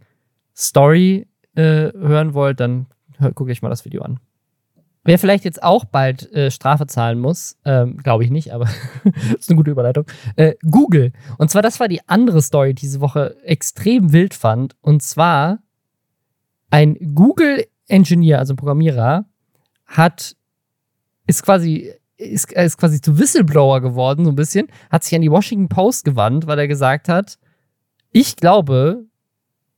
Story 0.56 1.28
äh, 1.56 1.92
hören 1.94 2.34
wollt, 2.34 2.60
dann 2.60 2.88
guckt 3.36 3.52
euch 3.52 3.62
mal 3.62 3.70
das 3.70 3.86
Video 3.86 4.02
an. 4.02 4.20
Wer 5.04 5.18
vielleicht 5.18 5.46
jetzt 5.46 5.64
auch 5.64 5.84
bald 5.84 6.32
äh, 6.32 6.52
Strafe 6.52 6.86
zahlen 6.86 7.20
muss, 7.20 7.58
ähm, 7.66 7.98
glaube 7.98 8.24
ich 8.24 8.30
nicht, 8.30 8.54
aber 8.54 8.68
ist 9.38 9.50
eine 9.50 9.58
gute 9.58 9.72
Überleitung. 9.72 10.06
Äh, 10.36 10.54
Google. 10.70 11.12
Und 11.40 11.50
zwar, 11.50 11.64
das 11.64 11.80
war 11.80 11.88
die 11.88 12.08
andere 12.08 12.42
Story, 12.42 12.76
die 12.76 12.82
diese 12.82 13.02
Woche 13.02 13.36
extrem 13.44 14.14
wild 14.14 14.36
fand. 14.36 14.76
Und 14.82 15.02
zwar 15.02 15.60
ein 16.70 16.98
Google 17.16 17.66
Engineer, 17.92 18.40
also 18.40 18.54
ein 18.54 18.58
Programmierer, 18.58 19.26
hat, 19.86 20.36
ist 21.28 21.44
quasi, 21.44 21.92
ist, 22.18 22.52
ist 22.52 22.78
quasi 22.78 23.02
zu 23.02 23.20
Whistleblower 23.20 23.82
geworden, 23.82 24.26
so 24.26 24.32
ein 24.32 24.36
bisschen, 24.36 24.68
hat 24.90 25.04
sich 25.04 25.16
an 25.16 25.22
die 25.22 25.32
Washington 25.32 25.70
Post 25.70 26.06
gewandt, 26.06 26.48
weil 26.48 26.60
er 26.60 26.68
gesagt 26.68 27.10
hat, 27.10 27.38
ich 28.12 28.36
glaube, 28.36 29.06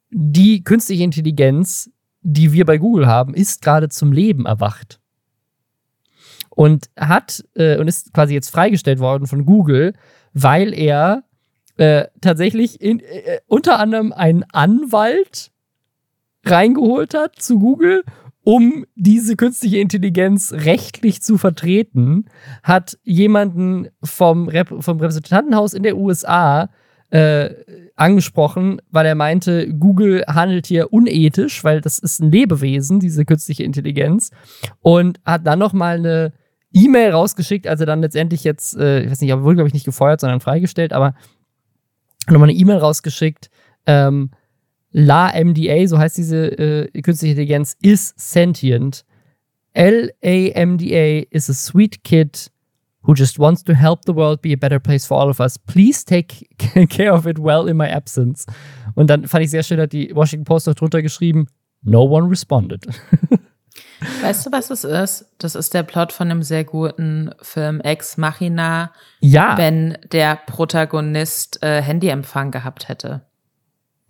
die 0.09 0.64
künstliche 0.64 1.03
Intelligenz, 1.03 1.89
die 2.22 2.53
wir 2.53 2.66
bei 2.66 2.78
Google 2.78 3.07
haben, 3.07 3.34
ist 3.34 3.61
gerade 3.61 3.89
zum 3.89 4.11
Leben 4.11 4.45
erwacht. 4.45 4.99
Und 6.49 6.89
hat 6.97 7.43
äh, 7.55 7.80
und 7.80 7.88
ist 7.88 8.14
quasi 8.14 8.36
jetzt 8.36 8.49
freigestellt 8.49 8.99
worden 8.99 9.26
von 9.26 9.45
Google, 9.45 9.93
weil 10.34 10.74
er 10.74 11.24
äh, 11.78 12.05
tatsächlich 12.22 12.80
in, 12.80 12.99
äh, 12.99 13.39
unter 13.47 13.80
anderem 13.80 14.14
einen 14.14 14.43
Anwalt 14.51 15.51
reingeholt 16.44 17.14
hat 17.14 17.36
zu 17.38 17.60
Google, 17.60 18.04
um 18.44 18.86
diese 18.96 19.36
künstliche 19.36 19.78
Intelligenz 19.78 20.52
rechtlich 20.52 21.22
zu 21.22 21.38
vertreten, 21.38 22.26
hat 22.62 22.98
jemanden 23.04 23.88
vom, 24.04 24.50
Rep 24.50 24.68
vom 24.84 25.00
Repräsentantenhaus 25.00 25.74
in 25.74 25.84
der 25.84 25.98
USA 25.98 26.70
äh, 27.10 27.52
angesprochen, 27.96 28.82
weil 28.89 29.06
er 29.06 29.16
meinte, 29.16 29.74
Google 29.74 30.24
handelt 30.28 30.66
hier 30.66 30.91
unethisch, 30.91 31.64
weil 31.64 31.80
das 31.80 32.00
ist 32.00 32.20
ein 32.20 32.32
Lebewesen, 32.32 33.00
diese 33.00 33.24
künstliche 33.24 33.64
Intelligenz, 33.64 34.32
und 34.82 35.20
hat 35.24 35.46
dann 35.46 35.60
noch 35.60 35.74
mal 35.74 35.98
eine 35.98 36.34
E-Mail 36.74 37.12
rausgeschickt, 37.12 37.68
als 37.68 37.80
er 37.80 37.86
dann 37.86 38.02
letztendlich 38.02 38.44
jetzt, 38.44 38.76
äh, 38.76 39.04
ich 39.04 39.12
weiß 39.12 39.22
nicht, 39.22 39.30
er 39.30 39.44
wurde 39.44 39.58
glaube 39.58 39.68
ich 39.68 39.76
nicht 39.76 39.86
gefeuert, 39.86 40.20
sondern 40.20 40.39
freigestellt, 40.39 40.91
aber 40.91 41.14
nochmal 42.28 42.50
eine 42.50 42.58
E-Mail 42.58 42.78
rausgeschickt, 42.78 43.50
ähm, 43.86 44.32
LaMDA, 44.94 45.88
so 45.88 45.98
heißt 45.98 46.18
diese 46.18 46.48
äh, 46.58 47.02
künstliche 47.02 47.32
Intelligenz, 47.32 47.76
is 47.82 48.14
sentient. 48.16 49.04
LAMDA 49.76 51.28
is 51.32 51.50
a 51.50 51.54
sweet 51.54 52.04
kid 52.04 52.52
who 53.02 53.14
just 53.14 53.38
wants 53.39 53.64
to 53.64 53.74
help 53.74 54.06
the 54.06 54.16
world 54.16 54.41
be 54.41 54.54
a 54.54 54.56
better 54.58 54.80
place 54.80 55.06
for 55.06 55.20
all 55.20 55.30
of 55.30 55.39
us. 55.39 55.58
Please 55.58 56.06
take 56.06 56.48
care 56.89 57.14
of 57.14 57.28
it 57.28 57.38
well 57.39 57.68
in 57.68 57.76
my 57.76 57.89
absence. 57.89 58.46
Und 58.96 59.10
dann 59.10 59.28
fand 59.28 59.44
ich 59.44 59.52
sehr 59.52 59.64
schön, 59.64 59.80
hat 59.80 59.91
die 59.91 60.16
Washington 60.16 60.46
Post 60.46 60.68
noch 60.68 60.76
drunter 60.76 61.02
geschrieben, 61.02 61.48
no 61.82 62.04
one 62.04 62.30
responded. 62.30 62.86
Weißt 64.22 64.46
du, 64.46 64.52
was 64.52 64.70
es 64.70 64.84
ist? 64.84 65.26
Das 65.38 65.56
ist 65.56 65.74
der 65.74 65.84
Plot 65.84 66.12
von 66.12 66.30
einem 66.30 66.44
sehr 66.44 66.64
guten 66.64 67.32
Film 67.41 67.80
Ex 67.82 68.18
Machina. 68.18 68.91
Ja. 69.22 69.58
Wenn 69.58 69.98
der 70.12 70.36
Protagonist 70.36 71.64
äh, 71.64 71.82
Handyempfang 71.82 72.52
gehabt 72.52 72.89
hätte. 72.89 73.22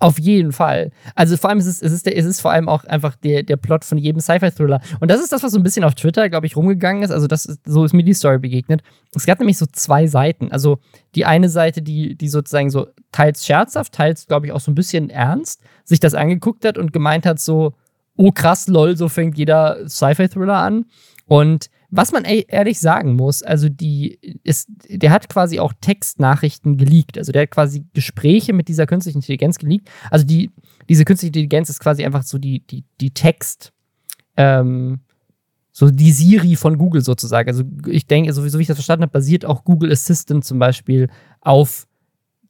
Auf 0.04 0.20
jeden 0.20 0.52
Fall. 0.52 0.92
Also 1.16 1.38
vor 1.38 1.50
allem 1.50 1.60
ist 1.60 1.66
es, 1.66 1.82
es 1.82 1.94
ist, 1.94 2.06
der, 2.06 2.18
es 2.18 2.26
ist 2.26 2.42
vor 2.42 2.52
allem 2.52 2.68
auch 2.68 2.84
einfach 2.84 3.16
der, 3.16 3.42
der 3.42 3.56
Plot 3.56 3.86
von 3.86 3.98
jedem 3.98 4.20
Sci-Fi-Thriller. 4.20 4.82
Und 5.00 5.10
das 5.10 5.22
ist 5.22 5.32
das, 5.32 5.44
was 5.44 5.54
so 5.54 5.58
ein 5.58 5.64
bisschen 5.64 5.86
auf 5.86 5.96
Twitter, 5.96 6.30
glaube 6.30 6.46
ich, 6.46 6.58
rumgegangen 6.58 7.04
ist. 7.04 7.12
Also 7.12 7.26
das 7.28 7.46
ist, 7.46 7.62
so 7.66 7.86
ist 7.86 7.94
mir 7.94 8.04
die 8.04 8.14
Story 8.14 8.38
begegnet. 8.38 8.82
Es 9.16 9.26
gab 9.26 9.40
nämlich 9.40 9.58
so 9.58 9.66
zwei 9.66 10.08
Seiten. 10.08 10.52
Also 10.52 10.80
die 11.16 11.24
eine 11.24 11.48
Seite, 11.48 11.82
die, 11.82 12.16
die 12.16 12.28
sozusagen 12.28 12.70
so 12.70 12.88
teils 13.14 13.46
scherzhaft, 13.46 13.94
teils, 13.94 14.28
glaube 14.28 14.46
ich, 14.46 14.52
auch 14.52 14.60
so 14.60 14.72
ein 14.72 14.76
bisschen 14.76 15.10
ernst 15.10 15.62
sich 15.86 16.02
das 16.02 16.16
angeguckt 16.16 16.66
hat 16.66 16.78
und 16.78 16.92
gemeint 16.92 17.26
hat 17.26 17.40
so, 17.40 17.72
oh 18.18 18.34
krass, 18.34 18.68
lol, 18.68 18.98
so 18.98 19.08
fängt 19.08 19.38
jeder 19.38 19.88
Sci-Fi-Thriller 19.88 20.58
an. 20.58 20.84
Und 21.28 21.70
was 21.96 22.12
man 22.12 22.26
ehrlich 22.26 22.80
sagen 22.80 23.16
muss, 23.16 23.44
also 23.44 23.70
die 23.70 24.18
ist, 24.44 24.68
der 24.90 25.12
hat 25.12 25.30
quasi 25.30 25.60
auch 25.60 25.74
Textnachrichten 25.80 26.78
geleakt. 26.78 27.20
Also 27.20 27.32
der 27.32 27.44
hat 27.44 27.52
quasi 27.52 27.86
Gespräche 27.94 28.52
mit 28.52 28.68
dieser 28.68 28.88
künstlichen 28.88 29.20
Intelligenz 29.20 29.60
geleakt. 29.60 29.90
Also 30.10 30.26
die, 30.26 30.50
diese 30.90 31.06
künstliche 31.06 31.30
Intelligenz 31.30 31.70
ist 31.70 31.80
quasi 31.80 32.04
einfach 32.04 32.24
so 32.24 32.40
die, 32.40 32.66
die, 32.66 32.84
die 33.00 33.12
Text, 33.12 33.74
ähm, 34.38 35.02
so 35.72 35.92
die 35.92 36.12
Siri 36.12 36.56
von 36.56 36.80
Google 36.80 37.02
sozusagen. 37.02 37.48
Also 37.48 37.64
ich 37.86 38.08
denke, 38.08 38.34
so 38.34 38.44
wie 38.44 38.62
ich 38.62 38.68
das 38.68 38.78
verstanden 38.78 39.04
habe, 39.04 39.12
basiert 39.12 39.46
auch 39.46 39.64
Google 39.64 39.92
Assistant 39.92 40.44
zum 40.44 40.58
Beispiel 40.58 41.10
auf 41.42 41.86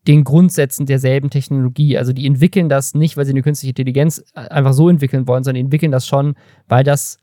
den 0.08 0.24
Grundsätzen 0.24 0.86
derselben 0.86 1.30
Technologie. 1.30 1.98
Also 1.98 2.14
die 2.14 2.26
entwickeln 2.28 2.70
das 2.70 2.94
nicht, 2.94 3.18
weil 3.18 3.26
sie 3.26 3.32
eine 3.32 3.41
künstliche 3.41 3.72
Intelligenz 3.72 4.24
einfach 4.34 4.74
so 4.74 4.88
entwickeln 4.88 5.28
wollen, 5.28 5.44
sondern 5.44 5.56
die 5.56 5.66
entwickeln 5.66 5.91
das 5.91 6.08
schon, 6.08 6.36
weil 6.70 6.86
das 6.86 7.18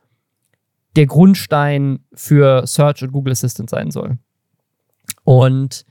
der 0.97 1.07
Grundstein 1.07 2.01
für 2.13 2.67
Search 2.67 3.03
und 3.03 3.13
Google 3.13 3.33
Assistant 3.33 3.71
sein 3.71 3.91
soll. 3.91 4.19
Und 5.25 5.85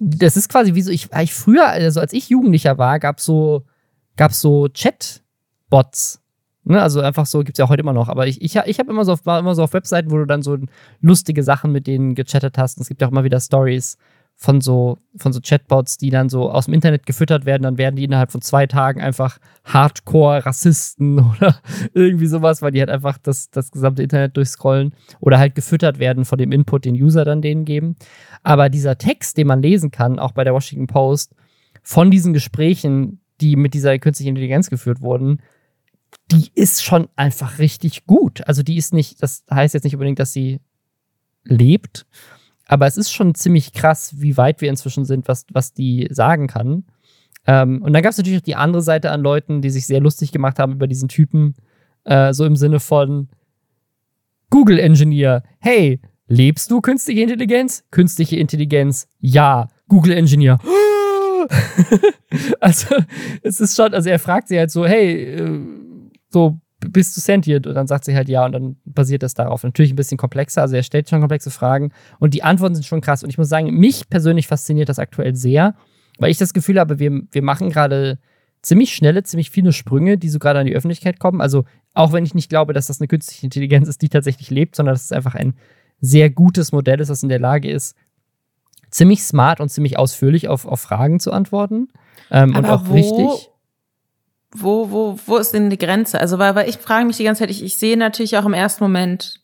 das 0.00 0.36
ist 0.36 0.48
quasi 0.48 0.74
wie 0.74 0.82
so, 0.82 0.90
ich, 0.90 1.12
ich 1.12 1.34
früher, 1.34 1.66
also 1.66 2.00
als 2.00 2.12
ich 2.12 2.30
Jugendlicher 2.30 2.78
war, 2.78 2.98
gab 2.98 3.18
es 3.18 3.24
so, 3.24 3.64
gab's 4.16 4.40
so 4.40 4.68
Chat-Bots. 4.68 6.20
Ne? 6.64 6.80
Also 6.80 7.00
einfach 7.00 7.26
so, 7.26 7.40
gibt 7.40 7.50
es 7.50 7.58
ja 7.58 7.66
auch 7.66 7.70
heute 7.70 7.82
immer 7.82 7.92
noch. 7.92 8.08
Aber 8.08 8.26
ich, 8.26 8.40
ich, 8.42 8.56
ich 8.56 8.78
habe 8.78 8.90
immer 8.90 9.04
so, 9.04 9.16
war 9.24 9.38
immer 9.38 9.54
so 9.54 9.62
auf 9.62 9.72
Webseiten, 9.72 10.10
wo 10.10 10.16
du 10.16 10.26
dann 10.26 10.42
so 10.42 10.56
lustige 11.00 11.42
Sachen 11.42 11.70
mit 11.70 11.86
denen 11.86 12.14
gechattet 12.14 12.58
hast. 12.58 12.78
Und 12.78 12.82
es 12.82 12.88
gibt 12.88 13.02
ja 13.02 13.06
auch 13.06 13.12
immer 13.12 13.24
wieder 13.24 13.40
Stories 13.40 13.98
von 14.42 14.62
so, 14.62 14.96
von 15.16 15.34
so 15.34 15.40
Chatbots, 15.42 15.98
die 15.98 16.08
dann 16.08 16.30
so 16.30 16.50
aus 16.50 16.64
dem 16.64 16.72
Internet 16.72 17.04
gefüttert 17.04 17.44
werden, 17.44 17.62
dann 17.62 17.76
werden 17.76 17.96
die 17.96 18.04
innerhalb 18.04 18.32
von 18.32 18.40
zwei 18.40 18.66
Tagen 18.66 18.98
einfach 18.98 19.38
Hardcore-Rassisten 19.64 21.18
oder 21.36 21.60
irgendwie 21.92 22.26
sowas, 22.26 22.62
weil 22.62 22.72
die 22.72 22.80
halt 22.80 22.88
einfach 22.88 23.18
das, 23.18 23.50
das 23.50 23.70
gesamte 23.70 24.02
Internet 24.02 24.38
durchscrollen 24.38 24.94
oder 25.20 25.38
halt 25.38 25.54
gefüttert 25.54 25.98
werden 25.98 26.24
von 26.24 26.38
dem 26.38 26.52
Input, 26.52 26.86
den 26.86 26.94
User 26.94 27.26
dann 27.26 27.42
denen 27.42 27.66
geben. 27.66 27.96
Aber 28.42 28.70
dieser 28.70 28.96
Text, 28.96 29.36
den 29.36 29.46
man 29.46 29.60
lesen 29.60 29.90
kann, 29.90 30.18
auch 30.18 30.32
bei 30.32 30.42
der 30.42 30.54
Washington 30.54 30.86
Post, 30.86 31.34
von 31.82 32.10
diesen 32.10 32.32
Gesprächen, 32.32 33.20
die 33.42 33.56
mit 33.56 33.74
dieser 33.74 33.98
künstlichen 33.98 34.30
Intelligenz 34.30 34.70
geführt 34.70 35.02
wurden, 35.02 35.42
die 36.32 36.50
ist 36.54 36.82
schon 36.82 37.08
einfach 37.14 37.58
richtig 37.58 38.06
gut. 38.06 38.46
Also 38.48 38.62
die 38.62 38.78
ist 38.78 38.94
nicht, 38.94 39.22
das 39.22 39.44
heißt 39.50 39.74
jetzt 39.74 39.84
nicht 39.84 39.94
unbedingt, 39.94 40.18
dass 40.18 40.32
sie 40.32 40.60
lebt, 41.44 42.06
aber 42.70 42.86
es 42.86 42.96
ist 42.96 43.10
schon 43.10 43.34
ziemlich 43.34 43.72
krass, 43.72 44.14
wie 44.20 44.36
weit 44.36 44.60
wir 44.60 44.70
inzwischen 44.70 45.04
sind, 45.04 45.26
was, 45.26 45.44
was 45.52 45.74
die 45.74 46.06
sagen 46.12 46.46
kann. 46.46 46.84
Ähm, 47.44 47.82
und 47.82 47.92
dann 47.92 48.00
gab 48.00 48.12
es 48.12 48.18
natürlich 48.18 48.38
auch 48.38 48.44
die 48.44 48.54
andere 48.54 48.80
Seite 48.80 49.10
an 49.10 49.22
Leuten, 49.22 49.60
die 49.60 49.70
sich 49.70 49.86
sehr 49.86 49.98
lustig 49.98 50.30
gemacht 50.30 50.60
haben 50.60 50.74
über 50.74 50.86
diesen 50.86 51.08
Typen. 51.08 51.56
Äh, 52.04 52.32
so 52.32 52.44
im 52.44 52.54
Sinne 52.54 52.78
von 52.78 53.28
Google 54.50 54.78
Engineer. 54.78 55.42
Hey, 55.58 56.00
lebst 56.28 56.70
du 56.70 56.80
künstliche 56.80 57.22
Intelligenz? 57.22 57.82
Künstliche 57.90 58.36
Intelligenz, 58.36 59.08
ja. 59.18 59.66
Google 59.88 60.12
Engineer. 60.12 60.60
also, 62.60 62.94
es 63.42 63.58
ist 63.58 63.74
schon, 63.74 63.94
also 63.94 64.08
er 64.08 64.20
fragt 64.20 64.46
sie 64.46 64.56
halt 64.56 64.70
so, 64.70 64.86
hey, 64.86 65.24
äh, 65.24 65.60
so 66.28 66.60
bist 66.80 67.16
du 67.16 67.20
sentient? 67.20 67.66
Und 67.66 67.74
dann 67.74 67.86
sagt 67.86 68.04
sie 68.04 68.14
halt 68.14 68.28
ja 68.28 68.44
und 68.44 68.52
dann 68.52 68.76
basiert 68.84 69.22
das 69.22 69.34
darauf. 69.34 69.62
Natürlich 69.62 69.92
ein 69.92 69.96
bisschen 69.96 70.18
komplexer, 70.18 70.62
also 70.62 70.76
er 70.76 70.82
stellt 70.82 71.08
schon 71.08 71.20
komplexe 71.20 71.50
Fragen 71.50 71.92
und 72.18 72.34
die 72.34 72.42
Antworten 72.42 72.74
sind 72.74 72.86
schon 72.86 73.00
krass. 73.00 73.22
Und 73.22 73.30
ich 73.30 73.38
muss 73.38 73.48
sagen, 73.48 73.72
mich 73.74 74.08
persönlich 74.08 74.46
fasziniert 74.46 74.88
das 74.88 74.98
aktuell 74.98 75.34
sehr, 75.34 75.74
weil 76.18 76.30
ich 76.30 76.38
das 76.38 76.54
Gefühl 76.54 76.78
habe, 76.78 76.98
wir, 76.98 77.22
wir 77.30 77.42
machen 77.42 77.70
gerade 77.70 78.18
ziemlich 78.62 78.94
schnelle, 78.94 79.22
ziemlich 79.22 79.50
viele 79.50 79.72
Sprünge, 79.72 80.18
die 80.18 80.28
so 80.28 80.38
gerade 80.38 80.58
an 80.58 80.66
die 80.66 80.74
Öffentlichkeit 80.74 81.18
kommen. 81.18 81.40
Also 81.40 81.64
auch 81.94 82.12
wenn 82.12 82.24
ich 82.24 82.34
nicht 82.34 82.50
glaube, 82.50 82.72
dass 82.72 82.86
das 82.86 83.00
eine 83.00 83.08
künstliche 83.08 83.46
Intelligenz 83.46 83.88
ist, 83.88 84.02
die 84.02 84.08
tatsächlich 84.08 84.50
lebt, 84.50 84.76
sondern 84.76 84.94
dass 84.94 85.04
es 85.04 85.12
einfach 85.12 85.34
ein 85.34 85.54
sehr 86.00 86.30
gutes 86.30 86.72
Modell 86.72 87.00
ist, 87.00 87.08
das 87.08 87.22
in 87.22 87.28
der 87.28 87.38
Lage 87.38 87.70
ist, 87.70 87.96
ziemlich 88.90 89.22
smart 89.22 89.60
und 89.60 89.70
ziemlich 89.70 89.98
ausführlich 89.98 90.48
auf, 90.48 90.66
auf 90.66 90.80
Fragen 90.80 91.20
zu 91.20 91.32
antworten. 91.32 91.88
Ähm, 92.30 92.54
und 92.54 92.66
auch 92.66 92.86
wo, 92.86 92.94
richtig 92.94 93.49
wo, 94.52 94.90
wo, 94.90 95.18
wo 95.26 95.36
ist 95.36 95.52
denn 95.52 95.70
die 95.70 95.78
Grenze? 95.78 96.20
Also, 96.20 96.38
weil, 96.38 96.54
weil 96.54 96.68
ich 96.68 96.78
frage 96.78 97.06
mich 97.06 97.16
die 97.16 97.24
ganze 97.24 97.40
Zeit, 97.40 97.50
ich, 97.50 97.62
ich 97.62 97.78
sehe 97.78 97.96
natürlich 97.96 98.36
auch 98.36 98.46
im 98.46 98.54
ersten 98.54 98.82
Moment 98.84 99.40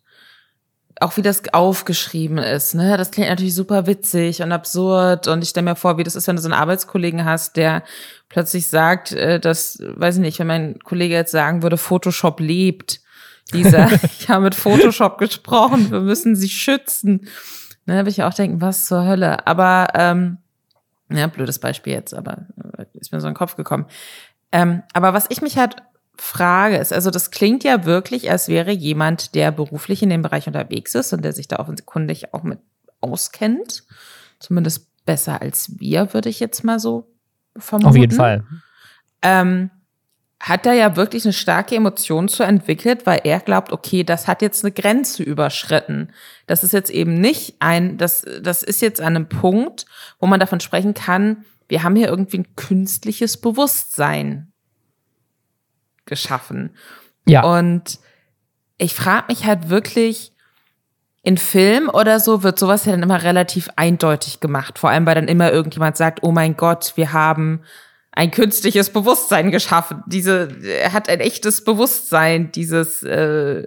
auch 1.01 1.17
wie 1.17 1.23
das 1.23 1.43
aufgeschrieben 1.53 2.39
ist, 2.39 2.75
ne? 2.75 2.97
Das 2.97 3.11
klingt 3.11 3.29
natürlich 3.29 3.55
super 3.55 3.87
witzig 3.87 4.43
und 4.43 4.51
absurd. 4.53 5.29
Und 5.29 5.43
ich 5.43 5.51
stelle 5.51 5.65
mir 5.65 5.77
vor, 5.77 5.99
wie 5.99 6.05
das 6.05 6.17
ist, 6.17 6.27
wenn 6.27 6.37
du 6.37 6.43
so 6.43 6.49
einen 6.49 6.59
Arbeitskollegen 6.59 7.25
hast, 7.25 7.57
der 7.57 7.83
plötzlich 8.29 8.69
sagt, 8.69 9.13
äh, 9.13 9.39
dass, 9.39 9.79
weiß 9.81 10.17
ich 10.17 10.21
nicht, 10.23 10.39
wenn 10.39 10.47
mein 10.47 10.79
Kollege 10.79 11.15
jetzt 11.15 11.33
sagen 11.33 11.63
würde, 11.63 11.77
Photoshop 11.77 12.41
lebt, 12.41 13.01
dieser, 13.53 13.91
ich 14.19 14.29
habe 14.31 14.45
mit 14.45 14.55
Photoshop 14.55 15.19
gesprochen, 15.19 15.91
wir 15.91 16.01
müssen 16.01 16.35
sie 16.35 16.49
schützen. 16.49 17.29
Ne, 17.85 17.95
da 17.95 17.99
würde 17.99 18.11
ich 18.11 18.23
auch 18.23 18.35
denken, 18.35 18.63
was 18.63 18.87
zur 18.87 19.05
Hölle. 19.07 19.47
Aber, 19.47 19.89
ähm, 19.95 20.39
ja, 21.11 21.27
blödes 21.27 21.59
Beispiel 21.59 21.93
jetzt, 21.93 22.15
aber 22.15 22.47
äh, 22.79 22.87
ist 22.95 23.13
mir 23.13 23.21
so 23.21 23.29
in 23.29 23.35
den 23.35 23.39
Kopf 23.39 23.55
gekommen. 23.57 23.85
Ähm, 24.53 24.83
aber 24.93 25.13
was 25.13 25.27
ich 25.29 25.43
mich 25.43 25.59
halt 25.59 25.77
frage 26.17 26.77
ist, 26.77 26.93
also 26.93 27.11
das 27.11 27.31
klingt 27.31 27.65
ja 27.65 27.85
wirklich, 27.85 28.31
als 28.31 28.49
wäre 28.49 28.71
jemand, 28.71 29.35
der 29.35 29.53
beruflich 29.53 30.03
in 30.03 30.11
dem 30.11 30.23
Bereich 30.23 30.47
unterwegs 30.47 30.95
ist 30.95 31.13
und 31.13 31.23
der 31.23 31.33
sich 31.33 31.49
da 31.49 31.59
offenkundig 31.59 32.33
auch 32.33 32.43
mit 32.43 32.59
auskennt. 33.01 33.85
Zumindest 34.39 34.89
besser 35.05 35.41
als 35.41 35.79
wir, 35.79 36.13
würde 36.15 36.29
ich 36.29 36.41
jetzt 36.41 36.65
mal 36.65 36.79
so 36.79 37.11
vermuten. 37.57 37.89
Auf 37.89 37.97
jeden 37.97 38.17
Fall. 38.17 38.45
Ähm, 39.23 39.71
hat 40.41 40.67
er 40.67 40.75
ja 40.75 40.97
wirklich 40.97 41.25
eine 41.25 41.33
starke 41.33 41.75
Emotion 41.75 42.29
zu 42.29 42.43
entwickelt, 42.43 43.07
weil 43.07 43.21
er 43.25 43.41
glaubt, 43.41 43.73
okay, 43.73 44.05
das 44.05 44.29
hat 44.29 44.43
jetzt 44.43 44.65
eine 44.65 44.73
Grenze 44.73 45.23
überschritten. 45.23 46.13
Das 46.47 46.63
ist 46.63 46.73
jetzt 46.73 46.91
eben 46.91 47.15
nicht 47.15 47.57
ein, 47.61 47.97
das, 47.97 48.25
das 48.43 48.63
ist 48.63 48.83
jetzt 48.83 49.01
an 49.01 49.17
einem 49.17 49.29
Punkt, 49.29 49.87
wo 50.21 50.27
man 50.27 50.39
davon 50.39 50.61
sprechen 50.61 50.93
kann, 50.93 51.45
wir 51.69 51.83
haben 51.83 51.97
hier 51.97 52.09
irgendwie 52.09 52.39
ein 52.39 52.57
künstliches 52.57 53.41
Bewusstsein 53.41 54.53
geschaffen. 56.05 56.77
Ja. 57.27 57.43
Und 57.43 57.99
ich 58.79 58.95
frage 58.95 59.27
mich 59.29 59.45
halt 59.45 59.69
wirklich, 59.69 60.33
in 61.27 61.39
Film 61.39 61.89
oder 61.89 62.21
so 62.21 62.45
wird 62.45 62.57
sowas 62.57 62.85
ja 62.85 62.93
dann 62.93 63.03
immer 63.03 63.25
relativ 63.25 63.69
eindeutig 63.75 64.39
gemacht. 64.39 64.79
Vor 64.79 64.91
allem, 64.91 65.07
weil 65.07 65.17
dann 65.17 65.27
immer 65.27 65.51
irgendjemand 65.51 65.97
sagt, 65.97 66.21
oh 66.23 66.31
mein 66.31 66.57
Gott, 66.57 66.93
wir 66.95 67.13
haben 67.13 67.63
ein 68.13 68.31
künstliches 68.31 68.91
Bewusstsein 68.91 69.51
geschaffen. 69.51 70.05
Diese, 70.07 70.49
er 70.65 70.93
hat 70.93 71.09
ein 71.09 71.19
echtes 71.19 71.65
Bewusstsein, 71.65 72.53
dieses, 72.53 73.03
äh, 73.03 73.67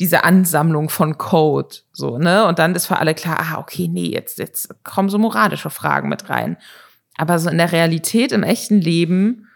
diese 0.00 0.24
Ansammlung 0.24 0.88
von 0.88 1.16
Code, 1.16 1.76
so, 1.92 2.18
ne? 2.18 2.44
Und 2.44 2.58
dann 2.58 2.74
ist 2.74 2.86
für 2.86 2.98
alle 2.98 3.14
klar, 3.14 3.38
ah, 3.38 3.58
okay, 3.58 3.86
nee, 3.86 4.08
jetzt, 4.08 4.38
jetzt 4.38 4.74
kommen 4.82 5.08
so 5.08 5.18
moralische 5.18 5.70
Fragen 5.70 6.08
mit 6.08 6.28
rein. 6.28 6.56
Aber 7.16 7.38
so 7.38 7.48
in 7.48 7.58
der 7.58 7.72
Realität, 7.72 8.32
im 8.32 8.42
echten 8.42 8.80
Leben, 8.80 9.48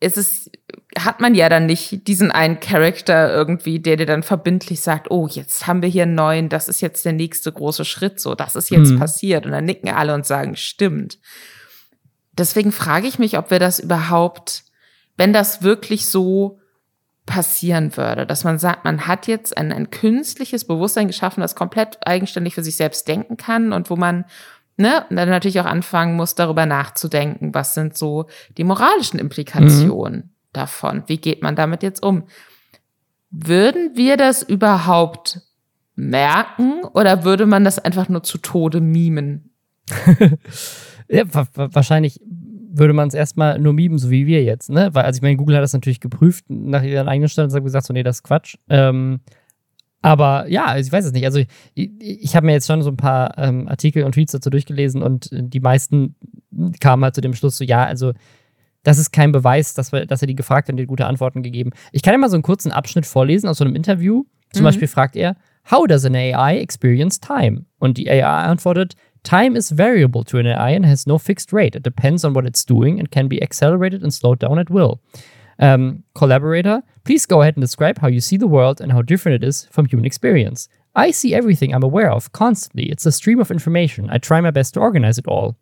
ist 0.00 0.16
es, 0.16 0.50
hat 0.96 1.20
man 1.20 1.34
ja 1.34 1.48
dann 1.48 1.66
nicht 1.66 2.06
diesen 2.06 2.30
einen 2.30 2.60
Charakter 2.60 3.32
irgendwie, 3.32 3.80
der 3.80 3.96
dir 3.96 4.06
dann 4.06 4.22
verbindlich 4.22 4.80
sagt, 4.80 5.10
oh, 5.10 5.26
jetzt 5.28 5.66
haben 5.66 5.82
wir 5.82 5.88
hier 5.88 6.04
einen 6.04 6.14
neuen, 6.14 6.48
das 6.48 6.68
ist 6.68 6.80
jetzt 6.80 7.04
der 7.04 7.12
nächste 7.12 7.52
große 7.52 7.84
Schritt, 7.84 8.20
so, 8.20 8.34
das 8.34 8.56
ist 8.56 8.70
jetzt 8.70 8.90
mhm. 8.90 8.98
passiert. 8.98 9.44
Und 9.44 9.52
dann 9.52 9.64
nicken 9.64 9.88
alle 9.88 10.14
und 10.14 10.26
sagen, 10.26 10.56
stimmt. 10.56 11.18
Deswegen 12.32 12.70
frage 12.70 13.08
ich 13.08 13.18
mich, 13.18 13.36
ob 13.38 13.50
wir 13.50 13.58
das 13.58 13.80
überhaupt, 13.80 14.62
wenn 15.16 15.32
das 15.32 15.62
wirklich 15.62 16.06
so 16.06 16.60
passieren 17.26 17.96
würde, 17.96 18.24
dass 18.24 18.44
man 18.44 18.58
sagt, 18.58 18.84
man 18.84 19.06
hat 19.06 19.26
jetzt 19.26 19.56
ein, 19.56 19.70
ein 19.70 19.90
künstliches 19.90 20.64
Bewusstsein 20.64 21.08
geschaffen, 21.08 21.42
das 21.42 21.54
komplett 21.54 21.98
eigenständig 22.06 22.54
für 22.54 22.62
sich 22.62 22.76
selbst 22.76 23.06
denken 23.06 23.36
kann 23.36 23.72
und 23.72 23.90
wo 23.90 23.96
man 23.96 24.24
ne, 24.78 25.04
dann 25.10 25.28
natürlich 25.28 25.60
auch 25.60 25.66
anfangen 25.66 26.16
muss, 26.16 26.34
darüber 26.34 26.66
nachzudenken, 26.66 27.54
was 27.54 27.74
sind 27.74 27.96
so 27.96 28.26
die 28.56 28.64
moralischen 28.64 29.18
Implikationen 29.18 30.16
mhm. 30.16 30.30
davon? 30.52 31.02
Wie 31.06 31.18
geht 31.18 31.42
man 31.42 31.56
damit 31.56 31.82
jetzt 31.82 32.02
um? 32.02 32.24
Würden 33.30 33.90
wir 33.94 34.16
das 34.16 34.42
überhaupt 34.42 35.42
merken 35.94 36.84
oder 36.94 37.24
würde 37.24 37.44
man 37.44 37.64
das 37.64 37.78
einfach 37.78 38.08
nur 38.08 38.22
zu 38.22 38.38
Tode 38.38 38.80
mimen? 38.80 39.50
ja, 41.08 41.24
wahrscheinlich 41.54 42.20
würde 42.70 42.92
man 42.92 43.08
es 43.08 43.14
erstmal 43.14 43.58
nur 43.58 43.72
mimen, 43.72 43.98
so 43.98 44.10
wie 44.10 44.26
wir 44.26 44.44
jetzt, 44.44 44.70
ne? 44.70 44.90
Weil, 44.92 45.04
also 45.04 45.18
ich 45.18 45.22
meine, 45.22 45.36
Google 45.36 45.56
hat 45.56 45.62
das 45.62 45.72
natürlich 45.72 46.00
geprüft 46.00 46.44
nach 46.48 46.82
ihren 46.82 47.08
eigenen 47.08 47.28
Standards 47.28 47.54
und 47.54 47.64
gesagt, 47.64 47.86
so, 47.86 47.92
nee, 47.92 48.02
das 48.02 48.16
ist 48.16 48.22
Quatsch. 48.22 48.56
Ähm, 48.68 49.20
aber 50.00 50.46
ja, 50.48 50.66
also 50.66 50.86
ich 50.86 50.92
weiß 50.92 51.04
es 51.04 51.12
nicht. 51.12 51.24
Also 51.24 51.40
ich, 51.74 51.90
ich 51.98 52.36
habe 52.36 52.46
mir 52.46 52.52
jetzt 52.52 52.66
schon 52.66 52.82
so 52.82 52.90
ein 52.90 52.96
paar 52.96 53.36
ähm, 53.36 53.68
Artikel 53.68 54.04
und 54.04 54.12
Tweets 54.12 54.32
dazu 54.32 54.50
durchgelesen 54.50 55.02
und 55.02 55.28
die 55.32 55.60
meisten 55.60 56.14
kamen 56.80 57.04
halt 57.04 57.14
zu 57.14 57.20
dem 57.20 57.34
Schluss 57.34 57.58
so, 57.58 57.64
ja, 57.64 57.84
also 57.84 58.12
das 58.84 58.98
ist 58.98 59.12
kein 59.12 59.32
Beweis, 59.32 59.74
dass, 59.74 59.92
wir, 59.92 60.06
dass 60.06 60.22
er 60.22 60.28
die 60.28 60.36
gefragt 60.36 60.68
hat 60.68 60.74
und 60.74 60.76
die 60.78 60.86
gute 60.86 61.06
Antworten 61.06 61.42
gegeben. 61.42 61.70
Ich 61.92 62.02
kann 62.02 62.12
ja 62.12 62.18
mal 62.18 62.30
so 62.30 62.36
einen 62.36 62.42
kurzen 62.42 62.72
Abschnitt 62.72 63.06
vorlesen 63.06 63.48
aus 63.48 63.58
so 63.58 63.64
einem 63.64 63.74
Interview. 63.74 64.24
Zum 64.52 64.62
mhm. 64.62 64.66
Beispiel 64.66 64.88
fragt 64.88 65.16
er, 65.16 65.36
How 65.70 65.86
does 65.86 66.06
an 66.06 66.14
AI 66.14 66.58
experience 66.58 67.20
time? 67.20 67.66
Und 67.78 67.98
die 67.98 68.08
AI 68.08 68.22
antwortet, 68.22 68.94
Time 69.24 69.58
is 69.58 69.76
variable 69.76 70.24
to 70.24 70.38
an 70.38 70.46
AI 70.46 70.74
and 70.74 70.86
has 70.86 71.06
no 71.06 71.18
fixed 71.18 71.52
rate. 71.52 71.76
It 71.76 71.84
depends 71.84 72.24
on 72.24 72.34
what 72.34 72.46
it's 72.46 72.64
doing 72.64 72.98
and 72.98 73.10
can 73.10 73.28
be 73.28 73.42
accelerated 73.42 74.02
and 74.02 74.14
slowed 74.14 74.38
down 74.38 74.58
at 74.58 74.70
will. 74.70 75.00
Um, 75.58 76.04
collaborator, 76.14 76.82
please 77.04 77.26
go 77.26 77.42
ahead 77.42 77.56
and 77.56 77.62
describe 77.62 77.98
how 77.98 78.08
you 78.08 78.20
see 78.20 78.36
the 78.36 78.46
world 78.46 78.80
and 78.80 78.92
how 78.92 79.02
different 79.02 79.42
it 79.42 79.46
is 79.46 79.66
from 79.70 79.86
human 79.86 80.06
experience. 80.06 80.68
I 80.94 81.10
see 81.10 81.34
everything 81.34 81.74
I'm 81.74 81.82
aware 81.82 82.10
of 82.10 82.32
constantly. 82.32 82.90
It's 82.90 83.06
a 83.06 83.12
stream 83.12 83.40
of 83.40 83.50
information. 83.50 84.08
I 84.10 84.18
try 84.18 84.40
my 84.40 84.50
best 84.50 84.74
to 84.74 84.80
organize 84.80 85.18
it 85.18 85.26
all. 85.26 85.56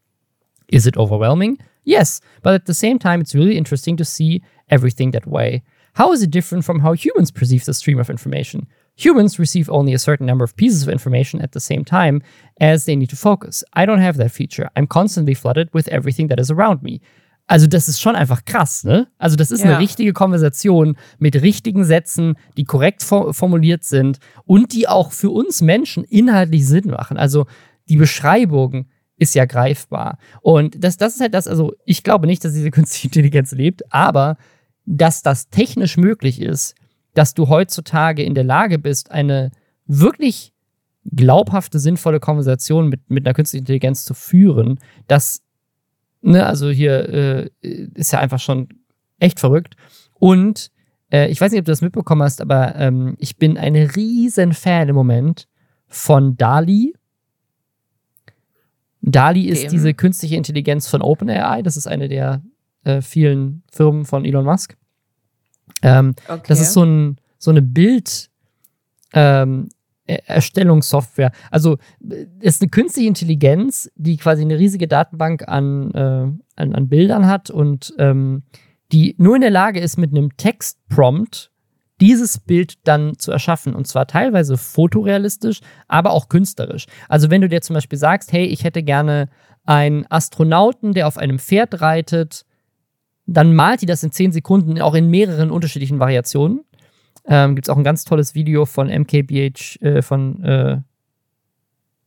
Is 0.69 0.87
it 0.87 0.97
overwhelming? 0.97 1.59
Yes, 1.85 2.21
but 2.43 2.55
at 2.55 2.67
the 2.67 2.75
same 2.75 2.99
time, 2.99 3.21
it's 3.21 3.35
really 3.35 3.57
interesting 3.57 3.97
to 3.97 4.05
see 4.05 4.43
everything 4.69 5.13
that 5.13 5.27
way. 5.27 5.63
How 5.95 6.13
is 6.13 6.23
it 6.23 6.31
different 6.31 6.65
from 6.65 6.81
how 6.81 6.93
humans 6.93 7.31
perceive 7.31 7.65
the 7.65 7.73
stream 7.73 7.99
of 7.99 8.11
information? 8.11 8.67
Humans 8.97 9.39
receive 9.39 9.71
only 9.71 9.95
a 9.95 9.99
certain 9.99 10.27
number 10.27 10.45
of 10.45 10.57
pieces 10.57 10.83
of 10.83 10.89
information 10.89 11.41
at 11.41 11.53
the 11.53 11.61
same 11.61 11.85
time 11.85 12.23
as 12.61 12.85
they 12.85 12.97
need 12.97 13.11
to 13.11 13.17
focus. 13.17 13.63
I 13.73 13.87
don't 13.87 14.01
have 14.01 14.17
that 14.17 14.33
feature. 14.33 14.69
I'm 14.75 14.87
constantly 14.87 15.35
flooded 15.35 15.73
with 15.73 15.89
everything 15.89 16.27
that 16.29 16.41
is 16.41 16.51
around 16.51 16.83
me. 16.83 17.01
Also, 17.49 17.67
das 17.69 17.87
ist 17.87 18.01
schon 18.01 18.17
einfach 18.17 18.45
krass, 18.45 18.83
ne? 18.83 19.09
Also, 19.19 19.37
das 19.37 19.51
ist 19.51 19.63
ja. 19.63 19.71
eine 19.71 19.79
richtige 19.79 20.13
Konversation 20.13 20.97
mit 21.19 21.41
richtigen 21.43 21.85
Sätzen, 21.85 22.35
die 22.57 22.65
korrekt 22.65 23.03
formuliert 23.03 23.85
sind 23.85 24.19
und 24.45 24.73
die 24.73 24.89
auch 24.89 25.13
für 25.13 25.31
uns 25.31 25.63
Menschen 25.63 26.03
inhaltlich 26.05 26.67
Sinn 26.67 26.89
machen. 26.91 27.17
Also, 27.17 27.47
die 27.89 27.97
Beschreibung 27.97 28.87
ist 29.17 29.35
ja 29.35 29.45
greifbar. 29.45 30.19
Und 30.43 30.83
das, 30.83 30.97
das 30.97 31.15
ist 31.15 31.21
halt 31.21 31.35
das, 31.35 31.47
also, 31.47 31.73
ich 31.85 32.03
glaube 32.03 32.27
nicht, 32.27 32.45
dass 32.45 32.53
diese 32.53 32.71
künstliche 32.73 33.09
Intelligenz 33.09 33.53
lebt, 33.53 33.93
aber 33.93 34.37
dass 34.85 35.23
das 35.23 35.49
technisch 35.49 35.97
möglich 35.97 36.41
ist, 36.41 36.75
dass 37.15 37.35
du 37.35 37.49
heutzutage 37.49 38.23
in 38.23 38.35
der 38.35 38.45
Lage 38.45 38.79
bist, 38.79 39.11
eine 39.11 39.51
wirklich 39.87 40.53
glaubhafte, 41.05 41.79
sinnvolle 41.79 42.21
Konversation 42.21 42.89
mit, 42.89 43.09
mit 43.11 43.27
einer 43.27 43.35
künstlichen 43.35 43.63
Intelligenz 43.63 44.05
zu 44.05 44.15
führen, 44.15 44.81
das 45.07 45.43
Ne, 46.27 46.45
also 46.45 46.71
hier 46.71 47.09
äh, 47.09 47.51
ist 47.95 48.13
ja 48.13 48.19
einfach 48.19 48.41
schon 48.41 48.69
echt 49.21 49.39
verrückt. 49.39 49.77
Und 50.15 50.73
äh, 51.13 51.29
ich 51.29 51.41
weiß 51.41 51.53
nicht, 51.53 51.61
ob 51.61 51.67
du 51.67 51.71
das 51.71 51.83
mitbekommen 51.83 52.23
hast, 52.23 52.41
aber 52.41 52.75
ähm, 52.75 53.15
ich 53.21 53.37
bin 53.37 53.57
ein 53.57 53.77
riesen 53.77 54.53
Fan 54.53 54.89
im 54.89 54.97
Moment 54.97 55.47
von 55.87 56.37
DALI. 56.37 56.95
DALI 59.03 59.47
ist 59.47 59.71
diese 59.71 59.95
künstliche 59.95 60.35
Intelligenz 60.35 60.89
von 60.89 61.01
OpenAI. 61.01 61.63
Das 61.63 61.77
ist 61.77 61.87
eine 61.87 62.09
der 62.09 62.43
äh, 62.83 63.03
vielen 63.03 63.63
Firmen 63.71 64.05
von 64.05 64.25
Elon 64.25 64.47
Musk. 64.47 64.77
Ähm, 65.83 66.17
okay. 66.27 66.43
Das 66.49 66.61
ist 66.61 66.73
so, 66.73 66.83
ein, 66.83 67.19
so 67.39 67.53
eine 67.53 67.63
Bild, 67.63 68.31
ähm, 69.13 69.69
Erstellungssoftware. 70.07 71.33
Also 71.51 71.79
es 72.41 72.57
ist 72.57 72.63
eine 72.63 72.71
künstliche 72.71 73.09
Intelligenz, 73.09 73.91
die 73.97 74.17
quasi 74.17 74.43
eine 74.43 74.59
riesige 74.59 74.89
Datenbank 74.89 75.49
an, 75.49 75.91
äh, 75.93 76.61
an, 76.61 76.75
an, 76.75 76.89
Bildern 76.89 77.27
hat 77.27 77.51
und 77.51 77.95
ähm, 77.99 78.45
die 78.93 79.15
nur 79.19 79.35
in 79.35 79.41
der 79.41 79.51
Lage 79.51 79.81
ist, 79.81 79.97
mit 79.97 80.13
einem 80.13 80.37
Textprompt 80.37 81.51
dieses 82.01 82.39
Bild 82.39 82.75
dann 82.85 83.19
zu 83.19 83.33
erschaffen. 83.33 83.75
Und 83.75 83.87
zwar 83.87 84.07
teilweise 84.07 84.57
fotorealistisch, 84.57 85.61
aber 85.89 86.13
auch 86.13 86.29
künstlerisch. 86.29 86.87
Also 87.09 87.31
wenn 87.31 87.41
du 87.41 87.49
dir 87.49 87.63
zum 87.63 87.75
Beispiel 87.75 87.99
sagst, 87.99 88.33
hey, 88.33 88.45
ich 88.45 88.65
hätte 88.65 88.83
gerne 88.83 89.29
einen 89.65 90.07
Astronauten, 90.09 90.93
der 90.93 91.09
auf 91.09 91.19
einem 91.19 91.39
Pferd 91.39 91.81
reitet, 91.81 92.45
dann 93.27 93.55
malt 93.55 93.83
die 93.83 93.87
das 93.87 94.03
in 94.05 94.13
zehn 94.13 94.31
Sekunden 94.31 94.81
auch 94.81 94.95
in 94.95 95.11
mehreren 95.11 95.51
unterschiedlichen 95.51 95.99
Variationen. 95.99 96.61
Ähm, 97.29 97.55
Gibt 97.55 97.67
es 97.67 97.71
auch 97.71 97.77
ein 97.77 97.85
ganz 97.85 98.05
tolles 98.05 98.35
Video 98.35 98.67
von 98.67 98.89
MKBH, 98.89 99.81
äh, 99.81 100.03
von 100.03 100.43
äh, 100.45 100.79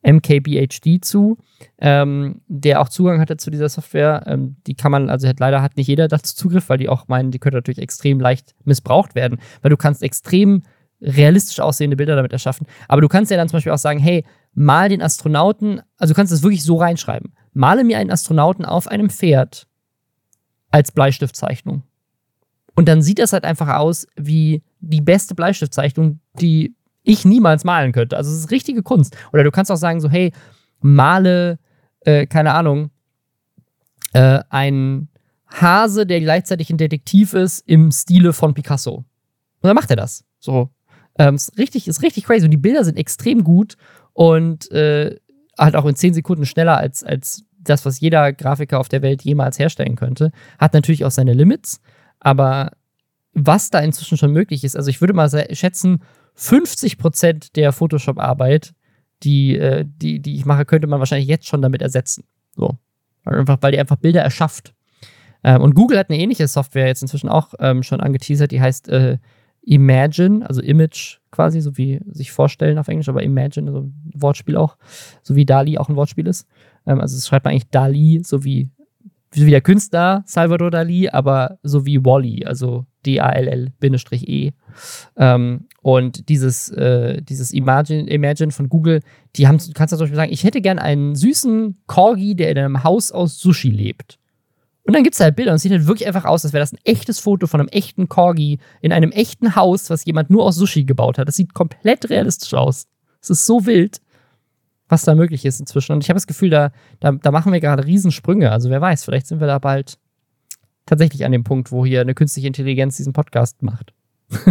MKBHD 0.01 1.03
zu, 1.03 1.37
ähm, 1.77 2.41
der 2.47 2.81
auch 2.81 2.89
Zugang 2.89 3.19
hatte 3.19 3.37
zu 3.37 3.51
dieser 3.51 3.67
Software. 3.69 4.23
Ähm, 4.27 4.55
die 4.65 4.75
kann 4.75 4.91
man, 4.91 5.09
also 5.09 5.27
hat, 5.27 5.39
leider 5.39 5.61
hat 5.61 5.75
nicht 5.77 5.87
jeder 5.87 6.07
dazu 6.07 6.35
Zugriff, 6.35 6.69
weil 6.69 6.77
die 6.77 6.89
auch 6.89 7.07
meinen, 7.07 7.31
die 7.31 7.39
könnte 7.39 7.57
natürlich 7.57 7.79
extrem 7.79 8.19
leicht 8.19 8.55
missbraucht 8.63 9.15
werden, 9.15 9.39
weil 9.61 9.69
du 9.69 9.77
kannst 9.77 10.01
extrem 10.01 10.63
realistisch 11.01 11.59
aussehende 11.59 11.97
Bilder 11.97 12.15
damit 12.15 12.33
erschaffen. 12.33 12.67
Aber 12.87 13.01
du 13.01 13.07
kannst 13.07 13.31
ja 13.31 13.37
dann 13.37 13.47
zum 13.49 13.57
Beispiel 13.57 13.71
auch 13.71 13.77
sagen, 13.77 13.99
hey, 13.99 14.25
mal 14.53 14.89
den 14.89 15.01
Astronauten, 15.01 15.81
also 15.97 16.13
du 16.13 16.15
kannst 16.15 16.33
das 16.33 16.43
wirklich 16.43 16.63
so 16.63 16.77
reinschreiben. 16.77 17.33
Male 17.53 17.83
mir 17.83 17.97
einen 17.97 18.11
Astronauten 18.11 18.65
auf 18.65 18.87
einem 18.87 19.09
Pferd 19.09 19.67
als 20.71 20.91
Bleistiftzeichnung. 20.91 21.83
Und 22.79 22.85
dann 22.87 23.01
sieht 23.01 23.19
das 23.19 23.33
halt 23.33 23.43
einfach 23.43 23.67
aus 23.75 24.07
wie 24.15 24.63
die 24.79 25.01
beste 25.01 25.35
Bleistiftzeichnung, 25.35 26.21
die 26.39 26.77
ich 27.03 27.25
niemals 27.25 27.65
malen 27.65 27.91
könnte. 27.91 28.15
Also 28.15 28.31
es 28.31 28.37
ist 28.37 28.51
richtige 28.51 28.83
Kunst. 28.83 29.17
Oder 29.33 29.43
du 29.43 29.51
kannst 29.51 29.69
auch 29.69 29.75
sagen, 29.75 29.99
so, 29.99 30.09
hey, 30.09 30.31
male, 30.79 31.59
äh, 32.05 32.25
keine 32.25 32.53
Ahnung, 32.53 32.91
äh, 34.13 34.39
ein 34.49 35.09
Hase, 35.47 36.05
der 36.05 36.21
gleichzeitig 36.21 36.69
ein 36.69 36.77
Detektiv 36.77 37.33
ist, 37.33 37.67
im 37.67 37.91
Stile 37.91 38.31
von 38.31 38.53
Picasso. 38.53 38.95
Und 38.95 39.05
dann 39.67 39.75
macht 39.75 39.89
er 39.89 39.97
das. 39.97 40.23
So. 40.39 40.69
Ähm, 41.17 41.35
ist 41.35 41.57
richtig, 41.57 41.85
ist 41.85 42.01
richtig 42.01 42.23
crazy. 42.23 42.45
Und 42.45 42.51
die 42.51 42.55
Bilder 42.55 42.85
sind 42.85 42.97
extrem 42.97 43.43
gut 43.43 43.75
und 44.13 44.71
äh, 44.71 45.17
halt 45.57 45.75
auch 45.75 45.85
in 45.85 45.97
zehn 45.97 46.13
Sekunden 46.13 46.45
schneller 46.45 46.77
als, 46.77 47.03
als 47.03 47.43
das, 47.59 47.83
was 47.83 47.99
jeder 47.99 48.31
Grafiker 48.31 48.79
auf 48.79 48.87
der 48.87 49.01
Welt 49.01 49.21
jemals 49.23 49.59
herstellen 49.59 49.97
könnte. 49.97 50.31
Hat 50.57 50.73
natürlich 50.73 51.03
auch 51.03 51.11
seine 51.11 51.33
Limits, 51.33 51.81
aber 52.19 52.71
was 53.33 53.69
da 53.69 53.79
inzwischen 53.79 54.17
schon 54.17 54.33
möglich 54.33 54.63
ist, 54.63 54.75
also 54.75 54.89
ich 54.89 55.01
würde 55.01 55.13
mal 55.13 55.29
schätzen, 55.53 56.01
50 56.35 56.97
Prozent 56.97 57.55
der 57.55 57.71
Photoshop-Arbeit, 57.71 58.73
die, 59.23 59.57
äh, 59.57 59.85
die, 59.85 60.21
die 60.21 60.35
ich 60.35 60.45
mache, 60.45 60.65
könnte 60.65 60.87
man 60.87 60.99
wahrscheinlich 60.99 61.27
jetzt 61.27 61.47
schon 61.47 61.61
damit 61.61 61.81
ersetzen. 61.81 62.23
So. 62.55 62.77
Einfach, 63.25 63.57
weil 63.61 63.73
die 63.73 63.79
einfach 63.79 63.97
Bilder 63.97 64.21
erschafft. 64.21 64.73
Ähm, 65.43 65.61
und 65.61 65.75
Google 65.75 65.97
hat 65.97 66.09
eine 66.09 66.19
ähnliche 66.19 66.47
Software 66.47 66.87
jetzt 66.87 67.01
inzwischen 67.01 67.29
auch 67.29 67.53
ähm, 67.59 67.83
schon 67.83 68.01
angeteasert, 68.01 68.51
die 68.51 68.61
heißt 68.61 68.89
äh, 68.89 69.17
Imagine, 69.61 70.47
also 70.47 70.61
Image 70.61 71.17
quasi, 71.31 71.61
so 71.61 71.77
wie 71.77 71.99
sich 72.09 72.31
vorstellen 72.31 72.77
auf 72.77 72.87
Englisch, 72.87 73.09
aber 73.09 73.23
Imagine, 73.23 73.67
also 73.67 73.81
ein 73.81 74.11
Wortspiel 74.15 74.55
auch, 74.55 74.77
so 75.21 75.35
wie 75.35 75.45
Dali 75.45 75.77
auch 75.77 75.89
ein 75.89 75.95
Wortspiel 75.95 76.27
ist. 76.27 76.47
Ähm, 76.87 77.01
also 77.01 77.17
es 77.17 77.27
schreibt 77.27 77.45
man 77.45 77.51
eigentlich 77.51 77.69
Dali, 77.69 78.21
so 78.25 78.43
wie, 78.43 78.69
wie 79.31 79.49
der 79.49 79.61
Künstler 79.61 80.23
Salvador 80.25 80.71
Dali, 80.71 81.09
aber 81.09 81.59
so 81.63 81.85
wie 81.85 82.03
Wally, 82.03 82.45
also 82.45 82.85
D-A-L-L-E. 83.05 84.51
Ähm, 85.17 85.67
und 85.81 86.29
dieses, 86.29 86.69
äh, 86.69 87.21
dieses 87.21 87.51
Imagine, 87.51 88.09
Imagine 88.09 88.51
von 88.51 88.69
Google, 88.69 89.01
die 89.35 89.47
haben, 89.47 89.57
du 89.57 89.71
kannst 89.73 89.91
zum 89.91 89.99
Beispiel 89.99 90.15
sagen, 90.15 90.33
ich 90.33 90.43
hätte 90.43 90.61
gern 90.61 90.79
einen 90.79 91.15
süßen 91.15 91.77
Corgi, 91.87 92.35
der 92.35 92.51
in 92.51 92.57
einem 92.57 92.83
Haus 92.83 93.11
aus 93.11 93.39
Sushi 93.39 93.69
lebt. 93.69 94.17
Und 94.83 94.93
dann 94.93 95.03
gibt 95.03 95.13
es 95.13 95.21
halt 95.21 95.35
Bilder 95.35 95.51
und 95.51 95.57
es 95.57 95.61
sieht 95.61 95.71
halt 95.71 95.85
wirklich 95.85 96.07
einfach 96.07 96.25
aus, 96.25 96.43
als 96.43 96.53
wäre 96.53 96.63
das 96.63 96.73
ein 96.73 96.79
echtes 96.83 97.19
Foto 97.19 97.45
von 97.45 97.59
einem 97.59 97.69
echten 97.69 98.09
Corgi 98.09 98.57
in 98.81 98.91
einem 98.91 99.11
echten 99.11 99.55
Haus, 99.55 99.89
was 99.91 100.05
jemand 100.05 100.31
nur 100.31 100.43
aus 100.43 100.55
Sushi 100.55 100.83
gebaut 100.83 101.19
hat. 101.19 101.27
Das 101.27 101.35
sieht 101.35 101.53
komplett 101.53 102.09
realistisch 102.09 102.55
aus. 102.55 102.87
Es 103.21 103.29
ist 103.29 103.45
so 103.45 103.65
wild, 103.67 104.01
was 104.89 105.03
da 105.03 105.15
möglich 105.15 105.45
ist 105.45 105.59
inzwischen. 105.59 105.93
Und 105.93 106.03
ich 106.03 106.09
habe 106.09 106.17
das 106.17 106.27
Gefühl, 106.27 106.49
da, 106.49 106.71
da, 106.99 107.11
da 107.13 107.31
machen 107.31 107.53
wir 107.53 107.61
gerade 107.61 107.85
Riesensprünge. 107.85 108.51
Also 108.51 108.69
wer 108.69 108.81
weiß, 108.81 109.05
vielleicht 109.05 109.27
sind 109.27 109.39
wir 109.39 109.47
da 109.47 109.59
bald 109.59 109.97
tatsächlich 110.85 111.23
an 111.23 111.31
dem 111.31 111.43
Punkt, 111.43 111.71
wo 111.71 111.85
hier 111.85 112.01
eine 112.01 112.15
künstliche 112.15 112.47
Intelligenz 112.47 112.97
diesen 112.97 113.13
Podcast 113.13 113.61
macht. 113.61 113.93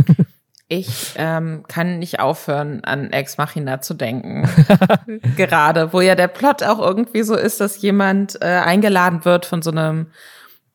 Ich 0.71 1.15
ähm, 1.17 1.65
kann 1.67 1.99
nicht 1.99 2.21
aufhören, 2.21 2.85
an 2.85 3.11
Ex 3.11 3.39
Machina 3.39 3.81
zu 3.81 3.95
denken. 3.95 4.47
Gerade, 5.37 5.95
wo 5.95 6.03
ja 6.03 6.15
der 6.15 6.29
Plot 6.29 6.63
auch 6.63 6.79
irgendwie 6.79 7.23
so 7.23 7.35
ist, 7.37 7.63
dass 7.63 7.81
jemand 7.81 8.41
äh, 8.43 8.45
eingeladen 8.45 9.25
wird 9.25 9.47
von 9.47 9.63
so 9.63 9.71
einem 9.71 10.09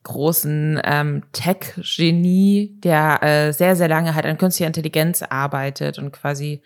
großen 0.02 0.82
ähm, 0.84 1.24
Tech-Genie, 1.32 2.80
der 2.84 3.22
äh, 3.22 3.54
sehr, 3.54 3.76
sehr 3.76 3.88
lange 3.88 4.16
halt 4.16 4.26
an 4.26 4.40
künstlicher 4.40 4.68
Intelligenz 4.68 5.22
arbeitet 5.22 6.00
und 6.00 6.12
quasi 6.12 6.64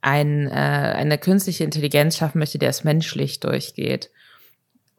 ein, 0.00 0.48
äh, 0.48 0.52
eine 0.52 1.18
künstliche 1.18 1.64
Intelligenz 1.64 2.16
schaffen 2.16 2.38
möchte, 2.38 2.58
der 2.58 2.70
es 2.70 2.84
menschlich 2.84 3.40
durchgeht. 3.40 4.10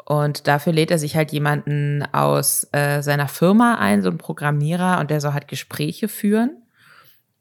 Und 0.05 0.47
dafür 0.47 0.73
lädt 0.73 0.91
er 0.91 0.99
sich 0.99 1.15
halt 1.15 1.31
jemanden 1.31 2.03
aus 2.13 2.67
äh, 2.71 3.01
seiner 3.01 3.27
Firma 3.27 3.75
ein, 3.75 4.01
so 4.01 4.09
ein 4.09 4.17
Programmierer, 4.17 4.99
und 4.99 5.11
der 5.11 5.19
soll 5.19 5.33
halt 5.33 5.47
Gespräche 5.47 6.07
führen 6.07 6.63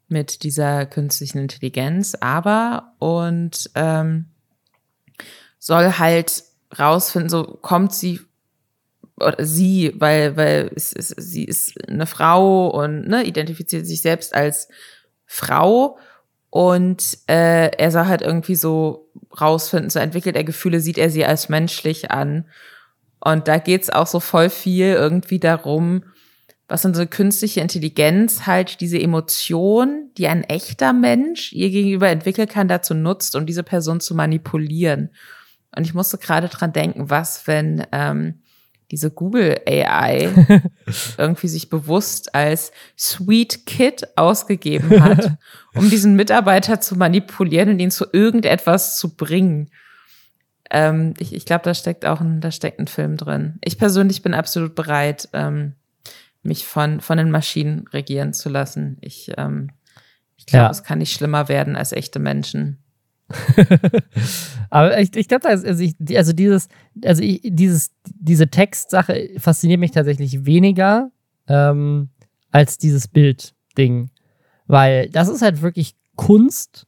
mit 0.09 0.43
dieser 0.43 0.85
künstlichen 0.85 1.39
Intelligenz, 1.39 2.15
aber 2.15 2.93
und 2.99 3.69
ähm, 3.75 4.25
soll 5.59 5.93
halt 5.93 6.43
rausfinden, 6.77 7.29
so 7.29 7.43
kommt 7.43 7.93
sie 7.93 8.21
oder 9.19 9.43
sie, 9.43 9.93
weil 9.95 10.37
weil 10.37 10.71
es, 10.75 10.93
es, 10.93 11.09
sie 11.09 11.43
ist 11.43 11.73
eine 11.89 12.05
Frau 12.05 12.67
und 12.67 13.07
ne, 13.07 13.23
identifiziert 13.23 13.85
sich 13.85 14.01
selbst 14.01 14.33
als 14.33 14.69
Frau 15.25 15.97
und 16.49 17.17
äh, 17.27 17.69
er 17.77 17.91
soll 17.91 18.05
halt 18.05 18.21
irgendwie 18.21 18.55
so 18.55 19.09
rausfinden, 19.39 19.89
so 19.89 19.99
entwickelt 19.99 20.35
er 20.35 20.43
Gefühle, 20.43 20.79
sieht 20.79 20.97
er 20.97 21.09
sie 21.09 21.25
als 21.25 21.49
menschlich 21.49 22.11
an 22.11 22.45
und 23.19 23.47
da 23.47 23.57
geht's 23.57 23.89
auch 23.89 24.07
so 24.07 24.19
voll 24.19 24.49
viel 24.49 24.93
irgendwie 24.93 25.39
darum, 25.39 26.03
was 26.67 26.85
unsere 26.85 27.07
künstliche 27.07 27.61
Intelligenz 27.61 28.45
halt 28.45 28.81
diese 28.81 28.99
Emotion, 28.99 30.11
die 30.17 30.27
ein 30.27 30.43
echter 30.43 30.93
Mensch 30.93 31.53
ihr 31.53 31.69
gegenüber 31.69 32.09
entwickeln 32.09 32.47
kann, 32.47 32.67
dazu 32.67 32.93
nutzt, 32.93 33.35
um 33.35 33.45
diese 33.45 33.63
Person 33.63 33.99
zu 34.01 34.15
manipulieren. 34.15 35.09
Und 35.75 35.85
ich 35.85 35.93
musste 35.93 36.17
gerade 36.17 36.49
dran 36.49 36.73
denken, 36.73 37.09
was, 37.09 37.47
wenn 37.47 37.85
ähm, 37.91 38.41
diese 38.91 39.11
Google 39.11 39.59
AI 39.67 40.29
irgendwie 41.17 41.47
sich 41.47 41.69
bewusst 41.69 42.33
als 42.33 42.71
Sweet 42.97 43.65
Kid 43.65 44.07
ausgegeben 44.17 45.03
hat, 45.03 45.37
um 45.75 45.89
diesen 45.89 46.15
Mitarbeiter 46.15 46.79
zu 46.79 46.95
manipulieren 46.95 47.69
und 47.69 47.79
ihn 47.79 47.91
zu 47.91 48.05
irgendetwas 48.11 48.97
zu 48.97 49.15
bringen. 49.15 49.69
Ähm, 50.69 51.13
ich 51.19 51.33
ich 51.33 51.45
glaube, 51.45 51.63
da 51.63 51.73
steckt 51.73 52.05
auch 52.05 52.21
ein, 52.21 52.41
da 52.41 52.51
steckt 52.51 52.79
ein 52.79 52.87
Film 52.87 53.17
drin. 53.17 53.59
Ich 53.63 53.77
persönlich 53.77 54.21
bin 54.21 54.33
absolut 54.33 54.75
bereit, 54.75 55.29
ähm, 55.33 55.73
mich 56.43 56.65
von, 56.65 57.01
von 57.01 57.17
den 57.17 57.31
Maschinen 57.31 57.87
regieren 57.87 58.33
zu 58.33 58.49
lassen. 58.49 58.97
Ich, 59.01 59.31
ähm, 59.37 59.71
ich 60.37 60.45
glaube, 60.45 60.65
ja. 60.65 60.71
es 60.71 60.83
kann 60.83 60.99
nicht 60.99 61.13
schlimmer 61.13 61.49
werden 61.49 61.75
als 61.75 61.91
echte 61.91 62.19
Menschen. 62.19 62.83
Aber 64.69 64.99
ich, 64.99 65.15
ich 65.15 65.27
glaube, 65.27 65.47
also, 65.47 65.67
also 65.67 66.33
dieses, 66.33 66.69
also 67.03 67.21
ich, 67.21 67.41
dieses, 67.43 67.91
diese 68.05 68.47
Textsache 68.47 69.29
fasziniert 69.37 69.79
mich 69.79 69.91
tatsächlich 69.91 70.45
weniger 70.45 71.11
ähm, 71.47 72.09
als 72.51 72.77
dieses 72.77 73.07
Bildding. 73.07 74.09
Weil 74.67 75.09
das 75.09 75.29
ist 75.29 75.41
halt 75.41 75.61
wirklich 75.61 75.95
Kunst. 76.15 76.87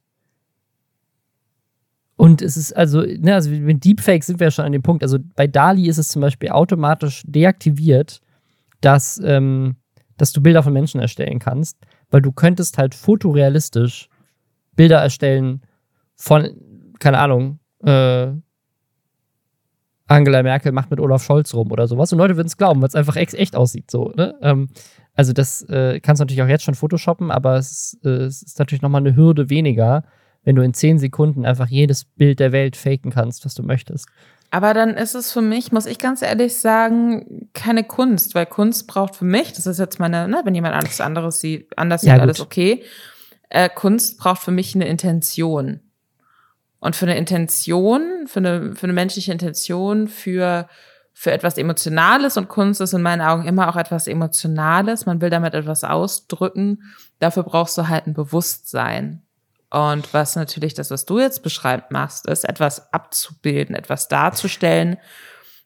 Und 2.15 2.41
es 2.41 2.57
ist 2.57 2.75
also, 2.75 3.01
ne, 3.01 3.35
also 3.35 3.49
mit 3.49 3.85
Deepfakes 3.85 4.27
sind 4.27 4.39
wir 4.39 4.47
ja 4.47 4.51
schon 4.51 4.65
an 4.65 4.73
dem 4.73 4.81
Punkt. 4.81 5.03
Also 5.03 5.19
bei 5.35 5.47
Dali 5.47 5.87
ist 5.87 5.97
es 5.97 6.09
zum 6.09 6.21
Beispiel 6.21 6.49
automatisch 6.49 7.23
deaktiviert, 7.25 8.21
dass, 8.81 9.21
ähm, 9.23 9.77
dass 10.17 10.33
du 10.33 10.41
Bilder 10.41 10.63
von 10.63 10.73
Menschen 10.73 10.99
erstellen 10.99 11.39
kannst, 11.39 11.77
weil 12.09 12.21
du 12.21 12.31
könntest 12.31 12.77
halt 12.77 12.93
fotorealistisch 12.93 14.09
Bilder 14.75 14.99
erstellen 14.99 15.61
von, 16.20 16.49
keine 16.99 17.17
Ahnung, 17.17 17.59
äh, 17.84 18.28
Angela 20.07 20.43
Merkel 20.43 20.72
macht 20.72 20.89
mit 20.91 20.99
Olaf 20.99 21.24
Scholz 21.24 21.53
rum 21.53 21.72
oder 21.72 21.88
sowas. 21.88 22.11
Und 22.11 22.17
Leute 22.17 22.36
würden 22.36 22.47
es 22.47 22.57
glauben, 22.57 22.82
weil 22.82 22.89
es 22.89 22.95
einfach 22.95 23.15
echt, 23.15 23.55
aussieht. 23.55 23.89
So, 23.89 24.11
ne? 24.15 24.36
ähm, 24.41 24.70
also 25.15 25.34
das 25.34 25.61
äh, 25.70 25.99
kannst 25.99 26.20
du 26.20 26.24
natürlich 26.24 26.41
auch 26.41 26.47
jetzt 26.47 26.63
schon 26.63 26.76
photoshoppen, 26.76 27.32
aber 27.32 27.57
es, 27.57 27.97
äh, 28.03 28.09
es 28.09 28.41
ist 28.41 28.59
natürlich 28.59 28.82
nochmal 28.82 29.01
eine 29.01 29.15
Hürde 29.15 29.49
weniger, 29.49 30.03
wenn 30.43 30.55
du 30.55 30.61
in 30.61 30.74
zehn 30.74 30.97
Sekunden 30.97 31.45
einfach 31.45 31.67
jedes 31.67 32.05
Bild 32.05 32.39
der 32.39 32.51
Welt 32.51 32.76
faken 32.76 33.11
kannst, 33.11 33.45
was 33.45 33.53
du 33.53 33.63
möchtest. 33.63 34.07
Aber 34.51 34.74
dann 34.74 34.95
ist 34.95 35.13
es 35.13 35.32
für 35.32 35.41
mich, 35.41 35.72
muss 35.72 35.86
ich 35.86 35.99
ganz 35.99 36.24
ehrlich 36.24 36.55
sagen, 36.57 37.49
keine 37.53 37.84
Kunst, 37.84 38.34
weil 38.34 38.47
Kunst 38.47 38.88
braucht 38.88 39.15
für 39.15 39.26
mich, 39.26 39.53
das 39.53 39.67
ist 39.67 39.78
jetzt 39.78 39.99
meine, 39.99 40.28
ne, 40.28 40.41
wenn 40.43 40.55
jemand 40.55 40.76
alles 40.76 41.01
anderes 41.01 41.39
sieht, 41.39 41.78
anders 41.78 42.01
ja, 42.01 42.13
sieht, 42.13 42.21
alles 42.21 42.39
okay. 42.39 42.83
Äh, 43.50 43.70
Kunst 43.70 44.17
braucht 44.17 44.41
für 44.41 44.51
mich 44.51 44.74
eine 44.74 44.87
Intention. 44.87 45.82
Und 46.80 46.96
für 46.96 47.06
eine 47.06 47.18
Intention, 47.18 48.28
für 48.28 48.39
eine, 48.39 48.76
für 48.76 48.86
eine 48.86 48.93
menschliche 48.93 49.32
Intention, 49.32 50.08
für, 50.08 50.68
für 51.14 51.32
etwas 51.32 51.58
Emotionales 51.58 52.38
und 52.38 52.47
Kunst 52.47 52.80
ist 52.80 52.93
in 52.93 53.01
meinen 53.01 53.22
Augen 53.22 53.46
immer 53.46 53.70
auch 53.70 53.76
etwas 53.76 54.08
Emotionales. 54.08 55.06
Man 55.06 55.22
will 55.22 55.30
damit 55.30 55.54
etwas 55.54 55.84
ausdrücken. 55.84 56.84
Dafür 57.20 57.43
brauchst 57.43 57.78
du 57.78 57.88
halt 57.88 58.08
ein 58.08 58.14
Bewusstsein. 58.14 59.24
Und 59.70 60.14
was 60.14 60.36
natürlich 60.36 60.74
das, 60.74 60.89
was 60.89 61.06
du 61.06 61.20
jetzt 61.20 61.43
beschreibt, 61.43 61.92
machst, 61.92 62.28
ist 62.28 62.47
etwas 62.47 62.92
abzubilden, 62.92 63.76
etwas 63.76 64.08
darzustellen 64.08 64.97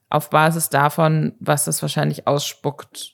auf 0.10 0.30
Basis 0.30 0.70
davon, 0.70 1.34
was 1.40 1.68
es 1.68 1.82
wahrscheinlich 1.82 2.28
ausspuckt, 2.28 3.14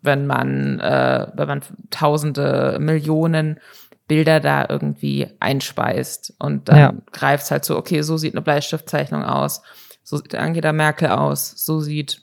wenn 0.00 0.26
man, 0.26 0.80
äh, 0.80 1.26
wenn 1.34 1.48
man 1.48 1.62
tausende, 1.90 2.78
Millionen 2.80 3.60
Bilder 4.06 4.40
da 4.40 4.66
irgendwie 4.68 5.28
einspeist 5.40 6.34
und 6.38 6.68
dann 6.68 6.78
ja. 6.78 6.94
greift 7.12 7.50
halt 7.50 7.64
so, 7.64 7.76
okay, 7.76 8.02
so 8.02 8.16
sieht 8.16 8.34
eine 8.34 8.42
Bleistiftzeichnung 8.42 9.24
aus, 9.24 9.62
so 10.04 10.16
sieht 10.16 10.34
Angela 10.34 10.72
Merkel 10.72 11.08
aus, 11.08 11.50
so 11.56 11.80
sieht, 11.80 12.22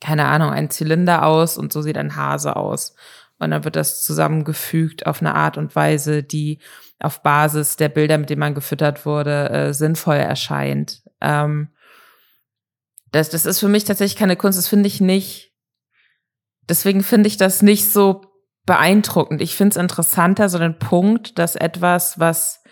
keine 0.00 0.26
Ahnung, 0.26 0.50
ein 0.50 0.70
Zylinder 0.70 1.24
aus 1.24 1.56
und 1.56 1.72
so 1.72 1.82
sieht 1.82 1.96
ein 1.96 2.16
Hase 2.16 2.56
aus. 2.56 2.94
Und 3.38 3.52
dann 3.52 3.64
wird 3.64 3.76
das 3.76 4.02
zusammengefügt 4.02 5.06
auf 5.06 5.20
eine 5.20 5.34
Art 5.36 5.56
und 5.56 5.76
Weise, 5.76 6.24
die 6.24 6.58
auf 6.98 7.22
Basis 7.22 7.76
der 7.76 7.88
Bilder, 7.88 8.18
mit 8.18 8.30
denen 8.30 8.40
man 8.40 8.54
gefüttert 8.54 9.06
wurde, 9.06 9.50
äh, 9.50 9.74
sinnvoll 9.74 10.16
erscheint. 10.16 11.02
Ähm, 11.20 11.68
das, 13.12 13.30
das 13.30 13.46
ist 13.46 13.60
für 13.60 13.68
mich 13.68 13.84
tatsächlich 13.84 14.18
keine 14.18 14.36
Kunst. 14.36 14.58
Das 14.58 14.68
finde 14.68 14.88
ich 14.88 15.00
nicht. 15.00 15.52
deswegen 16.68 17.02
finde 17.02 17.28
ich 17.28 17.36
das 17.36 17.62
nicht 17.62 17.90
so 17.90 18.27
beeindruckend. 18.68 19.40
Ich 19.40 19.56
finde 19.56 19.70
es 19.70 19.76
interessanter, 19.78 20.50
so 20.50 20.58
den 20.58 20.78
Punkt, 20.78 21.38
dass 21.38 21.56
etwas, 21.56 22.18
was, 22.18 22.62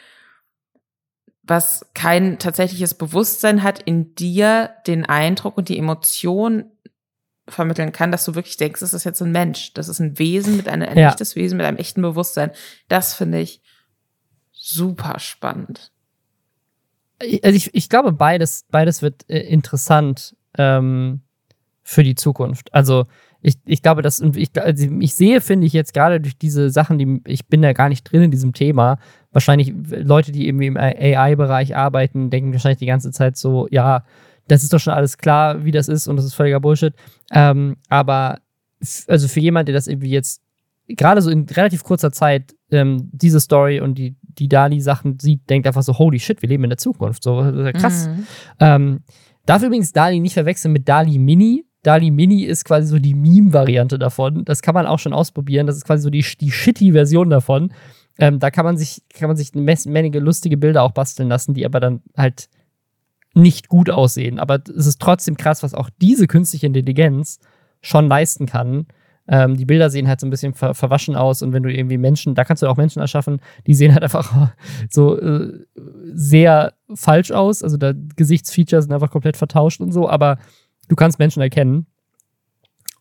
was 1.43 1.86
kein 1.94 2.39
tatsächliches 2.39 2.93
Bewusstsein 2.93 3.62
hat, 3.62 3.81
in 3.81 4.14
dir 4.14 4.74
den 4.86 5.06
Eindruck 5.06 5.56
und 5.56 5.70
die 5.70 5.78
Emotion 5.78 6.66
vermitteln 7.48 7.93
kann, 7.93 8.12
dass 8.12 8.27
du 8.27 8.35
wirklich 8.35 8.59
denkst, 8.59 8.81
das 8.81 8.93
ist 8.93 9.05
jetzt 9.05 9.23
ein 9.23 9.32
Mensch, 9.32 9.73
das 9.73 9.89
ist 9.89 9.98
ein 9.98 10.18
Wesen 10.18 10.59
mit 10.59 10.68
einem, 10.68 10.86
ein 10.86 10.98
ja. 10.98 11.09
echtes 11.09 11.35
Wesen 11.35 11.56
mit 11.56 11.64
einem 11.64 11.78
echten 11.78 12.02
Bewusstsein. 12.02 12.51
Das 12.89 13.14
finde 13.14 13.40
ich 13.40 13.62
super 14.52 15.18
spannend. 15.18 15.93
Also 17.43 17.56
ich, 17.56 17.74
ich 17.74 17.89
glaube, 17.89 18.12
beides, 18.12 18.66
beides 18.70 19.01
wird 19.01 19.24
äh, 19.31 19.39
interessant 19.39 20.36
ähm, 20.59 21.23
für 21.82 22.02
die 22.02 22.16
Zukunft. 22.16 22.74
Also 22.74 23.06
ich, 23.47 23.55
ich 23.64 23.81
glaube, 23.81 24.02
dass 24.02 24.20
ich, 24.20 24.51
also 24.60 24.89
ich 24.98 25.14
sehe, 25.14 25.40
finde 25.40 25.68
ich 25.68 25.73
jetzt 25.73 25.94
gerade 25.94 26.20
durch 26.20 26.36
diese 26.36 26.68
Sachen, 26.68 26.98
die 26.98 27.20
ich 27.28 27.47
bin 27.47 27.62
da 27.62 27.73
gar 27.74 27.89
nicht 27.89 28.02
drin 28.02 28.23
in 28.23 28.32
diesem 28.32 28.52
Thema. 28.52 28.98
Wahrscheinlich 29.31 29.73
Leute, 29.89 30.32
die 30.32 30.48
irgendwie 30.48 30.66
im 30.66 30.77
AI-Bereich 30.77 31.77
arbeiten, 31.77 32.28
denken 32.28 32.52
wahrscheinlich 32.52 32.81
die 32.81 32.86
ganze 32.86 33.12
Zeit 33.12 33.36
so, 33.36 33.68
ja, 33.70 34.02
das 34.48 34.64
ist 34.64 34.73
doch 34.73 34.81
schon 34.81 34.94
alles 34.94 35.16
klar, 35.16 35.64
wie 35.64 35.70
das 35.70 35.86
ist 35.86 36.09
und 36.09 36.16
das 36.16 36.24
ist 36.24 36.35
völliger 36.35 36.59
Bullshit. 36.59 36.93
Ähm, 37.31 37.77
aber 37.89 38.40
also 39.06 39.28
für 39.28 39.39
jemand, 39.39 39.68
der 39.68 39.77
das 39.77 39.86
irgendwie 39.86 40.10
jetzt 40.10 40.43
gerade 40.89 41.23
so 41.23 41.31
in 41.31 41.44
relativ 41.44 41.85
kurzer 41.85 42.10
Zeit 42.10 42.56
ähm, 42.73 43.09
diese 43.12 43.39
Story 43.39 43.78
und 43.78 43.97
die, 43.97 44.16
die 44.23 44.48
Dali-Sachen 44.48 45.20
sieht, 45.20 45.48
denkt 45.48 45.68
einfach 45.68 45.85
so, 45.85 45.97
holy 45.97 46.18
shit, 46.18 46.43
wir 46.43 46.48
leben 46.48 46.64
in 46.64 46.70
der 46.70 46.78
Zukunft. 46.78 47.23
So, 47.23 47.36
krass. 47.74 48.09
Mhm. 48.09 48.27
Ähm, 48.59 49.01
darf 49.44 49.62
übrigens 49.62 49.93
Dali 49.93 50.18
nicht 50.18 50.35
verwechseln 50.35 50.73
mit 50.73 50.89
Dali 50.89 51.16
Mini. 51.18 51.64
Dali 51.87 52.11
Mini 52.11 52.43
ist 52.43 52.65
quasi 52.65 52.89
so 52.89 52.99
die 52.99 53.15
Meme-Variante 53.15 53.97
davon. 53.97 54.45
Das 54.45 54.61
kann 54.61 54.75
man 54.75 54.87
auch 54.87 54.99
schon 54.99 55.13
ausprobieren. 55.13 55.69
Das 55.69 55.77
ist 55.77 55.85
quasi 55.85 56.03
so 56.03 56.11
die, 56.11 56.25
die 56.41 56.51
shitty 56.51 56.91
Version 56.91 57.31
davon. 57.31 57.73
Ähm, 58.19 58.41
da 58.41 58.51
kann 58.51 58.65
man 58.65 58.77
sich, 58.77 59.05
kann 59.15 59.29
man 59.29 59.37
sich 59.37 59.55
eine 59.55 60.19
lustige 60.19 60.57
Bilder 60.57 60.83
auch 60.83 60.91
basteln 60.91 61.29
lassen, 61.29 61.55
die 61.55 61.65
aber 61.65 61.79
dann 61.79 62.03
halt 62.17 62.49
nicht 63.35 63.69
gut 63.69 63.89
aussehen. 63.89 64.41
Aber 64.41 64.61
es 64.77 64.87
ist 64.87 65.01
trotzdem 65.01 65.37
krass, 65.37 65.63
was 65.63 65.75
auch 65.75 65.89
diese 66.01 66.27
künstliche 66.27 66.67
Intelligenz 66.67 67.39
schon 67.83 68.09
leisten 68.09 68.47
kann. 68.47 68.87
Ähm, 69.29 69.57
die 69.57 69.65
Bilder 69.65 69.89
sehen 69.89 70.09
halt 70.09 70.19
so 70.19 70.27
ein 70.27 70.31
bisschen 70.31 70.55
ver 70.55 70.75
verwaschen 70.75 71.15
aus 71.15 71.43
und 71.43 71.53
wenn 71.53 71.63
du 71.63 71.73
irgendwie 71.73 71.99
Menschen, 71.99 72.35
da 72.35 72.45
kannst 72.45 72.63
du 72.63 72.69
auch 72.69 72.77
Menschen 72.77 73.01
erschaffen, 73.01 73.41
die 73.67 73.75
sehen 73.75 73.93
halt 73.93 74.03
einfach 74.03 74.53
so 74.91 75.21
äh, 75.21 75.53
sehr 76.13 76.75
falsch 76.95 77.31
aus. 77.31 77.63
Also 77.63 77.77
da 77.77 77.93
Gesichtsfeatures 78.17 78.85
sind 78.85 78.93
einfach 78.93 79.11
komplett 79.11 79.37
vertauscht 79.37 79.81
und 79.81 79.93
so, 79.93 80.09
aber 80.09 80.39
du 80.89 80.97
kannst 80.97 81.19
Menschen 81.19 81.43
erkennen. 81.43 81.87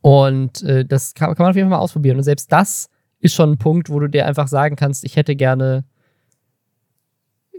Und 0.01 0.61
äh, 0.63 0.85
das 0.85 1.13
kann, 1.13 1.33
kann, 1.33 1.43
man 1.45 1.49
auf 1.49 1.55
jeden 1.55 1.69
Fall 1.69 1.79
mal 1.79 1.83
ausprobieren. 1.83 2.17
Und 2.17 2.23
selbst 2.23 2.51
das 2.51 2.89
ist 3.19 3.33
schon 3.33 3.53
ein 3.53 3.57
Punkt, 3.57 3.89
wo 3.89 3.99
du 3.99 4.07
dir 4.07 4.27
einfach 4.27 4.47
sagen 4.47 4.75
kannst, 4.75 5.03
ich 5.03 5.15
hätte 5.15 5.35
gerne, 5.35 5.83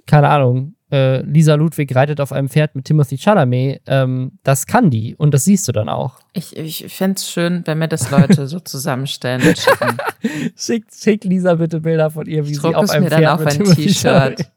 keine 0.07 0.28
Ahnung, 0.28 0.77
äh, 0.93 1.23
Lisa 1.23 1.55
Ludwig 1.55 1.93
reitet 1.97 2.20
auf 2.20 2.31
einem 2.31 2.48
Pferd 2.48 2.77
mit 2.77 2.85
Timothy 2.85 3.19
Chalamet. 3.19 3.82
Ähm, 3.86 4.39
das 4.44 4.66
kann 4.66 4.90
die 4.90 5.16
und 5.16 5.35
das 5.35 5.44
siehst 5.44 5.66
du 5.66 5.73
dann 5.73 5.89
auch. 5.89 6.20
Ich, 6.32 6.57
ich 6.57 6.86
fände 6.94 7.16
es 7.16 7.28
schön, 7.28 7.62
wenn 7.65 7.78
mir 7.78 7.89
das 7.89 8.12
Leute 8.12 8.47
so 8.47 8.61
zusammenstellen 8.61 9.43
und 9.43 9.59
schicken. 9.59 9.97
Schick, 10.57 10.85
schick 10.94 11.24
Lisa 11.24 11.55
bitte 11.57 11.81
Bilder 11.81 12.11
von 12.11 12.27
ihr, 12.27 12.47
wie 12.47 12.53
ich 12.53 12.61
sie 12.61 12.74
auf 12.74 12.90
einem 12.90 13.05
mir 13.05 13.11
Pferd 13.11 13.23
dann 13.23 13.40
auf 13.40 13.47
ein 13.47 13.65
T-Shirt. 13.65 14.51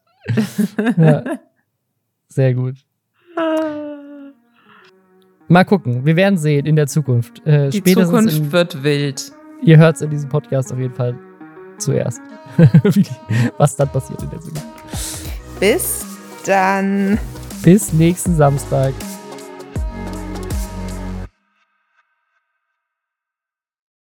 ja. 0.97 1.23
Sehr 2.27 2.53
gut. 2.53 2.75
Mal 5.49 5.65
gucken. 5.65 6.05
Wir 6.05 6.15
werden 6.15 6.37
sehen 6.37 6.65
in 6.67 6.75
der 6.75 6.85
Zukunft. 6.85 7.45
Äh, 7.45 7.69
Die 7.69 7.83
Zukunft 7.83 8.37
in, 8.37 8.51
wird 8.51 8.83
wild. 8.83 9.31
Ihr 9.63 9.77
hört 9.77 9.95
es 9.95 10.01
in 10.03 10.11
diesem 10.11 10.29
Podcast 10.29 10.71
auf 10.71 10.77
jeden 10.79 10.93
Fall 10.93 11.15
zuerst, 11.79 12.21
was 13.57 13.75
dann 13.75 13.89
passiert 13.89 14.21
in 14.21 14.29
der 14.29 14.39
Zukunft. 14.39 14.65
Bis 15.59 16.05
dann. 16.45 17.17
Bis 17.63 17.91
nächsten 17.93 18.35
Samstag. 18.35 18.93